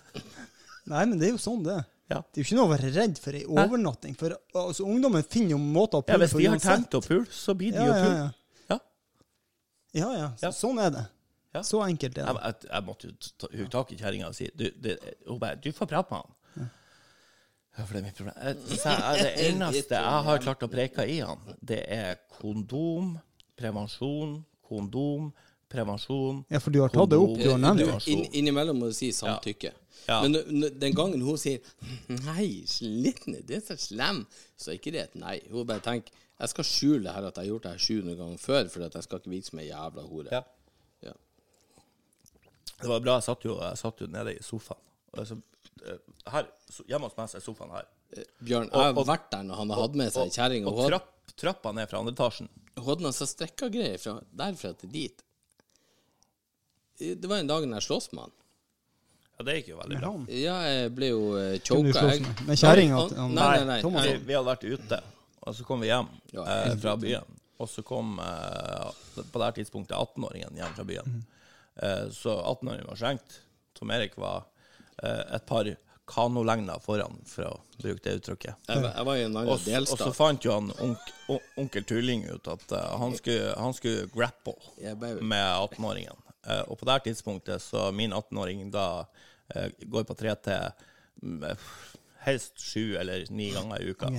[0.86, 1.80] Nei, men det er jo sånn det.
[2.12, 2.20] Ja.
[2.20, 4.14] Det er jo ikke noe å være redd for ei overnatting.
[4.20, 7.56] For altså, ungdommen finner jo måter å ja, hvis de har tenkt å pule, så
[7.58, 8.14] blir de Ja, jo ja, pule.
[8.20, 8.78] ja.
[9.94, 10.08] Ja.
[10.20, 10.30] Ja.
[10.38, 10.52] Så.
[10.60, 11.04] Sånn er det.
[11.54, 11.62] Ja.
[11.66, 12.44] Så enkelt er det.
[12.44, 14.96] jeg, jeg måtte jo ta tak i kjerringa og si du, det,
[15.28, 16.32] Hun bare Du får prate med han.
[17.74, 18.58] Ja, for det er mitt problem.
[18.70, 23.16] Så jeg, det eneste jeg har klart å preke i han, det er kondom,
[23.58, 24.36] prevensjon,
[24.68, 25.32] kondom,
[25.74, 27.96] prevensjon Ja, for du har tatt det opp, du har nevnt det.
[28.12, 29.72] inn, innimellom må du si samtykke.
[30.06, 30.20] Ja.
[30.22, 30.36] Men
[30.78, 31.64] den gangen hun sier
[32.08, 34.24] 'nei, slitne, det er så slem',
[34.56, 35.38] så er ikke det et nei.
[35.50, 38.16] Hun bare tenker 'jeg skal skjule det her at jeg har gjort det her 700
[38.16, 40.32] ganger før, for at jeg skal ikke virke som ei jævla hore'.
[40.32, 40.42] Ja.
[41.02, 41.12] Ja.
[42.82, 43.14] Det var bra.
[43.14, 44.82] Jeg satt jo, jeg satt jo nede i sofaen.
[45.12, 45.40] Og så, eh,
[46.32, 47.84] her, så- hjemme hos meg så er sofaen her.
[48.42, 50.72] Bjørn, Og- jeg har og- vært der når han har hatt med seg kjerring, og,
[50.72, 52.48] og og trapp, trappa ned fra andre etasjen.
[52.76, 55.22] hun hadde noen sånne strekkagreier fra derfra til dit.
[56.98, 58.32] Det var en dag jeg sloss med han.
[59.38, 60.10] Ja, det gikk jo veldig bra.
[60.30, 61.22] Ja, jeg ble jo
[61.58, 62.04] choka.
[62.12, 62.56] Jeg- med?
[62.58, 64.02] Kjerringa Nei, Nei, nei, nei.
[64.06, 65.00] Vi, vi hadde vært ute,
[65.42, 67.24] og så kom vi hjem Ja, eh, fra byen.
[67.58, 68.90] Og så kom eh,
[69.32, 71.24] på det her tidspunktet 18-åringen hjem fra byen.
[71.82, 73.40] Eh, så 18-åringen var skjenkt.
[73.74, 74.53] Tom Erik var eh,
[75.02, 75.64] et par
[76.06, 78.54] kanolengder foran, for å bruke det uttrykket.
[78.68, 81.12] Jeg, var- jeg var i en annen Og, og så fant jo han onk,
[81.56, 84.54] onkel Tulling ut at eh, han, skulle, han skulle grapple
[85.22, 86.20] med 18-åringen.
[86.46, 89.06] Eh, og på det her tidspunktet så min 18-åring da
[89.54, 90.68] eh, går på tre til
[91.22, 91.56] mm, eh,
[92.26, 94.12] helst sju eller ni ganger i uka.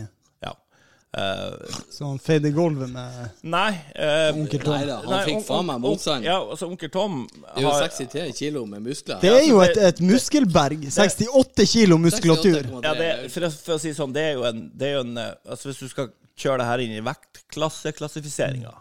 [1.16, 1.22] Ja.
[1.22, 1.52] Ja.
[1.56, 4.74] Eh, Så han feide gulvet med nei uh, onkel Tom.
[4.76, 6.28] Nei da, han nei, fikk on- faen meg motstand.
[6.28, 9.22] Ja, altså onkel Tom Det er jo 63 kilo med muskler.
[9.24, 10.84] Det er jo et, et muskelberg.
[10.92, 12.60] 68 kilo muskulatur.
[12.68, 12.84] 68,3.
[12.84, 15.06] Ja, det, for, å, for å si sånn, det er jo en, det er jo
[15.08, 18.74] en eh, Altså Hvis du skal kjøre det her inn i vektklasseklassifiseringa,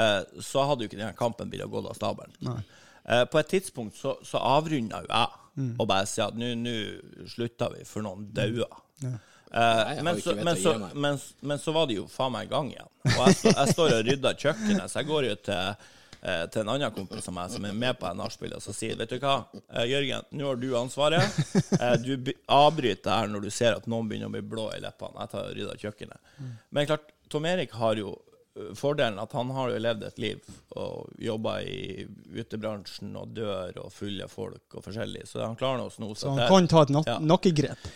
[0.00, 2.62] uh, så hadde jo ikke denne kampen blitt gått av stabelen.
[3.06, 5.42] Eh, på et tidspunkt så, så avrunda jo jeg
[5.78, 6.72] og bare sier at nå
[7.30, 8.66] slutta vi, for noen daua.
[9.04, 9.14] Eh,
[9.52, 12.70] har men, så, men, så, men, men så var det jo faen meg i gang
[12.72, 12.88] igjen.
[13.12, 16.62] Og jeg, stå, jeg står og rydder kjøkkenet, så jeg går jo til eh, til
[16.64, 19.12] en annen kompis av meg som er med på en nachspiel, og så sier Vet
[19.14, 19.36] du hva,
[19.70, 21.40] eh, Jørgen, nå har du ansvaret.
[21.78, 25.20] Eh, Du avbryter her når du ser at noen begynner å bli blå i leppene.
[25.22, 26.38] Jeg tar og rydder kjøkkenet.
[26.70, 28.16] Men klart, Tom Erik har jo
[28.74, 30.46] fordelen at han har jo levd et liv
[30.80, 32.06] og jobba i
[32.40, 36.32] utebransjen og dør og fulle folk og forskjellig, så han klarer nå å sno Så
[36.32, 37.76] han kan ta et nakkegrep?
[37.84, 37.90] Ja.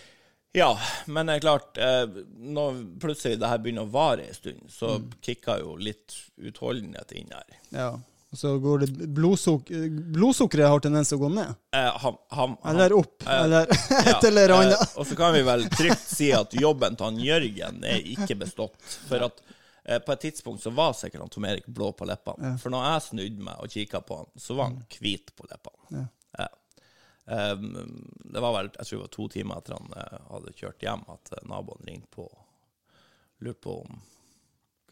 [0.53, 0.73] Ja,
[1.07, 2.07] men det er klart, eh,
[2.43, 5.11] når plutselig det her begynner å vare en stund, så Mm.
[5.23, 7.59] kicker jo litt utholdenhet inn her.
[7.71, 7.91] Ja.
[8.33, 9.71] Og så går det blodsuk
[10.15, 11.55] Blodsukkeret har tendens til å gå ned.
[11.75, 13.23] Eh, ham, ham, Eller opp.
[13.27, 14.75] eh, Eller ja, et eller annet.
[14.81, 18.37] eh, og så kan vi vel trygt si at jobben til han Jørgen er ikke
[18.39, 18.75] bestått.
[19.09, 19.41] For at
[19.85, 22.57] eh, på et tidspunkt så var sikkert han Tom Erik blå på leppene.
[22.63, 25.91] For når jeg snudde meg og kikka på han, så var han hvit på leppene.
[26.05, 26.09] Mm.
[26.39, 26.49] Ja.
[27.27, 27.55] Ja.
[27.57, 31.05] Det var vel jeg tror det var to timer etter han eh, hadde kjørt hjem,
[31.13, 34.07] at eh, naboen ringte på og lurte på om han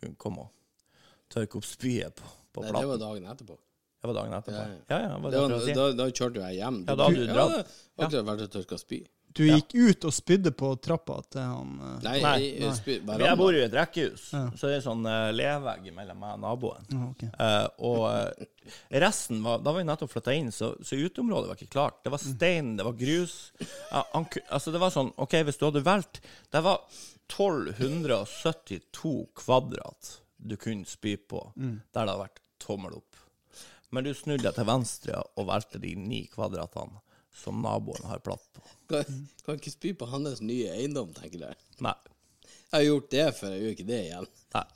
[0.03, 0.85] kunne komme og
[1.33, 3.59] tørke opp spyet på, på Nei, det var dagen etterpå.
[3.99, 4.59] Det var dagen etterpå.
[4.59, 5.15] Ja, Ja, ja.
[5.19, 5.31] ja.
[5.31, 5.75] det var si.
[5.75, 6.83] da, da kjørte jeg hjem.
[6.87, 7.57] Ja, da hadde du ja, dratt.
[7.57, 9.01] det var akkurat vært og tørka spy.
[9.37, 12.95] Du gikk ut og spydde på trappa til han uh, Nei, Nei, jeg, jeg, spy,
[13.23, 16.31] jeg bor jo i et rekkehus, så det er en sånn uh, levegg mellom meg
[16.37, 16.85] og naboen.
[16.95, 17.31] ja, okay.
[17.39, 18.01] uh, og
[19.05, 21.99] resten var Da var vi nettopp flytta inn, så, så uteområdet var ikke klart.
[22.05, 23.35] Det var stein, det var grus.
[23.61, 26.15] Ja, han, altså det var sånn OK, hvis du hadde valgt
[26.53, 26.79] Det var
[27.29, 30.03] 1272 kvadrat
[30.39, 33.17] du kunne spy på der det hadde vært tommel opp.
[33.91, 37.01] Men du snudde deg til venstre og valgte de ni kvadratene
[37.39, 38.65] som naboen har platt på.
[38.90, 41.59] Kan, kan ikke spy på hans nye eiendom, tenker jeg.
[41.85, 41.97] Nei.
[42.69, 44.28] Jeg har gjort det før, jeg gjør ikke det igjen.
[44.56, 44.66] Nei.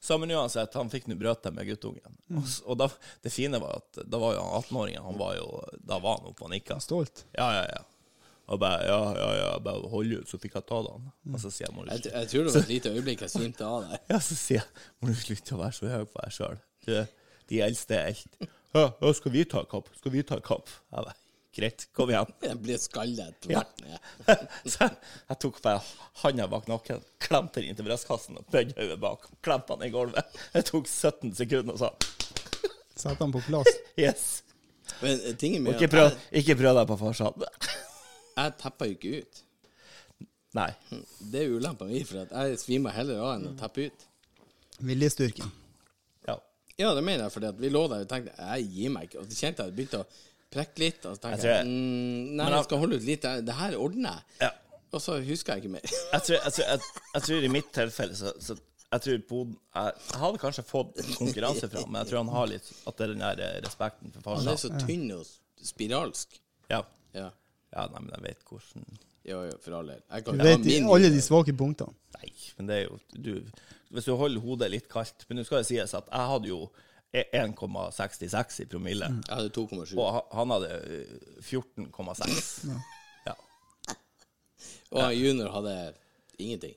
[0.00, 2.14] Så men uansett, han fikk nå brøte med guttungen.
[2.32, 2.88] Og, og da,
[3.20, 5.48] det fine var at da var jo han 18-åringen Han var jo
[5.84, 6.78] Da var han oppe og nikka.
[6.80, 7.26] Stolt.
[7.36, 7.82] Ja, ja, ja.
[8.50, 11.10] Og bare ja, ja, ja, bare hold ut, så fikk jeg ta den.
[11.30, 13.26] Og så sier jeg må du Jeg, slutte jeg tror det var et lite øyeblikk
[13.26, 14.00] jeg svimte av der.
[14.10, 16.64] Ja, så sier jeg må du slutte å være så høy på deg sjøl.
[17.52, 19.88] De eldste er helt ja, ja, skal vi ta kapp?
[19.98, 20.68] Skal vi ta kapp?
[20.94, 21.16] Jeg bare,
[21.56, 22.28] Greit, kom igjen.
[22.46, 23.62] Jeg ble skallet Ja.
[23.64, 24.44] tvert ned.
[24.70, 24.96] Så jeg,
[25.32, 25.80] jeg tok bare
[26.22, 29.26] handa bak nakken, klemte den inntil brystkassen og bøyde hodet bak.
[29.42, 30.38] Klemte den i gulvet.
[30.54, 31.90] Det tok 17 sekunder og sa
[33.00, 33.70] Satte han på plass.
[33.98, 34.24] yes.
[35.00, 37.44] Men tingen med Ikke at prøv, ikke prøv deg på farsan.
[38.36, 39.42] jeg tepper jo ikke ut.
[40.58, 40.68] Nei.
[41.32, 44.06] Det er ulempa mi, for at jeg svimer heller av enn å teppe ut.
[44.86, 45.50] Viljestyrken.
[46.28, 46.34] Ja.
[46.80, 49.22] Ja, det mener jeg, fordi vi lå der og tenkte jeg gir meg ikke.
[49.22, 50.08] Og så kjente jeg det begynte å
[50.50, 53.28] prekke litt, og så tenker Jeg jeg, mm, nei, jeg skal holde ut litt.
[53.46, 54.48] Det her ordner jeg.
[54.48, 54.50] ja.
[54.90, 55.84] Og så husker jeg ikke mer.
[56.16, 58.56] Jeg tror, jeg, tror, jeg, jeg tror i mitt tilfelle så, så
[58.90, 62.32] jeg tror Boden jeg, jeg hadde kanskje fått konkurranse fra ham, men jeg tror han
[62.34, 65.22] har litt At det er den der eh, respekten for Han er så tynn og
[65.62, 66.34] spiralsk.
[66.72, 66.80] Ja.
[67.14, 67.28] Ja.
[67.70, 68.88] ja, nei, men jeg vet hvordan
[69.30, 70.02] Jo, jo, for all del.
[70.26, 71.94] Du vet min alle de svake punktene.
[72.18, 73.32] Nei, men det er jo du,
[73.94, 76.64] Hvis du holder hodet litt kaldt Men nå skal det sies at jeg hadde jo
[77.12, 79.96] 1,66 i promille, Jeg hadde 2,7.
[79.98, 82.68] og han hadde eh, 14,6.
[83.26, 83.34] Ja.
[84.92, 85.74] Og junior hadde
[86.38, 86.76] ingenting.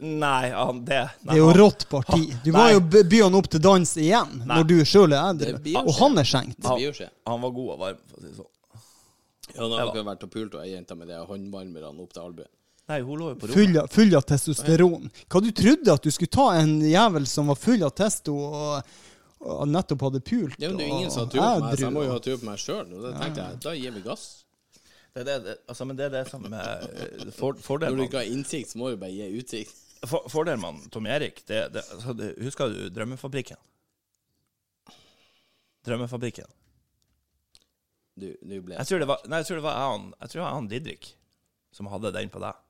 [0.00, 2.22] Nei, han, det nei, Det er jo rått parti.
[2.44, 2.72] Du må Nei.
[2.72, 2.80] jo
[3.12, 4.54] by han opp til dans igjen, Nei.
[4.54, 5.58] når du sjøl er edru.
[5.82, 6.56] Og han er skjenkt.
[6.64, 7.08] det blir jo skje.
[7.28, 8.52] Han var god og varm, for å si det sånn.
[9.52, 12.24] Ja, han har dere vært og pult og ei jente med de håndvarmerne opp til
[12.24, 12.48] albuen.
[12.88, 13.92] Nei, hun lå jo på rommet.
[13.92, 15.08] Full av testosteron.
[15.28, 18.96] Hva du trodde at du skulle ta en jævel som var full av testo og,
[19.46, 20.58] og nettopp hadde pult?
[20.58, 22.12] Ja, men det er jo ingen som har tur på meg, så jeg må jo
[22.12, 22.92] ha tur på meg sjøl.
[23.04, 24.26] Da tenkte jeg, da gir vi gass.
[25.16, 28.20] Det er det, det, altså, men det er det som er for, Når du ikke
[28.20, 29.78] har innsikt, så må du bare gi utsikt.
[30.04, 33.56] for, fordelen med Tom Erik det, det, altså, det, Husker du Drømmefabrikken?
[35.88, 36.50] Drømmefabrikken.
[38.16, 40.40] Du, du ble Jeg tror det var, nei, jeg tror det var han, jeg tror
[40.40, 41.08] det var han Didrik
[41.76, 42.60] som hadde den på deg.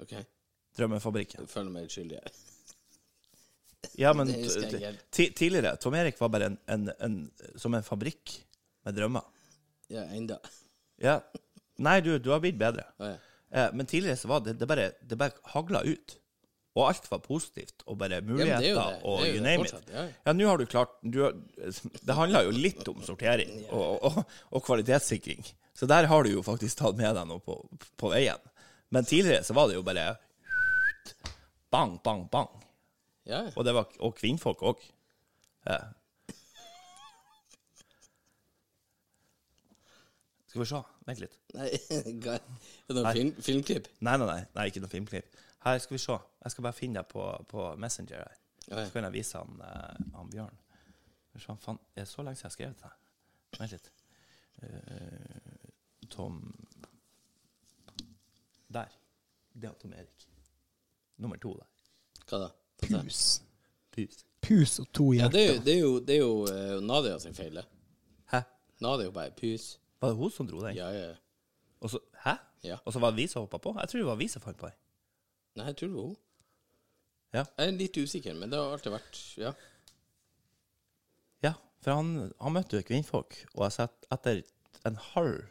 [0.00, 0.14] OK,
[0.76, 1.44] Drømmefabrikken.
[1.44, 2.20] jeg føler meg litt skyldig.
[2.24, 2.49] her.
[4.00, 4.28] Ja, men
[5.12, 7.18] tidligere Tom Erik var bare en, en, en,
[7.60, 8.36] som en fabrikk
[8.86, 9.26] med drømmer.
[9.90, 10.38] Ja, enda.
[11.02, 11.18] Ja.
[11.80, 12.84] Nei, du, du har blitt bedre.
[13.00, 13.18] Å, ja.
[13.50, 16.16] Eh, men tidligere så var det, det bare, det bare hagla ut.
[16.78, 18.98] Og alt var positivt, og bare muligheter, det er jo det.
[19.02, 19.88] og Det jo you name it.
[19.90, 20.04] ja.
[20.28, 21.18] Ja, nå har du klart du
[22.06, 24.20] Det handler jo litt om sortering og, og,
[24.54, 25.42] og kvalitetssikring.
[25.74, 27.56] Så der har du jo faktisk tatt med deg noe på,
[27.98, 28.38] på veien.
[28.94, 30.12] Men tidligere så var det jo bare
[31.74, 32.50] bang, bang, bang.
[33.30, 33.44] Ja.
[33.54, 34.84] Og, det var, og kvinnfolk òg.
[35.68, 35.78] Ja.
[40.50, 40.80] Skal vi se.
[41.06, 41.36] Vent litt.
[41.54, 42.40] Nei, er
[42.90, 43.86] det noen film, filmklipp?
[44.02, 45.38] Nei, nei, nei, nei ikke noe filmklipp.
[45.62, 46.16] Her skal vi se.
[46.42, 48.24] Jeg skal bare finne deg på, på Messenger.
[48.24, 48.40] her.
[48.70, 50.58] Så kan jeg vise han, eh, han Bjørn.
[51.38, 51.54] Se,
[51.94, 52.92] det er så lenge siden jeg har skrevet det.
[53.60, 53.90] Vent litt.
[54.66, 55.70] Eh,
[56.10, 56.40] Tom
[58.70, 58.90] Der.
[59.52, 60.26] Det er Tom Erik.
[61.22, 61.70] Nummer to der.
[62.26, 62.50] Hva da?
[62.82, 63.42] Pus.
[63.92, 64.24] Pus.
[64.40, 67.18] Pus og to Ja, det er jo, det er jo, det er jo uh, Nadia
[67.18, 67.66] sin feil, det.
[68.32, 68.40] Hæ?
[68.80, 69.74] Nadia er jo bare pus.
[70.00, 70.76] Var det hun som dro den?
[70.76, 71.08] Ja, ja.
[71.10, 71.14] ja.
[71.80, 72.36] Og så, hæ?
[72.64, 72.78] Ja.
[72.84, 73.74] Og så var det vi som hoppa på?
[73.80, 74.76] Jeg tror det var vi som fant på den.
[75.56, 76.16] Nei, jeg tror det var hun.
[77.34, 77.44] Ja.
[77.58, 79.52] Jeg er litt usikker, men det har alltid vært Ja.
[81.44, 84.42] Ja, for han, han møtte jo kvinnfolk, og jeg satt etter
[84.88, 85.44] en halv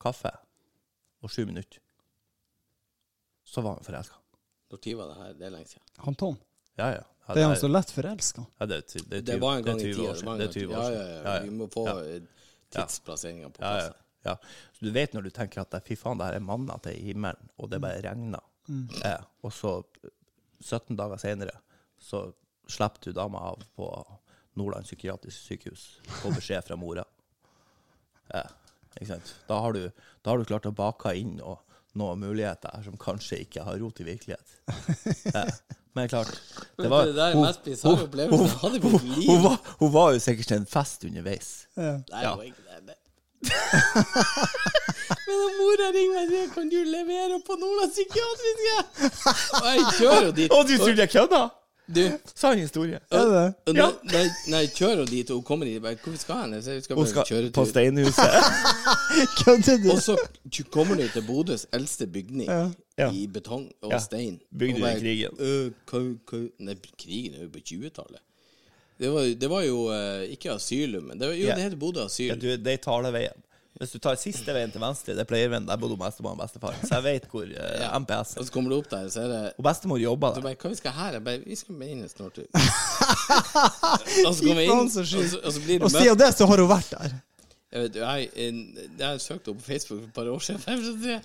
[0.00, 0.30] kaffe
[1.24, 1.80] og sju minutter,
[3.44, 4.20] så var han forelska.
[4.70, 5.32] Når var det her?
[5.38, 5.86] Det er lenge siden.
[6.04, 6.38] Han Tom.
[6.76, 7.02] Ja, ja.
[7.28, 8.44] ja Det er han så lett forelska.
[8.60, 10.10] ja, det, er det, er Det var en gang det i 20 tida.
[10.10, 10.78] år det var en er gang i 20 tida.
[10.78, 11.06] år Ja, siden.
[11.06, 11.22] ja, ja.
[11.22, 11.42] Ja, ja.
[11.42, 12.20] Vi må få Ja.
[12.74, 13.84] tidsplasseringa på Ja, plass.
[14.24, 14.36] ja, ja.
[14.72, 17.48] Så du vet når du tenker at fy faen, det her er manna til himmelen,
[17.58, 18.40] og det bare regner,
[19.04, 19.84] eh, og så
[20.60, 21.54] 17 dager senere
[22.00, 22.32] så
[22.66, 23.88] slipper du dama av på
[24.56, 27.04] Nordland psykiatrisk sykehus på beskjed fra mora.
[28.34, 28.50] Eh,
[29.00, 29.34] ikke sant?
[29.48, 29.90] Da har, du,
[30.22, 31.58] da har du klart å bake inn og
[31.94, 34.58] noen muligheter som kanskje ikke har rot i virkelighet.
[35.34, 35.50] Eh,
[35.94, 36.30] men klart
[36.78, 39.28] Det, var, det der er hun- mest bizarre hun- opplevelsen jeg hadde i mitt liv.
[39.30, 41.52] hun, var, hun var jo sikkert til en fest underveis.
[41.76, 41.82] Ja.
[41.82, 42.30] Nei, Ja.
[42.30, 42.70] det var ikke det.
[45.26, 48.76] Men mora ringer meg og sier kan du levere på Nordland psykiatriske?
[49.60, 50.50] Og jeg kjører jo dit.
[50.52, 51.42] Og du trodde jeg kødda?!
[51.84, 52.00] Du,
[52.34, 52.98] Sann historie.
[53.12, 53.32] Er det?
[53.66, 53.76] det?
[53.76, 53.82] Ja.
[53.82, 56.54] når, når, når jeg kjører dit, og hun kommer dit bare, Hvorfor skal hen?
[56.56, 57.70] Jeg skal Hun bare skal kjøre på tur.
[57.70, 58.38] Steinhuset.
[59.44, 59.90] Kødder du?
[59.92, 60.16] Og så
[60.72, 62.48] kommer du til Bodøs eldste bygning
[62.98, 63.10] Ja.
[63.12, 63.98] i betong og Ja.
[63.98, 64.40] stein.
[64.58, 65.30] Bygde Og bare, i krigen?
[65.38, 68.20] «Øh, hva- hva-» Nei, krigen er jo på 20-tallet.
[68.98, 71.54] Det var, det var jo eh, ikke asylum, men det, var, jo, Ja.
[71.54, 72.26] det heter Bodø asyl.
[72.30, 73.42] Ja, du, det er taleveien.
[73.74, 76.76] Hvis du tar siste veien til venstre, det er playerveien, der bodde bestemor og bestefar.
[76.86, 77.88] Så jeg vet hvor eh, Ja.
[77.98, 78.46] MPS Og er.
[78.46, 80.44] så kommer du opp der, så er det Og bestemor jobba Du der.
[80.46, 81.12] bare, hva vi skal her?
[81.18, 82.36] Jeg bare, vi skal inn snart.
[82.38, 82.44] du.
[84.28, 85.30] og så kommer jeg inn, faen, og så sjukt.
[85.34, 87.16] så, og så blir du Og møtt siden det, så har hun vært der.
[87.74, 90.62] Jeg vet, jeg, jeg, jeg har søkt opp på Facebook for et par år siden.
[90.70, 91.22] Jeg, jeg,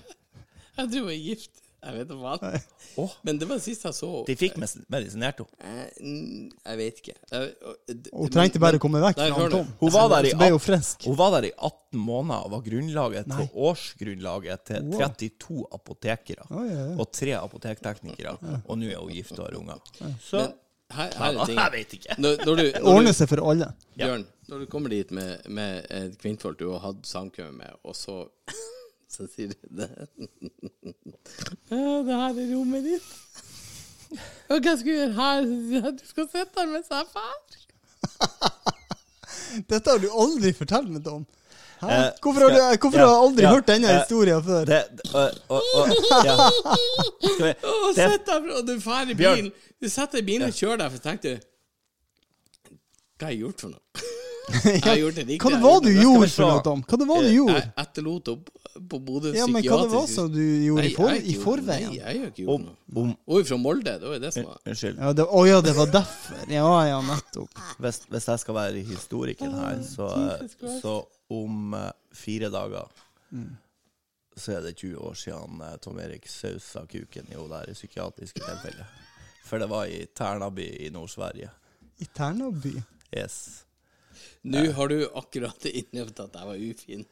[0.78, 1.50] jeg tror jeg er gift.
[1.80, 2.64] Jeg vet da faen.
[3.00, 3.12] Oh.
[3.24, 4.10] Men det var det siste jeg så.
[4.28, 5.64] De fikk medisinert henne.
[5.64, 7.14] Eh, mm, Jeg vet ikke.
[7.32, 9.48] Jeg, Hun trengte bare å komme vekk fra.
[9.54, 9.70] Tom.
[9.80, 11.06] Hun var der i Så ble hun 18.
[11.06, 13.38] Hun var der i 18 måneder og var grunnlaget Nei.
[13.46, 16.48] til årsgrunnlaget til 32 apotekere.
[16.50, 16.96] Oh, ja, ja.
[17.00, 18.36] Og tre apotekteknikere.
[18.66, 19.80] Og nå er hun gift og har unger.
[20.20, 20.58] Så Men
[20.90, 21.60] her, her er ting.
[21.60, 22.18] Jeg vet ikke.
[22.18, 23.70] Når, når du, når Ordner seg for alle.
[23.96, 27.96] Bjørn, når du kommer dit med, med et kvinnfolk du har hatt samkvem med, og
[27.96, 28.24] så
[29.10, 29.88] Så sier du det
[31.70, 33.08] det her er rommet ditt.
[34.50, 35.42] Og hva skal jeg gjøre her?
[35.82, 37.38] Så Du skal sitte her mens jeg er.
[39.70, 41.26] Dette har du aldri fortalt meg, om.
[41.80, 41.86] Hæ?
[41.88, 44.64] Eh, Hvorfor har du, hvorfor ja, har du aldri ja, hørt denne eh, historien før?
[44.68, 44.80] Det,
[45.14, 45.86] og, og, og,
[46.28, 46.36] ja.
[47.24, 47.52] Skal vi,
[47.96, 49.50] det, og du drar i bilen.
[49.80, 51.46] Du setter deg i bilen og kjører deg, for tenker du
[53.16, 53.80] Hva har jeg gjort for noe?
[54.64, 55.38] Jeg har gjort det riktig.
[55.44, 56.82] Hva det var gjort du gjorde for noe, Tom?
[56.86, 57.60] Hva det var du gjorde?
[57.60, 58.50] Jeg etterlot opp
[58.90, 61.92] på Bodø Ja, men hva det var som du gjorde i, for, i forveien?
[61.92, 62.76] Nei, jeg har ikke gjort noe.
[63.04, 63.96] om, Oi, fra Molde.
[64.00, 65.00] Det var jo det som var unnskyld.
[65.04, 66.42] Ja, det, ja, det var derfor.
[66.56, 67.64] Ja, ja, nettopp.
[67.84, 70.10] Hvis, hvis jeg skal være historikeren her, så,
[70.80, 70.96] så
[71.30, 72.90] om eh, fire dager
[74.40, 77.76] så er det 20 år siden eh, Tom Erik sausa kuken i hun der i
[77.76, 79.00] psykiatriske tilfellet.
[79.44, 81.50] For det var i Ternaby i Nord-Sverige.
[81.98, 82.76] I Ternaby.
[83.10, 83.64] Yes.
[84.42, 87.06] Nå har du akkurat innrømt at jeg var ufin.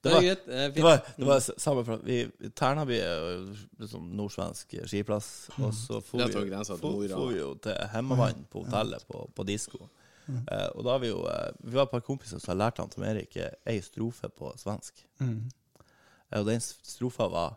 [0.00, 0.44] Det var, greit.
[0.46, 2.00] Det var, det var, det var samme plass.
[2.06, 5.26] Vi- Ternaby er jo liksom nordsvensk skiplass.
[5.60, 6.32] Og så for vi,
[6.80, 6.86] for,
[7.18, 9.82] for vi jo til Hemmavann på hotellet på, på disko.
[10.30, 12.78] Uh, og da har vi jo uh, Vi var et par kompiser som har lært
[12.78, 15.00] han Tom Erik eh, ei strofe på svensk.
[15.20, 17.56] Eh, og den strofa var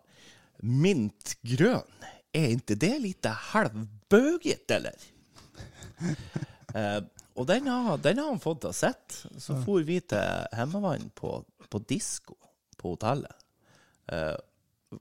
[0.63, 1.85] Mint grøn,
[2.33, 4.97] er ikke det lite halvbøget, eller?
[7.33, 9.19] Og den har, den har han fått til å sett.
[9.41, 11.35] Så for vi til Hemmevann på,
[11.69, 12.37] på disko
[12.77, 13.45] på hotellet.
[14.11, 14.35] Eh,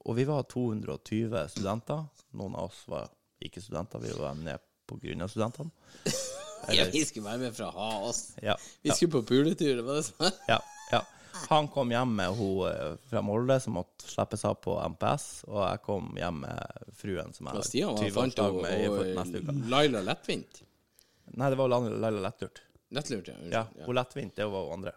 [0.01, 2.07] og vi var 220 studenter.
[2.39, 3.11] Noen av oss var
[3.43, 5.71] ikke studenter, vi var med på grunn av studentene.
[6.71, 8.21] Ja, vi skulle være med for å ha oss.
[8.39, 8.55] Ja,
[8.87, 10.61] Vi skulle på puletur, det var det som ja,
[10.93, 11.01] ja.
[11.51, 15.59] Han kom hjem med hun eh, fra Molde som måtte slippes av på MPS, og
[15.65, 20.05] jeg kom hjem med fruen som jeg har 20 fant årsdag og, med og Laila
[20.07, 20.63] Lettvint.
[21.27, 22.62] Nei, det var Laila Lettlurt.
[22.93, 23.35] Lettlurt, ja.
[23.51, 24.93] Ja, hun lettvint, det var hun andre.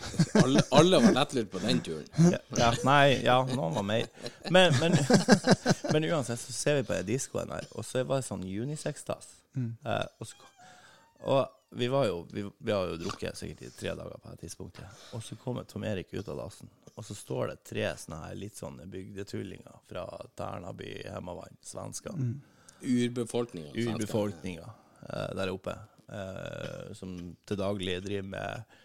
[0.42, 2.06] Alle, alle var lettlurt på den turen.
[2.32, 4.06] Ja, ja, nei, ja, noen var mer.
[4.50, 4.96] Men, men,
[5.92, 9.28] men uansett så ser vi på den diskoen her, og så var det sånn unisex-dass.
[9.56, 10.48] Eh, og, så-
[11.20, 14.40] og vi var jo vi, vi har jo drukket sikkert i tre dager på det
[14.46, 15.02] tidspunktet.
[15.14, 18.38] Og så kommer Tom Erik ut av dassen, og så står det tre sånne her
[18.40, 20.06] litt sånne bygdetullinger fra
[20.36, 22.16] Tærnaby, Hemavann, svensker.
[22.80, 23.72] Urbefolkninga.
[23.76, 24.76] Urbefolkninga eh,
[25.38, 25.76] der oppe,
[26.12, 27.16] eh, som
[27.48, 28.76] til daglig driver med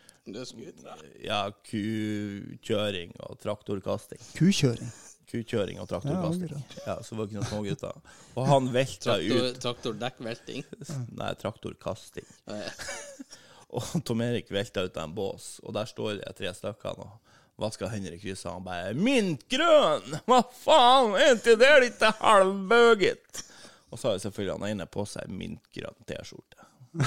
[1.22, 4.22] ja, kukjøring og traktorkasting.
[4.34, 4.94] Kukjøring.
[5.30, 6.54] Kukjøring og traktorkasting.
[6.54, 8.00] Ja, Ja, så var det ikke noen smågutter.
[8.34, 10.66] Og han velta Traktor, ut Traktordekkvelting.
[11.18, 12.28] Nei, traktorkasting.
[12.50, 12.86] Eh,
[13.76, 17.34] Og Tom Erik velta ut av en bås, og der står de tre stykkene og
[17.60, 18.52] vasker hender i krysset.
[18.52, 20.20] Han bare 'Mintgrønn!
[20.28, 23.44] Hva faen, er ikke det litt halvbøget?'
[23.96, 26.66] Og så har jo selvfølgelig han ene på seg mintgrønn T-skjorte.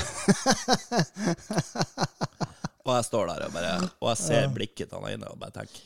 [2.87, 3.71] og jeg står der og bare
[4.03, 5.85] Og jeg ser blikket til han ene og bare tenker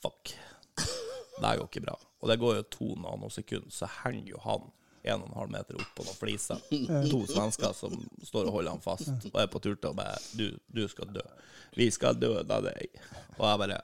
[0.00, 0.32] Fuck.
[1.40, 1.96] Det går ikke bra.
[2.20, 4.68] Og det går jo to nanosekunder, så henger jo han
[5.08, 6.60] en og en halv meter opp på noen fliser.
[7.08, 10.16] To svensker som står og holder han fast, og er på tur til å bare
[10.36, 11.24] du, du skal dø.
[11.76, 13.00] Vi skal dø av deg.
[13.38, 13.80] Og jeg bare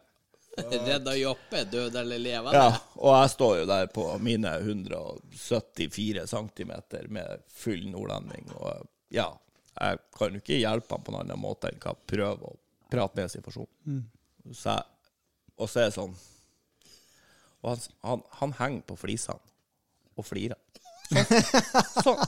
[0.87, 2.59] Redda Joppe, død eller levende?
[2.59, 6.73] ja, og jeg står jo der på mine 174 cm
[7.13, 9.29] med full nordlending, og ja,
[9.77, 12.57] jeg kan jo ikke hjelpe han på noen annen måte enn å prøve å
[12.91, 14.05] prate med situasjonen.
[14.55, 14.87] Så jeg,
[15.57, 16.13] og så er det sånn
[17.65, 19.43] Og han, han, han henger på flisene
[20.17, 20.61] og flirer.
[21.11, 21.25] Sånn,
[22.03, 22.21] sånn,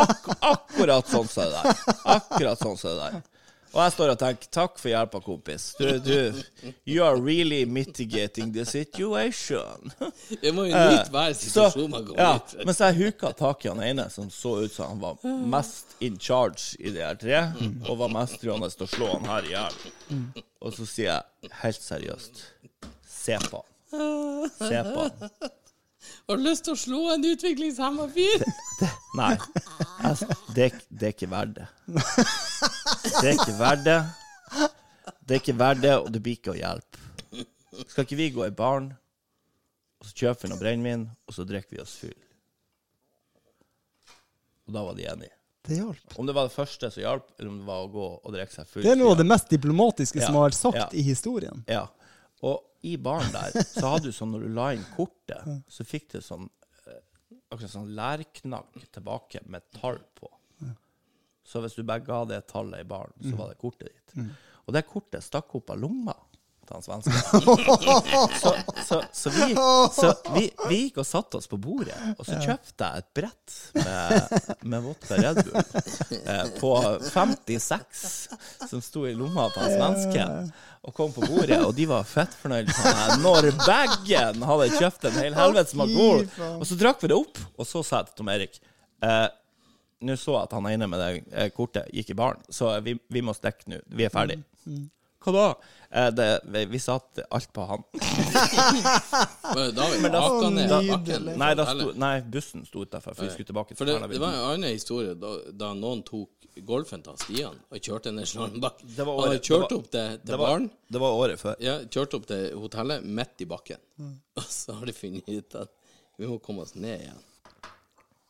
[0.00, 1.82] akkur, akkurat sånn som det der.
[2.14, 3.37] Akkurat sånn som det der.
[3.74, 5.66] Og jeg står og tenker takk for hjelpa, kompis.
[5.78, 9.92] Du, du, you are really mitigating the situation.
[10.42, 12.54] Det må jo Eh, nyte hver situasjon man kommer ja, ut.
[12.66, 15.20] mens jeg huka tak i han ene som så ut som han var
[15.52, 17.42] mest in charge i det her tre,
[17.88, 19.78] og var mest truende til å slå han her i hjel.
[20.64, 22.44] Og så sier jeg helt seriøst
[23.18, 24.50] Se på han.
[24.58, 25.50] Se på han.
[26.28, 28.44] Har du lyst til å slå en utviklingshemma fyr?
[29.18, 29.34] Nei,
[30.06, 31.66] Altså, det, det er ikke verdt det.
[31.88, 33.98] Det er ikke verdt det.
[35.28, 37.04] Det er ikke verdt det, og det blir ikke å hjelpe.
[37.88, 38.92] Skal ikke vi gå i baren,
[39.98, 42.14] og så kjøper vi noe brennevin, og så drikker vi oss full?
[44.68, 45.34] Og da var de enige.
[45.68, 46.16] Det hjalp.
[46.16, 48.54] Om det var det første som hjalp, eller om det var å gå og drikke
[48.54, 48.84] seg full.
[48.86, 50.88] Det er noe av det mest diplomatiske som har vært sagt ja.
[50.96, 51.64] i historien.
[51.68, 51.84] Ja.
[52.46, 56.12] Og i baren der, så hadde du sånn når du la inn kortet, så fikk
[56.12, 56.44] du sånn
[56.86, 57.00] eh,
[57.50, 60.30] akkurat sånn lærknagg tilbake med tall på.
[61.48, 64.18] Så hvis du bare ga det tallet i baren, så var det kortet ditt.
[64.68, 66.12] Og det kortet stakk opp av lomma
[66.68, 67.16] til han svensken.
[68.38, 68.52] Så,
[68.86, 69.54] så, så, vi,
[69.94, 73.54] så vi, vi gikk og satte oss på bordet, og så kjøpte jeg et brett
[73.74, 74.36] med,
[74.68, 75.56] med vodka Red Bull
[76.18, 76.72] eh, på
[77.08, 78.04] 56
[78.68, 80.52] som sto i lomma på han svensken,
[80.86, 85.08] og kom på bordet, og de var fett fornøyd med meg når bagen hadde kjøpt
[85.10, 86.24] en hel helvetes Magol.
[86.58, 88.60] Og så drakk vi det opp, og så sa jeg til Tom Erik
[89.04, 89.26] eh,
[90.06, 92.94] Nå så jeg at han ene med det eh, kortet gikk i baren, så vi,
[93.10, 93.80] vi må stikke nå.
[93.98, 94.38] Vi er ferdig.
[95.24, 95.46] Hva da?
[95.90, 97.82] Eh, det, vi, vi satte alt på han.
[99.54, 101.28] Men Da var vi da- hakka ned Å, bakken.
[101.40, 104.14] Nei, da sto, nei bussen sto utafor, for vi skulle tilbake For til det, Ternavik.
[104.18, 105.32] det var en annen historie da,
[105.64, 106.30] da noen tok
[106.68, 108.92] golfen til Stian og kjørte ned Slalåmbakken.
[108.96, 110.70] Det var Han hadde året- kjørt det var- opp til, til det var, baren.
[110.90, 111.56] det var året før.
[111.62, 113.82] Ja, kjørt opp til hotellet midt i bakken.
[114.38, 115.70] Og så har de funnet ut at
[116.18, 117.24] vi må komme oss ned igjen.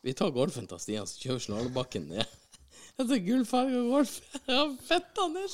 [0.04, 2.26] Vi tar golfen til Stian, så kjører slalåmbakken ned.
[2.98, 4.20] Etter gullfarga golf.
[4.48, 5.48] Ja, fetta ned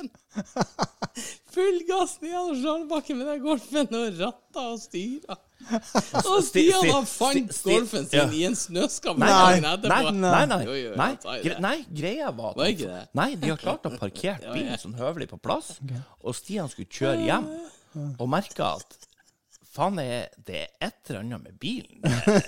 [0.00, 0.10] slalåmbakken.
[1.50, 5.36] Full gass nedover slalåmbakken med den golfen og ratta og styra.
[6.24, 8.28] Og Stian har han fant golfen sin ja.
[8.32, 10.14] i en snøskam Nei, dagen nei, etterpå.
[10.22, 10.62] nei, nei,
[10.96, 11.10] nei,
[11.44, 13.10] gre nei, greia var at?
[13.12, 15.74] Nei, de har klart å parkere bilen sånn høvelig på plass,
[16.24, 17.50] og Stian skulle kjøre hjem,
[18.16, 19.09] og merka at
[19.70, 22.00] faen, er, det et eller annet med bilen.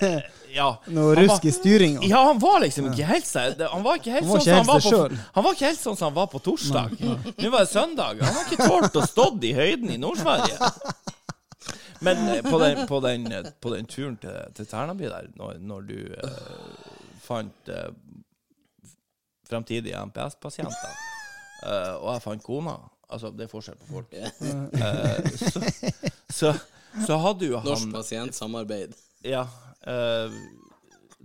[0.53, 2.03] Ja, Noe rusk i styringa.
[2.05, 4.57] Ja, han var liksom ikke helt seg Han var ikke helt Han var sånn ikke
[4.59, 5.23] helt var seg på.
[5.37, 6.93] Han var ikke helt sånn som han var på torsdag.
[7.01, 8.21] Nå var det søndag.
[8.21, 10.71] Han har ikke tålt å stått i høyden i Nord-Sverige.
[12.03, 15.57] Men eh, på den, på den, eh, på den turen til, til Ternaby der, når,
[15.63, 16.31] når du eh,
[17.23, 17.89] fant eh,
[19.49, 20.97] fremtidige MPS-pasienter,
[21.63, 22.77] eh, og jeg fant kona
[23.13, 24.13] Altså, det er forskjell på folk.
[24.17, 25.59] Eh, så,
[26.33, 26.53] så,
[27.07, 28.93] så hadde jo Norsk pasientsamarbeid.
[29.25, 29.47] ja.
[29.87, 30.37] eh,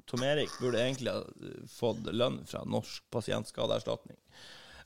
[0.08, 1.20] Tom Erik burde egentlig ha
[1.68, 4.16] fått lønn fra Norsk pasientskadeerstatning.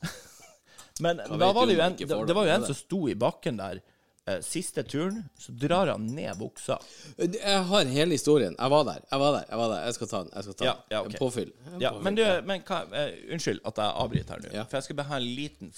[1.05, 3.61] Men da var det jo en, ikke det, var jo en som sto i bakken
[3.61, 3.81] der.
[4.27, 6.79] eh, siste turen, så drar han ned buksa.
[7.19, 8.57] Jeg har hele historien.
[8.59, 9.01] Jeg var der.
[9.11, 9.47] Jeg var der.
[9.49, 9.85] Jeg var der.
[9.85, 10.33] Jeg skal ta den.
[10.35, 10.83] Jeg skal ta den.
[10.91, 11.17] ja, ok.
[11.19, 11.53] Påfyll.
[11.81, 14.53] Ja, men du, men hva, uh, unnskyld at jeg avbryter her nå.
[14.55, 14.67] Ja.
[14.67, 15.73] For jeg skal bare ha en liten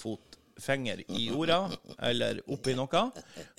[0.55, 1.69] fotfinger i jorda,
[1.99, 2.87] eller oppi noe.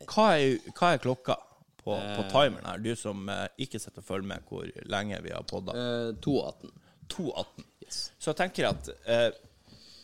[0.07, 1.37] Hva er, hva er klokka
[1.77, 5.35] på, på timeren her, du som eh, ikke sitter og følger med hvor lenge vi
[5.35, 5.77] har podda?
[5.77, 6.73] Eh, 218.
[7.13, 7.67] 2.18.
[7.85, 8.01] Yes.
[8.19, 9.29] Så jeg tenker at eh,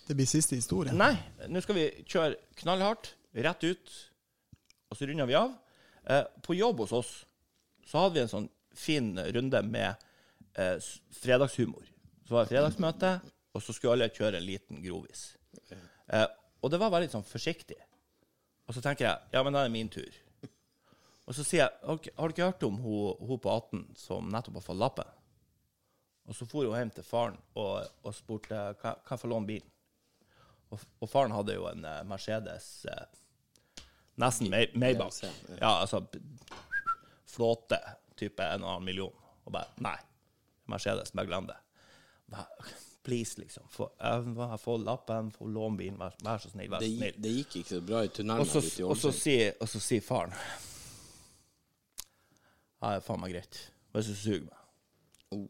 [0.07, 0.95] Det blir siste historie.
[0.95, 1.17] Nei,
[1.51, 3.95] nå skal vi kjøre knallhardt, rett ut,
[4.91, 5.57] og så runder vi av.
[6.07, 7.13] Eh, på jobb hos oss
[7.89, 10.05] så hadde vi en sånn fin runde med
[10.55, 10.77] eh,
[11.19, 11.89] fredagshumor.
[12.29, 13.17] Så var det fredagsmøte,
[13.53, 15.33] og så skulle alle kjøre en liten grovis.
[16.13, 16.29] Eh,
[16.63, 17.79] og det var veldig sånn forsiktig.
[18.69, 20.15] Og så tenker jeg ja, men da er det min tur.
[21.27, 24.57] Og så sier jeg har du ikke hørt om hun, hun på 18 som nettopp
[24.61, 25.11] har fått lappen?
[26.31, 29.69] Og så for hun hjem til faren og, og spurte kan jeg få låne bilen.
[30.73, 33.03] Og, og faren hadde jo en eh, Mercedes eh,
[34.23, 35.19] Nesten May- Maybach.
[35.59, 36.03] Ja, altså
[37.33, 37.79] Flåte,
[38.21, 39.15] type en og annen million.
[39.47, 39.97] Og bare Nei.
[40.71, 41.59] Mercedes, bare glem det.
[42.33, 43.65] Vær- Please, liksom.
[43.71, 46.71] Få, jeg, få lappen, få låne bilen, vær, vær så snill.
[46.71, 47.17] Vær Det, så snill.
[47.25, 50.05] det gikk ikke så bra i tunnelen Og så, og så sier, og så sier
[50.07, 50.35] faren
[52.83, 53.59] Ja, det er faen meg greit.
[53.93, 54.63] Hvis du suger meg.
[55.35, 55.49] Oh.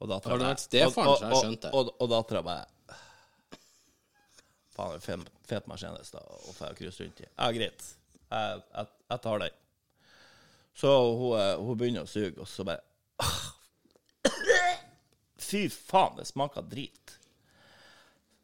[0.00, 1.72] Og dattera Har det vært stefaren, så jeg skjønte.
[1.74, 2.64] Og, og, og dattera bare
[4.76, 7.28] Faen, det er en fet Mercedes da, å få krysse rundt i.
[7.30, 7.86] Ja, greit.
[8.28, 9.54] Jeg, jeg, jeg tar den.
[10.76, 12.82] Så hun, eh, hun begynner å suge, og så bare
[15.46, 17.18] Fy faen, det smaker drit.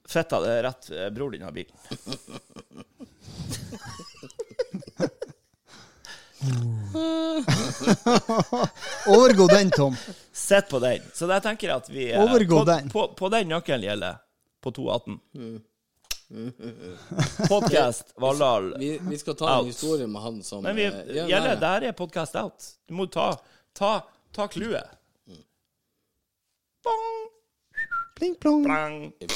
[0.09, 1.77] Fetta, det er rett eh, bror din har bilen.
[9.07, 9.97] Overgå den, Tom.
[10.33, 11.03] Sett på den.
[11.15, 12.91] Så der tenker jeg at vi eh, Overgå på, den.
[12.91, 14.19] På, på den nøkkelen gjelder
[14.63, 15.21] på 218.
[17.49, 18.75] Podcast Valhall.
[18.79, 19.67] Vi, vi skal ta en Out.
[19.67, 22.73] historie med han som Men vi, eh, ja, gjelder, nei, der er podcast out.
[22.89, 23.33] Du må ta
[23.77, 24.01] ta,
[24.33, 24.99] ta clouet.
[26.83, 27.29] Bong,
[28.19, 28.63] Pling plong.
[28.65, 28.97] blang.
[29.21, 29.35] Er vi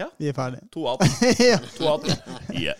[0.00, 0.62] Ja, Vi er ferdige.
[0.72, 1.46] 218.
[1.50, 1.58] ja.
[1.76, 2.62] 218.
[2.62, 2.74] Je-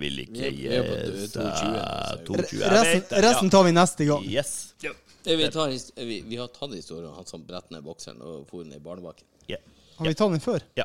[0.00, 1.30] vil ikke gi 220, seg.
[1.30, 2.60] så- 220.
[2.60, 4.24] Jeg Resten, resten tar vi neste gang.
[4.26, 4.74] Yes.
[4.82, 4.90] Ja.
[5.24, 8.64] Vi, tar, vi, vi har tatt historien om han som brett ned bokseren og for
[8.66, 9.24] ned i barnebakken.
[9.48, 9.56] Ja.
[9.96, 10.60] Har vi tatt den før?
[10.76, 10.84] ja.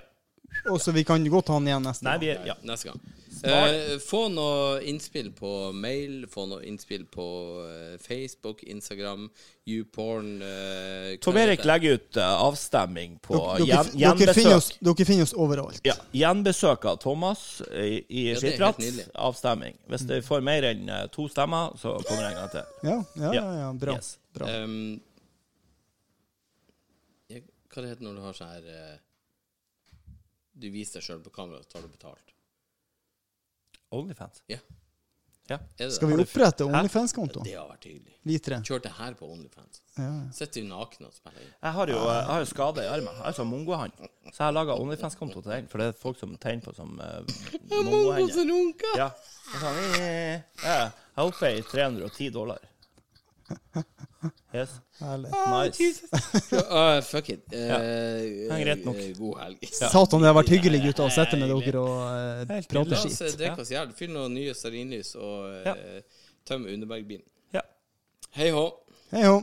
[0.70, 2.22] Og så vi kan godt ha den igjen neste Nei, gang.
[2.26, 2.56] vi er Ja.
[2.68, 3.00] Neste gang.
[3.40, 7.26] Eh, få noe innspill på mail, få noe innspill på
[7.64, 9.30] eh, Facebook, Instagram,
[9.70, 14.68] YouPorn eh, Tom Erik legger ut eh, avstemming på Dere, gjen, dere, dere, finner oss,
[14.74, 14.98] gjenbesøk.
[14.98, 15.80] dere finner oss overalt.
[15.88, 18.82] Ja, gjenbesøk av Thomas i, i Ja, det er helt Skittrat.
[18.84, 19.08] nydelig.
[19.30, 19.78] Avstemming.
[19.94, 22.74] Hvis det får mer enn eh, to stemmer, så kommer det en gang til.
[22.90, 23.96] Ja, ja, ja, ja bra.
[24.02, 24.18] Yes.
[24.36, 24.50] bra.
[24.66, 25.00] Um,
[27.32, 28.98] jeg, hva det heter når du har sånn her eh,
[30.60, 32.36] Du viser deg sjøl på kamera, så tar du betalt.
[33.96, 34.44] Onlyfans.
[34.52, 34.60] Ja.
[35.50, 35.58] Ja.
[35.78, 37.42] Det Skal vi opprette OnlyFans-konto?
[37.42, 38.14] Det har vært hyggelig.
[38.30, 38.60] Vi tre.
[38.68, 39.82] Kjørte her på Onlyfans.
[39.96, 40.10] Ja.
[40.36, 41.54] Sitter vi nakne og spiller inn.
[41.56, 43.18] Jeg har jo, jeg har jo skade i armen.
[43.18, 43.96] Jeg er som mongohand.
[44.28, 47.02] Så jeg har laga Onlyfans-konto til den, for det er folk som tegner på som
[47.02, 47.24] uh,
[47.72, 48.46] mongohender.
[48.52, 48.94] runka!
[49.00, 49.10] Ja.
[49.56, 50.76] Sånn, eh, ja.
[50.84, 52.70] Jeg er oppe i 310 dollar.
[54.54, 54.72] Yes.
[55.00, 55.30] Herlig.
[55.32, 56.02] Nice.
[56.70, 57.44] Ah, fuck it.
[57.54, 58.98] Eh, Ja, greit nok.
[59.00, 59.62] eh, God helg.
[59.72, 62.98] Satan, det har vært hyggelig, gutta, å sitte med dere og eh, Helt prate La
[62.98, 63.38] oss eh, skit.
[63.40, 63.94] drikke oss i hjel.
[63.96, 65.76] Fyll noen nye stearinlys og Ja.
[65.78, 66.02] eh,
[66.50, 67.24] tøm Underbergbilen.
[67.56, 67.62] Ja.
[68.36, 68.66] Hei hå.
[69.14, 69.38] Hei hå.